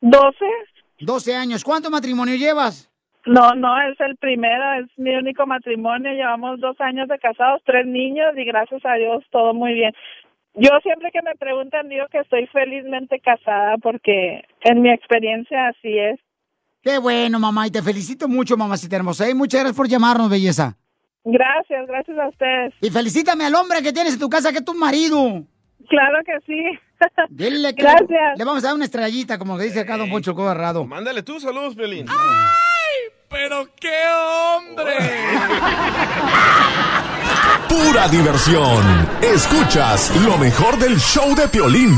¿Doce? 0.02 0.46
12 1.00 1.36
años. 1.36 1.64
¿Cuánto 1.64 1.90
matrimonio 1.90 2.36
llevas? 2.36 2.86
No, 3.26 3.54
no, 3.54 3.70
es 3.82 4.00
el 4.00 4.16
primero, 4.18 4.64
es 4.82 4.88
mi 4.98 5.14
único 5.16 5.46
matrimonio. 5.46 6.12
Llevamos 6.12 6.60
dos 6.62 6.80
años 6.80 7.08
de 7.10 7.20
casados, 7.20 7.62
tres 7.66 7.86
niños 7.86 8.28
y 8.38 8.44
gracias 8.46 8.82
a 8.86 8.94
Dios 8.94 9.24
todo 9.32 9.54
muy 9.54 9.74
bien. 9.74 9.92
Yo 10.60 10.72
siempre 10.84 11.10
que 11.12 11.22
me 11.22 11.36
preguntan 11.36 11.88
digo 11.88 12.06
que 12.12 12.20
estoy 12.20 12.46
felizmente 12.48 13.20
casada 13.22 13.78
porque 13.78 14.44
en 14.66 14.82
mi 14.82 14.92
experiencia 14.92 15.70
así 15.70 15.98
es. 15.98 16.20
Qué 16.82 16.98
bueno, 16.98 17.40
mamá, 17.40 17.68
y 17.68 17.72
te 17.72 17.82
felicito 17.82 18.28
mucho, 18.28 18.58
mamacita 18.58 18.98
hermosa. 18.98 19.30
Y 19.30 19.34
muchas 19.34 19.62
gracias 19.62 19.78
por 19.78 19.88
llamarnos, 19.88 20.30
belleza. 20.30 20.76
Gracias, 21.24 21.88
gracias 21.88 22.18
a 22.18 22.28
ustedes. 22.28 22.74
Y 22.82 22.90
felicítame 22.90 23.46
al 23.46 23.56
hombre 23.56 23.82
que 23.82 23.94
tienes 23.94 24.14
en 24.14 24.20
tu 24.20 24.30
casa, 24.30 24.52
que 24.52 24.60
es 24.60 24.66
tu 24.66 24.74
marido. 24.74 25.44
Claro 25.88 26.20
que 26.26 26.40
sí. 26.46 26.80
Dile 27.30 27.74
que 27.74 27.84
Gracias. 27.84 28.38
Le, 28.38 28.44
vamos 28.44 28.64
a 28.64 28.68
dar 28.68 28.76
una 28.76 28.86
estrellita, 28.86 29.38
como 29.38 29.58
que 29.58 29.64
dice 29.64 29.82
acá 29.82 29.98
Don 29.98 30.10
Poncho 30.10 30.36
Cobarrado. 30.36 30.86
Mándale 30.86 31.24
tú 31.24 31.40
saludos, 31.40 31.76
Pelín. 31.76 32.06
¡Pero 33.30 33.68
qué 33.80 33.96
hombre! 34.68 34.94
Pura 37.70 38.08
diversión. 38.08 38.84
Escuchas 39.22 40.12
lo 40.26 40.38
mejor 40.38 40.78
del 40.80 41.00
show 41.00 41.36
de 41.36 41.48
Piolín. 41.48 41.98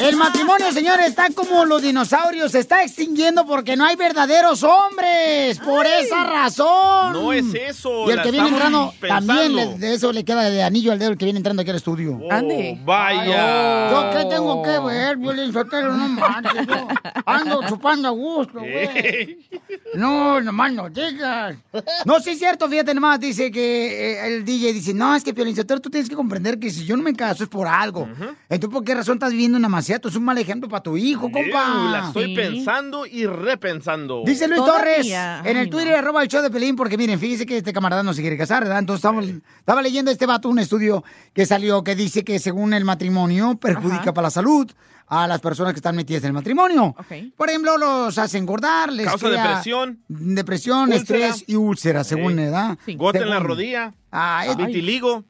El 0.00 0.16
matrimonio, 0.16 0.70
señores, 0.72 1.06
está 1.06 1.28
como 1.30 1.64
los 1.64 1.80
dinosaurios, 1.82 2.52
se 2.52 2.58
está 2.58 2.82
extinguiendo 2.82 3.46
porque 3.46 3.76
no 3.76 3.84
hay 3.86 3.96
verdaderos 3.96 4.62
hombres. 4.62 5.58
Por 5.60 5.86
esa 5.86 6.24
razón. 6.24 7.12
No 7.12 7.32
es 7.32 7.44
eso, 7.54 8.06
Y 8.08 8.12
el 8.12 8.22
que 8.22 8.30
viene 8.32 8.48
entrando, 8.48 8.92
también 9.06 9.54
le- 9.54 9.78
de 9.78 9.94
eso 9.94 10.12
le 10.12 10.24
queda 10.24 10.50
de 10.50 10.62
anillo 10.62 10.92
al 10.92 10.98
dedo 10.98 11.12
el 11.12 11.16
que 11.18 11.24
viene 11.24 11.38
entrando 11.38 11.62
aquí 11.62 11.70
al 11.70 11.76
estudio. 11.76 12.18
Oh, 12.20 12.78
vaya. 12.84 13.90
¿Yo 13.90 14.10
qué 14.18 14.24
tengo 14.26 14.62
que 14.62 14.78
ver, 14.80 15.16
Violín 15.16 15.52
Sotelo? 15.52 15.92
No 15.92 16.08
manches, 16.08 16.66
yo 16.66 16.88
ando 17.24 17.60
chupando 17.68 18.08
a 18.08 18.10
gusto, 18.10 18.58
güey. 18.60 19.38
No, 19.94 20.40
nomás 20.40 20.72
no 20.72 20.90
digas. 20.90 21.56
No, 22.04 22.20
sí 22.20 22.30
es 22.30 22.38
cierto, 22.38 22.68
fíjate 22.68 22.94
nomás, 22.94 23.20
dice 23.20 23.50
que 23.50 24.14
eh, 24.20 24.26
el 24.26 24.44
DJ 24.44 24.72
dice, 24.72 24.92
no, 24.92 25.14
es 25.14 25.22
que 25.22 25.32
Piolín 25.32 25.54
Sotelo, 25.56 25.80
tú 25.80 25.88
tienes 25.88 26.10
que 26.10 26.16
comprender 26.16 26.58
que 26.58 26.70
si 26.70 26.84
yo 26.84 26.96
no 26.96 27.02
me 27.02 27.14
caso 27.14 27.44
es 27.44 27.48
por 27.48 27.68
algo. 27.68 28.08
Entonces, 28.48 28.70
¿por 28.74 28.84
qué 28.84 28.94
razón 28.94 29.14
estás 29.14 29.30
viviendo 29.30 29.56
en 29.56 29.64
Amaciato? 29.94 30.08
Es 30.08 30.16
un 30.16 30.24
mal 30.24 30.38
ejemplo 30.38 30.68
para 30.68 30.82
tu 30.82 30.96
hijo, 30.96 31.30
compa. 31.30 31.88
La 31.90 32.06
estoy 32.08 32.34
pensando 32.34 33.06
y 33.06 33.26
repensando. 33.26 34.22
Dice 34.26 34.48
Luis 34.48 34.60
Todavía. 34.60 35.40
Torres 35.40 35.50
en 35.50 35.56
el 35.56 35.64
Ay, 35.64 35.70
Twitter, 35.70 35.94
arroba 35.94 36.22
el 36.22 36.28
show 36.28 36.42
de 36.42 36.50
Pelín, 36.50 36.76
porque 36.76 36.96
miren, 36.98 37.18
fíjese 37.18 37.46
que 37.46 37.58
este 37.58 37.72
camarada 37.72 38.02
no 38.02 38.12
se 38.14 38.20
quiere 38.20 38.36
casar, 38.36 38.62
¿verdad? 38.64 38.78
Entonces 38.80 38.98
estamos- 39.04 39.26
estaba 39.58 39.82
leyendo 39.82 40.10
este 40.10 40.26
vato 40.26 40.48
un 40.48 40.58
estudio 40.58 41.04
que 41.32 41.46
salió 41.46 41.84
que 41.84 41.94
dice 41.94 42.24
que 42.24 42.38
según 42.38 42.74
el 42.74 42.84
matrimonio 42.84 43.56
perjudica 43.56 44.02
Ajá. 44.02 44.14
para 44.14 44.26
la 44.26 44.30
salud 44.30 44.70
a 45.06 45.26
las 45.26 45.40
personas 45.40 45.72
que 45.72 45.78
están 45.78 45.94
metidas 45.96 46.22
en 46.24 46.28
el 46.28 46.32
matrimonio. 46.32 46.94
Ok. 46.98 47.34
Por 47.36 47.48
ejemplo, 47.50 47.76
los 47.76 48.16
hace 48.18 48.38
engordar, 48.38 48.92
les 48.92 49.06
Causa 49.06 49.28
crea 49.28 49.42
depresión. 49.48 49.98
depresión, 50.08 50.88
úlcera. 50.92 50.96
estrés 51.28 51.44
y 51.48 51.56
úlceras, 51.56 52.06
según 52.06 52.34
Sí. 52.36 52.40
edad. 52.40 52.78
Sí. 52.86 52.94
Gota 52.96 53.18
en 53.18 53.30
la 53.30 53.38
rodilla. 53.40 53.92
Ah, 54.10 54.44
es- 54.48 54.56
Vitiligo. 54.56 55.24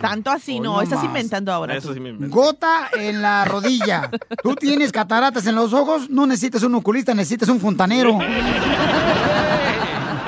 Tanto 0.00 0.30
así, 0.30 0.58
no, 0.60 0.76
no 0.76 0.82
estás 0.82 0.98
más. 0.98 1.06
inventando 1.06 1.52
ahora. 1.52 1.76
Eso 1.76 1.88
tú. 1.88 1.94
sí 1.94 2.00
me 2.00 2.08
invento. 2.10 2.34
Gota 2.34 2.88
en 2.98 3.20
la 3.22 3.44
rodilla. 3.44 4.10
Tú 4.42 4.54
tienes 4.54 4.90
cataratas 4.92 5.46
en 5.46 5.54
los 5.54 5.72
ojos, 5.74 6.08
no 6.10 6.26
necesitas 6.26 6.62
un 6.62 6.74
oculista, 6.74 7.14
necesitas 7.14 7.48
un 7.50 7.60
fontanero. 7.60 8.18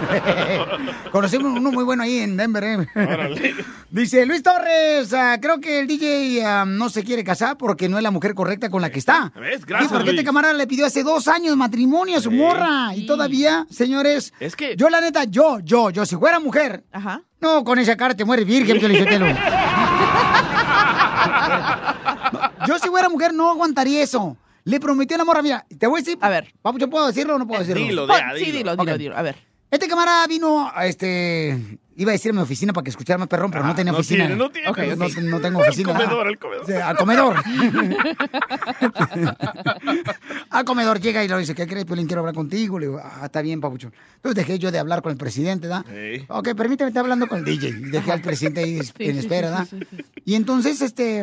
Conocimos 1.12 1.52
uno 1.58 1.72
muy 1.72 1.84
bueno 1.84 2.02
ahí 2.02 2.18
en 2.20 2.36
Denver. 2.36 2.64
¿eh? 2.64 2.86
Dice 3.90 4.24
Luis 4.26 4.42
Torres, 4.42 5.12
ah, 5.12 5.38
creo 5.40 5.60
que 5.60 5.80
el 5.80 5.86
DJ 5.86 6.44
ah, 6.44 6.64
no 6.66 6.88
se 6.88 7.02
quiere 7.04 7.24
casar 7.24 7.56
porque 7.56 7.88
no 7.88 7.96
es 7.96 8.02
la 8.02 8.10
mujer 8.10 8.34
correcta 8.34 8.70
con 8.70 8.82
la 8.82 8.90
que 8.90 8.98
está. 8.98 9.32
¿Ves? 9.40 9.60
Sí, 9.60 9.64
Gracias, 9.66 9.92
porque 9.92 10.10
este 10.10 10.24
camarada 10.24 10.54
le 10.54 10.66
pidió 10.66 10.86
hace 10.86 11.02
dos 11.02 11.28
años 11.28 11.56
matrimonio 11.56 12.18
a 12.18 12.20
su 12.20 12.30
morra. 12.30 12.94
Y 12.94 13.06
todavía, 13.06 13.66
señores, 13.70 14.32
Es 14.40 14.56
que- 14.56 14.76
yo 14.76 14.88
la 14.90 15.00
neta, 15.00 15.24
yo, 15.24 15.58
yo, 15.60 15.90
yo, 15.90 16.06
si 16.06 16.16
fuera 16.16 16.38
mujer, 16.40 16.84
Ajá. 16.92 17.22
no, 17.40 17.64
con 17.64 17.78
esa 17.78 17.96
cara 17.96 18.14
te 18.14 18.24
mueres 18.24 18.46
virgen, 18.46 18.78
Piolichotelo. 18.78 19.26
Yo 22.66 22.78
si 22.78 22.88
fuera 22.88 23.08
mujer 23.08 23.32
no 23.34 23.50
aguantaría 23.50 24.02
eso. 24.02 24.36
Le 24.64 24.78
prometí 24.78 25.14
a 25.14 25.18
la 25.18 25.24
morra, 25.24 25.42
mira, 25.42 25.64
te 25.78 25.86
voy 25.86 26.00
a 26.00 26.02
decir. 26.02 26.18
A 26.20 26.28
ver. 26.28 26.52
Papucho, 26.62 26.88
¿puedo 26.88 27.06
decirlo 27.06 27.34
o 27.34 27.38
no 27.38 27.46
puedo 27.46 27.60
decirlo? 27.60 27.82
Dilo, 27.82 28.06
dea, 28.06 28.32
sí, 28.36 28.50
dilo, 28.50 28.76
dilo, 28.76 28.92
Ok. 28.92 28.98
dilo. 28.98 29.16
A 29.16 29.22
ver. 29.22 29.36
Este 29.70 29.86
camarada 29.86 30.26
vino 30.26 30.70
a 30.74 30.86
este. 30.86 31.78
Iba 31.94 32.10
a 32.10 32.12
decir 32.12 32.30
a 32.30 32.34
mi 32.34 32.40
oficina 32.40 32.72
para 32.72 32.82
que 32.82 32.90
escuchara 32.90 33.18
más 33.18 33.28
perrón, 33.28 33.50
pero 33.50 33.62
no 33.62 33.74
tenía 33.74 33.92
no 33.92 33.98
oficina. 33.98 34.26
tiene, 34.26 34.36
no 34.36 34.50
tiene. 34.50 34.68
Ok, 34.68 34.78
no, 34.96 35.30
no 35.30 35.40
tengo 35.40 35.60
oficina. 35.60 35.94
Al 35.94 35.96
comedor, 35.96 36.26
ah. 36.26 36.30
al 36.30 36.38
comedor. 36.38 36.66
Sí, 36.66 36.72
al 36.72 36.96
comedor. 36.96 37.36
al 40.50 40.64
comedor 40.64 41.00
llega 41.00 41.22
y 41.22 41.28
le 41.28 41.38
dice, 41.38 41.54
¿qué 41.54 41.66
crees, 41.66 41.84
Piolín? 41.84 42.06
Quiero 42.06 42.20
hablar 42.20 42.34
contigo. 42.34 42.78
Le 42.78 42.86
digo, 42.86 43.00
ah, 43.02 43.20
está 43.24 43.42
bien, 43.42 43.60
papucho. 43.60 43.92
Entonces 44.16 44.34
dejé 44.34 44.58
yo 44.58 44.72
de 44.72 44.78
hablar 44.78 45.02
con 45.02 45.12
el 45.12 45.18
presidente, 45.18 45.68
¿da? 45.68 45.84
Sí. 45.86 46.24
Ok, 46.28 46.54
permíteme 46.56 46.88
estar 46.88 47.02
hablando 47.02 47.28
con 47.28 47.40
el 47.40 47.44
DJ. 47.44 47.72
Dejé 47.90 48.12
al 48.12 48.22
presidente 48.22 48.60
ahí 48.60 48.78
en 48.78 48.84
sí, 48.84 49.18
espera, 49.18 49.48
sí, 49.48 49.54
¿da? 49.54 49.64
sí, 49.66 49.78
sí, 49.90 49.96
sí. 49.96 50.04
Y 50.24 50.34
entonces, 50.36 50.80
este, 50.80 51.22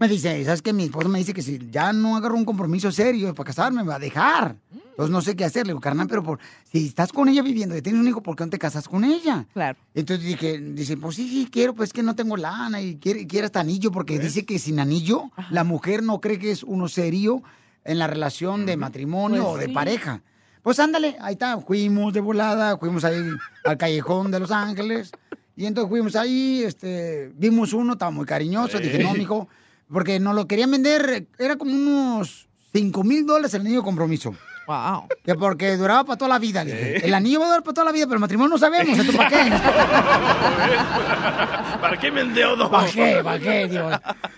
me 0.00 0.08
dice, 0.08 0.44
¿sabes 0.44 0.62
qué? 0.62 0.72
Mi 0.72 0.84
esposo 0.84 1.08
me 1.10 1.18
dice 1.18 1.34
que 1.34 1.42
si 1.42 1.60
ya 1.70 1.92
no 1.92 2.16
agarro 2.16 2.34
un 2.34 2.46
compromiso 2.46 2.90
serio 2.90 3.34
para 3.34 3.46
casarme, 3.48 3.82
me 3.82 3.88
va 3.90 3.96
a 3.96 3.98
dejar. 3.98 4.56
Entonces 4.72 5.10
no 5.12 5.20
sé 5.20 5.36
qué 5.36 5.44
hacer. 5.44 5.66
Le 5.66 5.72
digo, 5.72 5.80
carnal, 5.80 6.06
pero 6.08 6.22
por, 6.22 6.38
si 6.72 6.86
estás 6.86 7.12
con 7.12 7.28
ella 7.28 7.42
viviendo 7.42 7.76
y 7.76 7.82
tienes 7.82 8.00
un 8.00 8.08
hijo, 8.08 8.22
¿por 8.22 8.34
qué 8.34 8.44
no 8.44 8.50
te 8.50 8.58
casas 8.58 8.88
con 8.88 9.04
ella? 9.04 9.46
Claro. 9.52 9.78
Entonces 9.94 10.24
dije, 10.26 10.58
dice, 10.58 10.96
pues 10.96 11.16
sí, 11.16 11.28
sí, 11.28 11.48
quiero, 11.52 11.74
pues 11.74 11.92
que 11.92 12.02
no 12.02 12.14
tengo 12.16 12.36
lana 12.38 12.80
y 12.80 12.96
quiere, 12.96 13.26
quiere 13.26 13.44
hasta 13.46 13.60
anillo, 13.60 13.92
porque 13.92 14.18
dice 14.18 14.46
que 14.46 14.58
sin 14.58 14.80
anillo 14.80 15.30
la 15.50 15.64
mujer 15.64 16.02
no 16.02 16.18
cree 16.20 16.38
que 16.38 16.50
es 16.50 16.62
uno 16.62 16.88
serio 16.88 17.42
en 17.84 17.98
la 17.98 18.06
relación 18.06 18.64
de 18.64 18.78
matrimonio 18.78 19.42
Pues 19.42 19.54
o 19.54 19.58
de 19.58 19.66
sí. 19.66 19.72
pareja. 19.72 20.22
Pues 20.62 20.78
ándale, 20.78 21.16
ahí 21.20 21.34
está, 21.34 21.58
fuimos 21.60 22.12
de 22.12 22.20
volada, 22.20 22.76
fuimos 22.78 23.04
ahí 23.04 23.22
al 23.64 23.76
callejón 23.78 24.30
de 24.30 24.40
Los 24.40 24.50
Ángeles, 24.50 25.10
y 25.56 25.66
entonces 25.66 25.90
fuimos 25.90 26.16
ahí, 26.16 26.62
este, 26.62 27.32
vimos 27.36 27.72
uno, 27.74 27.94
estaba 27.94 28.10
muy 28.10 28.24
cariñoso, 28.26 28.78
dije, 28.78 29.02
no, 29.02 29.14
mijo, 29.14 29.48
porque 29.92 30.20
nos 30.20 30.34
lo 30.34 30.46
querían 30.46 30.70
vender, 30.70 31.26
era 31.38 31.56
como 31.56 31.72
unos 31.72 32.48
5 32.72 33.04
mil 33.04 33.26
dólares 33.26 33.54
el 33.54 33.64
de 33.64 33.82
compromiso. 33.82 34.34
Wow. 34.70 35.08
Que 35.24 35.34
porque 35.34 35.76
duraba 35.76 36.04
para 36.04 36.16
toda 36.16 36.28
la 36.28 36.38
vida. 36.38 36.62
le 36.62 36.70
dije. 36.72 37.04
El 37.06 37.12
anillo 37.14 37.40
va 37.40 37.46
a 37.46 37.48
durar 37.48 37.62
para 37.64 37.74
toda 37.74 37.84
la 37.86 37.92
vida, 37.92 38.04
pero 38.06 38.14
el 38.14 38.20
matrimonio 38.20 38.50
no 38.50 38.58
sabemos. 38.58 38.96
¿Entonces 38.96 39.16
para 39.16 39.28
qué? 39.28 39.50
¿Para 41.80 41.96
qué 41.98 42.10
me 42.12 42.20
endeudo? 42.20 42.70
¿Para 42.70 42.88
qué? 42.88 43.20
¿Para 43.24 43.38
qué? 43.40 43.66
Digo. 43.66 43.90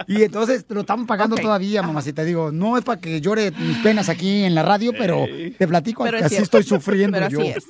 Y 0.07 0.23
entonces 0.23 0.65
lo 0.71 0.81
estamos 0.81 1.07
pagando 1.07 1.37
Ok. 1.37 1.43
todavía, 1.43 1.83
mamacita. 1.83 2.25
Digo, 2.25 2.51
no 2.51 2.79
es 2.79 2.85
para 2.85 2.99
que 2.99 3.21
llore 3.21 3.51
mis 3.51 3.77
penas 3.79 4.09
aquí 4.09 4.45
en 4.45 4.55
la 4.55 4.63
radio, 4.63 4.93
pero 4.97 5.27
te 5.59 5.69
platico 5.69 6.05
Pero 6.05 6.17
que 6.17 6.21
es 6.21 6.27
así 6.27 6.37
cierto. 6.37 6.59
estoy 6.59 6.79
sufriendo 6.79 7.19
Pero 7.19 7.29
yo. 7.29 7.41
así 7.41 7.49
es. 7.51 7.67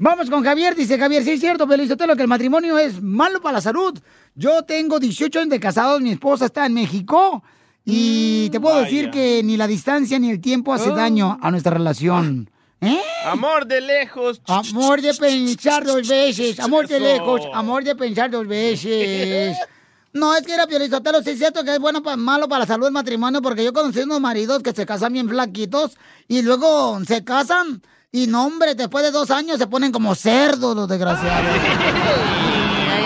Vamos 0.00 0.28
con 0.28 0.42
Javier. 0.42 0.74
Dice 0.74 0.98
Javier, 0.98 1.22
sí 1.22 1.30
es 1.32 1.40
cierto, 1.40 1.66
lo 1.66 2.16
que 2.16 2.22
el 2.22 2.28
matrimonio 2.28 2.78
es 2.78 3.00
malo 3.00 3.40
para 3.40 3.58
la 3.58 3.60
salud. 3.60 3.96
Yo 4.34 4.64
tengo 4.64 4.98
18 4.98 5.38
años 5.38 5.50
de 5.50 5.60
casados, 5.60 6.00
mi 6.00 6.10
esposa 6.10 6.46
está 6.46 6.66
en 6.66 6.74
México. 6.74 7.44
Y 7.84 8.48
te 8.50 8.60
puedo 8.60 8.76
Vaya. 8.76 8.84
decir 8.86 9.10
que 9.10 9.42
ni 9.42 9.56
la 9.56 9.66
distancia 9.66 10.18
ni 10.18 10.30
el 10.30 10.40
tiempo 10.40 10.72
hace 10.72 10.90
Oh. 10.90 10.94
daño 10.94 11.38
a 11.42 11.50
nuestra 11.50 11.72
relación. 11.72 12.48
¿Eh? 12.80 13.00
Amor 13.26 13.66
de 13.66 13.80
lejos. 13.80 14.40
Amor 14.46 15.00
de 15.00 15.14
pensar 15.14 15.84
dos 15.84 16.06
veces. 16.08 16.58
Amor 16.60 16.86
de 16.88 16.98
lejos. 17.00 17.42
Amor 17.54 17.84
de 17.84 17.94
pensar 17.96 18.30
dos 18.30 18.46
veces. 18.46 19.56
No, 20.14 20.36
es 20.36 20.42
que 20.42 20.52
era 20.52 20.66
Piolizotelo, 20.66 21.22
sí 21.22 21.30
es 21.30 21.38
cierto 21.38 21.64
que 21.64 21.72
es 21.72 21.78
bueno 21.78 22.02
pa- 22.02 22.18
malo 22.18 22.46
para 22.46 22.58
la 22.60 22.66
salud 22.66 22.84
del 22.84 22.92
matrimonio, 22.92 23.40
porque 23.40 23.64
yo 23.64 23.72
conocí 23.72 24.00
unos 24.00 24.20
maridos 24.20 24.62
que 24.62 24.72
se 24.72 24.84
casan 24.84 25.14
bien 25.14 25.26
flaquitos 25.26 25.96
y 26.28 26.42
luego 26.42 27.00
se 27.06 27.24
casan 27.24 27.80
y 28.12 28.26
no, 28.26 28.44
hombre, 28.44 28.74
después 28.74 29.02
de 29.04 29.10
dos 29.10 29.30
años 29.30 29.56
se 29.56 29.66
ponen 29.68 29.90
como 29.90 30.14
cerdos 30.14 30.76
los 30.76 30.86
desgraciados. 30.86 31.56
Ay, 32.92 33.04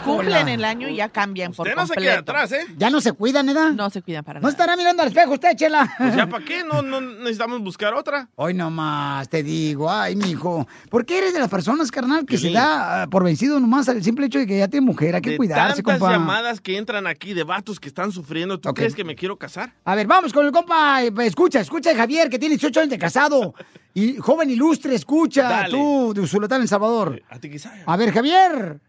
cumplen 0.00 0.48
el 0.48 0.64
año 0.64 0.88
y 0.88 0.96
ya 0.96 1.08
cambian 1.08 1.52
por 1.52 1.66
Usted 1.66 1.76
no 1.76 1.86
se 1.86 1.94
completo. 1.94 2.10
queda 2.12 2.20
atrás, 2.20 2.52
¿eh? 2.52 2.66
Ya 2.76 2.90
no 2.90 3.00
se 3.00 3.12
cuidan, 3.12 3.46
¿verdad? 3.46 3.70
No 3.72 3.90
se 3.90 4.02
cuidan 4.02 4.24
para 4.24 4.40
No 4.40 4.48
estará 4.48 4.76
mirando 4.76 5.02
al 5.02 5.08
espejo 5.08 5.32
usted, 5.32 5.54
chela. 5.56 5.92
Pues 5.98 6.14
ya, 6.16 6.26
¿para 6.28 6.44
qué? 6.44 6.64
No, 6.64 6.82
no 6.82 7.00
necesitamos 7.00 7.60
buscar 7.62 7.94
otra. 7.94 8.28
Hoy 8.36 8.54
nomás 8.54 9.28
te 9.28 9.42
digo, 9.42 9.90
ay, 9.90 10.16
mijo. 10.16 10.66
¿Por 10.90 11.04
qué 11.06 11.18
eres 11.18 11.32
de 11.34 11.40
las 11.40 11.48
personas, 11.48 11.90
carnal, 11.90 12.24
que 12.26 12.38
se 12.38 12.50
da 12.50 13.02
ah, 13.02 13.06
por 13.08 13.24
vencido 13.24 13.60
nomás 13.60 13.88
al 13.88 14.02
simple 14.02 14.26
hecho 14.26 14.38
de 14.38 14.46
que 14.46 14.58
ya 14.58 14.68
tiene 14.68 14.86
mujer? 14.86 15.14
Hay 15.14 15.20
que 15.22 15.30
de 15.30 15.36
cuidarse, 15.36 15.82
tantas 15.82 15.98
compa. 16.00 16.12
llamadas 16.12 16.60
que 16.60 16.76
entran 16.76 17.06
aquí 17.06 17.34
de 17.34 17.44
vatos 17.44 17.78
que 17.80 17.88
están 17.88 18.12
sufriendo, 18.12 18.58
¿tú 18.58 18.72
crees 18.74 18.94
que 18.94 19.04
me 19.04 19.14
quiero 19.14 19.36
casar? 19.38 19.72
A 19.84 19.94
ver, 19.94 20.06
vamos 20.06 20.32
con 20.32 20.44
el 20.46 20.52
compa. 20.52 21.02
eh, 21.04 21.12
Escucha, 21.20 21.60
escucha, 21.60 21.94
Javier, 21.94 22.28
que 22.30 22.38
tiene 22.38 22.54
18 22.56 22.80
años 22.80 22.90
de 22.90 22.98
casado. 22.98 23.54
Y 23.92 24.16
joven 24.18 24.48
ilustre, 24.50 24.94
escucha, 24.94 25.42
Dale. 25.48 25.70
tú, 25.70 26.12
de 26.14 26.20
Usulután, 26.20 26.62
El 26.62 26.68
Salvador. 26.68 27.20
A 27.28 27.38
ti 27.40 27.50
quizá. 27.50 27.72
A 27.84 27.96
ver, 27.96 28.12
Javier. 28.12 28.80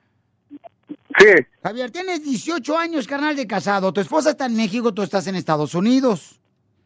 Sí. 1.18 1.46
Javier, 1.64 1.92
tienes 1.92 2.24
18 2.24 2.78
años, 2.78 3.08
carnal, 3.08 3.36
de 3.36 3.48
casado. 3.48 3.92
Tu 3.94 4.02
esposa 4.02 4.32
está 4.32 4.46
en 4.46 4.56
México, 4.56 4.94
tú 4.94 5.02
estás 5.04 5.28
en 5.28 5.36
Estados 5.36 5.74
Unidos. 5.76 6.40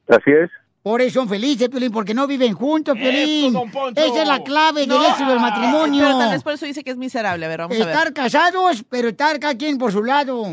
Así 0.07 0.32
es. 0.32 0.49
Por 0.84 1.01
eso 1.01 1.19
son 1.21 1.28
felices, 1.28 1.67
Piolín, 1.67 1.91
porque 1.91 2.13
no 2.13 2.28
viven 2.28 2.53
juntos, 2.53 2.95
Piolín. 2.95 3.55
Esa 3.95 4.21
es 4.21 4.28
la 4.28 4.43
clave 4.43 4.86
del 4.86 5.01
éxito 5.03 5.32
del 5.32 5.39
matrimonio. 5.39 6.03
Pero 6.05 6.19
tal 6.19 6.32
vez 6.32 6.43
por 6.43 6.53
eso 6.53 6.67
dice 6.67 6.84
que 6.84 6.91
es 6.91 6.97
miserable. 6.97 7.43
A 7.43 7.49
ver, 7.49 7.57
vamos 7.61 7.76
a 7.76 7.86
ver. 7.86 7.88
Estar 7.89 8.13
casados, 8.13 8.84
pero 8.88 9.07
estar 9.07 9.39
cada 9.39 9.55
quien 9.57 9.80
por 9.80 9.91
su 9.91 10.03
lado. 10.03 10.43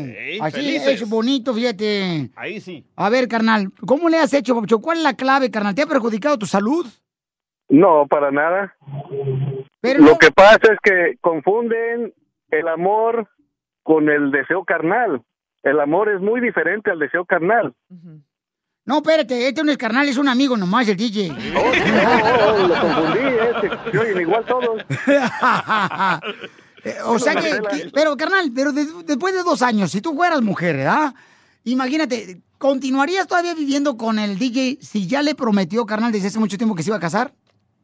Así 0.41 0.55
felices. 0.55 1.01
es 1.03 1.07
bonito, 1.07 1.53
fíjate. 1.53 2.31
Ahí 2.35 2.59
sí. 2.59 2.83
A 2.95 3.09
ver, 3.11 3.27
carnal, 3.27 3.71
¿cómo 3.85 4.09
le 4.09 4.17
has 4.17 4.33
hecho, 4.33 4.55
Papucho? 4.55 4.79
¿Cuál 4.79 4.97
es 4.97 5.03
la 5.03 5.13
clave, 5.13 5.51
carnal? 5.51 5.75
¿Te 5.75 5.83
ha 5.83 5.87
perjudicado 5.87 6.39
tu 6.39 6.47
salud? 6.47 6.87
No, 7.69 8.07
para 8.07 8.31
nada. 8.31 8.75
Pero 9.81 9.99
Lo 9.99 10.11
no- 10.13 10.17
que 10.17 10.31
pasa 10.31 10.57
es 10.63 10.79
que 10.81 11.17
confunden 11.21 12.11
el 12.49 12.67
amor 12.69 13.29
con 13.83 14.09
el 14.09 14.31
deseo 14.31 14.63
carnal. 14.65 15.21
El 15.61 15.79
amor 15.79 16.09
es 16.09 16.19
muy 16.21 16.41
diferente 16.41 16.91
al 16.91 16.99
deseo 16.99 17.25
carnal. 17.25 17.73
No, 18.85 18.97
espérate, 18.97 19.47
este 19.47 19.63
no 19.63 19.71
es 19.71 19.77
carnal, 19.77 20.07
es 20.09 20.17
un 20.17 20.27
amigo 20.27 20.57
nomás, 20.57 20.87
el 20.89 20.97
DJ. 20.97 21.31
Oh, 21.31 22.67
lo 22.67 22.73
confundí, 22.81 23.19
eh, 23.19 23.51
se- 23.61 23.91
se 23.91 23.97
oyen 23.97 24.21
igual 24.21 24.45
todos. 24.45 24.83
Eh, 26.85 26.97
o 27.05 27.17
sea 27.17 27.33
que, 27.35 27.49
que- 27.71 27.91
pero 27.93 28.17
carnal, 28.17 28.51
pero 28.53 28.73
de- 28.73 28.85
después 29.05 29.33
de 29.33 29.41
dos 29.43 29.61
años, 29.61 29.89
si 29.89 30.01
tú 30.01 30.13
fueras 30.15 30.41
mujer, 30.41 30.75
¿verdad? 30.75 31.13
Imagínate, 31.63 32.41
¿continuarías 32.57 33.25
todavía 33.25 33.55
viviendo 33.55 33.95
con 33.95 34.19
el 34.19 34.37
DJ 34.37 34.79
si 34.81 35.07
ya 35.07 35.21
le 35.21 35.33
prometió, 35.33 35.85
carnal, 35.85 36.11
desde 36.11 36.27
hace 36.27 36.39
mucho 36.39 36.57
tiempo 36.57 36.75
que 36.75 36.83
se 36.83 36.89
iba 36.89 36.97
a 36.97 36.99
casar? 36.99 37.31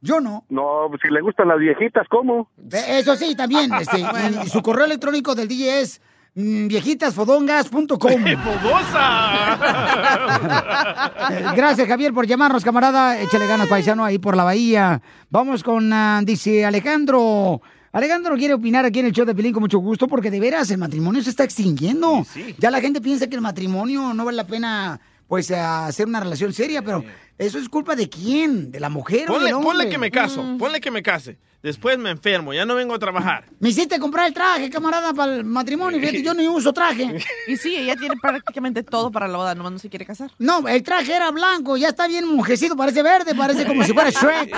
Yo 0.02 0.20
no. 0.20 0.46
No, 0.50 0.88
pues, 0.90 1.02
si 1.02 1.10
le 1.10 1.22
gustan 1.22 1.50
las 1.50 1.60
viejitas, 1.60 2.08
¿cómo? 2.10 2.50
Eso 2.72 3.16
sí, 3.16 3.36
también. 3.36 3.72
Este, 3.74 4.04
su 4.50 4.62
correo 4.62 4.86
electrónico 4.86 5.36
del 5.36 5.48
DJ 5.48 5.82
es 5.82 6.02
mm, 6.36 6.68
viejitasfodongas.com. 6.68 8.28
Eh, 8.28 8.38
Gracias, 11.56 11.88
Javier, 11.88 12.14
por 12.14 12.26
llamarnos, 12.26 12.64
camarada. 12.64 13.20
Échale 13.22 13.48
ganas, 13.48 13.68
paisano, 13.68 14.06
ahí 14.06 14.20
por 14.20 14.38
la 14.38 14.46
bahía. 14.46 15.02
Vamos 15.30 15.64
con, 15.64 15.92
ah, 15.92 16.22
dice 16.24 16.66
Alejandro. 16.66 17.62
Alejandro 17.92 18.36
quiere 18.36 18.54
opinar 18.54 18.86
aquí 18.86 19.00
en 19.00 19.08
el 19.08 19.12
show 19.12 19.26
de 19.26 19.34
Pelín 19.34 19.52
con 19.52 19.62
mucho 19.62 19.80
gusto 19.80 20.08
porque 20.08 20.30
de 20.30 20.40
veras 20.40 20.70
el 20.70 20.78
matrimonio 20.78 21.24
se 21.24 21.32
está 21.32 21.44
extinguiendo. 21.44 22.24
Ya 22.60 22.70
la 22.70 22.82
gente 22.82 23.02
piensa 23.02 23.28
que 23.28 23.36
el 23.36 23.42
matrimonio 23.42 24.14
no 24.14 24.26
vale 24.26 24.38
la 24.38 24.46
pena 24.46 25.02
pues 25.30 25.50
a 25.52 25.86
hacer 25.86 26.08
una 26.08 26.20
relación 26.20 26.52
seria, 26.52 26.82
pero 26.82 27.04
eso 27.38 27.58
es 27.60 27.70
culpa 27.70 27.96
de 27.96 28.10
quién, 28.10 28.72
de 28.72 28.80
la 28.82 28.90
mujer 28.90 29.30
o 29.30 29.34
Ponle, 29.36 29.46
del 29.46 29.54
hombre. 29.54 29.70
ponle 29.70 29.90
que 29.90 29.98
me 30.00 30.12
caso, 30.12 30.44
Mm. 30.44 30.58
ponle 30.58 30.82
que 30.82 30.92
me 30.92 31.02
case. 31.04 31.38
Después 31.62 31.98
me 31.98 32.10
enfermo, 32.10 32.54
ya 32.54 32.66
no 32.66 32.74
vengo 32.74 32.94
a 32.94 33.00
trabajar. 33.00 33.44
Me 33.60 33.68
hiciste 33.70 34.00
comprar 34.00 34.28
el 34.28 34.34
traje, 34.34 34.70
camarada, 34.70 35.14
para 35.14 35.36
el 35.36 35.44
matrimonio. 35.44 36.00
Fíjate, 36.00 36.24
yo 36.24 36.34
ni 36.34 36.48
uso 36.48 36.72
traje. 36.72 37.18
Y 37.50 37.58
sí, 37.58 37.76
ella 37.76 37.98
tiene 37.98 38.16
prácticamente 38.16 38.82
todo 38.82 39.12
para 39.12 39.28
la 39.28 39.38
boda, 39.38 39.54
nomás 39.56 39.74
no 39.74 39.78
se 39.78 39.90
quiere 39.90 40.06
casar. 40.06 40.32
No, 40.40 40.66
el 40.70 40.82
traje 40.84 41.14
era 41.14 41.30
blanco, 41.32 41.76
ya 41.76 41.90
está 41.90 42.08
bien 42.08 42.26
mujecito, 42.28 42.78
parece 42.78 43.04
verde, 43.04 43.36
parece 43.36 43.66
como 43.68 43.84
si 43.84 43.92
fuera 43.94 44.10
Shrek. 44.10 44.56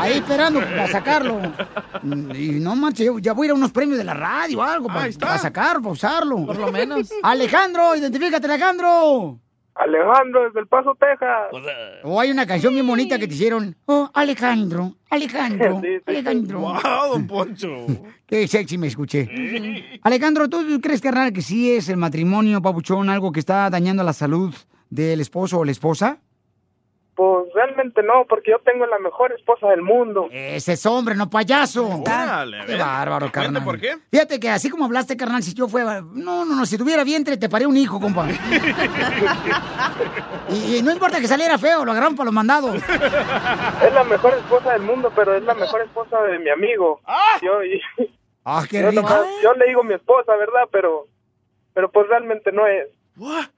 Ahí 0.00 0.14
esperando 0.14 0.58
para 0.60 0.88
sacarlo. 0.88 1.40
Y 2.36 2.48
no 2.60 2.74
manches, 2.74 3.06
yo 3.06 3.18
ya 3.20 3.32
voy 3.32 3.44
a 3.44 3.46
ir 3.46 3.50
a 3.52 3.54
unos 3.54 3.70
premios 3.70 3.96
de 3.96 4.04
la 4.04 4.14
radio 4.14 4.58
o 4.58 4.62
algo 4.62 4.88
para, 4.88 5.08
para 5.12 5.38
sacarlo, 5.38 5.82
para 5.82 5.92
usarlo. 5.92 6.46
Por 6.46 6.56
lo 6.58 6.72
menos. 6.72 7.10
Alejandro, 7.22 7.94
identifícate, 7.94 8.46
Alejandro. 8.48 9.38
Alejandro, 9.74 10.44
desde 10.44 10.60
El 10.60 10.66
Paso, 10.66 10.96
Texas. 10.98 11.48
O 12.04 12.20
hay 12.20 12.30
una 12.30 12.46
canción 12.46 12.74
bien 12.74 12.86
bonita 12.86 13.18
que 13.18 13.26
te 13.26 13.34
hicieron. 13.34 13.74
Oh, 13.86 14.10
Alejandro, 14.12 14.94
Alejandro, 15.10 15.80
Sí, 15.82 15.88
sí, 15.88 15.96
sí. 15.98 16.02
Alejandro. 16.06 16.60
¡Wow, 16.60 17.12
don 17.12 17.26
Poncho! 17.26 17.86
Qué 18.26 18.46
sexy 18.46 18.76
me 18.78 18.88
escuché. 18.88 19.28
Alejandro, 20.02 20.48
¿tú 20.48 20.80
crees, 20.82 21.00
carnal, 21.00 21.32
que 21.32 21.42
sí 21.42 21.72
es 21.72 21.88
el 21.88 21.96
matrimonio, 21.96 22.60
papuchón, 22.60 23.08
algo 23.08 23.32
que 23.32 23.40
está 23.40 23.70
dañando 23.70 24.02
la 24.02 24.12
salud 24.12 24.54
del 24.90 25.20
esposo 25.20 25.58
o 25.58 25.64
la 25.64 25.72
esposa? 25.72 26.18
Pues 27.14 27.44
realmente 27.54 28.02
no, 28.02 28.24
porque 28.26 28.52
yo 28.52 28.58
tengo 28.64 28.86
la 28.86 28.98
mejor 28.98 29.32
esposa 29.32 29.68
del 29.68 29.82
mundo. 29.82 30.28
Ese 30.32 30.72
es 30.72 30.86
hombre, 30.86 31.14
no 31.14 31.28
payaso. 31.28 31.86
Órale, 31.86 32.60
a 32.60 32.64
Qué 32.66 32.76
bárbaro, 32.76 33.30
carnal. 33.30 33.62
por 33.62 33.78
qué. 33.78 33.98
Fíjate 34.10 34.40
que 34.40 34.48
así 34.48 34.70
como 34.70 34.86
hablaste, 34.86 35.14
carnal, 35.16 35.42
si 35.42 35.52
yo 35.52 35.68
fuera... 35.68 36.00
No, 36.00 36.46
no, 36.46 36.56
no, 36.56 36.64
si 36.64 36.78
tuviera 36.78 37.04
vientre, 37.04 37.36
te 37.36 37.50
paré 37.50 37.66
un 37.66 37.76
hijo, 37.76 38.00
compa. 38.00 38.26
y, 40.48 40.76
y 40.76 40.82
no 40.82 40.90
importa 40.90 41.20
que 41.20 41.28
saliera 41.28 41.58
feo, 41.58 41.84
lo 41.84 41.92
agarraron 41.92 42.16
para 42.16 42.26
los 42.26 42.34
mandados. 42.34 42.76
Es 42.76 43.92
la 43.92 44.04
mejor 44.04 44.34
esposa 44.34 44.72
del 44.72 44.82
mundo, 44.82 45.12
pero 45.14 45.34
es 45.34 45.42
la 45.44 45.54
mejor 45.54 45.82
esposa 45.82 46.20
de 46.22 46.38
mi 46.38 46.50
amigo. 46.50 47.00
Yo, 47.42 47.62
y- 47.62 47.80
Ah, 48.44 48.64
qué 48.68 48.80
yo, 48.82 48.90
rico. 48.90 49.02
nomás- 49.02 49.26
yo 49.42 49.52
le 49.54 49.66
digo 49.66 49.84
mi 49.84 49.94
esposa, 49.94 50.34
¿verdad? 50.36 50.68
Pero, 50.72 51.06
pero 51.74 51.90
pues 51.90 52.08
realmente 52.08 52.50
no 52.52 52.66
es. 52.66 52.88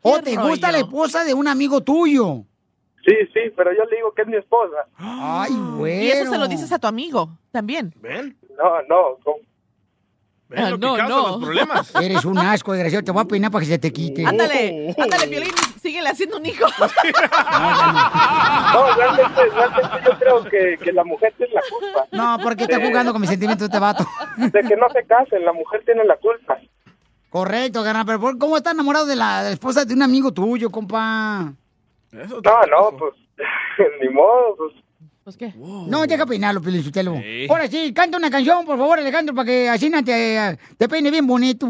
O 0.02 0.20
te 0.20 0.36
gusta 0.36 0.72
la 0.72 0.78
esposa 0.78 1.24
de 1.24 1.34
un 1.34 1.48
amigo 1.48 1.82
tuyo. 1.82 2.42
Sí, 3.04 3.14
sí, 3.34 3.40
pero 3.56 3.70
yo 3.72 3.84
le 3.84 3.96
digo 3.96 4.12
que 4.14 4.22
es 4.22 4.28
mi 4.28 4.36
esposa. 4.36 4.76
Ay, 4.96 5.52
bueno. 5.52 6.02
Y 6.02 6.10
eso 6.10 6.30
se 6.30 6.38
lo 6.38 6.48
dices 6.48 6.72
a 6.72 6.78
tu 6.78 6.86
amigo 6.86 7.28
también. 7.52 7.92
¿Ven? 8.00 8.36
No, 8.56 8.82
no. 8.88 9.18
¿cómo? 9.22 9.36
Ah, 10.56 10.70
lo 10.70 10.78
que 10.78 10.86
no, 10.86 10.94
causa 10.96 11.08
no. 11.08 11.28
los 11.28 11.36
problemas. 11.44 11.94
Eres 12.00 12.24
un 12.24 12.38
asco, 12.38 12.72
desgraciado. 12.72 13.04
Te 13.04 13.10
voy 13.10 13.22
a 13.22 13.24
peinar 13.24 13.50
para 13.50 13.64
que 13.64 13.70
se 13.72 13.78
te 13.78 13.92
quite. 13.92 14.24
Ándale, 14.26 14.94
ándale, 14.96 15.26
Piolín, 15.28 15.50
síguele 15.82 16.08
haciendo 16.08 16.36
un 16.38 16.46
hijo. 16.46 16.66
No, 18.74 18.94
realmente, 18.96 19.40
realmente 19.54 19.90
yo 20.04 20.18
creo 20.18 20.44
que, 20.44 20.78
que 20.82 20.92
la 20.92 21.04
mujer 21.04 21.32
tiene 21.36 21.54
la 21.54 21.60
culpa. 21.70 22.06
No, 22.12 22.38
porque 22.42 22.64
está 22.64 22.80
jugando 22.84 23.12
con 23.12 23.20
mis 23.20 23.30
sentimientos 23.30 23.68
de 23.68 23.72
este 23.72 23.78
vato. 23.78 24.06
De 24.36 24.50
que 24.50 24.76
no 24.76 24.88
se 24.90 25.04
casen, 25.06 25.44
la 25.44 25.52
mujer 25.52 25.82
tiene 25.84 26.04
la 26.04 26.16
culpa. 26.16 26.58
Correcto, 27.30 27.82
carnal, 27.84 28.04
pero 28.06 28.20
¿por- 28.20 28.38
¿cómo 28.38 28.56
está 28.56 28.70
enamorado 28.72 29.06
de 29.06 29.16
la, 29.16 29.42
de 29.42 29.50
la 29.50 29.54
esposa 29.54 29.84
de 29.84 29.94
un 29.94 30.02
amigo 30.02 30.32
tuyo, 30.32 30.70
compa? 30.70 31.52
No, 32.14 32.60
no, 32.66 32.96
pues, 32.96 33.14
ni 34.00 34.08
modo, 34.08 34.56
pues. 34.56 34.72
¿Pues 35.24 35.36
qué? 35.38 35.52
No, 35.56 36.06
deja 36.06 36.26
peinarlo, 36.26 36.60
Pelichutelo. 36.60 37.14
Ahora 37.48 37.66
sí, 37.66 37.94
canta 37.94 38.18
una 38.18 38.30
canción, 38.30 38.66
por 38.66 38.76
favor, 38.76 38.98
Alejandro, 38.98 39.34
para 39.34 39.46
que 39.46 39.68
así 39.70 39.88
no 39.88 40.04
te, 40.04 40.58
te 40.76 40.88
peine 40.88 41.10
bien 41.10 41.26
bonito. 41.26 41.66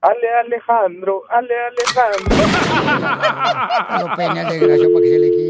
Ale 0.00 0.28
Alejandro, 0.40 1.22
ale 1.28 1.54
Alejandro. 1.66 2.34
Lo 4.08 4.16
peina 4.16 4.40
el 4.42 4.48
desgraciado 4.48 4.92
para 4.94 5.02
que 5.04 5.10
se 5.10 5.18
le 5.18 5.30
quite. 5.30 5.41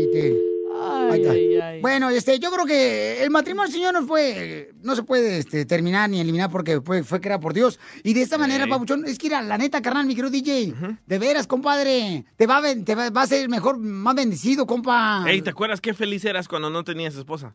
Ay, 1.13 1.57
ay. 1.61 1.81
Bueno, 1.81 2.11
este, 2.11 2.39
yo 2.39 2.51
creo 2.51 2.67
que 2.67 3.23
el 3.23 3.31
matrimonio, 3.31 3.71
señor, 3.71 3.95
no 3.95 4.07
fue, 4.07 4.73
no 4.83 4.97
se 4.97 5.03
puede 5.03 5.39
este, 5.39 5.65
terminar 5.65 6.09
ni 6.11 6.21
eliminar 6.21 6.51
porque 6.51 6.81
fue, 6.81 7.03
fue 7.03 7.21
creado 7.21 7.41
por 7.41 7.55
Dios. 7.55 7.79
Y 8.03 8.15
de 8.15 8.23
esta 8.23 8.39
manera, 8.39 8.67
Papuchón, 8.67 9.05
es 9.07 9.19
que 9.19 9.29
mira, 9.29 9.43
la 9.43 9.59
neta, 9.59 9.83
carnal, 9.83 10.07
mi 10.07 10.15
querido 10.15 10.31
DJ, 10.31 10.75
de 11.07 11.19
veras, 11.19 11.47
compadre, 11.47 12.25
te 12.37 12.47
va, 12.47 12.59
a, 12.59 12.63
te 12.85 12.95
va, 12.95 13.11
va 13.11 13.23
a 13.23 13.27
ser 13.27 13.49
mejor, 13.49 13.79
más 13.79 14.15
bendecido, 14.15 14.67
compa. 14.67 15.25
Ey, 15.27 15.43
¿te 15.43 15.51
acuerdas 15.51 15.81
qué 15.81 15.95
feliz 15.95 16.25
eras 16.25 16.49
cuando 16.49 16.71
no 16.71 16.85
tenías 16.85 17.15
esposa? 17.15 17.55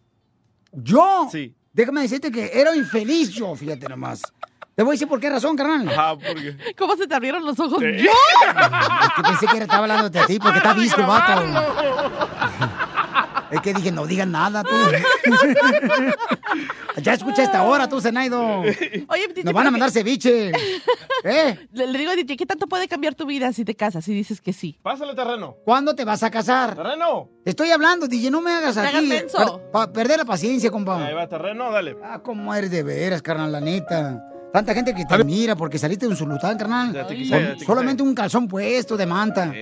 ¿Yo? 0.71 1.27
Sí. 1.31 1.55
Déjame 1.73 2.01
decirte 2.01 2.31
que 2.31 2.51
era 2.53 2.75
infeliz 2.75 3.29
yo, 3.29 3.55
fíjate 3.55 3.87
nomás. 3.87 4.21
Te 4.77 4.83
voy 4.83 4.91
a 4.91 4.93
decir 4.93 5.07
por 5.07 5.19
qué 5.19 5.27
razón, 5.27 5.55
carnal. 5.55 5.89
Ah, 5.97 6.15
porque... 6.15 6.55
¿Cómo 6.77 6.95
se 6.95 7.07
te 7.07 7.15
abrieron 7.15 7.43
los 7.43 7.59
ojos? 7.59 7.79
Sí. 7.79 8.03
¡Yo! 8.03 8.11
Es 9.01 9.09
que 9.15 9.23
pensé 9.23 9.47
que 9.47 9.55
era, 9.55 9.65
estaba 9.65 9.83
hablando 9.83 10.07
de 10.07 10.25
ti 10.27 10.37
porque 10.37 10.57
está 10.57 10.73
visco 10.73 11.01
el 11.01 11.07
vato. 11.07 11.41
Es 13.51 13.61
que 13.61 13.73
dije, 13.73 13.91
no 13.91 14.05
digan 14.05 14.31
nada 14.31 14.63
tú. 14.63 14.75
Ya 17.01 17.13
escucha 17.13 17.43
esta 17.43 17.63
hora, 17.63 17.87
tú, 17.87 18.01
Zenaido. 18.01 18.61
Oye, 18.61 19.27
DJ, 19.29 19.43
Nos 19.43 19.53
van 19.53 19.67
a 19.67 19.69
¿por 19.69 19.71
mandar 19.73 19.91
ceviche. 19.91 20.51
¿Eh? 21.23 21.67
Le, 21.71 21.87
le 21.87 21.99
digo 21.99 22.11
a 22.11 22.15
DJ, 22.15 22.35
¿qué 22.35 22.45
tanto 22.47 22.65
puede 22.65 22.87
cambiar 22.87 23.13
tu 23.13 23.27
vida 23.27 23.53
si 23.53 23.63
te 23.63 23.75
casas? 23.75 24.03
Si 24.03 24.13
dices 24.13 24.41
que 24.41 24.51
sí. 24.51 24.79
Pásale 24.81 25.13
terreno. 25.13 25.57
¿Cuándo 25.63 25.93
te 25.93 26.03
vas 26.05 26.23
a 26.23 26.31
casar? 26.31 26.75
Terreno. 26.75 27.29
Te 27.43 27.51
estoy 27.51 27.69
hablando, 27.69 28.07
DJ, 28.07 28.31
no 28.31 28.41
me 28.41 28.51
hagas 28.51 28.77
No 28.77 28.81
aquí. 28.81 29.11
hagas 29.11 29.31
per- 29.31 29.71
pa- 29.71 29.93
perder 29.93 30.17
la 30.17 30.25
paciencia, 30.25 30.71
compa. 30.71 31.05
Ahí 31.05 31.13
va 31.13 31.27
terreno, 31.27 31.71
dale. 31.71 31.95
Ah, 32.03 32.19
cómo 32.23 32.53
eres 32.55 32.71
de 32.71 32.81
veras, 32.81 33.21
carnal, 33.21 33.51
la 33.51 33.61
neta. 33.61 34.23
Tanta 34.51 34.73
gente 34.73 34.95
que 34.95 35.05
te 35.05 35.13
admira 35.13 35.55
porque 35.55 35.77
saliste 35.77 36.05
de 36.07 36.11
un 36.11 36.17
sultán, 36.17 36.57
carnal. 36.57 36.93
Ya 36.93 37.01
te 37.05 37.13
Con 37.13 37.17
quise, 37.17 37.29
ya 37.29 37.47
te 37.49 37.53
quise. 37.55 37.65
solamente 37.65 38.01
un 38.01 38.15
calzón 38.15 38.47
puesto 38.47 38.97
de 38.97 39.05
manta. 39.05 39.53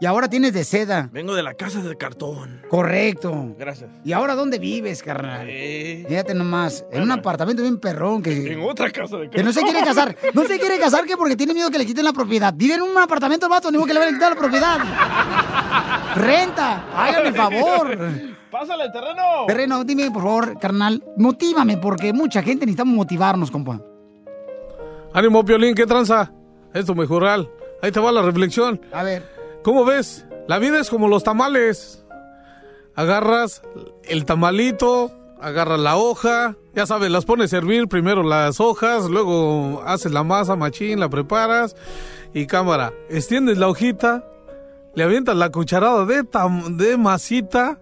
Y 0.00 0.06
ahora 0.06 0.28
tienes 0.28 0.52
de 0.52 0.64
seda. 0.64 1.08
vengo 1.12 1.34
de 1.34 1.42
la 1.42 1.54
casa 1.54 1.80
de 1.82 1.96
cartón. 1.96 2.62
Correcto. 2.68 3.54
Gracias. 3.58 3.90
¿Y 4.04 4.12
ahora 4.12 4.34
dónde 4.34 4.58
vives, 4.58 5.02
carnal? 5.02 5.46
Fíjate 5.46 6.34
nomás, 6.34 6.84
en 6.92 7.02
un 7.02 7.10
apartamento 7.12 7.62
bien 7.62 7.78
perrón 7.78 8.22
que, 8.22 8.52
en 8.52 8.60
otra 8.62 8.90
casa 8.90 9.16
de 9.16 9.24
cartón. 9.24 9.30
que 9.30 9.42
no 9.42 9.52
se 9.52 9.62
quiere 9.62 9.80
casar. 9.82 10.16
No 10.32 10.44
se 10.44 10.58
quiere 10.58 10.78
casar 10.78 11.04
que 11.04 11.16
porque 11.16 11.36
tiene 11.36 11.54
miedo 11.54 11.70
que 11.70 11.78
le 11.78 11.86
quiten 11.86 12.04
la 12.04 12.12
propiedad. 12.12 12.52
Vive 12.54 12.74
en 12.74 12.82
un 12.82 12.96
apartamento 12.96 13.46
el 13.46 13.50
vato, 13.50 13.70
ni 13.70 13.78
modo 13.78 13.86
que 13.86 13.94
le 13.94 14.00
van 14.00 14.08
a 14.08 14.12
quitar 14.12 14.32
la 14.32 14.38
propiedad. 14.38 14.78
Renta, 16.16 16.84
hágame 16.94 17.28
el 17.28 17.34
favor. 17.34 17.98
Pásale 18.50 18.88
terreno. 18.90 19.22
Terreno, 19.48 19.84
dime 19.84 20.10
por 20.12 20.22
favor, 20.22 20.58
carnal, 20.60 21.02
motívame 21.16 21.76
porque 21.76 22.12
mucha 22.12 22.40
gente 22.40 22.64
necesitamos 22.66 22.94
motivarnos, 22.94 23.50
compa. 23.50 23.80
Ánimo, 25.12 25.44
Piolín, 25.44 25.74
¿qué 25.74 25.86
tranza? 25.86 26.32
Esto 26.72 26.94
mejoral. 26.94 27.50
Ahí 27.82 27.90
te 27.90 28.00
va 28.00 28.12
la 28.12 28.22
reflexión. 28.22 28.80
A 28.92 29.02
ver. 29.02 29.33
¿Cómo 29.64 29.84
ves? 29.84 30.24
La 30.46 30.58
vida 30.58 30.78
es 30.78 30.90
como 30.90 31.08
los 31.08 31.24
tamales. 31.24 32.04
Agarras 32.94 33.62
el 34.04 34.24
tamalito, 34.24 35.10
agarras 35.40 35.80
la 35.80 35.96
hoja, 35.96 36.54
ya 36.74 36.86
sabes, 36.86 37.10
las 37.10 37.24
pones 37.24 37.52
a 37.52 37.56
hervir, 37.56 37.88
primero 37.88 38.22
las 38.22 38.60
hojas, 38.60 39.06
luego 39.06 39.82
haces 39.84 40.12
la 40.12 40.22
masa, 40.22 40.54
machín, 40.54 41.00
la 41.00 41.08
preparas 41.08 41.74
y 42.32 42.46
cámara. 42.46 42.92
Extiendes 43.08 43.58
la 43.58 43.68
hojita, 43.68 44.24
le 44.94 45.02
avientas 45.02 45.34
la 45.36 45.50
cucharada 45.50 46.04
de, 46.04 46.22
tam- 46.22 46.76
de 46.76 46.96
masita 46.96 47.80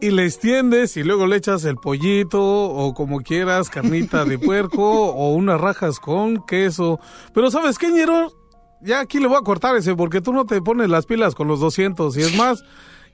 y 0.00 0.10
le 0.12 0.24
extiendes 0.24 0.96
y 0.96 1.02
luego 1.02 1.26
le 1.26 1.36
echas 1.36 1.64
el 1.64 1.76
pollito 1.76 2.42
o 2.42 2.94
como 2.94 3.20
quieras, 3.20 3.68
carnita 3.68 4.24
de 4.24 4.38
puerco 4.38 4.82
o 5.12 5.32
unas 5.34 5.60
rajas 5.60 5.98
con 6.00 6.44
queso. 6.46 6.98
Pero 7.34 7.50
¿sabes 7.50 7.76
qué, 7.78 7.90
ñero? 7.90 8.32
Ya 8.84 9.00
aquí 9.00 9.20
le 9.20 9.28
voy 9.28 9.36
a 9.38 9.42
cortar 9.42 9.76
ese 9.76 9.94
porque 9.94 10.20
tú 10.20 10.32
no 10.32 10.44
te 10.44 10.60
pones 10.60 10.88
las 10.88 11.06
pilas 11.06 11.34
con 11.34 11.46
los 11.46 11.60
200 11.60 12.16
y 12.16 12.22
es 12.22 12.34
más, 12.36 12.64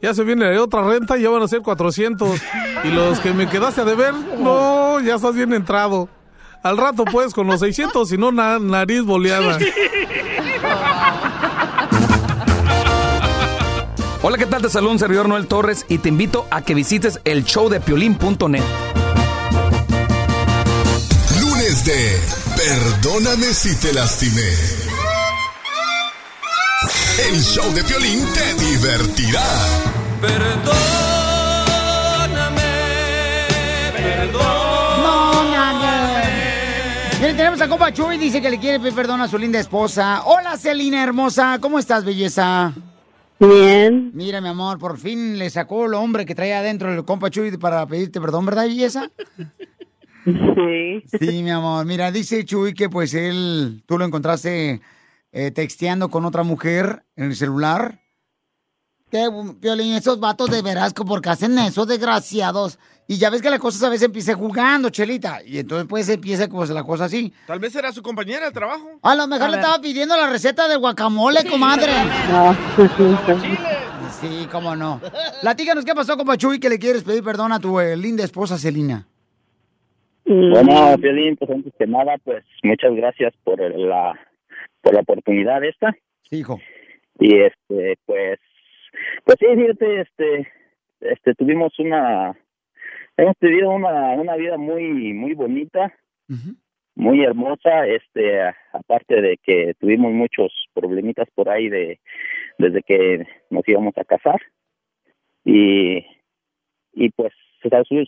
ya 0.01 0.15
se 0.15 0.24
viene 0.24 0.59
otra 0.59 0.82
renta 0.82 1.19
y 1.19 1.23
ya 1.23 1.28
van 1.31 1.43
a 1.43 1.49
ser 1.49 1.61
400 1.61 2.40
y 2.85 2.89
los 2.89 3.20
que 3.20 3.35
me 3.35 3.49
quedaste 3.51 3.82
a 3.82 3.85
deber, 3.85 4.15
no, 4.39 4.99
ya 5.01 5.16
estás 5.16 5.35
bien 5.35 5.53
entrado. 5.53 6.09
Al 6.62 6.77
rato 6.78 7.05
pues 7.05 7.35
con 7.35 7.47
los 7.47 7.61
600 7.61 8.11
y 8.12 8.16
no 8.19 8.32
na- 8.32 8.59
nariz 8.59 9.03
boleada. 9.05 9.59
Hola, 14.23 14.36
¿qué 14.39 14.47
tal? 14.47 14.62
Te 14.62 14.69
saluda 14.70 14.93
un 14.93 14.99
servidor 14.99 15.28
Noel 15.28 15.47
Torres 15.47 15.85
y 15.89 15.99
te 15.99 16.09
invito 16.09 16.47
a 16.51 16.62
que 16.62 16.74
visites 16.74 17.20
el 17.24 17.45
showdepiolín.net. 17.45 18.62
Lunes 21.40 21.85
de 21.85 22.20
Perdóname 22.57 23.47
si 23.55 23.77
te 23.77 23.93
lastimé. 23.93 24.88
El 27.19 27.35
show 27.43 27.74
de 27.74 27.82
Piolín 27.82 28.20
te 28.32 28.55
divertirá. 28.65 29.43
No, 34.32 35.51
nada. 35.51 36.23
Miren, 37.20 37.36
tenemos 37.36 37.61
a 37.61 37.69
compa 37.69 37.93
Chuy, 37.93 38.19
dice 38.19 38.40
que 38.40 38.49
le 38.49 38.61
quiere 38.61 38.78
pedir 38.78 38.95
perdón 38.95 39.20
a 39.20 39.27
su 39.27 39.36
linda 39.36 39.59
esposa. 39.59 40.23
Hola, 40.27 40.57
Celina 40.57 41.03
hermosa, 41.03 41.59
¿cómo 41.61 41.81
estás, 41.81 42.05
belleza? 42.05 42.73
Bien. 43.40 44.12
Mira, 44.15 44.40
mi 44.40 44.49
amor, 44.49 44.78
por 44.78 44.97
fin 44.97 45.40
le 45.40 45.51
sacó 45.51 45.86
el 45.86 45.95
hombre 45.95 46.24
que 46.24 46.36
traía 46.36 46.61
adentro 46.61 46.93
el 46.93 47.05
compa 47.05 47.31
Chuy 47.31 47.57
para 47.57 47.85
pedirte 47.89 48.20
perdón, 48.20 48.47
¿verdad, 48.47 48.66
belleza? 48.66 49.11
Sí. 50.24 51.03
Sí, 51.19 51.43
mi 51.43 51.51
amor. 51.51 51.85
Mira, 51.85 52.12
dice 52.12 52.45
Chuy 52.45 52.74
que 52.74 52.89
pues 52.89 53.12
él, 53.15 53.82
tú 53.86 53.99
lo 53.99 54.05
encontraste 54.05 54.81
eh, 55.39 55.52
texteando 55.52 56.09
con 56.09 56.24
otra 56.24 56.43
mujer 56.43 57.05
en 57.15 57.27
el 57.27 57.36
celular. 57.36 58.01
Que, 59.09 59.28
Piolín, 59.60 59.94
esos 59.94 60.19
vatos 60.19 60.51
de 60.51 60.62
veras, 60.62 60.93
porque 60.93 61.28
hacen 61.28 61.56
eso, 61.60 61.86
desgraciados. 61.86 62.81
Y 63.06 63.19
ya 63.19 63.31
ves 63.31 63.40
que 63.40 63.48
las 63.48 63.60
cosas 63.60 63.85
a 63.85 63.89
veces 63.89 64.06
empieza 64.06 64.35
jugando, 64.35 64.90
Chelita. 64.90 65.39
Y 65.47 65.59
entonces 65.59 65.86
pues 65.89 66.09
empieza 66.09 66.48
pues 66.48 66.70
la 66.70 66.82
cosa 66.82 67.05
así. 67.05 67.32
Tal 67.47 67.60
vez 67.60 67.73
era 67.77 67.93
su 67.93 68.02
compañera 68.02 68.47
de 68.47 68.52
trabajo. 68.52 68.98
A 69.01 69.15
lo 69.15 69.28
mejor 69.28 69.51
le 69.51 69.59
estaba 69.59 69.81
pidiendo 69.81 70.16
la 70.16 70.28
receta 70.28 70.66
del 70.66 70.81
guacamole, 70.81 71.44
comadre. 71.48 71.93
Sí, 74.20 74.48
cómo 74.51 74.74
no. 74.74 75.01
Platícanos 75.40 75.85
qué 75.85 75.94
pasó 75.94 76.16
con 76.16 76.27
Pachuy 76.27 76.59
que 76.59 76.69
le 76.69 76.81
quieres 76.81 77.05
pedir 77.05 77.23
perdón 77.23 77.52
a 77.52 77.60
tu 77.60 77.78
eh, 77.78 77.97
linda 77.97 78.24
esposa 78.24 78.59
Celina. 78.59 79.06
Bueno, 80.24 80.98
Piolín, 80.98 81.36
pues 81.36 81.48
antes 81.48 81.73
que 81.78 81.86
nada, 81.86 82.16
pues 82.24 82.44
muchas 82.65 82.93
gracias 82.97 83.32
por 83.44 83.60
la 83.60 84.19
por 84.89 84.94
la 84.94 85.02
oportunidad 85.02 85.62
esta. 85.65 85.94
Sí, 86.23 86.39
hijo. 86.39 86.59
Y 87.20 87.40
este, 87.43 87.98
pues, 88.06 88.40
pues 89.23 89.36
sí, 89.39 89.47
fíjate, 89.55 90.01
este, 90.01 90.48
este, 91.01 91.35
tuvimos 91.35 91.78
una, 91.78 92.35
hemos 93.19 93.35
vivido 93.39 93.69
una, 93.69 94.12
una 94.12 94.36
vida 94.36 94.56
muy, 94.56 95.12
muy 95.12 95.35
bonita, 95.35 95.94
muy 96.94 97.23
hermosa, 97.23 97.86
este, 97.86 98.40
aparte 98.73 99.20
de 99.20 99.36
que 99.43 99.74
tuvimos 99.78 100.10
muchos 100.12 100.51
problemitas 100.73 101.28
por 101.35 101.51
ahí 101.51 101.69
de, 101.69 102.01
desde 102.56 102.82
que 102.82 103.27
nos 103.51 103.69
íbamos 103.69 103.93
a 103.98 104.05
casar. 104.05 104.40
Y, 105.44 105.98
y 106.94 107.10
pues, 107.10 107.35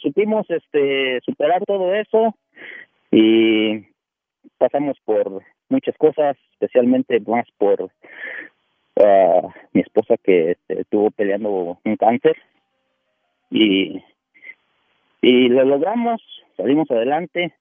supimos, 0.01 0.47
este, 0.49 1.21
superar 1.27 1.63
todo 1.67 1.95
eso 1.95 2.35
y 3.11 3.85
pasamos 4.57 4.97
por 5.05 5.43
muchas 5.71 5.97
cosas, 5.97 6.37
especialmente 6.53 7.21
más 7.21 7.47
por 7.59 7.91
ah, 8.97 9.49
mi 9.73 9.81
esposa 9.81 10.17
que 10.23 10.53
este, 10.53 10.83
estuvo 10.83 11.11
peleando 11.11 11.79
un 11.85 11.97
cáncer 11.97 12.37
y 13.51 14.03
y 15.23 15.49
lo 15.51 15.65
logramos, 15.65 16.23
salimos 16.57 16.91
adelante 16.91 17.53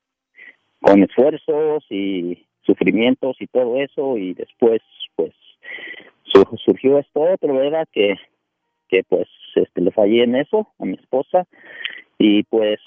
con 0.81 1.03
esfuerzos 1.03 1.84
y 1.90 2.45
sufrimientos 2.61 3.36
y 3.41 3.48
todo 3.48 3.76
eso 3.81 4.18
y 4.18 4.34
después 4.34 4.81
pues 5.15 5.34
su- 6.23 6.57
surgió 6.64 6.99
esto 6.99 7.19
otro, 7.22 7.53
¿verdad? 7.53 7.88
Que 7.91 8.15
que 8.88 9.03
pues 9.03 9.27
este 9.56 9.81
le 9.81 9.91
fallé 9.91 10.23
en 10.23 10.36
eso 10.36 10.68
a 10.80 10.86
mi 10.86 10.94
esposa 10.94 11.45
y 12.18 12.44
pues 12.44 12.80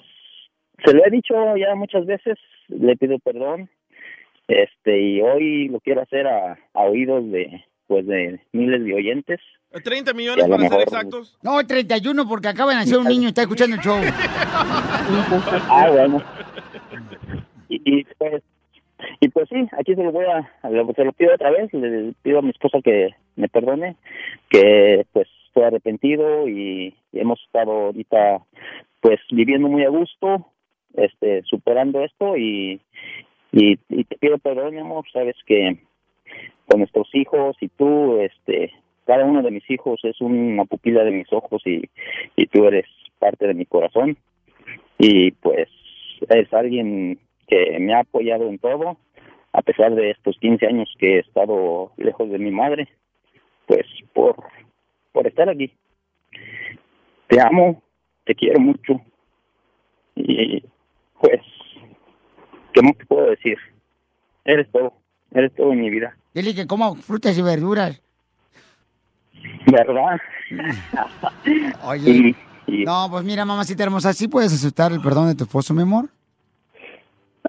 se 0.83 0.93
lo 0.93 1.05
he 1.05 1.09
dicho 1.11 1.35
ya 1.55 1.75
muchas 1.75 2.05
veces, 2.05 2.37
le 2.67 2.95
pido 2.97 3.19
perdón 3.19 3.69
este 4.47 4.99
y 5.01 5.21
hoy 5.21 5.67
lo 5.69 5.79
quiero 5.79 6.01
hacer 6.01 6.27
a, 6.27 6.57
a 6.73 6.81
oídos 6.83 7.29
de 7.31 7.63
pues 7.87 8.05
de 8.07 8.39
miles 8.51 8.83
de 8.83 8.93
oyentes 8.93 9.39
30 9.83 10.11
Y 10.11 10.13
millones 10.13 10.45
para 10.47 10.61
ser 10.61 10.69
mejor- 10.69 10.81
exactos. 10.83 11.37
No, 11.41 11.65
31 11.65 12.27
porque 12.27 12.47
acaba 12.47 12.71
de 12.71 12.77
nacer 12.77 12.97
un 12.99 13.07
niño 13.07 13.23
y 13.23 13.27
está 13.27 13.41
escuchando 13.41 13.75
el 13.75 13.81
show. 13.81 13.97
ah 15.69 15.89
bueno 15.91 16.21
y, 17.69 17.81
y, 17.99 18.03
pues 18.17 18.43
y 19.19 19.29
pues 19.29 19.49
sí 19.49 19.67
aquí 19.77 19.95
se 19.95 20.03
lo 20.03 20.11
voy 20.11 20.25
a 20.25 20.49
se 20.95 21.03
lo 21.03 21.11
pido 21.13 21.33
otra 21.33 21.51
vez 21.51 21.73
le 21.73 22.13
pido 22.21 22.39
a 22.39 22.41
mi 22.41 22.49
esposa 22.51 22.79
que 22.83 23.09
me 23.35 23.49
perdone 23.49 23.95
que 24.49 25.05
pues 25.11 25.27
fue 25.53 25.65
arrepentido 25.65 26.47
y, 26.47 26.95
y 27.11 27.19
hemos 27.19 27.41
estado 27.43 27.71
ahorita 27.87 28.43
pues 29.01 29.19
viviendo 29.31 29.67
muy 29.67 29.83
a 29.83 29.89
gusto 29.89 30.47
este 30.95 31.41
superando 31.43 32.03
esto 32.03 32.37
y 32.37 32.79
y, 33.53 33.79
y 33.87 34.03
te 34.03 34.17
pido 34.17 34.37
perdón 34.39 34.75
mi 34.75 34.81
amor 34.81 35.05
sabes 35.13 35.37
que 35.45 35.77
con 36.67 36.79
nuestros 36.79 37.07
hijos 37.13 37.55
y 37.61 37.69
tú 37.69 38.17
este 38.17 38.73
cada 39.05 39.25
uno 39.25 39.41
de 39.41 39.51
mis 39.51 39.69
hijos 39.69 39.99
es 40.03 40.19
una 40.21 40.65
pupila 40.65 41.03
de 41.03 41.11
mis 41.11 41.31
ojos 41.31 41.61
y, 41.65 41.89
y 42.35 42.45
tú 42.47 42.65
eres 42.65 42.85
parte 43.19 43.47
de 43.47 43.53
mi 43.53 43.65
corazón. 43.65 44.17
Y 44.97 45.31
pues 45.31 45.69
es 46.29 46.53
alguien 46.53 47.19
que 47.47 47.77
me 47.79 47.93
ha 47.93 47.99
apoyado 47.99 48.47
en 48.47 48.59
todo. 48.59 48.97
A 49.51 49.61
pesar 49.61 49.93
de 49.93 50.11
estos 50.11 50.37
15 50.39 50.65
años 50.65 50.93
que 50.97 51.17
he 51.17 51.19
estado 51.19 51.91
lejos 51.97 52.29
de 52.29 52.39
mi 52.39 52.51
madre 52.51 52.87
pues 53.67 53.85
por 54.13 54.35
por 55.11 55.27
estar 55.27 55.49
aquí. 55.49 55.71
Te 57.27 57.39
amo 57.41 57.81
te 58.25 58.35
quiero 58.35 58.59
mucho. 58.59 59.01
Y 60.15 60.63
pues 61.19 61.41
qué 62.73 62.81
más 62.81 62.97
te 62.97 63.05
puedo 63.05 63.29
decir 63.29 63.57
eres 64.45 64.67
todo 64.71 64.93
eres 65.33 65.53
todo 65.55 65.71
en 65.73 65.81
mi 65.81 65.89
vida 65.89 66.15
Dile 66.33 66.55
que 66.55 66.65
coma 66.67 66.95
frutas 66.95 67.37
y 67.37 67.41
verduras. 67.43 68.01
verdad 69.67 70.19
Oye. 71.85 72.35
No, 72.67 73.07
pues 73.11 73.23
mira, 73.23 73.45
mamacita 73.45 73.83
hermosa, 73.83 74.13
¿sí 74.13 74.27
puedes 74.27 74.53
aceptar 74.53 74.91
el 74.91 75.01
perdón 75.01 75.27
de 75.27 75.35
tu 75.35 75.43
esposo, 75.43 75.73
mi 75.73 75.81
amor? 75.83 76.05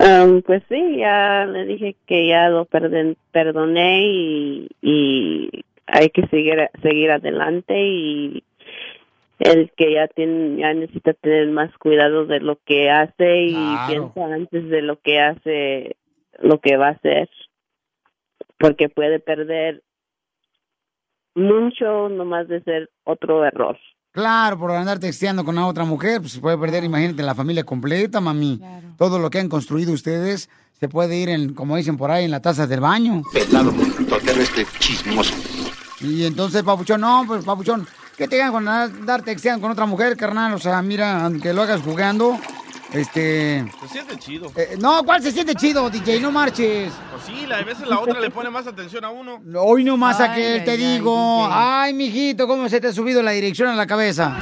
Um, 0.01 0.43
pues 0.43 0.63
sí, 0.69 0.97
ya 0.99 1.47
le 1.47 1.65
dije 1.67 1.95
que 2.07 2.27
ya 2.27 2.49
lo 2.49 2.67
perden- 2.67 3.17
perdoné 3.31 4.03
y, 4.09 4.69
y 4.83 5.51
hay 5.87 6.11
que 6.11 6.27
seguir 6.27 6.69
seguir 6.83 7.13
adelante 7.13 7.75
y 7.81 8.43
el 9.39 9.73
que 9.77 9.95
ya 9.95 10.07
tiene 10.09 10.61
ya 10.61 10.73
necesita 10.75 11.13
tener 11.15 11.49
más 11.49 11.77
cuidado 11.79 12.27
de 12.27 12.41
lo 12.41 12.59
que 12.65 12.91
hace 12.91 13.43
y 13.47 13.53
Claro. 13.55 13.87
piensa 14.13 14.35
antes 14.35 14.69
de 14.69 14.83
lo 14.83 15.01
que 15.01 15.21
hace 15.21 15.97
lo 16.41 16.61
que 16.61 16.77
va 16.77 16.89
a 16.89 16.93
hacer 16.93 17.29
porque 18.59 18.89
puede 18.89 19.21
perder 19.21 19.83
mucho 21.35 22.09
nomás 22.09 22.49
de 22.49 22.63
ser 22.63 22.91
otro 23.05 23.45
error. 23.45 23.77
Claro, 24.13 24.59
por 24.59 24.71
andar 24.71 25.01
texteando 25.01 25.45
con 25.45 25.57
la 25.57 25.67
otra 25.67 25.85
mujer, 25.85 26.21
pues 26.21 26.33
se 26.33 26.41
puede 26.41 26.57
perder, 26.57 26.85
imagínate, 26.85 27.23
la 27.25 27.35
familia 27.35 27.65
completa, 27.65 28.21
mami. 28.21 28.61
Todo 28.97 29.19
lo 29.19 29.29
que 29.29 29.41
han 29.41 29.49
construido 29.49 29.93
ustedes 29.93 30.49
se 30.73 30.89
puede 30.89 31.17
ir, 31.17 31.29
en, 31.29 31.53
como 31.55 31.77
dicen 31.77 31.97
por 31.97 32.13
ahí, 32.13 32.25
en 32.25 32.31
la 32.31 32.41
taza 32.41 32.69
del 32.69 32.79
baño. 32.81 33.23
Pelado, 33.33 33.73
terrestre, 34.25 34.65
chismoso. 34.79 35.35
Y 36.01 36.25
entonces, 36.27 36.63
Papuchón, 36.63 37.01
no, 37.01 37.25
pues, 37.27 37.45
Papuchón, 37.45 37.87
¿qué 38.17 38.29
te 38.29 38.39
ganan 38.39 38.53
con 38.53 38.69
andar 38.69 39.23
texteando 39.23 39.63
con 39.63 39.71
otra 39.73 39.87
mujer, 39.87 40.17
carnal? 40.17 40.55
O 40.55 40.59
sea, 40.59 40.81
mira, 40.83 41.25
aunque 41.25 41.53
lo 41.53 41.63
hagas 41.63 41.83
jugando, 41.83 42.37
este... 42.93 43.65
Se 43.81 43.89
siente 43.89 44.17
chido. 44.19 44.47
eh, 44.57 44.77
no, 44.81 45.03
¿cuál 45.05 45.23
se 45.23 45.33
siente 45.33 45.55
chido, 45.55 45.91
DJ? 45.91 46.21
No 46.21 46.31
marches. 46.31 46.93
Pues 47.11 47.23
sí, 47.25 47.47
a 47.53 47.63
veces 47.65 47.87
la 47.89 47.99
otra 48.01 48.21
le 48.21 48.31
pone 48.31 48.51
más 48.51 48.67
atención 48.67 49.05
a 49.05 49.11
uno. 49.11 49.41
Hoy 49.59 49.85
nomás 49.85 50.21
Ay, 50.21 50.31
aquel, 50.31 50.61
ay, 50.61 50.65
te 50.65 50.71
ay, 50.73 50.77
digo. 50.79 51.47
Ay, 51.51 51.93
mijito, 51.95 52.47
¿cómo 52.47 52.69
se 52.69 52.81
te 52.81 52.89
ha 52.89 52.93
subido 52.93 53.23
la 53.23 53.33
dirección 53.33 53.69
a 53.69 53.75
la 53.75 53.87
cabeza? 53.87 54.37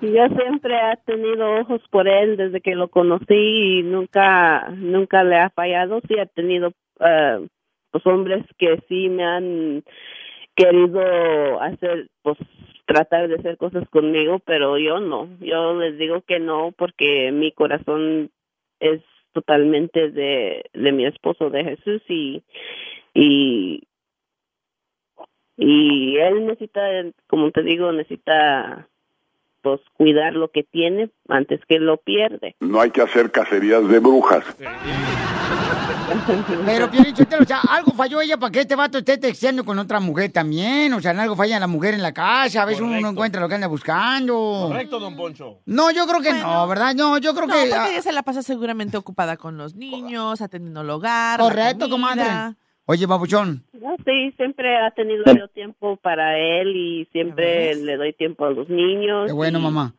Y 0.00 0.06
Yo 0.14 0.26
siempre 0.36 0.74
he 0.74 0.96
tenido 1.06 1.60
ojos 1.60 1.80
por 1.90 2.06
él 2.06 2.36
desde 2.36 2.60
que 2.60 2.74
lo 2.74 2.88
conocí 2.88 3.78
y 3.78 3.82
nunca, 3.82 4.68
nunca 4.70 5.24
le 5.24 5.38
ha 5.38 5.50
fallado. 5.50 6.00
Sí 6.06 6.18
ha 6.18 6.26
tenido 6.26 6.72
pues 7.90 8.06
hombres 8.06 8.44
que 8.58 8.82
sí 8.88 9.08
me 9.08 9.24
han 9.24 9.84
querido 10.54 11.60
hacer, 11.60 12.08
pues 12.22 12.38
tratar 12.86 13.28
de 13.28 13.36
hacer 13.36 13.56
cosas 13.56 13.88
conmigo, 13.88 14.40
pero 14.40 14.78
yo 14.78 15.00
no. 15.00 15.28
Yo 15.40 15.74
les 15.74 15.98
digo 15.98 16.22
que 16.22 16.38
no 16.38 16.72
porque 16.76 17.32
mi 17.32 17.52
corazón 17.52 18.30
es 18.80 19.00
totalmente 19.32 20.10
de, 20.10 20.64
de 20.72 20.92
mi 20.92 21.06
esposo, 21.06 21.50
de 21.50 21.64
Jesús 21.64 22.02
y 22.08 22.42
y 23.12 23.82
y 25.56 26.16
él 26.16 26.46
necesita, 26.46 26.82
como 27.28 27.50
te 27.52 27.62
digo, 27.62 27.92
necesita 27.92 28.88
pues 29.62 29.80
cuidar 29.94 30.34
lo 30.34 30.48
que 30.48 30.62
tiene 30.62 31.10
antes 31.28 31.60
que 31.66 31.78
lo 31.78 31.96
pierde. 31.96 32.54
No 32.60 32.80
hay 32.80 32.90
que 32.90 33.00
hacer 33.00 33.30
cacerías 33.30 33.88
de 33.88 33.98
brujas. 33.98 34.44
Pero, 36.64 36.90
Piolín 36.90 37.16
Sotelo, 37.16 37.42
o 37.42 37.46
sea, 37.46 37.60
algo 37.68 37.92
falló 37.92 38.20
ella 38.20 38.36
para 38.36 38.50
que 38.50 38.60
este 38.60 38.76
vato 38.76 38.98
esté 38.98 39.18
texteando 39.18 39.64
con 39.64 39.78
otra 39.78 40.00
mujer 40.00 40.30
también. 40.32 40.92
O 40.92 41.00
sea, 41.00 41.10
en 41.12 41.20
algo 41.20 41.36
falla 41.36 41.58
la 41.58 41.66
mujer 41.66 41.94
en 41.94 42.02
la 42.02 42.12
casa. 42.12 42.62
A 42.62 42.64
veces 42.64 42.82
uno 42.82 43.00
no 43.00 43.10
encuentra 43.10 43.40
lo 43.40 43.48
que 43.48 43.54
anda 43.54 43.66
buscando. 43.66 44.66
Correcto, 44.68 44.98
don 44.98 45.16
Poncho. 45.16 45.58
No, 45.66 45.90
yo 45.90 46.06
creo 46.06 46.20
que 46.20 46.32
no, 46.32 46.66
¿verdad? 46.68 46.94
No, 46.94 47.18
yo 47.18 47.34
creo 47.34 47.46
No, 47.46 47.54
que... 47.54 47.60
porque 47.60 47.74
ah, 47.74 47.88
ella 47.90 48.02
se 48.02 48.12
la 48.12 48.22
pasa 48.22 48.42
seguramente 48.42 48.96
ocupada 48.96 49.36
con 49.36 49.56
los 49.56 49.74
niños, 49.74 50.40
atendiendo 50.40 50.82
el 50.82 50.90
hogar. 50.90 51.40
correcto, 51.40 51.88
comadre. 51.88 52.24
Oye, 52.86 53.06
babuchón. 53.06 53.64
No, 53.72 53.96
sí, 54.04 54.32
siempre 54.36 54.76
ha 54.76 54.90
tenido 54.90 55.24
yo 55.34 55.48
tiempo 55.48 55.96
para 55.96 56.38
él 56.38 56.76
y 56.76 57.08
siempre 57.12 57.74
le 57.76 57.96
doy 57.96 58.12
tiempo 58.12 58.44
a 58.44 58.50
los 58.50 58.68
niños. 58.68 59.26
Qué 59.26 59.32
bueno, 59.32 59.58
y, 59.58 59.62
mamá. 59.62 59.94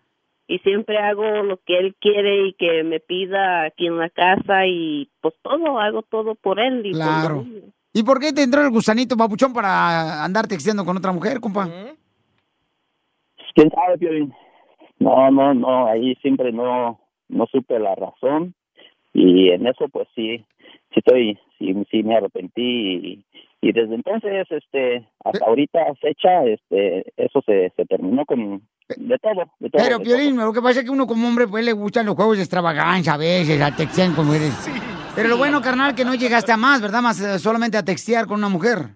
Y 0.47 0.59
siempre 0.59 0.97
hago 0.99 1.23
lo 1.43 1.57
que 1.57 1.77
él 1.79 1.95
quiere 1.99 2.47
y 2.47 2.53
que 2.53 2.83
me 2.83 2.99
pida 2.99 3.63
aquí 3.63 3.87
en 3.87 3.97
la 3.97 4.09
casa 4.09 4.67
y 4.67 5.09
pues 5.21 5.33
todo, 5.41 5.79
hago 5.79 6.03
todo 6.03 6.35
por 6.35 6.59
él. 6.59 6.85
Y 6.85 6.91
por 6.91 7.01
Claro. 7.01 7.45
¿Y 7.93 8.03
por 8.03 8.19
qué 8.19 8.33
te 8.33 8.43
entró 8.43 8.61
el 8.61 8.71
gusanito, 8.71 9.15
babuchón, 9.15 9.53
para 9.53 10.23
andar 10.23 10.47
texteando 10.47 10.83
con 10.83 10.97
otra 10.97 11.11
mujer, 11.11 11.39
compa? 11.39 11.67
¿Quién 13.55 13.71
sabe, 13.71 13.97
Piolín? 13.97 14.33
No, 14.99 15.31
no, 15.31 15.53
no, 15.53 15.87
ahí 15.87 16.15
siempre 16.15 16.51
no, 16.51 16.99
no 17.29 17.45
supe 17.47 17.79
la 17.79 17.95
razón 17.95 18.53
y 19.13 19.49
en 19.49 19.65
eso 19.65 19.87
pues 19.87 20.07
sí, 20.13 20.45
sí 20.93 20.99
estoy, 20.99 21.39
sí, 21.57 21.73
sí 21.89 22.03
me 22.03 22.17
arrepentí 22.17 22.61
y, 22.61 23.25
y 23.61 23.71
desde 23.71 23.95
entonces, 23.95 24.45
este, 24.49 25.07
hasta 25.23 25.45
ahorita 25.45 25.95
fecha, 26.01 26.43
este, 26.45 27.13
eso 27.17 27.41
se, 27.45 27.71
se 27.75 27.85
terminó 27.85 28.25
con 28.25 28.61
de 28.87 29.17
todo, 29.17 29.51
de 29.59 29.69
todo. 29.69 29.83
Pero, 29.83 29.99
de 29.99 30.05
Piolín, 30.05 30.37
lo 30.37 30.53
que 30.53 30.61
pasa 30.61 30.79
es 30.79 30.85
que 30.85 30.91
uno 30.91 31.07
como 31.07 31.27
hombre, 31.27 31.47
pues, 31.47 31.63
le 31.65 31.73
gustan 31.73 32.05
los 32.05 32.15
juegos 32.15 32.37
de 32.37 32.43
extravagancia 32.43 33.13
a 33.13 33.17
veces, 33.17 33.61
a 33.61 33.75
textear 33.75 34.13
con 34.13 34.27
mujeres. 34.27 34.53
Pero 35.15 35.29
lo 35.29 35.37
bueno, 35.37 35.61
carnal, 35.61 35.95
que 35.95 36.03
no 36.03 36.13
llegaste 36.13 36.51
a 36.51 36.57
más, 36.57 36.81
¿verdad? 36.81 37.01
Más 37.01 37.19
eh, 37.21 37.39
solamente 37.39 37.77
a 37.77 37.83
textear 37.83 38.27
con 38.27 38.37
una 38.37 38.49
mujer. 38.49 38.89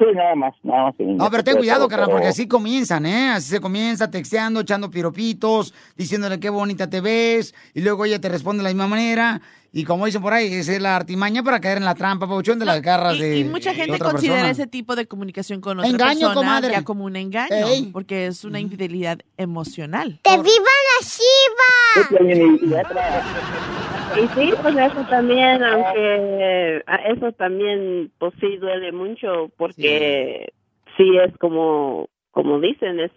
Sí, 0.00 0.06
nada 0.14 0.34
más, 0.34 0.54
nada 0.62 0.84
más. 0.84 0.94
No, 0.98 1.30
pero 1.30 1.44
ten 1.44 1.58
cuidado, 1.58 1.86
carnal, 1.86 2.08
porque 2.10 2.28
así 2.28 2.48
comienzan, 2.48 3.04
¿eh? 3.04 3.28
Así 3.32 3.50
se 3.50 3.60
comienza 3.60 4.10
texteando, 4.10 4.60
echando 4.60 4.90
piropitos, 4.90 5.74
diciéndole 5.94 6.40
qué 6.40 6.48
bonita 6.48 6.88
te 6.88 7.02
ves, 7.02 7.54
y 7.74 7.82
luego 7.82 8.06
ella 8.06 8.18
te 8.18 8.30
responde 8.30 8.62
de 8.62 8.64
la 8.64 8.70
misma 8.70 8.88
manera. 8.88 9.42
Y 9.72 9.84
como 9.84 10.06
dicen 10.06 10.20
por 10.22 10.32
ahí, 10.32 10.52
esa 10.52 10.72
es 10.72 10.80
la 10.80 10.96
artimaña 10.96 11.44
para 11.44 11.60
caer 11.60 11.76
en 11.76 11.84
la 11.84 11.94
trampa, 11.94 12.26
pauchón, 12.26 12.58
de 12.58 12.64
las 12.64 12.80
garras 12.82 13.18
de 13.20 13.38
Y 13.38 13.44
mucha 13.44 13.72
gente 13.74 13.92
otra 13.96 14.10
considera 14.10 14.36
persona. 14.42 14.50
ese 14.52 14.66
tipo 14.66 14.96
de 14.96 15.06
comunicación 15.06 15.60
con 15.60 15.78
otra 15.78 15.88
Engaño, 15.90 16.12
persona 16.28 16.34
comadre. 16.34 16.70
ya 16.72 16.82
como 16.82 17.04
un 17.04 17.14
engaño, 17.14 17.68
Ey. 17.68 17.90
porque 17.92 18.26
es 18.26 18.42
una 18.44 18.58
infidelidad 18.58 19.18
emocional. 19.36 20.18
¡Que 20.24 20.30
viva 20.38 20.72
la 20.88 21.06
Shiva! 21.06 22.18
Y, 22.34 23.79
y 24.16 24.26
sí, 24.28 24.52
pues 24.60 24.76
eso 24.76 25.04
también, 25.08 25.62
aunque 25.62 26.82
a 26.86 26.96
eso 26.96 27.32
también 27.32 28.10
pues 28.18 28.32
sí 28.40 28.56
duele 28.56 28.92
mucho 28.92 29.50
porque 29.56 30.52
sí, 30.96 31.16
es 31.16 31.36
como 31.38 32.08
como 32.30 32.60
dicen, 32.60 33.00
es 33.00 33.12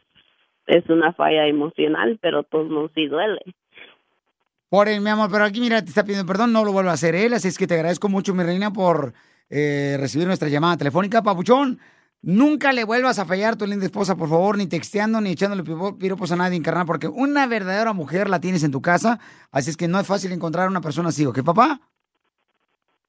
es 0.67 0.89
una 0.89 1.13
falla 1.13 1.47
emocional, 1.47 2.17
pero 2.21 2.43
todo 2.43 2.63
no 2.65 2.89
sí 2.95 3.07
duele. 3.07 3.41
Por 4.69 4.87
él, 4.87 5.01
mi 5.01 5.09
amor, 5.09 5.29
pero 5.31 5.43
aquí 5.43 5.59
mira, 5.59 5.81
te 5.81 5.89
está 5.89 6.03
pidiendo 6.03 6.25
perdón, 6.25 6.53
no 6.53 6.63
lo 6.63 6.71
vuelva 6.71 6.91
a 6.91 6.95
hacer 6.95 7.15
él, 7.15 7.33
así 7.33 7.47
es 7.47 7.57
que 7.57 7.67
te 7.67 7.75
agradezco 7.75 8.09
mucho, 8.09 8.33
mi 8.33 8.43
reina, 8.43 8.71
por 8.71 9.13
eh, 9.49 9.97
recibir 9.99 10.25
nuestra 10.27 10.49
llamada 10.49 10.77
telefónica. 10.77 11.21
Papuchón, 11.21 11.79
nunca 12.23 12.73
le 12.73 12.85
vuelvas 12.85 13.19
a 13.19 13.25
fallar 13.25 13.53
a 13.53 13.57
tu 13.57 13.67
linda 13.67 13.85
esposa, 13.85 14.15
por 14.15 14.29
favor, 14.29 14.57
ni 14.57 14.67
texteando, 14.67 15.21
ni 15.21 15.31
echándole 15.31 15.63
piropos 15.99 16.31
a 16.31 16.35
nadie, 16.35 16.61
carnal, 16.61 16.87
porque 16.87 17.07
una 17.07 17.45
verdadera 17.45 17.93
mujer 17.93 18.29
la 18.29 18.39
tienes 18.39 18.63
en 18.63 18.71
tu 18.71 18.81
casa, 18.81 19.19
así 19.51 19.69
es 19.69 19.77
que 19.77 19.87
no 19.87 19.99
es 19.99 20.07
fácil 20.07 20.31
encontrar 20.31 20.67
una 20.69 20.81
persona 20.81 21.09
así, 21.09 21.25
¿ok, 21.25 21.43
papá? 21.45 21.79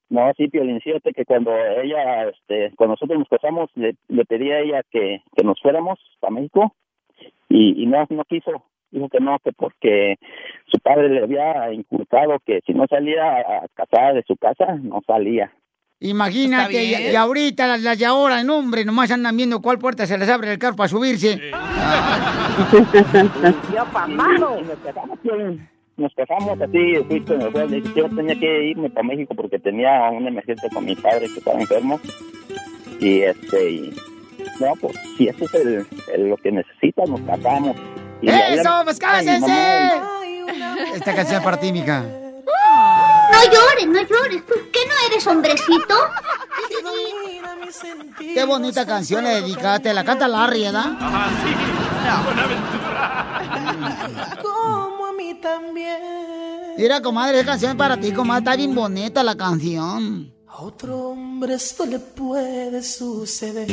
No, 0.09 0.31
sí, 0.37 0.47
Piolín, 0.47 0.79
que 0.79 1.25
cuando 1.25 1.51
ella, 1.57 2.29
este, 2.29 2.71
cuando 2.75 2.93
nosotros 2.93 3.17
nos 3.17 3.27
casamos, 3.27 3.71
le, 3.73 3.95
le 4.07 4.25
pedí 4.25 4.51
a 4.51 4.59
ella 4.59 4.83
que, 4.91 5.23
que 5.35 5.43
nos 5.43 5.59
fuéramos 5.59 5.97
a 6.21 6.29
México 6.29 6.75
y, 7.49 7.81
y 7.81 7.87
no, 7.87 8.05
no 8.09 8.23
quiso, 8.25 8.63
dijo 8.91 9.09
que 9.09 9.19
no, 9.19 9.39
que 9.39 9.51
porque 9.51 10.17
su 10.67 10.79
padre 10.79 11.09
le 11.09 11.23
había 11.23 11.73
inculcado 11.73 12.37
que 12.45 12.61
si 12.65 12.73
no 12.73 12.85
salía 12.87 13.39
a 13.39 13.67
casada 13.73 14.13
de 14.13 14.23
su 14.23 14.37
casa, 14.37 14.75
no 14.81 15.01
salía. 15.07 15.51
Imagínate, 16.01 16.83
y, 16.83 16.93
y 17.11 17.15
ahorita 17.15 17.67
las, 17.67 17.81
las 17.81 17.97
de 17.97 18.05
ahora, 18.05 18.43
no, 18.43 18.57
hombre, 18.57 18.83
nomás 18.85 19.09
andan 19.11 19.35
viendo 19.37 19.61
cuál 19.61 19.79
puerta 19.79 20.05
se 20.05 20.17
les 20.17 20.27
abre 20.29 20.51
el 20.51 20.59
carro 20.59 20.75
para 20.75 20.89
subirse. 20.89 21.39
Yo 23.73 23.85
pamado. 23.91 24.61
Nos 24.61 24.77
casamos, 24.79 25.19
Piolín. 25.19 25.67
Nos 25.97 26.13
casamos 26.13 26.59
así, 26.61 26.95
fui 27.07 27.21
con 27.21 27.39
yo 27.39 28.09
tenía 28.13 28.37
que 28.37 28.65
irme 28.71 28.89
para 28.89 29.07
México 29.07 29.33
porque 29.33 29.57
tenía 29.59 30.09
una 30.11 30.27
emergencia 30.27 30.67
con 30.73 30.83
mi 30.83 30.93
padre 30.93 31.27
que 31.31 31.39
estaba 31.39 31.57
enfermo. 31.57 32.01
Y 32.99 33.21
este, 33.21 33.69
y, 33.71 33.95
no, 34.59 34.73
pues 34.81 34.93
si 35.17 35.29
eso 35.29 35.45
es 35.45 35.53
el, 35.55 35.85
el- 36.13 36.29
lo 36.29 36.35
que 36.35 36.51
necesita, 36.51 37.03
nos 37.07 37.21
casamos. 37.21 37.77
Y 38.21 38.27
¡Eso, 38.29 38.69
pues 38.83 38.99
cásense! 38.99 39.53
Esta 40.95 41.15
canción 41.15 41.37
es 41.39 41.43
para 41.45 41.57
ti, 41.61 41.71
mija. 41.71 42.03
No 43.35 43.51
llores, 43.51 43.87
no 43.87 44.01
llores. 44.01 44.45
¿Tú 44.45 44.53
qué 44.71 44.79
no 44.87 44.93
eres 45.07 45.27
hombrecito? 45.27 45.95
Qué 48.17 48.43
bonita 48.45 48.85
canción 48.85 49.23
le 49.23 49.41
dedicaste, 49.41 49.93
la 49.93 50.03
canta 50.03 50.27
Larry, 50.27 50.63
¿verdad? 50.63 50.95
Ajá, 50.99 51.29
sí. 51.43 51.53
Buenaventura. 52.25 53.39
Como 54.41 55.05
a 55.07 55.13
mí 55.13 55.33
también. 55.41 56.75
Mira, 56.77 57.01
comadre, 57.01 57.39
esa 57.39 57.45
canción 57.47 57.71
es 57.71 57.77
para 57.77 57.97
ti, 57.97 58.11
comadre, 58.13 58.39
está 58.39 58.55
bien 58.55 58.73
bonita 58.75 59.23
la 59.23 59.35
canción. 59.35 60.31
A 60.47 60.61
otro 60.61 61.09
hombre 61.09 61.55
esto 61.55 61.85
le 61.85 61.99
puede 61.99 62.81
suceder. 62.83 63.67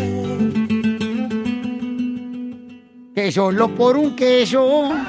Que 3.14 3.30
solo 3.30 3.74
por 3.74 3.96
un 3.96 4.16
queso. 4.16 4.90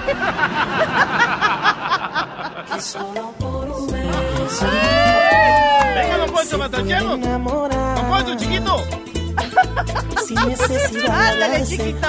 Que 2.73 2.81
solo 2.81 3.33
por 3.39 3.69
un 3.69 3.87
beso. 3.87 4.32
Venga, 5.95 6.17
don 6.17 6.31
Poncho, 6.31 6.57
matraquemos. 6.57 7.21
Don 7.21 7.43
Poncho, 7.43 8.35
chiquito. 8.37 8.83
sin 10.27 10.47
necesidad 10.47 11.35
de 11.35 11.43
Ándale, 11.43 11.65
chiquito. 11.65 12.07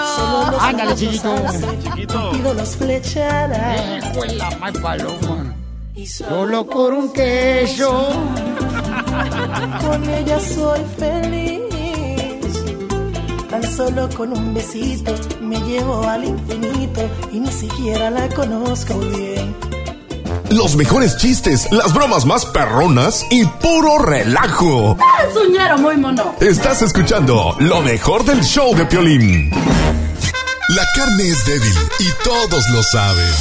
Ándale, 0.60 0.94
chiquito. 0.94 1.34
hacen 1.34 1.82
Cupido 2.06 2.54
las 2.54 2.76
flechadas. 2.76 3.80
Hijo 3.98 4.22
de 4.22 4.34
la 4.36 4.50
mal 4.58 4.72
paloma. 4.74 5.54
Solo 6.06 6.66
por 6.66 6.92
un 6.92 7.12
queso. 7.12 8.08
Con 9.80 10.10
ella 10.10 10.40
soy 10.40 10.80
feliz. 10.98 11.60
Tan 13.48 13.62
solo 13.62 14.08
con 14.16 14.36
un 14.36 14.52
besito 14.52 15.14
me 15.40 15.60
llevo 15.60 16.02
al 16.08 16.24
infinito 16.24 17.08
y 17.30 17.38
ni 17.38 17.52
siquiera 17.52 18.10
la 18.10 18.28
conozco 18.30 18.98
bien. 18.98 19.73
Los 20.54 20.76
mejores 20.76 21.16
chistes, 21.16 21.66
las 21.72 21.92
bromas 21.92 22.24
más 22.24 22.46
perronas 22.46 23.26
y 23.28 23.44
puro 23.44 23.98
relajo. 23.98 24.96
Es 25.28 25.36
un 25.36 25.52
ñero 25.52 25.78
muy 25.78 25.96
mono. 25.96 26.36
Estás 26.40 26.80
escuchando 26.80 27.56
lo 27.58 27.82
mejor 27.82 28.24
del 28.24 28.40
show 28.44 28.72
de 28.76 28.86
Piolín. 28.86 29.50
La 29.50 30.84
carne 30.94 31.28
es 31.28 31.44
débil 31.44 31.74
y 31.98 32.08
todos 32.22 32.62
lo 32.70 32.84
saben. 32.84 33.34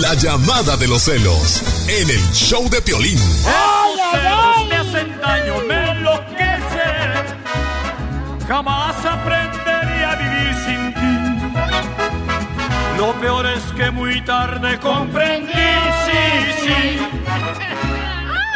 La 0.00 0.14
llamada 0.14 0.76
de 0.76 0.86
los 0.86 1.02
celos 1.02 1.60
en 1.88 2.08
el 2.08 2.32
show 2.32 2.70
de 2.70 2.80
Piolín. 2.82 3.18
ay, 3.44 4.68
me 4.68 4.76
hacen 4.76 5.20
daño, 5.20 5.54
me 5.66 5.90
enloquecen. 5.90 7.26
Jamás 8.46 8.94
aprendería 9.04 9.45
Lo 12.96 13.12
peor 13.20 13.46
es 13.46 13.62
que 13.72 13.90
muy 13.90 14.22
tarde 14.24 14.78
comprendí, 14.80 15.52
sí, 15.52 16.22
sí. 16.60 16.98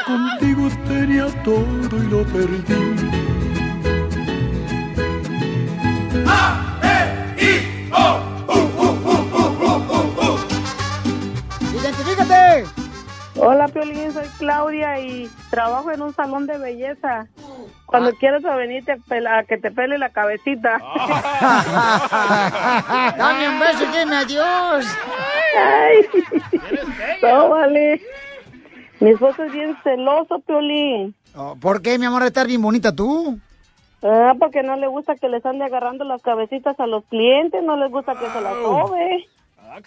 Contigo 0.06 0.68
tenía 0.88 1.26
todo 1.44 1.96
y 1.96 2.06
lo 2.08 2.24
perdí. 2.24 3.20
¡Identifícate! 11.74 12.64
Hola, 13.36 13.68
Piolín, 13.68 14.12
soy 14.12 14.26
Claudia 14.38 14.98
y 15.00 15.30
trabajo 15.50 15.90
en 15.92 16.00
un 16.02 16.14
salón 16.14 16.46
de 16.46 16.58
belleza. 16.58 17.26
Cuando 17.90 18.12
quieras 18.14 18.44
a 18.44 18.56
venir 18.56 18.84
te 18.84 18.96
pela- 18.98 19.38
a 19.38 19.44
que 19.44 19.56
te 19.58 19.70
pele 19.70 19.98
la 19.98 20.10
cabecita. 20.10 20.78
Dame 23.16 23.48
un 23.48 23.58
beso 23.58 23.84
y 23.84 23.98
dime 23.98 24.16
adiós. 24.16 24.86
Ay, 25.58 26.06
no, 27.22 27.48
vale. 27.50 28.00
Mi 29.00 29.10
esposo 29.10 29.44
es 29.44 29.52
bien 29.52 29.76
celoso, 29.82 30.38
Piolín. 30.40 31.14
Oh, 31.34 31.56
¿Por 31.60 31.82
qué, 31.82 31.98
mi 31.98 32.06
amor, 32.06 32.22
estar 32.22 32.46
bien 32.46 32.62
bonita 32.62 32.94
tú? 32.94 33.38
Ah, 34.02 34.34
porque 34.38 34.62
no 34.62 34.76
le 34.76 34.86
gusta 34.86 35.16
que 35.16 35.28
les 35.28 35.44
ande 35.44 35.64
agarrando 35.64 36.04
las 36.04 36.22
cabecitas 36.22 36.78
a 36.80 36.86
los 36.86 37.04
clientes, 37.06 37.62
no 37.62 37.76
les 37.76 37.90
gusta 37.90 38.14
que 38.14 38.28
se 38.30 38.40
las 38.40 38.54
sobe. 38.54 39.26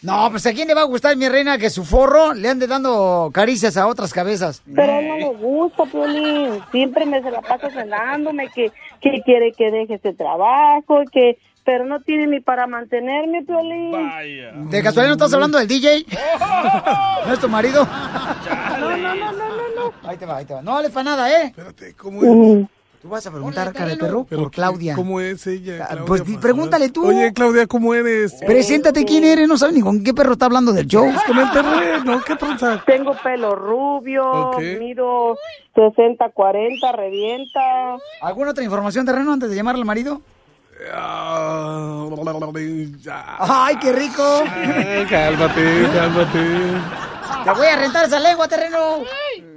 No, 0.01 0.29
pues 0.31 0.45
a 0.45 0.53
quién 0.53 0.67
le 0.67 0.73
va 0.73 0.81
a 0.81 0.85
gustar, 0.85 1.15
mi 1.17 1.27
reina, 1.27 1.57
que 1.57 1.69
su 1.69 1.83
forro 1.83 2.33
le 2.33 2.49
ande 2.49 2.67
dando 2.67 3.29
caricias 3.33 3.77
a 3.77 3.87
otras 3.87 4.13
cabezas. 4.13 4.61
Pero 4.73 4.91
a 4.93 4.99
él 4.99 5.07
no 5.07 5.17
le 5.17 5.35
gusta, 5.35 5.85
Piolín. 5.85 6.61
Siempre 6.71 7.05
me 7.05 7.21
se 7.21 7.31
la 7.31 7.41
pasa 7.41 7.69
celándome 7.69 8.49
que, 8.49 8.71
que 9.01 9.21
quiere 9.25 9.51
que 9.51 9.71
deje 9.71 9.95
ese 9.95 10.13
trabajo, 10.13 11.03
que 11.11 11.37
pero 11.65 11.85
no 11.85 12.01
tiene 12.01 12.27
ni 12.27 12.39
para 12.41 12.67
mantenerme, 12.67 13.43
Piolín. 13.43 14.69
¿De 14.69 14.83
casualidad 14.83 15.09
no 15.09 15.13
estás 15.13 15.33
hablando 15.33 15.57
del 15.57 15.67
DJ? 15.67 16.05
¿No 17.25 17.33
es 17.33 17.39
tu 17.39 17.47
marido? 17.49 17.87
No, 18.79 18.97
no, 18.97 19.15
no, 19.15 19.15
no, 19.15 19.31
no, 19.31 19.91
no. 19.91 20.09
Ahí 20.09 20.17
te 20.17 20.25
va, 20.25 20.37
ahí 20.37 20.45
te 20.45 20.53
va. 20.53 20.61
No 20.61 20.73
vale 20.73 20.89
para 20.89 21.03
nada, 21.03 21.31
¿eh? 21.31 21.45
Espérate, 21.47 21.93
¿cómo 21.95 22.21
es? 22.21 22.67
Tú 23.03 23.09
vas 23.09 23.27
a 23.27 23.31
preguntar, 23.31 23.73
cara 23.73 23.87
de 23.89 23.97
perro, 23.97 24.23
por 24.23 24.49
Claudia. 24.49 24.95
¿Cómo 24.95 25.19
es 25.19 25.45
ella? 25.45 25.87
Claudia, 25.89 26.05
pues 26.05 26.21
pregúntale 26.39 26.87
tú. 26.87 27.05
Oye, 27.05 27.33
Claudia, 27.33 27.67
¿cómo 27.67 27.93
eres? 27.93 28.33
Preséntate 28.47 29.03
quién 29.03 29.25
eres, 29.25 29.45
no 29.45 29.57
sabes 29.57 29.75
ni 29.75 29.81
con 29.81 30.01
qué 30.01 30.13
perro 30.13 30.31
está 30.31 30.45
hablando 30.45 30.71
del 30.71 30.87
show. 30.87 31.11
con 31.27 31.37
el 31.37 31.51
terreno, 31.51 32.21
¿qué 32.25 32.37
tranza? 32.37 32.81
Tengo 32.85 33.13
pelo 33.21 33.55
rubio, 33.55 34.23
Ok. 34.25 34.61
mido 34.79 35.37
60, 35.75 36.29
40, 36.29 36.91
revienta. 36.93 37.97
¿Alguna 38.21 38.51
otra 38.51 38.63
información, 38.63 39.05
terreno, 39.05 39.33
antes 39.33 39.49
de 39.49 39.55
llamarle 39.57 39.81
al 39.81 39.85
marido? 39.85 40.21
Ah, 40.93 42.07
¡Ay, 43.39 43.75
qué 43.81 43.91
rico! 43.91 44.43
Ay, 44.49 45.05
cálmate, 45.09 45.89
cálmate. 45.93 46.39
Te 47.43 47.51
voy 47.51 47.67
a 47.67 47.75
rentar 47.75 48.05
esa 48.05 48.19
lengua, 48.21 48.47
terreno. 48.47 48.77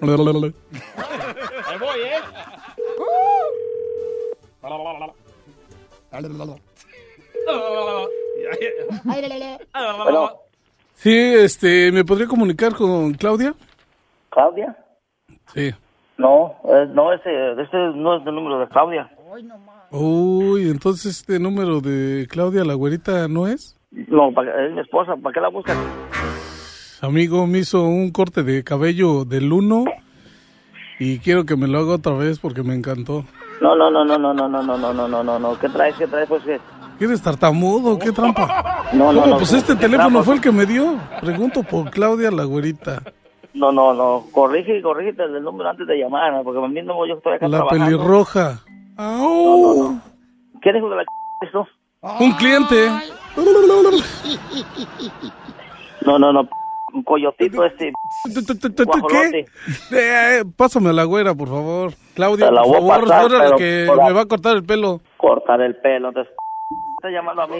Ahí 0.02 1.78
voy, 1.78 2.00
¿eh? 2.00 2.55
Bueno, 10.04 10.30
Sí, 10.94 11.14
este, 11.14 11.92
¿me 11.92 12.04
podría 12.04 12.26
comunicar 12.26 12.74
con 12.74 13.12
Claudia? 13.14 13.54
¿Claudia? 14.30 14.76
Sí. 15.54 15.72
No, 16.16 16.56
eh, 16.64 16.86
no, 16.92 17.12
ese, 17.12 17.52
ese 17.52 17.76
no 17.94 18.16
es 18.16 18.26
el 18.26 18.34
número 18.34 18.58
de 18.58 18.68
Claudia. 18.68 19.10
Uy, 19.90 20.68
entonces 20.68 21.18
este 21.18 21.38
número 21.38 21.80
de 21.80 22.26
Claudia, 22.28 22.64
la 22.64 22.74
güerita, 22.74 23.28
¿no 23.28 23.46
es? 23.46 23.78
No, 23.90 24.30
es 24.30 24.72
mi 24.72 24.80
esposa, 24.80 25.14
¿para 25.16 25.34
qué 25.34 25.40
la 25.40 25.48
buscas? 25.48 25.76
Amigo, 27.02 27.46
me 27.46 27.58
hizo 27.58 27.84
un 27.84 28.10
corte 28.10 28.42
de 28.42 28.64
cabello 28.64 29.24
del 29.24 29.52
uno 29.52 29.84
y 30.98 31.18
quiero 31.18 31.44
que 31.44 31.56
me 31.56 31.68
lo 31.68 31.78
haga 31.78 31.94
otra 31.94 32.14
vez 32.14 32.38
porque 32.38 32.62
me 32.62 32.74
encantó. 32.74 33.24
No, 33.60 33.74
no, 33.74 33.90
no, 33.90 34.04
no, 34.04 34.18
no, 34.18 34.32
no, 34.34 34.48
no, 34.48 34.62
no, 34.62 34.76
no, 34.76 34.92
no, 34.92 35.08
no, 35.08 35.22
no, 35.24 35.38
no, 35.38 35.58
¿qué 35.58 35.68
traes, 35.68 35.94
qué 35.96 36.06
traes, 36.06 36.28
pues 36.28 36.42
qué? 36.44 36.60
¿Quieres 36.98 37.22
tartamudo? 37.22 37.98
¿Qué 37.98 38.10
trampa? 38.12 38.84
No, 38.92 39.12
no, 39.12 39.26
no, 39.26 39.36
Pues 39.36 39.52
este 39.52 39.74
¿qué 39.74 39.80
teléfono 39.80 40.22
fue 40.22 40.34
el 40.36 40.40
que 40.40 40.50
me 40.52 40.64
dio. 40.66 40.98
Pregunto 41.20 41.62
por 41.62 41.90
Claudia, 41.90 42.30
la 42.30 42.44
güerita. 42.44 43.02
No, 43.54 43.72
no, 43.72 43.92
no, 43.94 44.24
corrige, 44.32 44.80
corrígete 44.82 45.22
el 45.24 45.42
número 45.42 45.68
antes 45.70 45.86
de 45.86 45.96
llamar, 45.98 46.42
porque 46.44 46.62
a 46.64 46.68
mí 46.68 46.80
no, 46.82 47.06
yo 47.06 47.14
estoy 47.14 47.34
acá 47.34 47.48
La 47.48 47.58
trabajando. 47.58 47.84
pelirroja. 47.86 48.60
¡Au! 48.96 49.98
¿Quién 50.60 50.76
hijo 50.76 50.88
de 50.90 50.96
la 50.96 51.02
es 51.02 51.52
tú? 51.52 51.66
Un 52.20 52.32
cliente. 52.32 52.88
No, 56.06 56.18
no, 56.18 56.32
no, 56.32 56.48
un 56.94 57.02
coyotito 57.02 57.64
este. 57.64 57.92
Eh, 59.92 60.44
pásame 60.56 60.90
a 60.90 60.92
la 60.92 61.04
güera, 61.04 61.34
por 61.34 61.48
favor. 61.48 61.92
La 62.16 62.28
por 62.28 62.38
favor, 62.40 63.08
pasar, 63.08 63.28
pero 63.28 63.56
que 63.56 63.84
por 63.86 63.96
la- 63.98 64.04
me 64.06 64.12
va 64.12 64.20
a 64.22 64.26
cortar 64.26 64.56
el 64.56 64.64
pelo. 64.64 65.00
Cortar 65.16 65.60
el 65.60 65.76
pelo, 65.76 66.08
entonces 66.08 66.32
está 66.96 67.10
llamando 67.10 67.42
a 67.42 67.46
mí. 67.46 67.58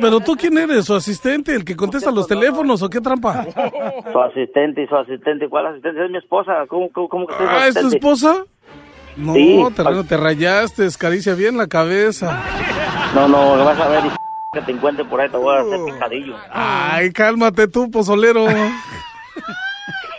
Pero 0.00 0.20
tú, 0.20 0.36
¿quién 0.36 0.56
eres? 0.58 0.84
¿Su 0.84 0.94
asistente? 0.94 1.54
¿El 1.54 1.64
que 1.64 1.74
contesta 1.76 2.10
los 2.10 2.26
teléfonos 2.26 2.82
o 2.82 2.88
qué 2.90 3.00
trampa? 3.00 3.44
Su 4.12 4.20
asistente 4.20 4.82
y 4.82 4.86
su 4.86 4.96
asistente, 4.96 5.48
¿cuál 5.48 5.66
asistente? 5.66 6.04
Es 6.04 6.10
mi 6.10 6.18
esposa, 6.18 6.52
¿cómo, 6.68 6.90
cómo, 6.92 7.08
cómo 7.08 7.26
que 7.26 7.34
su 7.34 7.42
Ah, 7.42 7.66
¿es 7.68 7.74
tu 7.74 7.88
esposa? 7.88 8.44
No, 9.16 9.32
Sí. 9.32 9.64
terreno, 9.74 10.04
te 10.04 10.16
rayaste, 10.18 10.86
acaricia 10.86 11.34
bien 11.34 11.56
la 11.56 11.66
cabeza. 11.68 12.38
No, 13.14 13.26
no, 13.26 13.64
vas 13.64 13.80
a 13.80 13.88
ver 13.88 14.02
que 14.52 14.60
te 14.60 14.72
encuentre 14.72 15.04
por 15.06 15.20
ahí, 15.20 15.28
te 15.30 15.36
voy 15.38 15.56
a 15.56 15.60
hacer 15.60 15.78
picadillo. 15.86 16.34
Ay, 16.52 17.10
cálmate 17.12 17.66
tú, 17.68 17.90
pozolero. 17.90 18.44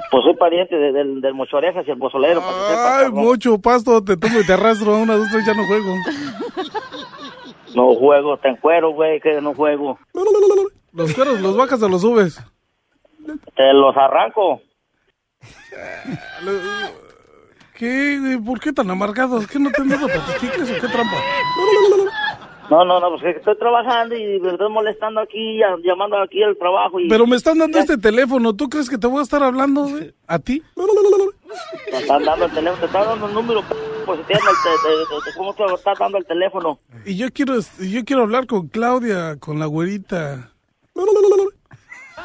Pues 0.10 0.24
soy 0.24 0.36
pariente 0.38 0.76
de- 0.76 0.92
del, 0.94 1.22
del 1.22 1.34
mocho 1.34 1.58
orejas 1.58 1.86
y 1.88 1.92
el 1.92 1.98
pozolero, 1.98 2.40
para 2.40 2.52
que 2.54 2.60
sepas, 2.70 2.92
Ay, 2.98 3.04
cabrón. 3.06 3.24
mucho 3.26 3.58
pasto, 3.60 4.04
te 4.04 4.16
tomo 4.18 4.40
y 4.40 4.46
te 4.46 4.54
arrastro. 4.54 4.96
Una, 4.98 5.16
dos, 5.18 5.28
tres, 5.32 5.46
ya 5.46 5.54
no 5.54 5.66
juego. 5.66 5.94
No 7.76 7.94
juego, 7.96 8.38
te 8.38 8.48
encuero, 8.50 8.92
güey, 8.92 9.20
que 9.20 9.40
no 9.42 9.54
juego. 9.54 10.00
Los 10.94 11.14
cueros, 11.14 11.42
los 11.42 11.56
bajas 11.58 11.82
o 11.84 11.90
los 11.90 12.02
subes. 12.02 12.42
Te 13.56 13.74
los 13.74 13.96
arranco. 13.98 14.62
¿Qué, 17.76 18.18
güey? 18.20 18.38
¿Por 18.40 18.60
qué 18.60 18.74
tan 18.74 18.90
amargado? 18.90 19.40
¿Qué 19.46 19.60
no 19.60 19.70
te 19.70 19.82
han 19.82 19.90
dado 19.90 20.08
para 20.08 20.26
tus 20.26 20.36
chicles 20.38 20.72
o 20.72 20.74
qué 20.82 20.88
trampa? 20.88 21.18
No, 22.70 22.84
no, 22.84 23.00
no, 23.00 23.10
pues 23.12 23.22
que 23.22 23.30
estoy 23.32 23.58
trabajando 23.58 24.14
y 24.16 24.40
me 24.42 24.50
estoy 24.52 24.70
molestando 24.70 25.22
aquí, 25.22 25.60
llamando 25.84 26.18
aquí 26.22 26.44
al 26.44 26.58
trabajo. 26.58 27.00
Y 27.00 27.08
Pero 27.08 27.26
me 27.26 27.38
están 27.38 27.58
dando 27.58 27.80
este 27.80 27.98
teléfono. 27.98 28.54
¿Tú 28.54 28.68
crees 28.68 28.90
que 28.90 28.98
te 28.98 29.08
voy 29.08 29.20
a 29.20 29.24
estar 29.24 29.42
hablando, 29.42 29.84
güey? 29.88 30.14
¿A 30.28 30.38
ti? 30.38 30.62
Te 31.90 31.98
están 31.98 32.24
dando 32.26 32.46
el 32.46 32.52
teléfono, 32.52 32.80
te 32.82 32.86
están 32.88 33.06
dando 33.06 33.28
el 33.28 33.34
número, 33.34 33.64
pues 34.06 34.20
te, 34.28 34.34
te, 34.34 34.40
te- 34.40 35.32
te- 35.32 35.38
¿cómo 35.38 35.54
te 35.54 35.64
estás 35.74 35.98
dando 35.98 36.18
el 36.18 36.26
teléfono? 36.26 36.80
Y 37.06 37.16
yo 37.16 37.28
quiero, 37.34 37.54
yo 37.80 38.04
quiero 38.06 38.24
hablar 38.24 38.48
con 38.48 38.68
Claudia, 38.68 39.38
con 39.40 39.60
la 39.60 39.66
güerita. 39.66 40.52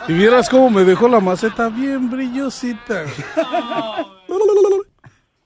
Y 0.08 0.14
vieras 0.14 0.48
cómo 0.48 0.70
me 0.70 0.82
dejó 0.82 1.06
la 1.08 1.20
maceta 1.20 1.68
bien 1.68 2.10
brillosita. 2.10 3.04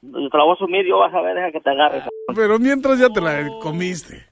Te 0.01 0.39
la 0.39 0.45
voy 0.45 0.51
a 0.51 0.55
asumir, 0.55 0.87
yo 0.87 0.99
vas 0.99 1.13
a 1.13 1.21
ver, 1.21 1.35
deja 1.35 1.53
que 1.53 1.61
te 1.61 1.71
agarres. 1.71 2.05
Pero 2.35 2.59
mientras 2.59 2.99
ya 2.99 3.09
te 3.11 3.21
la 3.21 3.47
comiste. 3.61 4.25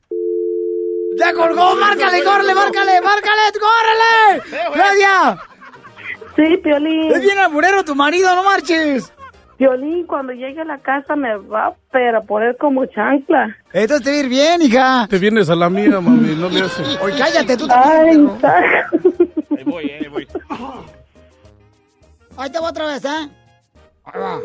¡Ya 1.19 1.33
colgó! 1.33 1.75
¡Márcale, 1.77 2.23
córrele, 2.25 2.55
márcale, 2.55 3.01
márcale, 3.01 3.43
córrele! 3.61 4.71
¡Claudia! 4.73 5.39
Sí, 6.37 6.57
Piolín. 6.59 7.13
Es 7.13 7.21
bien 7.21 7.39
alburero 7.39 7.85
tu 7.85 7.95
marido, 7.95 8.35
no 8.35 8.43
marches. 8.43 9.13
Violín, 9.59 10.05
cuando 10.07 10.33
llegue 10.33 10.61
a 10.63 10.65
la 10.65 10.79
casa 10.79 11.15
me 11.15 11.37
va 11.37 11.67
a 11.69 11.75
pero 11.93 12.19
a 12.19 12.21
poner 12.23 12.57
como 12.57 12.85
chancla. 12.87 13.57
Esto 13.73 14.01
te 14.01 14.11
va 14.11 14.17
a 14.17 14.21
ir 14.21 14.29
bien, 14.29 14.63
hija. 14.63 15.07
Te 15.09 15.19
vienes 15.19 15.49
a 15.49 15.55
la 15.55 15.71
mía, 15.71 16.01
mami, 16.01 16.35
no 16.35 16.49
le 16.49 16.63
haces. 16.63 16.99
Oye, 17.01 17.17
cállate 17.17 17.57
tú 17.57 17.69
Ay, 17.71 18.17
también. 18.17 18.39
perro. 18.41 19.03
Ahí 19.57 19.65
voy, 19.65 19.91
ahí 19.91 20.09
voy. 20.09 20.29
Ahí 22.37 22.51
te 22.51 22.59
voy 22.59 22.69
otra 22.69 22.87
vez, 22.87 23.05
¿eh? 23.05 23.29
Ahí 24.05 24.21
va. 24.21 24.41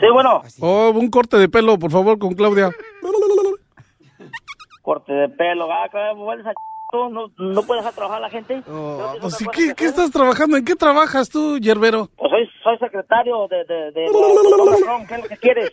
Sí, 0.00 0.06
bueno. 0.12 0.42
Oh, 0.60 0.90
un 0.90 1.10
corte 1.10 1.36
de 1.36 1.48
pelo, 1.48 1.78
por 1.78 1.90
favor, 1.92 2.18
con 2.18 2.34
Claudia. 2.34 2.70
Corte 4.84 5.12
de 5.12 5.28
pelo. 5.30 5.66
Ah, 5.72 5.88
vuelves 6.14 6.46
a 6.46 6.52
no, 7.10 7.28
no 7.38 7.62
puedes 7.62 7.82
dejar 7.82 7.94
trabajar 7.94 8.18
a 8.18 8.20
la 8.20 8.30
gente. 8.30 8.62
Oh, 8.70 9.14
pues, 9.20 9.40
¿y 9.40 9.46
¿qué, 9.48 9.74
qué 9.74 9.86
estás 9.86 10.12
trabajando? 10.12 10.56
¿En 10.56 10.64
qué 10.64 10.76
trabajas 10.76 11.28
tú, 11.28 11.58
Yerbero? 11.58 12.08
Pues 12.16 12.30
soy, 12.30 12.48
soy 12.62 12.78
secretario 12.78 13.48
de... 13.48 13.64
de, 13.64 13.90
de, 13.90 14.00
de- 14.02 15.06
¿Qué 15.08 15.14
es 15.14 15.22
lo 15.22 15.28
que 15.28 15.36
quieres? 15.38 15.72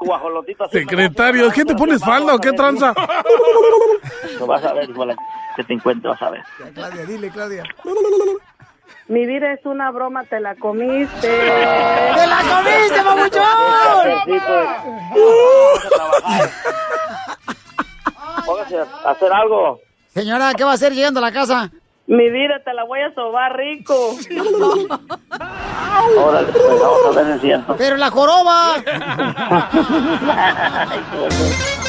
Guajolotito 0.00 0.64
así. 0.64 0.80
Secretario, 0.80 1.48
¿qué 1.52 1.64
te 1.64 1.74
pones 1.76 2.02
falda 2.04 2.34
o 2.34 2.38
qué 2.40 2.52
tranza? 2.52 2.92
Lo 4.40 4.46
vas 4.46 4.64
a 4.64 4.72
ver, 4.72 4.90
igual 4.90 5.14
que 5.54 5.62
te 5.64 5.74
encuentres, 5.74 6.12
vas 6.12 6.22
a 6.22 6.30
ver. 6.30 6.42
Claudia, 6.74 7.04
dile, 7.06 7.30
Claudia. 7.30 7.62
Mi 9.08 9.26
vida 9.26 9.52
es 9.52 9.64
una 9.64 9.92
broma, 9.92 10.24
te 10.24 10.40
la 10.40 10.56
comiste. 10.56 11.28
¡Te 11.28 12.26
la 12.26 12.40
comiste, 12.50 13.02
mamuchón! 13.04 13.46
Póngase 18.46 18.78
a 18.78 19.10
hacer 19.10 19.32
algo. 19.32 19.80
Señora, 20.14 20.54
¿qué 20.54 20.64
va 20.64 20.70
a 20.70 20.74
hacer 20.74 20.94
llegando 20.94 21.18
a 21.18 21.22
la 21.22 21.32
casa? 21.32 21.70
Mi 22.06 22.30
vida 22.30 22.60
te 22.64 22.72
la 22.72 22.84
voy 22.84 23.00
a 23.00 23.12
sobar 23.14 23.56
rico. 23.56 24.16
Órale, 26.16 26.52
pues 26.52 26.80
vamos 26.80 27.00
a 27.04 27.10
ver 27.22 27.40
cierto. 27.40 27.74
Pero 27.76 27.96
la 27.96 28.10
joroba. 28.10 28.76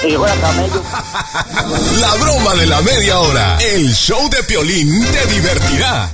Y 0.03 0.13
camello. 0.13 0.81
La 1.99 2.13
broma 2.21 2.53
de 2.55 2.67
la 2.67 2.79
media 2.81 3.19
hora. 3.19 3.57
El 3.59 3.91
show 3.93 4.29
de 4.29 4.43
Piolín 4.43 5.03
te 5.11 5.25
divertirá. 5.25 6.07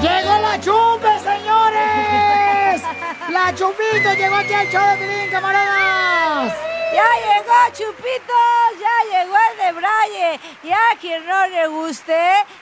¡Llegó 0.00 0.38
la 0.40 0.60
chupe, 0.60 1.18
señores! 1.18 2.82
¡La 3.28 3.52
chupito 3.54 4.14
llegó 4.16 4.36
aquí 4.36 4.54
al 4.54 4.68
show 4.68 4.82
de 4.90 4.96
Piolín, 4.98 5.30
camaradas! 5.30 6.69
¡Ya 7.00 7.12
llegó 7.24 7.58
Chupitos! 7.72 8.68
¡Ya 8.78 8.96
llegó 9.10 9.36
el 9.50 9.56
de 9.58 9.80
Braille! 9.80 10.40
Y 10.62 10.70
a 10.70 10.98
quien 11.00 11.26
no 11.26 11.46
le 11.46 11.66
guste, 11.68 12.14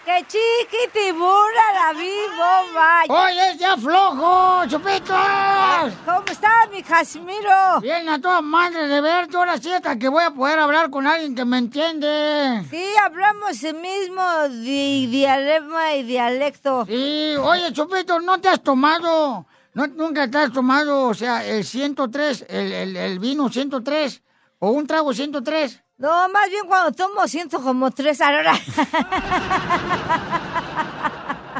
que 0.04 0.24
chiquitibura 0.28 1.64
la 1.74 1.92
bomba. 1.92 3.02
¡Oye, 3.08 3.56
ya 3.58 3.76
flojo, 3.76 4.64
Chupitos! 4.68 5.92
¿Cómo 6.04 6.22
estás, 6.30 6.70
mi 6.70 6.84
Casimiro? 6.84 7.80
Bien, 7.80 8.08
a 8.08 8.20
toda 8.20 8.40
madre 8.40 8.86
de 8.86 9.00
verte, 9.00 9.36
ahora 9.36 9.58
sí 9.58 9.72
hasta 9.72 9.98
que 9.98 10.08
voy 10.08 10.22
a 10.22 10.30
poder 10.30 10.60
hablar 10.60 10.88
con 10.90 11.08
alguien 11.08 11.34
que 11.34 11.44
me 11.44 11.58
entiende. 11.58 12.64
Sí, 12.70 12.84
hablamos 13.02 13.60
el 13.64 13.74
mismo 13.74 14.22
di 14.50 15.08
dialema 15.08 15.94
y 15.94 16.04
dialecto. 16.04 16.86
Sí, 16.86 17.34
oye, 17.40 17.72
Chupito, 17.72 18.20
¿no 18.20 18.40
te 18.40 18.50
has 18.50 18.62
tomado? 18.62 19.46
No, 19.74 19.86
¿Nunca 19.88 20.30
te 20.30 20.38
has 20.38 20.52
tomado, 20.52 21.08
o 21.08 21.14
sea, 21.14 21.44
el 21.44 21.64
103, 21.64 22.46
el, 22.48 22.72
el, 22.72 22.96
el 22.96 23.18
vino 23.18 23.48
103 23.48 24.22
o 24.58 24.70
un 24.70 24.86
trago 24.86 25.12
103? 25.12 25.82
No, 25.98 26.28
más 26.28 26.48
bien 26.48 26.66
cuando 26.66 26.92
tomo 26.92 27.26
siento 27.26 27.60
como 27.60 27.90
tres 27.90 28.20
ahora. 28.20 28.54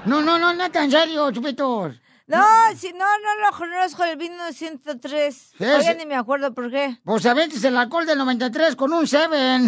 No, 0.04 0.22
no, 0.22 0.38
no, 0.38 0.54
neta, 0.54 0.84
en 0.84 0.90
serio, 0.90 1.30
Chupitos. 1.32 2.00
No, 2.28 2.44
si 2.76 2.92
no, 2.92 3.04
no 3.04 3.34
lo 3.50 3.56
conozco 3.56 4.04
el 4.04 4.16
vino 4.16 4.52
103. 4.52 5.34
Sí, 5.58 5.64
Oye, 5.64 5.94
ni 5.96 6.06
me 6.06 6.14
acuerdo 6.14 6.52
por 6.54 6.70
qué. 6.70 6.98
Pues 7.04 7.26
a 7.26 7.34
veces 7.34 7.64
el 7.64 7.76
alcohol 7.76 8.06
del 8.06 8.18
93 8.18 8.76
con 8.76 8.92
un 8.92 9.06
7. 9.06 9.60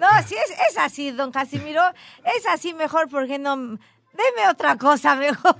No, 0.00 0.08
sí, 0.26 0.34
es, 0.34 0.50
es 0.70 0.78
así, 0.78 1.10
don 1.12 1.30
Casimiro. 1.30 1.82
Es 2.36 2.46
así 2.46 2.74
mejor 2.74 3.08
porque 3.08 3.38
no... 3.38 3.78
Deme 4.12 4.48
otra 4.50 4.76
cosa 4.76 5.14
mejor. 5.14 5.54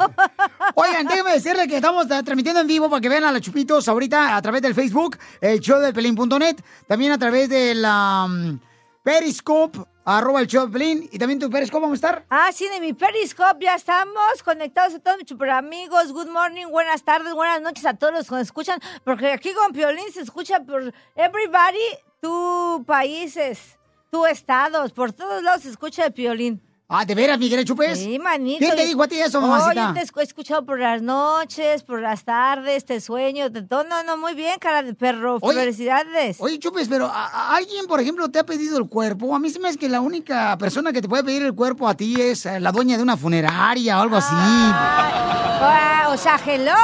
Oigan, 0.74 1.06
déjenme 1.06 1.32
decirle 1.32 1.68
que 1.68 1.76
estamos 1.76 2.08
transmitiendo 2.08 2.60
en 2.60 2.66
vivo 2.66 2.90
para 2.90 3.00
que 3.00 3.08
vean 3.08 3.24
a 3.24 3.32
la 3.32 3.40
Chupitos 3.40 3.86
ahorita 3.88 4.36
a 4.36 4.42
través 4.42 4.60
del 4.62 4.74
Facebook, 4.74 5.18
el 5.40 5.60
show 5.60 5.78
de 5.78 5.92
Pelín.net, 5.92 6.56
también 6.86 7.12
a 7.12 7.18
través 7.18 7.48
de 7.48 7.74
la 7.74 8.26
mm, 8.28 8.60
Periscope, 9.04 9.78
arroba 10.04 10.40
el 10.40 10.48
show 10.48 10.66
de 10.66 10.72
Pelín, 10.72 11.08
y 11.12 11.18
también 11.18 11.38
tu 11.38 11.48
Periscope, 11.48 11.80
¿vamos 11.80 11.94
a 11.94 12.06
estar? 12.08 12.26
Ah, 12.28 12.50
sí, 12.52 12.68
de 12.68 12.80
mi 12.80 12.92
Periscope 12.92 13.64
ya 13.64 13.76
estamos 13.76 14.42
conectados 14.44 14.94
a 14.94 14.98
todos 14.98 15.18
mis 15.18 15.28
super 15.28 15.50
amigos. 15.50 16.12
Good 16.12 16.28
morning, 16.28 16.66
buenas 16.66 17.04
tardes, 17.04 17.32
buenas 17.32 17.62
noches 17.62 17.86
a 17.86 17.94
todos 17.94 18.12
los 18.12 18.28
que 18.28 18.34
nos 18.34 18.42
escuchan, 18.42 18.80
porque 19.04 19.32
aquí 19.32 19.54
con 19.54 19.72
Piolín 19.72 20.12
se 20.12 20.22
escucha 20.22 20.60
por 20.60 20.92
everybody, 21.14 21.78
tu 22.20 22.84
países, 22.84 23.78
tu 24.10 24.26
estados, 24.26 24.92
por 24.92 25.12
todos 25.12 25.42
lados 25.42 25.62
se 25.62 25.70
escucha 25.70 26.06
el 26.06 26.12
Piolín. 26.12 26.69
Ah, 26.92 27.04
¿de 27.04 27.14
veras, 27.14 27.38
Miguel 27.38 27.64
Chupes? 27.64 28.00
Sí, 28.00 28.18
manito. 28.18 28.58
¿Quién 28.58 28.74
te 28.74 28.84
dijo 28.84 29.00
a 29.04 29.06
ti 29.06 29.14
eso, 29.20 29.40
mamacita? 29.40 29.90
Oye, 29.92 29.94
te 30.10 30.20
he 30.20 30.22
escuchado 30.24 30.64
por 30.66 30.80
las 30.80 31.00
noches, 31.00 31.84
por 31.84 32.02
las 32.02 32.24
tardes, 32.24 32.84
te 32.84 33.00
sueño, 33.00 33.48
de 33.48 33.62
todo. 33.62 33.84
No, 33.84 34.02
no, 34.02 34.16
muy 34.16 34.34
bien, 34.34 34.58
cara 34.58 34.82
de 34.82 34.92
perro. 34.94 35.38
Oye, 35.40 35.60
Felicidades. 35.60 36.38
Oye, 36.40 36.58
Chupes, 36.58 36.88
pero 36.88 37.06
¿a- 37.06 37.26
a 37.28 37.54
¿alguien, 37.54 37.86
por 37.86 38.00
ejemplo, 38.00 38.28
te 38.28 38.40
ha 38.40 38.44
pedido 38.44 38.76
el 38.76 38.88
cuerpo? 38.88 39.36
A 39.36 39.38
mí 39.38 39.50
se 39.50 39.60
me 39.60 39.68
hace 39.68 39.78
que 39.78 39.88
la 39.88 40.00
única 40.00 40.58
persona 40.58 40.92
que 40.92 41.00
te 41.00 41.08
puede 41.08 41.22
pedir 41.22 41.42
el 41.42 41.54
cuerpo 41.54 41.86
a 41.86 41.94
ti 41.94 42.20
es 42.20 42.44
eh, 42.46 42.58
la 42.58 42.72
dueña 42.72 42.96
de 42.96 43.04
una 43.04 43.16
funeraria 43.16 43.96
o 43.98 44.02
algo 44.02 44.16
así. 44.16 44.34
Ah, 44.34 46.08
o 46.10 46.16
sea, 46.16 46.40
hello. 46.44 46.74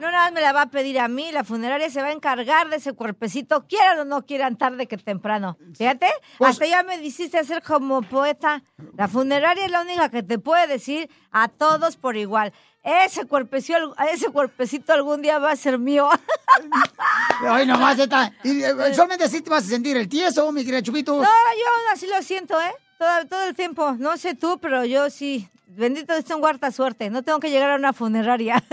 No 0.00 0.10
nada 0.10 0.24
más 0.24 0.32
me 0.32 0.40
la 0.40 0.52
va 0.52 0.62
a 0.62 0.66
pedir 0.70 0.98
a 0.98 1.08
mí. 1.08 1.30
La 1.32 1.44
funeraria 1.44 1.88
se 1.90 2.00
va 2.00 2.08
a 2.08 2.12
encargar 2.12 2.68
de 2.68 2.76
ese 2.76 2.92
cuerpecito, 2.92 3.66
quieran 3.66 3.98
o 4.00 4.04
no 4.04 4.24
quieran, 4.24 4.56
tarde 4.56 4.86
que 4.86 4.96
temprano. 4.96 5.56
Fíjate, 5.76 6.06
Pues 6.38 6.52
hasta 6.52 6.66
ya 6.66 6.82
me 6.82 6.96
hiciste 6.96 7.38
hacer 7.38 7.62
como 7.62 8.02
poeta. 8.02 8.62
La 8.96 9.08
funeraria 9.08 9.64
es 9.64 9.70
la 9.70 9.82
única 9.82 10.08
que 10.08 10.22
te 10.22 10.38
puede 10.38 10.66
decir 10.66 11.08
a 11.30 11.48
todos 11.48 11.96
por 11.96 12.16
igual. 12.16 12.52
Ese 12.82 13.26
cuerpecito, 13.26 13.94
ese 14.12 14.30
cuerpecito 14.30 14.92
algún 14.92 15.22
día 15.22 15.38
va 15.38 15.52
a 15.52 15.56
ser 15.56 15.78
mío. 15.78 16.08
Ay, 17.48 17.66
nomás 17.66 17.98
está. 17.98 18.32
Y 18.42 18.62
eh, 18.62 18.94
solamente 18.94 19.24
así 19.24 19.40
te 19.40 19.50
vas 19.50 19.64
a 19.64 19.68
sentir 19.68 19.96
el 19.96 20.08
tieso, 20.08 20.50
mi 20.52 20.64
querida 20.64 20.82
Chupitos. 20.82 21.16
No, 21.16 21.22
yo 21.22 21.28
aún 21.28 21.92
así 21.92 22.06
lo 22.06 22.20
siento, 22.22 22.60
¿eh? 22.60 22.74
Todo, 22.98 23.26
todo 23.28 23.44
el 23.44 23.54
tiempo. 23.54 23.92
No 23.98 24.16
sé 24.16 24.34
tú, 24.34 24.58
pero 24.60 24.84
yo 24.84 25.10
sí. 25.10 25.48
Bendito 25.74 26.12
es 26.12 26.28
un 26.30 26.40
guarda 26.40 26.70
suerte. 26.70 27.08
No 27.08 27.22
tengo 27.22 27.40
que 27.40 27.48
llegar 27.50 27.70
a 27.70 27.76
una 27.76 27.92
funeraria. 27.94 28.62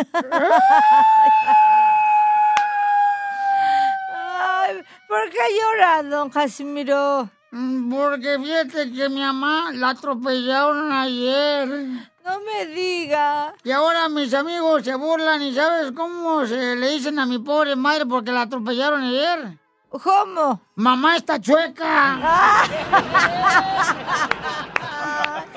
Ay, 4.41 4.83
¿Por 5.07 5.29
qué 5.29 5.37
llora, 5.57 6.03
don 6.03 6.29
Casimiro? 6.29 7.29
Mm, 7.51 7.89
Porque 7.93 8.37
fíjate 8.39 8.91
que 8.91 9.09
mi 9.09 9.21
mamá 9.21 9.71
la 9.73 9.89
atropellaron 9.89 10.91
ayer. 10.91 11.67
No 11.67 12.39
me 12.41 12.65
diga. 12.67 13.53
Y 13.63 13.71
ahora 13.71 14.07
mis 14.09 14.33
amigos 14.33 14.83
se 14.83 14.93
burlan 14.95 15.41
y 15.41 15.53
¿sabes 15.55 15.91
cómo 15.93 16.45
se 16.45 16.75
le 16.75 16.89
dicen 16.91 17.17
a 17.17 17.25
mi 17.25 17.39
pobre 17.39 17.75
madre 17.75 18.05
porque 18.05 18.31
la 18.31 18.41
atropellaron 18.43 19.01
ayer? 19.03 19.57
¿Cómo? 19.89 20.61
Mamá 20.75 21.17
está 21.17 21.39
chueca. 21.39 22.19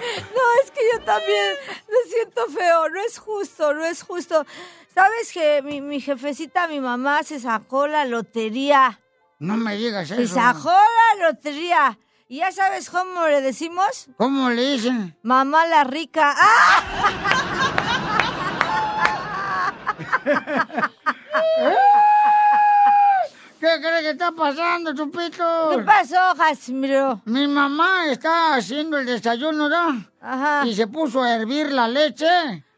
No, 0.03 0.43
es 0.65 0.71
que 0.73 0.81
yo 0.93 1.01
también 1.05 1.55
lo 1.89 2.11
siento 2.11 2.47
feo. 2.49 2.89
No 2.89 3.01
es 3.01 3.19
justo, 3.19 3.73
no 3.73 3.85
es 3.85 4.03
justo. 4.03 4.45
¿Sabes 4.93 5.31
que 5.33 5.63
mi, 5.63 5.81
mi 5.81 6.01
jefecita, 6.01 6.67
mi 6.67 6.81
mamá, 6.81 7.23
se 7.23 7.39
sacó 7.39 7.87
la 7.87 8.05
lotería? 8.05 8.99
No 9.39 9.57
me 9.57 9.77
digas 9.77 10.09
Se 10.09 10.23
eso. 10.23 10.35
sacó 10.35 10.73
la 10.73 11.27
lotería. 11.29 11.99
¿Y 12.29 12.39
ya 12.39 12.51
sabes 12.51 12.91
cómo 12.91 13.27
le 13.29 13.43
decimos? 13.43 14.09
¿Cómo 14.17 14.51
le 14.51 14.73
dicen? 14.73 15.17
Mamá 15.23 15.67
la 15.67 15.85
rica. 15.85 16.35
¡Ah! 16.37 16.83
¿Qué 23.73 23.81
crees 23.81 24.03
que 24.03 24.11
está 24.11 24.33
pasando, 24.33 24.95
Chupito? 24.95 25.71
¿Qué 25.71 25.79
pasó, 25.79 26.35
Casimiro? 26.37 27.23
Mi 27.25 27.49
mamá 27.49 28.07
está 28.11 28.57
haciendo 28.57 28.99
el 28.99 29.07
desayuno, 29.07 29.67
¿no? 29.67 30.05
Ajá. 30.21 30.67
Y 30.67 30.75
se 30.75 30.87
puso 30.87 31.23
a 31.23 31.37
hervir 31.37 31.73
la 31.73 31.89
leche. 31.89 32.27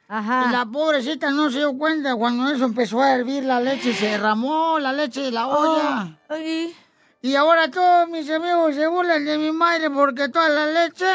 Ajá. 0.07 0.47
Y 0.47 0.53
la 0.53 0.66
pobrecita 0.66 1.33
no 1.33 1.51
se 1.51 1.59
dio 1.59 1.77
cuenta 1.77 2.15
cuando 2.15 2.49
eso 2.49 2.66
empezó 2.66 3.01
a 3.03 3.12
hervir 3.12 3.45
la 3.45 3.61
leche 3.61 3.91
y 3.91 3.95
se 3.95 4.07
derramó 4.07 4.79
la 4.79 4.93
leche 4.93 5.23
de 5.23 5.33
la 5.33 5.49
olla. 5.49 6.16
Ay. 6.29 6.77
Y 7.23 7.35
ahora 7.35 7.69
todos 7.69 8.09
mis 8.09 8.31
amigos 8.31 8.77
se 8.77 8.87
burlan 8.87 9.25
de 9.25 9.37
mi 9.37 9.51
madre 9.51 9.91
porque 9.91 10.29
toda 10.29 10.49
la 10.49 10.66
leche 10.66 11.07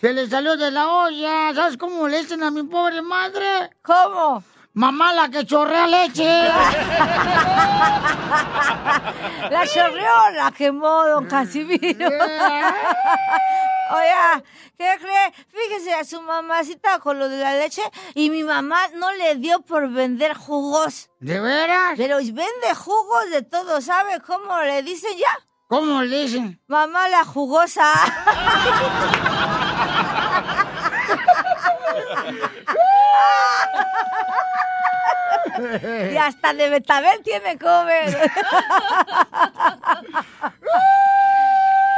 se 0.00 0.14
le 0.14 0.26
salió 0.28 0.56
de 0.56 0.70
la 0.70 0.88
olla. 0.88 1.52
¿Sabes 1.54 1.76
cómo 1.76 2.08
le 2.08 2.22
dicen 2.22 2.42
a 2.42 2.50
mi 2.50 2.62
pobre 2.62 3.02
madre? 3.02 3.70
¿Cómo? 3.82 4.42
Mamá 4.76 5.12
la 5.14 5.28
que 5.30 5.46
chorrea 5.46 5.86
leche. 5.86 6.22
La 9.50 9.66
chorreó, 9.66 10.30
la 10.34 10.52
quemó, 10.52 11.06
don 11.06 11.24
Casimiro. 11.26 12.08
Oiga, 12.08 12.74
¿qué 14.76 14.98
cree? 15.00 15.32
Fíjese 15.48 15.94
a 15.94 16.04
su 16.04 16.20
mamacita 16.20 16.98
con 16.98 17.18
lo 17.18 17.30
de 17.30 17.38
la 17.38 17.54
leche 17.54 17.80
y 18.14 18.28
mi 18.28 18.44
mamá 18.44 18.88
no 18.94 19.10
le 19.12 19.36
dio 19.36 19.62
por 19.62 19.88
vender 19.88 20.34
jugos. 20.34 21.08
¿De 21.20 21.40
veras? 21.40 21.94
Pero 21.96 22.18
vende 22.18 22.74
jugos 22.76 23.30
de 23.30 23.40
todo, 23.42 23.80
¿sabe 23.80 24.20
cómo 24.20 24.60
le 24.60 24.82
dicen 24.82 25.16
ya? 25.16 25.38
¿Cómo 25.68 26.02
le 26.02 26.22
dicen? 26.22 26.60
Mamá 26.66 27.08
la 27.08 27.24
jugosa. 27.24 27.92
y 36.12 36.16
hasta 36.16 36.52
de 36.54 36.70
betabel 36.70 37.22
tiene 37.22 37.58
comer. 37.58 38.30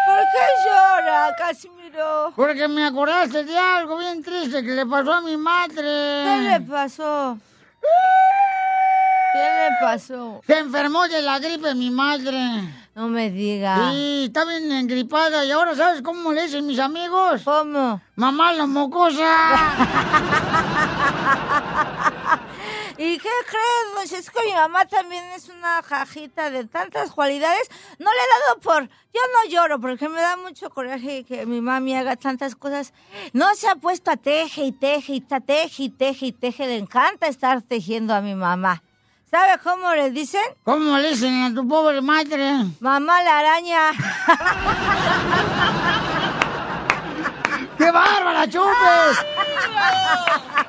¿Por 0.08 0.20
qué 0.32 0.46
llora, 0.64 1.36
Casimiro? 1.36 2.32
Porque 2.34 2.66
me 2.68 2.84
acordaste 2.84 3.44
de 3.44 3.58
algo 3.58 3.98
bien 3.98 4.22
triste 4.22 4.62
que 4.62 4.70
le 4.70 4.86
pasó 4.86 5.12
a 5.12 5.20
mi 5.20 5.36
madre. 5.36 5.74
¿Qué 5.76 6.38
le 6.50 6.60
pasó? 6.62 7.38
¿Qué 9.32 9.38
le 9.38 9.76
pasó? 9.80 10.40
Se 10.46 10.58
enfermó 10.58 11.06
de 11.08 11.20
la 11.22 11.38
gripe 11.38 11.74
mi 11.74 11.90
madre. 11.90 12.38
No 12.94 13.08
me 13.08 13.30
diga. 13.30 13.90
Sí, 13.92 14.24
está 14.26 14.44
bien 14.44 14.72
engripada 14.72 15.44
y 15.44 15.52
ahora 15.52 15.76
¿sabes 15.76 16.02
cómo 16.02 16.32
le 16.32 16.42
dicen 16.42 16.66
mis 16.66 16.80
amigos? 16.80 17.42
¿Cómo? 17.44 18.00
Mamá 18.16 18.52
la 18.54 18.66
mocosa. 18.66 19.36
¿Y 23.00 23.16
qué 23.18 23.28
crees? 23.46 23.94
Pues 23.94 24.12
es 24.12 24.28
que 24.28 24.44
mi 24.44 24.52
mamá 24.52 24.84
también 24.86 25.24
es 25.26 25.48
una 25.48 25.84
jajita 25.84 26.50
de 26.50 26.64
tantas 26.64 27.12
cualidades. 27.12 27.70
No 28.00 28.10
le 28.10 28.18
he 28.18 28.28
dado 28.46 28.60
por... 28.60 28.88
Yo 29.14 29.20
no 29.34 29.50
lloro 29.50 29.80
porque 29.80 30.08
me 30.08 30.20
da 30.20 30.36
mucho 30.36 30.68
coraje 30.70 31.22
que 31.24 31.46
mi 31.46 31.60
mami 31.60 31.96
haga 31.96 32.16
tantas 32.16 32.56
cosas. 32.56 32.92
No 33.32 33.54
se 33.54 33.68
ha 33.68 33.76
puesto 33.76 34.10
a 34.10 34.16
teje 34.16 34.62
y 34.62 34.72
teje 34.72 35.12
y 35.12 35.20
teje 35.20 35.84
y 35.84 35.90
teje 35.90 36.26
y 36.26 36.32
teje. 36.32 36.66
Le 36.66 36.76
encanta 36.76 37.28
estar 37.28 37.62
tejiendo 37.62 38.14
a 38.14 38.20
mi 38.20 38.34
mamá. 38.34 38.82
¿Sabe 39.30 39.62
cómo 39.62 39.94
le 39.94 40.10
dicen? 40.10 40.42
¿Cómo 40.64 40.98
le 40.98 41.10
dicen 41.10 41.42
a 41.44 41.54
tu 41.54 41.68
pobre 41.68 42.00
madre? 42.00 42.64
Mamá 42.80 43.22
la 43.22 43.38
araña. 43.38 43.92
¡Qué 47.78 47.90
bárbara, 47.90 48.48
chupes! 48.48 49.24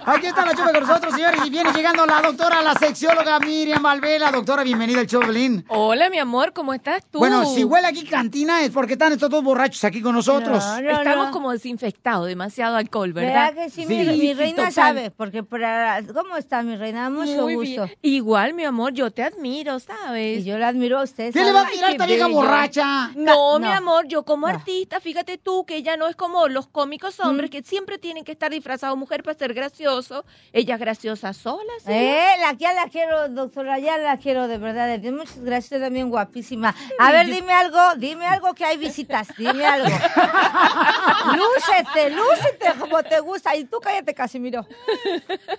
Aquí 0.06 0.26
está 0.28 0.44
la 0.46 0.52
chupa 0.56 0.72
con 0.72 0.88
nosotros, 0.88 1.14
señores, 1.14 1.42
y 1.46 1.50
viene 1.52 1.72
llegando 1.72 2.04
la 2.06 2.20
doctora, 2.22 2.62
la 2.64 2.74
sexióloga 2.74 3.40
Miriam 3.40 3.84
Valvela. 3.84 4.32
Doctora, 4.32 4.64
bienvenida 4.64 5.02
al 5.02 5.06
show, 5.08 5.22
Belín. 5.22 5.64
Hola, 5.68 6.10
mi 6.10 6.18
amor, 6.18 6.52
¿cómo 6.54 6.74
estás 6.74 7.04
tú? 7.12 7.20
Bueno, 7.20 7.46
si 7.54 7.64
huele 7.64 7.88
aquí 7.88 8.06
cantina 8.06 8.64
es 8.64 8.72
porque 8.72 8.94
están 8.94 9.14
estos 9.14 9.30
dos 9.30 9.44
borrachos 9.44 9.84
aquí 9.84 10.02
con 10.02 10.16
nosotros. 10.16 10.64
Estamos 10.84 11.30
como 11.30 11.52
desinfectados, 11.52 12.28
demasiado 12.28 12.76
alcohol, 12.78 13.14
¿verdad? 13.14 13.54
¿Verdad 13.54 13.64
que 13.66 13.70
sí? 13.70 13.86
Mi, 13.86 14.04
mi 14.04 14.34
reina 14.34 14.72
sabe, 14.72 15.12
porque 15.12 15.44
para... 15.44 16.02
¿Cómo 16.14 16.38
está 16.38 16.64
mi 16.64 16.76
reina? 16.76 17.10
Mucho 17.12 17.44
Muy 17.44 17.56
gusto. 17.56 17.86
bien. 17.86 17.98
Igual, 18.02 18.54
mi 18.56 18.66
amor, 18.66 18.94
yo 18.94 19.12
te 19.12 19.22
admiro, 19.24 19.80
¿sabes? 19.80 20.40
Y 20.40 20.44
yo 20.44 20.58
la 20.58 20.70
admiro 20.70 21.00
a 21.00 21.04
usted. 21.04 21.34
¿Qué 21.34 21.44
le 21.44 21.52
va 21.52 21.62
a 21.62 21.66
admirar 21.68 21.92
esta 21.92 22.06
vieja 22.08 22.28
borracha? 22.28 23.12
No, 23.16 23.60
No. 23.60 23.68
mi 23.68 23.72
amor, 23.72 24.08
yo 24.08 24.24
como 24.24 24.48
artista, 24.48 25.00
fíjate 25.00 25.38
tú 25.38 25.66
que 25.66 25.76
ella 25.76 25.98
no 25.98 26.08
es 26.08 26.16
como 26.16 26.48
los 26.48 26.68
cómicos 26.68 26.99
hombres 27.20 27.50
que 27.50 27.64
siempre 27.64 27.98
tienen 27.98 28.24
que 28.24 28.32
estar 28.32 28.52
disfrazados 28.52 28.98
mujer 28.98 29.24
para 29.24 29.38
ser 29.38 29.54
gracioso. 29.54 30.26
Ella 30.54 30.76
es 30.76 30.80
graciosa 30.80 31.34
sola, 31.34 31.72
¿sí? 31.80 31.92
Eh, 31.92 32.34
la 32.42 32.54
que 32.54 32.60
ya 32.60 32.74
la 32.74 32.88
quiero, 32.90 33.30
doctora, 33.30 33.80
ya 33.80 33.98
la 33.98 34.18
quiero 34.18 34.48
de 34.48 34.58
verdad. 34.58 35.00
Muchas 35.12 35.40
gracias, 35.40 35.66
usted 35.66 35.82
también 35.82 36.10
guapísima. 36.10 36.76
A 37.00 37.12
ver, 37.12 37.28
dime 37.28 37.54
algo, 37.54 37.80
dime 37.98 38.26
algo 38.26 38.54
que 38.54 38.66
hay 38.66 38.78
visitas, 38.78 39.30
dime 39.38 39.66
algo. 39.66 39.88
lúcete, 41.36 42.10
lúcete 42.12 42.80
como 42.80 43.02
te 43.04 43.20
gusta. 43.20 43.56
Y 43.56 43.66
tú 43.66 43.80
cállate, 43.80 44.14
Casimiro. 44.14 44.66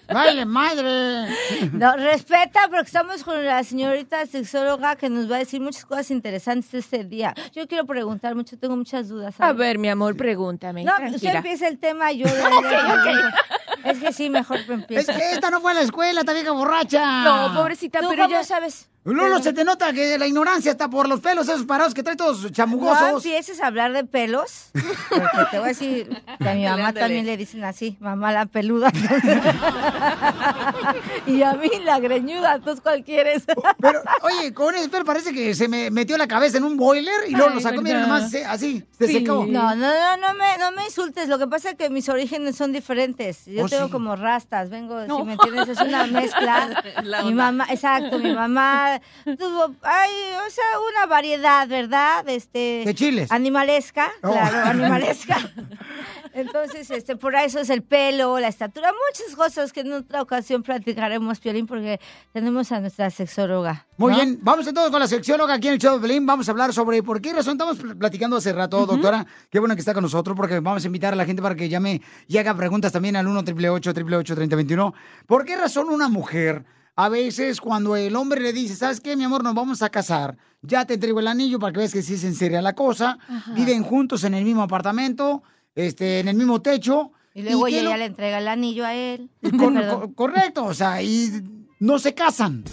¡Vale, 0.09 0.45
madre! 0.45 1.35
No, 1.73 1.97
respeta 1.97 2.69
porque 2.69 2.87
estamos 2.87 3.23
con 3.25 3.45
la 3.45 3.63
señorita 3.65 4.27
sexóloga 4.27 4.97
que 4.97 5.09
nos 5.09 5.31
va 5.31 5.37
a 5.37 5.39
decir 5.41 5.61
muchas 5.61 5.85
cosas 5.85 6.11
interesantes 6.11 6.73
este 6.75 7.05
día. 7.05 7.35
Yo 7.53 7.67
quiero 7.67 7.87
preguntar 7.87 8.35
mucho, 8.35 8.59
tengo 8.59 8.77
muchas 8.77 9.09
dudas. 9.09 9.35
A 9.39 9.53
ver, 9.53 9.79
mi 9.79 9.89
amor, 9.89 10.17
pregúntame. 10.17 10.85
No, 10.85 10.93
empieza 11.39 11.69
el 11.69 11.79
tema, 11.79 12.13
yo... 12.13 12.27
Es 13.85 13.99
que 13.99 14.13
sí, 14.13 14.29
mejor 14.29 14.59
Es 14.59 14.69
empieza. 14.69 15.15
que 15.17 15.33
esta 15.33 15.51
no 15.51 15.61
fue 15.63 15.71
a 15.71 15.75
la 15.75 15.81
escuela, 15.81 16.21
esta 16.21 16.35
vieja 16.35 16.51
borracha. 16.53 17.25
No, 17.25 17.55
pobrecita, 17.55 18.01
¿Tú 18.01 18.09
pero 18.11 18.25
cómo 18.25 18.35
ya 18.35 18.45
sabes? 18.45 18.91
Lolo, 19.03 19.43
se 19.43 19.55
te 19.55 19.65
nota 19.65 19.95
que 19.95 20.19
la 20.19 20.27
ignorancia 20.27 20.71
está 20.73 20.91
por 20.91 21.09
los 21.09 21.21
pelos 21.21 21.49
esos 21.49 21.65
parados 21.65 21.95
que 21.95 22.03
trae 22.03 22.17
todos 22.17 22.43
No 22.43 22.51
chamugosos. 22.51 23.25
empieces 23.25 23.59
a 23.63 23.69
hablar 23.69 23.93
de 23.95 24.05
pelos, 24.05 24.67
porque 24.73 25.47
te 25.51 25.57
voy 25.59 25.65
a 25.65 25.69
decir 25.69 26.23
que 26.39 26.49
a 26.49 26.55
mi 26.55 26.65
mamá 26.67 26.93
también 26.93 27.25
le 27.25 27.39
dicen 27.39 27.65
así, 27.65 27.97
mamá 27.99 28.31
la 28.31 28.45
peluda. 28.45 28.93
y 31.27 31.43
a 31.43 31.55
mí 31.55 31.71
la 31.83 31.99
greñuda, 31.99 32.57
entonces 32.57 32.83
¿cuál 32.83 33.03
quieres? 33.05 33.45
Pero, 33.81 34.03
oye, 34.23 34.53
con 34.53 34.75
el 34.75 34.91
pelo 34.91 35.05
parece 35.07 35.33
que 35.33 35.55
se 35.55 35.67
me 35.67 35.91
metió 35.91 36.19
la 36.19 36.29
cabeza 36.29 36.59
en 36.59 36.65
un 36.65 36.77
boiler 36.77 37.15
y 37.29 37.33
luego 37.33 37.55
lo 37.55 37.61
sacó, 37.61 37.81
mira, 37.83 38.01
nomás 38.01 38.31
se- 38.31 38.45
así, 38.45 38.85
se 38.99 39.07
Sí. 39.07 39.13
secó. 39.15 39.47
No, 39.47 39.75
no, 39.75 39.77
no, 39.77 40.17
no 40.19 40.35
me, 40.35 40.59
no 40.59 40.73
me 40.73 40.85
insultes. 40.85 41.27
Lo 41.29 41.39
que 41.39 41.47
pasa 41.47 41.71
es 41.71 41.77
que 41.77 41.89
mis 41.91 42.09
orígenes 42.11 42.57
son 42.57 42.73
diferentes. 42.73 43.47
Yo 43.47 43.65
Oh, 43.65 43.69
tengo 43.69 43.87
sí. 43.87 43.93
como 43.93 44.15
rastas, 44.17 44.69
vengo, 44.71 45.07
No. 45.07 45.19
si 45.19 45.23
me 45.25 45.33
entiendes, 45.35 45.69
es 45.71 45.81
una 45.81 46.07
mezcla. 46.07 46.83
La 47.03 47.23
mi 47.23 47.33
mamá, 47.35 47.67
exacto, 47.71 48.19
mi 48.19 48.35
mamá 48.35 48.90
tuvo, 49.25 49.75
ay, 49.83 50.11
o 50.47 50.51
sea, 50.51 50.65
una 50.91 51.07
variedad, 51.07 51.69
¿verdad? 51.69 52.29
Este, 52.29 52.83
De 52.87 52.95
chiles. 52.95 53.31
Animalesca, 53.33 54.11
Oh. 54.23 54.33
claro, 54.33 54.59
animalesca. 54.71 55.37
Entonces, 56.33 56.91
este, 56.91 57.17
por 57.17 57.35
eso 57.35 57.59
es 57.61 57.71
el 57.71 57.83
pelo, 57.83 58.39
la 58.39 58.49
estatura, 58.49 58.93
muchas 58.93 59.35
cosas 59.35 59.73
que 59.73 59.81
en 59.81 59.93
otra 59.93 60.23
ocasión 60.23 60.63
platicaremos, 60.63 61.41
Piolín, 61.41 61.67
porque 61.67 62.01
tenemos 62.33 62.71
a 62.73 62.81
nuestra 62.81 63.11
sexóloga. 63.11 63.87
Muy 63.97 64.15
bien, 64.15 64.39
vamos 64.41 64.67
entonces 64.67 64.91
con 64.91 65.01
la 65.01 65.09
sexióloga 65.09 65.55
aquí 65.55 65.67
en 65.69 65.75
el 65.75 65.81
show 65.81 65.97
de 65.97 66.01
Belín. 66.07 66.25
Vamos 66.27 66.49
a 66.49 66.53
hablar 66.53 66.73
sobre 66.73 67.03
por 67.03 67.21
qué 67.21 67.33
razón 67.33 67.53
estamos 67.55 67.79
pl- 67.79 67.97
platicando 67.97 68.37
hace 68.37 68.53
rato, 68.53 68.87
doctora. 68.87 69.27
Qué 69.51 69.59
bueno 69.59 69.75
que 69.75 69.81
está 69.81 69.93
con 69.93 70.03
nosotros 70.03 70.37
porque 70.37 70.61
vamos 70.61 70.85
a 70.85 70.87
invitar 70.87 71.13
a 71.13 71.17
la 71.17 71.25
gente 71.25 71.43
para 71.43 71.55
que 71.57 71.69
llame 71.69 72.01
y 72.29 72.39
haga 72.39 72.55
preguntas 72.55 72.93
también 72.93 73.17
al 73.17 73.27
1 73.27 73.41
888 73.41 74.35
3021 74.35 74.95
¿Por 75.27 75.45
qué 75.45 75.57
razón 75.57 75.89
una 75.91 76.09
mujer, 76.09 76.65
a 77.05 77.09
veces 77.09 77.61
cuando 77.61 77.97
el 77.97 78.15
hombre 78.17 78.41
le 78.41 78.53
dice, 78.53 78.75
¿sabes 78.77 79.01
qué, 79.01 79.17
mi 79.17 79.25
amor? 79.25 79.43
Nos 79.45 79.55
vamos 79.55 79.83
a 79.83 79.91
casar. 79.91 80.37
Ya 80.63 80.85
te 80.85 80.95
entrego 80.95 81.21
el 81.21 81.27
anillo 81.29 81.59
para 81.59 81.73
que 81.73 81.79
veas 81.79 81.93
que 81.93 82.03
sí 82.03 82.15
es 82.15 82.25
en 82.25 82.35
serio 82.35 82.61
la 82.61 82.75
cosa. 82.75 83.19
Ajá. 83.29 83.53
Viven 83.53 83.83
juntos 83.83 84.25
en 84.25 84.35
el 84.35 84.45
mismo 84.45 84.63
apartamento, 84.63 85.43
este, 85.75 86.21
en 86.21 86.29
el 86.29 86.37
mismo 86.37 86.61
techo. 86.61 87.13
Y 87.35 87.43
luego 87.43 87.65
que 87.67 87.81
ella 87.81 87.91
lo- 87.91 87.97
le 87.97 88.05
entrega 88.07 88.39
el 88.39 88.49
anillo 88.49 88.85
a 88.85 88.95
él. 88.95 89.31
Con- 89.59 89.75
Perdón. 89.75 90.01
co- 90.01 90.15
correcto, 90.15 90.65
o 90.65 90.75
sea, 90.75 91.03
y 91.03 91.31
no 91.79 91.99
se 91.99 92.13
casan. 92.15 92.65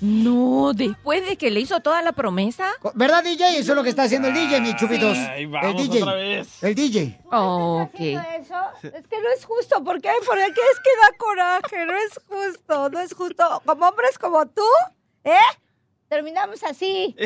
No, 0.00 0.72
después 0.74 1.26
de 1.26 1.36
que 1.36 1.50
le 1.50 1.60
hizo 1.60 1.80
toda 1.80 2.02
la 2.02 2.12
promesa. 2.12 2.68
¿Verdad, 2.94 3.24
DJ? 3.24 3.58
Eso 3.58 3.72
es 3.72 3.76
lo 3.76 3.82
que 3.82 3.90
está 3.90 4.04
haciendo 4.04 4.28
el 4.28 4.34
DJ, 4.34 4.60
mis 4.60 4.76
chupitos. 4.76 5.16
Ay, 5.16 5.44
el 5.44 5.76
DJ. 5.76 6.02
otra 6.02 6.14
vez. 6.14 6.62
El 6.62 6.74
DJ. 6.74 7.20
ok. 7.30 8.00
eso? 8.00 8.54
Es 8.82 9.06
que 9.06 9.20
no 9.20 9.28
es 9.36 9.44
justo. 9.44 9.82
¿Por 9.82 10.00
qué? 10.00 10.10
Porque 10.24 10.44
es 10.44 10.80
que 10.80 10.90
da 11.02 11.16
coraje. 11.18 11.86
No 11.86 11.96
es 11.96 12.20
justo. 12.28 12.88
No 12.90 13.00
es 13.00 13.12
justo. 13.12 13.62
Como 13.64 13.88
hombres 13.88 14.18
como 14.18 14.46
tú, 14.46 14.62
¿eh? 15.24 15.34
Terminamos 16.08 16.62
así. 16.64 17.14
no 17.18 17.24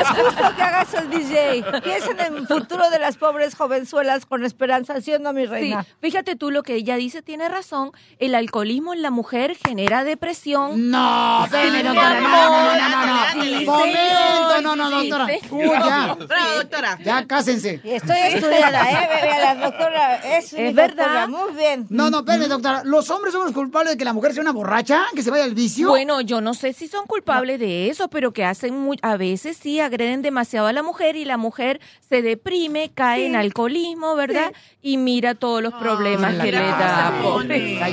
es 0.00 0.08
justo 0.08 0.56
que 0.56 0.62
hagas 0.62 0.94
el 0.94 1.10
DJ. 1.10 1.64
Piensa 1.82 2.10
en 2.12 2.20
el 2.36 2.46
futuro 2.46 2.88
de 2.88 2.98
las 2.98 3.16
pobres 3.18 3.54
jovenzuelas 3.56 4.24
con 4.24 4.42
esperanza, 4.44 4.98
¿sí 5.02 5.12
o 5.12 5.18
no, 5.18 5.34
mi 5.34 5.42
Sí, 5.42 5.46
reina? 5.48 5.84
fíjate 6.00 6.36
tú 6.36 6.50
lo 6.50 6.62
que 6.62 6.74
ella 6.76 6.96
dice 6.96 7.20
tiene 7.20 7.48
razón. 7.50 7.92
El 8.18 8.34
alcoholismo 8.34 8.94
en 8.94 9.02
la 9.02 9.10
mujer 9.10 9.54
genera 9.66 10.02
depresión. 10.02 10.90
No, 10.90 11.44
espérame, 11.44 11.82
doctora, 11.84 12.20
no, 12.20 12.28
no, 12.28 12.74
no, 12.74 12.88
no, 12.88 13.06
no. 13.06 13.42
Sí, 13.42 13.64
Momento, 13.66 14.62
no, 14.62 14.76
no, 14.76 14.90
doctora. 14.90 15.26
Uy, 15.50 15.68
ya. 15.68 16.14
Bravo, 16.14 16.52
doctora. 16.56 16.98
Ya, 17.04 17.26
cásense. 17.26 17.80
Estoy 17.84 18.18
estudiada, 18.32 18.90
¿eh? 18.90 19.08
Ve- 19.10 19.28
vea, 19.28 19.54
la 19.54 19.54
doctora 19.66 20.16
es, 20.38 20.52
verdad. 20.74 21.26
doctora, 21.26 21.26
Muy 21.26 21.52
bien. 21.54 21.86
No, 21.90 22.08
no, 22.08 22.20
espérame, 22.20 22.48
doctora. 22.48 22.82
¿Los 22.84 23.10
hombres 23.10 23.34
somos 23.34 23.52
culpables 23.52 23.92
de 23.92 23.98
que 23.98 24.04
la 24.06 24.14
mujer 24.14 24.32
sea 24.32 24.40
una 24.42 24.52
borracha? 24.52 25.02
¿Que 25.14 25.22
se 25.22 25.30
vaya 25.30 25.44
al 25.44 25.54
vicio? 25.54 25.88
Bueno, 25.88 26.22
yo 26.22 26.40
no 26.40 26.54
sé 26.54 26.72
si 26.72 26.88
son 26.88 27.06
culpables 27.10 27.58
de 27.60 27.88
eso, 27.90 28.08
pero 28.08 28.32
que 28.32 28.44
hacen 28.44 28.78
muy, 28.78 28.96
a 29.02 29.16
veces 29.16 29.56
sí 29.56 29.80
agreden 29.80 30.22
demasiado 30.22 30.66
a 30.68 30.72
la 30.72 30.82
mujer 30.82 31.16
y 31.16 31.24
la 31.24 31.36
mujer 31.36 31.80
se 32.08 32.22
deprime, 32.22 32.90
cae 32.94 33.26
en 33.26 33.36
alcoholismo, 33.36 34.14
¿verdad? 34.16 34.52
Y 34.80 34.96
mira 34.96 35.34
todos 35.34 35.62
los 35.62 35.74
problemas 35.74 36.34
que 36.42 36.52
le 36.52 36.58
da. 36.58 37.12
Está 37.56 37.88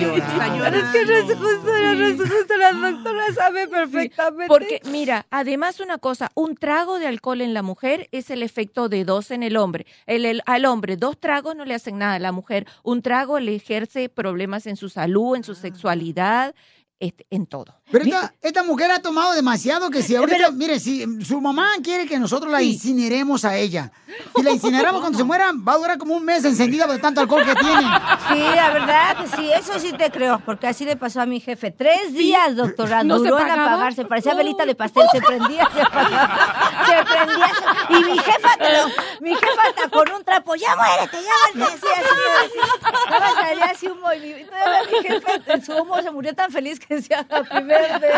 llorando. 0.56 0.78
Es 0.78 0.86
que 0.94 1.06
no 1.06 1.14
es 1.18 1.26
justo, 1.26 1.64
no 1.66 2.06
es 2.06 2.18
justo. 2.18 2.58
La 2.58 2.72
doctora 2.72 3.34
sabe 3.34 3.68
perfectamente. 3.68 4.48
Porque, 4.48 4.82
mira, 4.86 5.26
además 5.32 5.80
una 5.80 5.98
cosa, 5.98 6.32
un 6.36 6.56
trago 6.56 7.00
de 7.00 7.08
alcohol 7.08 7.42
en 7.42 7.54
la 7.54 7.64
mujer 7.64 8.08
es 8.12 8.30
el 8.30 8.44
efecto 8.44 8.88
de 8.90 9.04
dos 9.04 9.32
en 9.32 9.44
el 9.44 9.58
hombre. 9.58 9.86
El, 10.06 10.26
el- 10.26 10.42
al 10.46 10.66
hombre, 10.66 10.96
dos 10.98 11.18
tragos 11.20 11.56
no 11.56 11.66
le 11.66 11.74
hacen 11.74 11.98
nada 11.98 12.14
a 12.16 12.20
la 12.20 12.32
mujer. 12.32 12.66
Un 12.84 13.02
trago 13.02 13.40
le 13.40 13.56
ejerce 13.56 14.10
problemas 14.10 14.68
en 14.68 14.76
su 14.78 14.90
salud, 14.90 15.36
en 15.36 15.44
su 15.44 15.56
sexualidad. 15.56 16.54
Este, 17.00 17.26
en 17.30 17.46
todo. 17.46 17.76
Pero 17.92 18.04
esta, 18.06 18.34
esta 18.42 18.64
mujer 18.64 18.92
ha 18.92 19.00
tomado 19.02 19.34
demasiado 19.34 19.90
que 19.90 20.02
si 20.02 20.16
ahorita, 20.18 20.52
mire, 20.52 20.80
si 20.80 21.06
su 21.24 21.40
mamá 21.40 21.70
quiere 21.84 22.06
que 22.06 22.20
nosotros 22.20 22.52
la 22.52 22.62
incineremos 22.62 23.46
a 23.46 23.56
ella, 23.56 23.92
si 24.36 24.42
la 24.44 24.52
incineramos 24.52 25.00
cuando 25.02 25.18
se 25.18 25.24
muera, 25.24 25.52
va 25.56 25.74
a 25.74 25.78
durar 25.78 25.98
como 25.98 26.16
un 26.16 26.26
mes 26.26 26.44
encendida 26.44 26.86
de 26.88 26.98
tanto 27.00 27.22
alcohol 27.22 27.46
que 27.46 27.56
tiene. 27.56 27.82
Sí, 28.30 28.56
la 28.56 28.70
verdad 28.72 29.18
sí, 29.36 29.52
eso 29.52 29.80
sí 29.80 29.94
te 29.94 30.12
creo, 30.12 30.42
porque 30.46 30.68
así 30.68 30.86
le 30.86 30.96
pasó 30.96 31.22
a 31.22 31.26
mi 31.26 31.40
jefe. 31.40 31.72
Tres 31.72 32.14
días, 32.14 32.56
doctora, 32.56 33.04
¿No 33.04 33.20
se 33.20 33.30
duró 33.30 33.40
en 33.40 33.52
apagarse, 33.52 34.04
parecía 34.06 34.34
velita 34.34 34.66
de 34.66 34.76
pastel, 34.76 35.04
se 35.12 35.22
prendía, 35.22 35.70
se 35.74 35.82
apagaba, 35.82 36.84
se 36.86 37.04
prendía. 37.06 37.48
se- 37.48 37.94
Y 37.94 38.04
mi 38.12 38.18
jefa, 38.20 38.58
te 38.58 38.74
lo- 38.74 38.88
mi 39.22 39.30
jefa 39.36 39.62
hasta 39.70 39.90
con 39.90 40.12
un 40.12 40.24
trapo, 40.24 40.56
ya 40.56 40.76
muérete, 40.76 41.18
ya 41.24 41.58
muérete, 41.60 41.76
así, 41.78 42.02
así, 42.04 42.60
así. 42.68 43.36
Salía 43.48 43.66
así 43.66 43.88
humo 43.88 44.12
y 44.14 44.20
mi, 44.20 44.34
mi 44.34 45.08
jefa 45.08 45.54
en 45.54 45.64
su 45.66 45.74
humo 45.74 46.02
se 46.02 46.12
murió 46.12 46.34
tan 46.36 46.52
feliz 46.52 46.80
que 46.80 46.87
primera 47.52 47.98
vez, 48.00 48.12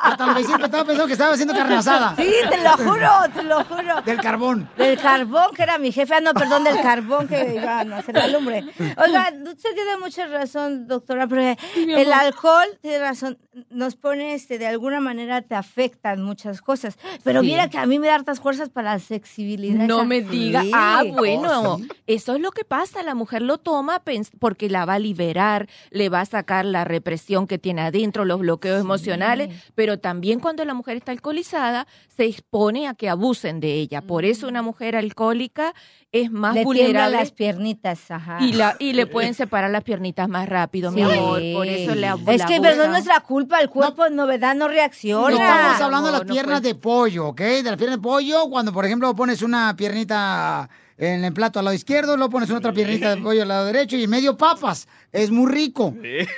Hasta 0.00 0.32
vecinos 0.32 0.60
estaba 0.64 0.84
pensando 0.84 1.06
que 1.06 1.12
estaba 1.12 1.32
haciendo 1.34 1.54
carne 1.54 1.76
asada. 1.76 2.14
Sí, 2.16 2.32
te 2.48 2.62
lo 2.62 2.70
juro, 2.76 3.10
te 3.34 3.42
lo 3.42 3.64
juro. 3.64 4.02
Del 4.04 4.20
carbón. 4.20 4.68
Del 4.76 4.98
carbón, 4.98 5.54
que 5.54 5.62
era 5.62 5.78
mi 5.78 5.92
jefe. 5.92 6.14
Ah, 6.14 6.20
no, 6.20 6.32
perdón, 6.34 6.64
del 6.64 6.80
carbón 6.80 7.28
que 7.28 7.54
iban 7.54 7.92
a 7.92 7.98
hacer 7.98 8.14
la 8.14 8.26
lumbre. 8.28 8.64
Oiga, 8.96 9.30
usted 9.46 9.74
tiene 9.74 9.96
mucha 10.00 10.26
razón, 10.26 10.86
doctora, 10.86 11.26
pero 11.26 11.42
mi 11.76 11.92
el 11.94 12.12
alcohol, 12.12 12.66
tiene 12.80 12.98
razón, 12.98 13.38
nos 13.70 13.96
pone, 13.96 14.34
este, 14.34 14.58
de 14.58 14.66
alguna 14.66 15.00
manera 15.00 15.42
te 15.42 15.54
afectan 15.54 16.22
muchas 16.22 16.60
cosas. 16.62 16.96
Pero 17.24 17.40
Sí. 17.40 17.46
mira 17.48 17.68
que 17.68 17.78
a 17.78 17.86
mí 17.86 17.98
me 17.98 18.06
da 18.08 18.14
hartas 18.14 18.40
fuerzas 18.40 18.68
para 18.70 18.94
la 18.94 18.98
sexibilidad. 18.98 19.84
No 19.86 19.96
esa- 19.98 20.04
me 20.04 20.22
diga. 20.22 20.62
Sí. 20.62 20.70
Ah, 20.74 21.02
bueno, 21.12 21.46
Oh, 21.74 21.76
sí. 21.78 21.88
eso 22.06 22.34
es 22.34 22.40
lo 22.40 22.50
que 22.52 22.64
pasa. 22.64 23.02
La 23.02 23.14
mujer 23.14 23.42
lo 23.42 23.58
toma 23.58 24.02
pens- 24.04 24.30
porque 24.38 24.68
la 24.70 24.84
va 24.84 24.94
a 24.94 24.98
liberar, 24.98 25.68
le 25.90 26.08
va 26.08 26.20
a 26.20 26.24
sacar 26.26 26.64
la 26.64 26.84
represión 26.86 27.46
que 27.46 27.58
tiene 27.58 27.82
adentro, 27.82 28.24
los 28.24 28.40
bloqueos 28.40 28.80
emocionales, 28.80 29.50
pero 29.74 29.98
también 29.98 30.40
cuando 30.40 30.64
la 30.64 30.72
mujer 30.72 30.96
está 30.96 31.12
alcoholizada 31.12 31.86
se 32.08 32.24
expone 32.24 32.88
a 32.88 32.94
que 32.94 33.08
abusen 33.10 33.60
de 33.60 33.74
ella. 33.74 34.00
Por 34.00 34.24
eso 34.24 34.48
una 34.48 34.62
mujer 34.62 34.96
alcohólica 34.96 35.74
es 36.12 36.30
más 36.30 36.54
Le 36.54 36.64
vulnerable 36.64 37.16
las 37.18 37.30
piernitas, 37.32 38.10
ajá. 38.10 38.38
y, 38.40 38.52
la, 38.54 38.76
y 38.78 38.92
le 38.94 39.06
pueden 39.06 39.34
separar 39.34 39.70
las 39.70 39.84
piernitas 39.84 40.28
más 40.28 40.48
rápido, 40.48 40.90
mi 40.90 41.02
amor. 41.02 41.42
Por 41.52 41.66
eso 41.66 41.94
le 41.94 42.06
abu- 42.08 42.30
Es 42.30 42.42
que 42.44 42.58
pero 42.60 42.62
no 42.62 42.68
es 42.68 42.74
abusan. 42.74 42.90
nuestra 42.92 43.20
culpa, 43.20 43.60
el 43.60 43.68
cuerpo 43.68 44.06
en 44.06 44.16
novedad 44.16 44.54
no 44.54 44.68
reacciona. 44.68 45.30
No 45.30 45.36
estamos 45.42 45.80
hablando 45.82 46.06
de 46.06 46.12
las 46.12 46.26
no 46.26 46.32
piernas 46.32 46.62
de 46.62 46.74
pollo, 46.74 47.28
¿ok? 47.28 47.40
De 47.40 47.62
las 47.64 47.76
piernas 47.76 47.98
de 47.98 48.02
pollo, 48.02 48.48
cuando 48.48 48.72
por 48.72 48.84
ejemplo 48.86 49.14
pones 49.14 49.42
una 49.42 49.74
piernita 49.76 50.68
en 50.98 51.24
el 51.24 51.32
plato 51.32 51.58
al 51.58 51.66
lado 51.66 51.74
izquierdo, 51.74 52.16
luego 52.16 52.30
pones 52.30 52.50
otra 52.50 52.72
piernita 52.72 53.14
de 53.14 53.20
pollo 53.22 53.42
al 53.42 53.48
lado 53.48 53.66
derecho 53.66 53.96
y 53.96 54.04
en 54.04 54.10
medio 54.10 54.36
papas. 54.36 54.88
Es 55.12 55.30
muy 55.30 55.50
rico. 55.50 55.94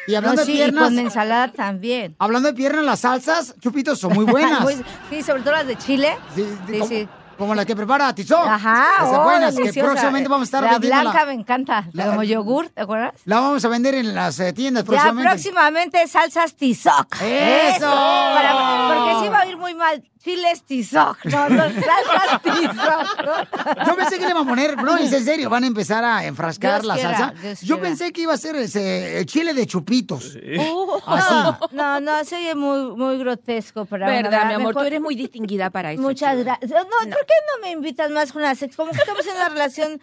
Y 0.06 0.14
hablando 0.14 0.40
No, 0.42 0.46
sí, 0.46 0.52
de 0.52 0.58
y 0.58 0.62
piernas. 0.62 0.84
con 0.84 0.98
ensalada 0.98 1.52
también. 1.52 2.16
Hablando 2.18 2.48
de 2.48 2.54
piernas, 2.54 2.84
las 2.84 3.00
salsas, 3.00 3.54
chupitos, 3.60 3.98
son 3.98 4.12
muy 4.14 4.24
buenas. 4.30 4.66
Sí, 5.10 5.22
sobre 5.22 5.42
todo 5.42 5.52
las 5.52 5.66
de 5.66 5.76
Chile. 5.76 6.16
Sí, 6.34 6.44
Sí, 6.66 6.72
como, 6.78 6.88
sí. 6.88 7.08
como 7.38 7.54
las 7.54 7.66
que 7.66 7.76
prepara 7.76 8.12
Tizón. 8.14 8.48
Ajá, 8.48 8.84
Esas 9.04 9.16
oh, 9.18 9.22
buenas, 9.24 9.54
que 9.56 9.72
próximamente 9.80 10.28
vamos 10.28 10.42
a 10.42 10.48
estar 10.48 10.64
La 10.64 10.72
vendiendo. 10.72 11.02
blanca 11.02 11.26
me 11.26 11.32
encanta, 11.34 11.88
la 11.92 12.06
como 12.06 12.22
yogur, 12.24 12.68
¿te 12.70 12.80
acuerdas? 12.82 13.14
La 13.26 13.38
vamos 13.40 13.64
a 13.64 13.68
vender 13.68 13.94
en 13.94 14.12
las 14.14 14.40
eh, 14.40 14.52
tiendas 14.52 14.82
Ya 14.82 14.86
próximamente. 14.88 15.30
próximamente 15.30 16.06
salsas 16.08 16.54
tizoc. 16.56 17.14
¡Eso! 17.22 17.86
Para- 17.86 18.88
porque 18.88 19.24
sí 19.24 19.28
va 19.30 19.40
a 19.40 19.46
ir 19.46 19.56
muy 19.56 19.74
mal. 19.74 20.02
Chiles 20.22 20.62
tizoc, 20.64 21.24
no, 21.26 21.48
no, 21.48 21.62
salsas 21.62 22.42
tizoc. 22.42 23.86
Yo 23.86 23.96
pensé 23.96 24.18
que 24.18 24.24
le 24.24 24.30
iban 24.30 24.44
a 24.44 24.48
poner, 24.48 24.76
no, 24.82 24.96
es 24.96 25.12
en 25.12 25.24
serio, 25.24 25.48
van 25.48 25.64
a 25.64 25.66
empezar 25.68 26.04
a 26.04 26.24
enfrascar 26.24 26.82
Dios 26.82 26.86
la 26.86 26.94
quiera, 26.94 27.16
salsa. 27.18 27.40
Dios 27.40 27.60
Yo 27.60 27.76
quiera. 27.76 27.88
pensé 27.88 28.12
que 28.12 28.20
iba 28.22 28.34
a 28.34 28.36
ser 28.36 28.56
ese, 28.56 29.18
el 29.20 29.26
chile 29.26 29.54
de 29.54 29.66
chupitos. 29.66 30.36
Así. 31.06 31.34
No, 31.34 31.58
no, 31.72 32.00
no, 32.00 32.24
se 32.24 32.36
oye 32.36 32.54
muy, 32.54 32.96
muy 32.96 33.18
grotesco 33.18 33.84
para 33.84 34.06
una 34.06 34.14
Verdad, 34.22 34.46
mi 34.48 34.54
amor, 34.54 34.74
tú 34.74 34.80
eres 34.80 35.00
muy 35.00 35.14
distinguida 35.14 35.70
para 35.70 35.92
eso. 35.92 36.02
Muchas 36.02 36.36
gracias. 36.38 36.70
No, 36.70 36.76
¿por 36.86 37.08
qué 37.26 37.34
no 37.54 37.62
me 37.62 37.70
invitas 37.70 38.10
más 38.10 38.32
con 38.32 38.42
la 38.42 38.54
sex? 38.54 38.76
Como 38.76 38.90
que 38.90 38.98
estamos 38.98 39.24
en 39.26 39.36
una 39.36 39.48
relación 39.48 40.00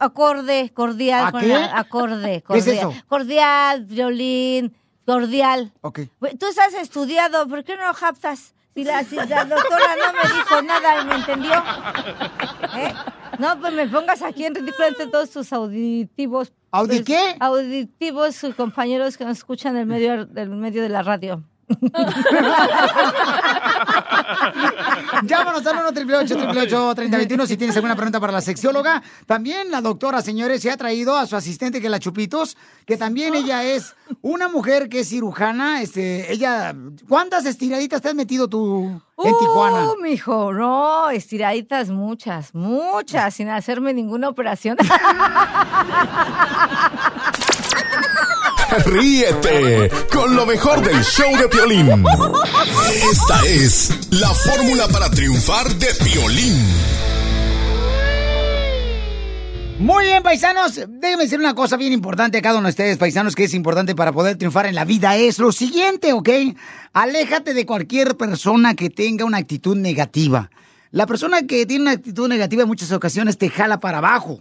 acorde, 0.00 0.70
cordial. 0.74 1.26
¿A 1.26 1.32
con 1.32 1.40
qué? 1.42 1.48
la- 1.48 1.78
acorde, 1.78 2.42
¿Qué 2.46 2.58
es 2.58 2.64
cordial. 2.64 2.76
eso? 2.90 2.94
Cordial, 3.08 3.84
violín, 3.84 4.74
cordial. 5.06 5.72
Ok. 5.82 6.00
Tú 6.38 6.46
estás 6.46 6.74
estudiado, 6.74 7.46
¿por 7.48 7.64
qué 7.64 7.76
no 7.76 7.92
japtas? 7.94 8.54
Si 8.74 8.84
la, 8.84 9.04
si 9.04 9.16
la 9.16 9.44
doctora 9.44 9.96
no 9.96 10.12
me 10.12 10.34
dijo 10.34 10.62
nada 10.62 11.02
y 11.02 11.04
me 11.04 11.14
entendió. 11.16 11.52
¿Eh? 12.76 12.94
No, 13.38 13.58
pues 13.58 13.72
me 13.72 13.88
pongas 13.88 14.22
aquí 14.22 14.44
en 14.44 14.54
ridículo 14.54 14.88
entre 14.88 15.06
todos 15.06 15.30
tus 15.30 15.52
auditivos. 15.52 16.52
¿Audi 16.70 16.96
pues, 16.96 17.04
qué? 17.04 17.36
Auditivos 17.40 18.36
sus 18.36 18.54
compañeros 18.54 19.16
que 19.16 19.24
nos 19.24 19.38
escuchan 19.38 19.74
del 19.74 19.86
medio, 19.86 20.26
del 20.26 20.50
medio 20.50 20.82
de 20.82 20.88
la 20.88 21.02
radio. 21.02 21.42
Llámanos 25.24 25.66
al 25.66 25.76
1 25.76 25.88
888 25.88 26.94
3021 26.94 27.46
si 27.46 27.56
tienes 27.56 27.76
alguna 27.76 27.96
pregunta 27.96 28.20
para 28.20 28.32
la 28.32 28.40
sexióloga. 28.40 29.02
También 29.26 29.70
la 29.70 29.80
doctora, 29.80 30.22
señores, 30.22 30.62
se 30.62 30.70
ha 30.70 30.76
traído 30.76 31.16
a 31.16 31.26
su 31.26 31.36
asistente 31.36 31.80
que 31.80 31.88
la 31.88 31.98
Chupitos, 31.98 32.56
que 32.86 32.96
también 32.96 33.34
ella 33.34 33.64
es 33.64 33.94
una 34.22 34.48
mujer 34.48 34.88
que 34.88 35.00
es 35.00 35.08
cirujana. 35.08 35.82
Este, 35.82 36.32
ella, 36.32 36.74
¿cuántas 37.08 37.46
estiraditas 37.46 38.02
te 38.02 38.08
has 38.08 38.14
metido 38.14 38.48
tú 38.48 39.00
en 39.24 39.38
Tijuana? 39.38 39.92
Uh, 39.92 40.02
mijo, 40.02 40.52
no, 40.52 41.10
estiraditas 41.10 41.90
muchas, 41.90 42.54
muchas, 42.54 43.34
sin 43.34 43.48
hacerme 43.48 43.92
ninguna 43.92 44.28
operación. 44.28 44.76
Ríete 48.86 49.90
con 50.12 50.34
lo 50.36 50.46
mejor 50.46 50.82
del 50.82 51.02
show 51.02 51.36
de 51.36 51.48
Piolín. 51.48 52.04
Esta 53.10 53.44
es 53.46 53.90
la 54.10 54.28
fórmula 54.28 54.86
para 54.88 55.10
triunfar 55.10 55.68
de 55.74 55.88
Piolín. 56.04 56.54
Muy 59.80 60.04
bien, 60.04 60.22
paisanos. 60.22 60.76
Déjenme 60.88 61.24
decir 61.24 61.38
una 61.38 61.54
cosa 61.54 61.76
bien 61.76 61.92
importante 61.92 62.38
a 62.38 62.42
cada 62.42 62.58
uno 62.58 62.68
de 62.68 62.70
ustedes, 62.70 62.98
paisanos, 62.98 63.34
que 63.34 63.44
es 63.44 63.54
importante 63.54 63.94
para 63.94 64.12
poder 64.12 64.36
triunfar 64.36 64.66
en 64.66 64.74
la 64.74 64.84
vida. 64.84 65.16
Es 65.16 65.38
lo 65.38 65.52
siguiente, 65.52 66.12
¿ok? 66.12 66.28
Aléjate 66.92 67.54
de 67.54 67.66
cualquier 67.66 68.16
persona 68.16 68.74
que 68.74 68.90
tenga 68.90 69.24
una 69.24 69.38
actitud 69.38 69.76
negativa. 69.76 70.50
La 70.90 71.06
persona 71.06 71.46
que 71.46 71.66
tiene 71.66 71.82
una 71.82 71.92
actitud 71.92 72.28
negativa 72.28 72.62
en 72.62 72.68
muchas 72.68 72.92
ocasiones 72.92 73.38
te 73.38 73.48
jala 73.48 73.80
para 73.80 73.98
abajo. 73.98 74.40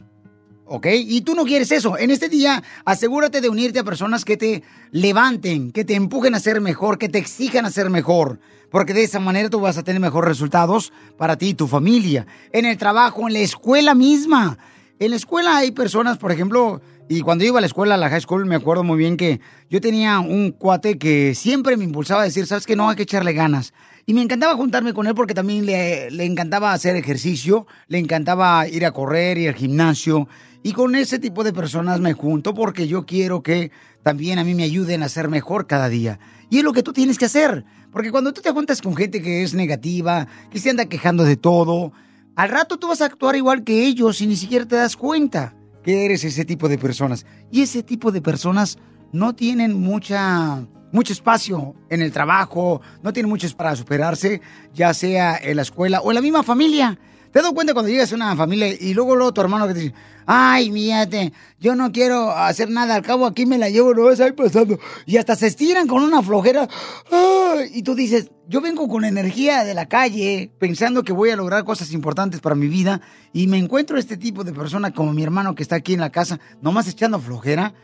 ¿Ok? 0.69 0.87
Y 0.93 1.21
tú 1.21 1.35
no 1.35 1.43
quieres 1.43 1.71
eso. 1.71 1.97
En 1.97 2.11
este 2.11 2.29
día, 2.29 2.63
asegúrate 2.85 3.41
de 3.41 3.49
unirte 3.49 3.79
a 3.79 3.83
personas 3.83 4.23
que 4.23 4.37
te 4.37 4.63
levanten, 4.91 5.71
que 5.71 5.83
te 5.83 5.95
empujen 5.95 6.35
a 6.35 6.39
ser 6.39 6.61
mejor, 6.61 6.97
que 6.97 7.09
te 7.09 7.17
exijan 7.17 7.65
a 7.65 7.71
ser 7.71 7.89
mejor. 7.89 8.39
Porque 8.69 8.93
de 8.93 9.03
esa 9.03 9.19
manera 9.19 9.49
tú 9.49 9.59
vas 9.59 9.77
a 9.77 9.83
tener 9.83 9.99
mejores 9.99 10.29
resultados 10.29 10.93
para 11.17 11.37
ti 11.37 11.49
y 11.49 11.53
tu 11.55 11.67
familia. 11.67 12.27
En 12.51 12.65
el 12.65 12.77
trabajo, 12.77 13.27
en 13.27 13.33
la 13.33 13.39
escuela 13.39 13.95
misma. 13.95 14.57
En 14.99 15.09
la 15.09 15.17
escuela 15.17 15.57
hay 15.57 15.71
personas, 15.71 16.17
por 16.17 16.31
ejemplo, 16.31 16.81
y 17.07 17.21
cuando 17.21 17.43
iba 17.43 17.57
a 17.57 17.61
la 17.61 17.67
escuela, 17.67 17.95
a 17.95 17.97
la 17.97 18.09
high 18.09 18.21
school, 18.21 18.45
me 18.45 18.55
acuerdo 18.55 18.83
muy 18.83 18.97
bien 18.97 19.17
que 19.17 19.39
yo 19.71 19.81
tenía 19.81 20.19
un 20.19 20.51
cuate 20.51 20.99
que 20.99 21.33
siempre 21.33 21.77
me 21.77 21.83
impulsaba 21.83 22.21
a 22.21 22.25
decir, 22.25 22.45
sabes 22.45 22.67
que 22.67 22.75
no, 22.75 22.89
hay 22.89 22.95
que 22.95 23.03
echarle 23.03 23.33
ganas. 23.33 23.73
Y 24.09 24.15
me 24.15 24.23
encantaba 24.23 24.55
juntarme 24.55 24.91
con 24.91 25.05
él 25.05 25.13
porque 25.13 25.35
también 25.35 25.67
le, 25.67 26.09
le 26.09 26.25
encantaba 26.25 26.73
hacer 26.73 26.95
ejercicio, 26.95 27.67
le 27.87 27.99
encantaba 27.99 28.67
ir 28.67 28.83
a 28.83 28.91
correr, 28.91 29.37
ir 29.37 29.49
al 29.49 29.53
gimnasio. 29.53 30.27
Y 30.63 30.73
con 30.73 30.95
ese 30.95 31.19
tipo 31.19 31.43
de 31.43 31.53
personas 31.53 31.99
me 31.99 32.13
junto 32.13 32.55
porque 32.55 32.87
yo 32.87 33.05
quiero 33.05 33.43
que 33.43 33.69
también 34.01 34.39
a 34.39 34.43
mí 34.43 34.55
me 34.55 34.63
ayuden 34.63 35.03
a 35.03 35.09
ser 35.09 35.29
mejor 35.29 35.67
cada 35.67 35.89
día. 35.89 36.19
Y 36.49 36.57
es 36.57 36.63
lo 36.63 36.73
que 36.73 36.81
tú 36.81 36.91
tienes 36.91 37.19
que 37.19 37.25
hacer. 37.25 37.65
Porque 37.91 38.09
cuando 38.09 38.33
tú 38.33 38.41
te 38.41 38.49
juntas 38.49 38.81
con 38.81 38.95
gente 38.95 39.21
que 39.21 39.43
es 39.43 39.53
negativa, 39.53 40.27
que 40.49 40.57
se 40.57 40.71
anda 40.71 40.85
quejando 40.85 41.23
de 41.23 41.37
todo, 41.37 41.93
al 42.35 42.49
rato 42.49 42.79
tú 42.79 42.87
vas 42.87 43.01
a 43.01 43.05
actuar 43.05 43.35
igual 43.35 43.63
que 43.63 43.85
ellos 43.85 44.21
y 44.21 44.25
ni 44.25 44.37
siquiera 44.37 44.65
te 44.65 44.75
das 44.75 44.97
cuenta 44.97 45.53
que 45.83 46.05
eres 46.05 46.23
ese 46.23 46.45
tipo 46.45 46.67
de 46.67 46.79
personas. 46.79 47.27
Y 47.51 47.61
ese 47.61 47.83
tipo 47.83 48.11
de 48.11 48.23
personas 48.23 48.79
no 49.11 49.35
tienen 49.35 49.79
mucha 49.79 50.65
mucho 50.91 51.13
espacio 51.13 51.75
en 51.89 52.01
el 52.01 52.11
trabajo, 52.11 52.81
no 53.03 53.13
tienen 53.13 53.29
mucho 53.29 53.47
para 53.55 53.75
superarse, 53.75 54.41
ya 54.73 54.93
sea 54.93 55.37
en 55.37 55.55
la 55.55 55.61
escuela 55.61 56.01
o 56.01 56.11
en 56.11 56.15
la 56.15 56.21
misma 56.21 56.43
familia. 56.43 56.97
¿Te 57.31 57.41
dado 57.41 57.53
cuenta 57.53 57.73
cuando 57.73 57.91
llegas 57.91 58.11
a 58.11 58.15
una 58.15 58.35
familia 58.35 58.67
y 58.69 58.95
luego 58.95 59.15
luego 59.15 59.31
tu 59.31 59.41
hermano 59.41 59.67
que 59.67 59.75
te 59.75 59.79
dice, 59.81 59.95
ay, 60.25 60.71
mírate, 60.71 61.31
yo 61.59 61.75
no 61.75 61.91
quiero 61.91 62.31
hacer 62.31 62.71
nada, 62.71 62.95
al 62.95 63.03
cabo 63.03 63.27
aquí 63.27 63.45
me 63.45 63.59
la 63.59 63.69
llevo, 63.69 63.93
no 63.93 64.05
vas 64.05 64.19
ahí 64.19 64.31
pasando. 64.31 64.79
Y 65.05 65.17
hasta 65.17 65.35
se 65.35 65.45
estiran 65.45 65.85
con 65.85 66.01
una 66.01 66.23
flojera. 66.23 66.67
¡ay! 67.11 67.69
Y 67.71 67.83
tú 67.83 67.93
dices, 67.93 68.31
yo 68.47 68.61
vengo 68.61 68.87
con 68.87 69.05
energía 69.05 69.63
de 69.63 69.75
la 69.75 69.87
calle, 69.87 70.51
pensando 70.57 71.03
que 71.03 71.13
voy 71.13 71.29
a 71.29 71.35
lograr 71.35 71.65
cosas 71.65 71.91
importantes 71.91 72.39
para 72.39 72.55
mi 72.55 72.67
vida, 72.67 72.99
y 73.31 73.45
me 73.45 73.59
encuentro 73.59 73.99
este 73.99 74.17
tipo 74.17 74.43
de 74.43 74.51
persona 74.51 74.91
como 74.91 75.13
mi 75.13 75.21
hermano 75.21 75.53
que 75.53 75.61
está 75.61 75.75
aquí 75.75 75.93
en 75.93 75.99
la 75.99 76.11
casa, 76.11 76.39
nomás 76.63 76.87
echando 76.87 77.19
flojera. 77.19 77.75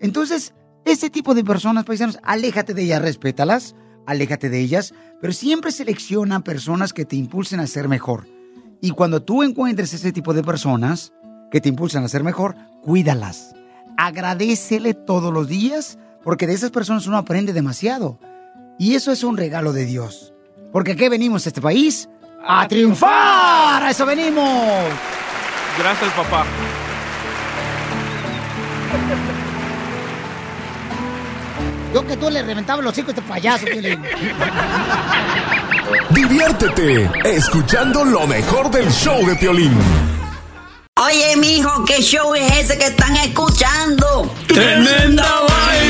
Entonces, 0.00 0.52
ese 0.84 1.10
tipo 1.10 1.34
de 1.34 1.44
personas, 1.44 1.84
paisanos, 1.84 2.18
aléjate 2.22 2.74
de 2.74 2.82
ellas, 2.82 3.02
respétalas, 3.02 3.74
aléjate 4.06 4.48
de 4.48 4.60
ellas, 4.60 4.94
pero 5.20 5.32
siempre 5.32 5.72
selecciona 5.72 6.40
personas 6.40 6.92
que 6.92 7.04
te 7.04 7.16
impulsen 7.16 7.60
a 7.60 7.66
ser 7.66 7.88
mejor. 7.88 8.26
Y 8.80 8.90
cuando 8.90 9.22
tú 9.22 9.42
encuentres 9.42 9.92
ese 9.92 10.12
tipo 10.12 10.32
de 10.32 10.42
personas 10.42 11.12
que 11.50 11.60
te 11.60 11.68
impulsan 11.68 12.04
a 12.04 12.08
ser 12.08 12.24
mejor, 12.24 12.56
cuídalas. 12.82 13.54
Agradecele 13.98 14.94
todos 14.94 15.32
los 15.32 15.48
días 15.48 15.98
porque 16.22 16.46
de 16.46 16.54
esas 16.54 16.70
personas 16.70 17.06
uno 17.06 17.18
aprende 17.18 17.52
demasiado. 17.52 18.18
Y 18.78 18.94
eso 18.94 19.12
es 19.12 19.22
un 19.24 19.36
regalo 19.36 19.72
de 19.72 19.84
Dios. 19.84 20.32
Porque 20.72 20.96
¿qué 20.96 21.08
venimos 21.08 21.44
a 21.44 21.50
este 21.50 21.60
país? 21.60 22.08
¡A 22.46 22.66
triunfar! 22.66 23.82
¡A 23.82 23.90
eso 23.90 24.06
venimos! 24.06 24.44
Gracias, 25.78 26.12
papá. 26.14 26.46
Yo 31.92 32.06
que 32.06 32.16
tú 32.16 32.30
le 32.30 32.42
reventaba 32.42 32.80
los 32.82 32.96
hijos 32.98 33.08
a 33.08 33.12
este 33.18 33.22
payaso, 33.22 33.64
Piolín. 33.72 34.02
Diviértete 36.10 37.10
escuchando 37.24 38.04
lo 38.04 38.26
mejor 38.26 38.70
del 38.70 38.90
show 38.90 39.26
de 39.26 39.34
Piolín. 39.36 39.76
Oye, 40.96 41.36
mijo, 41.36 41.84
¿qué 41.86 42.02
show 42.02 42.34
es 42.34 42.52
ese 42.58 42.78
que 42.78 42.86
están 42.86 43.16
escuchando? 43.16 44.32
¡Tremenda 44.46 45.24
vaina! 45.48 45.89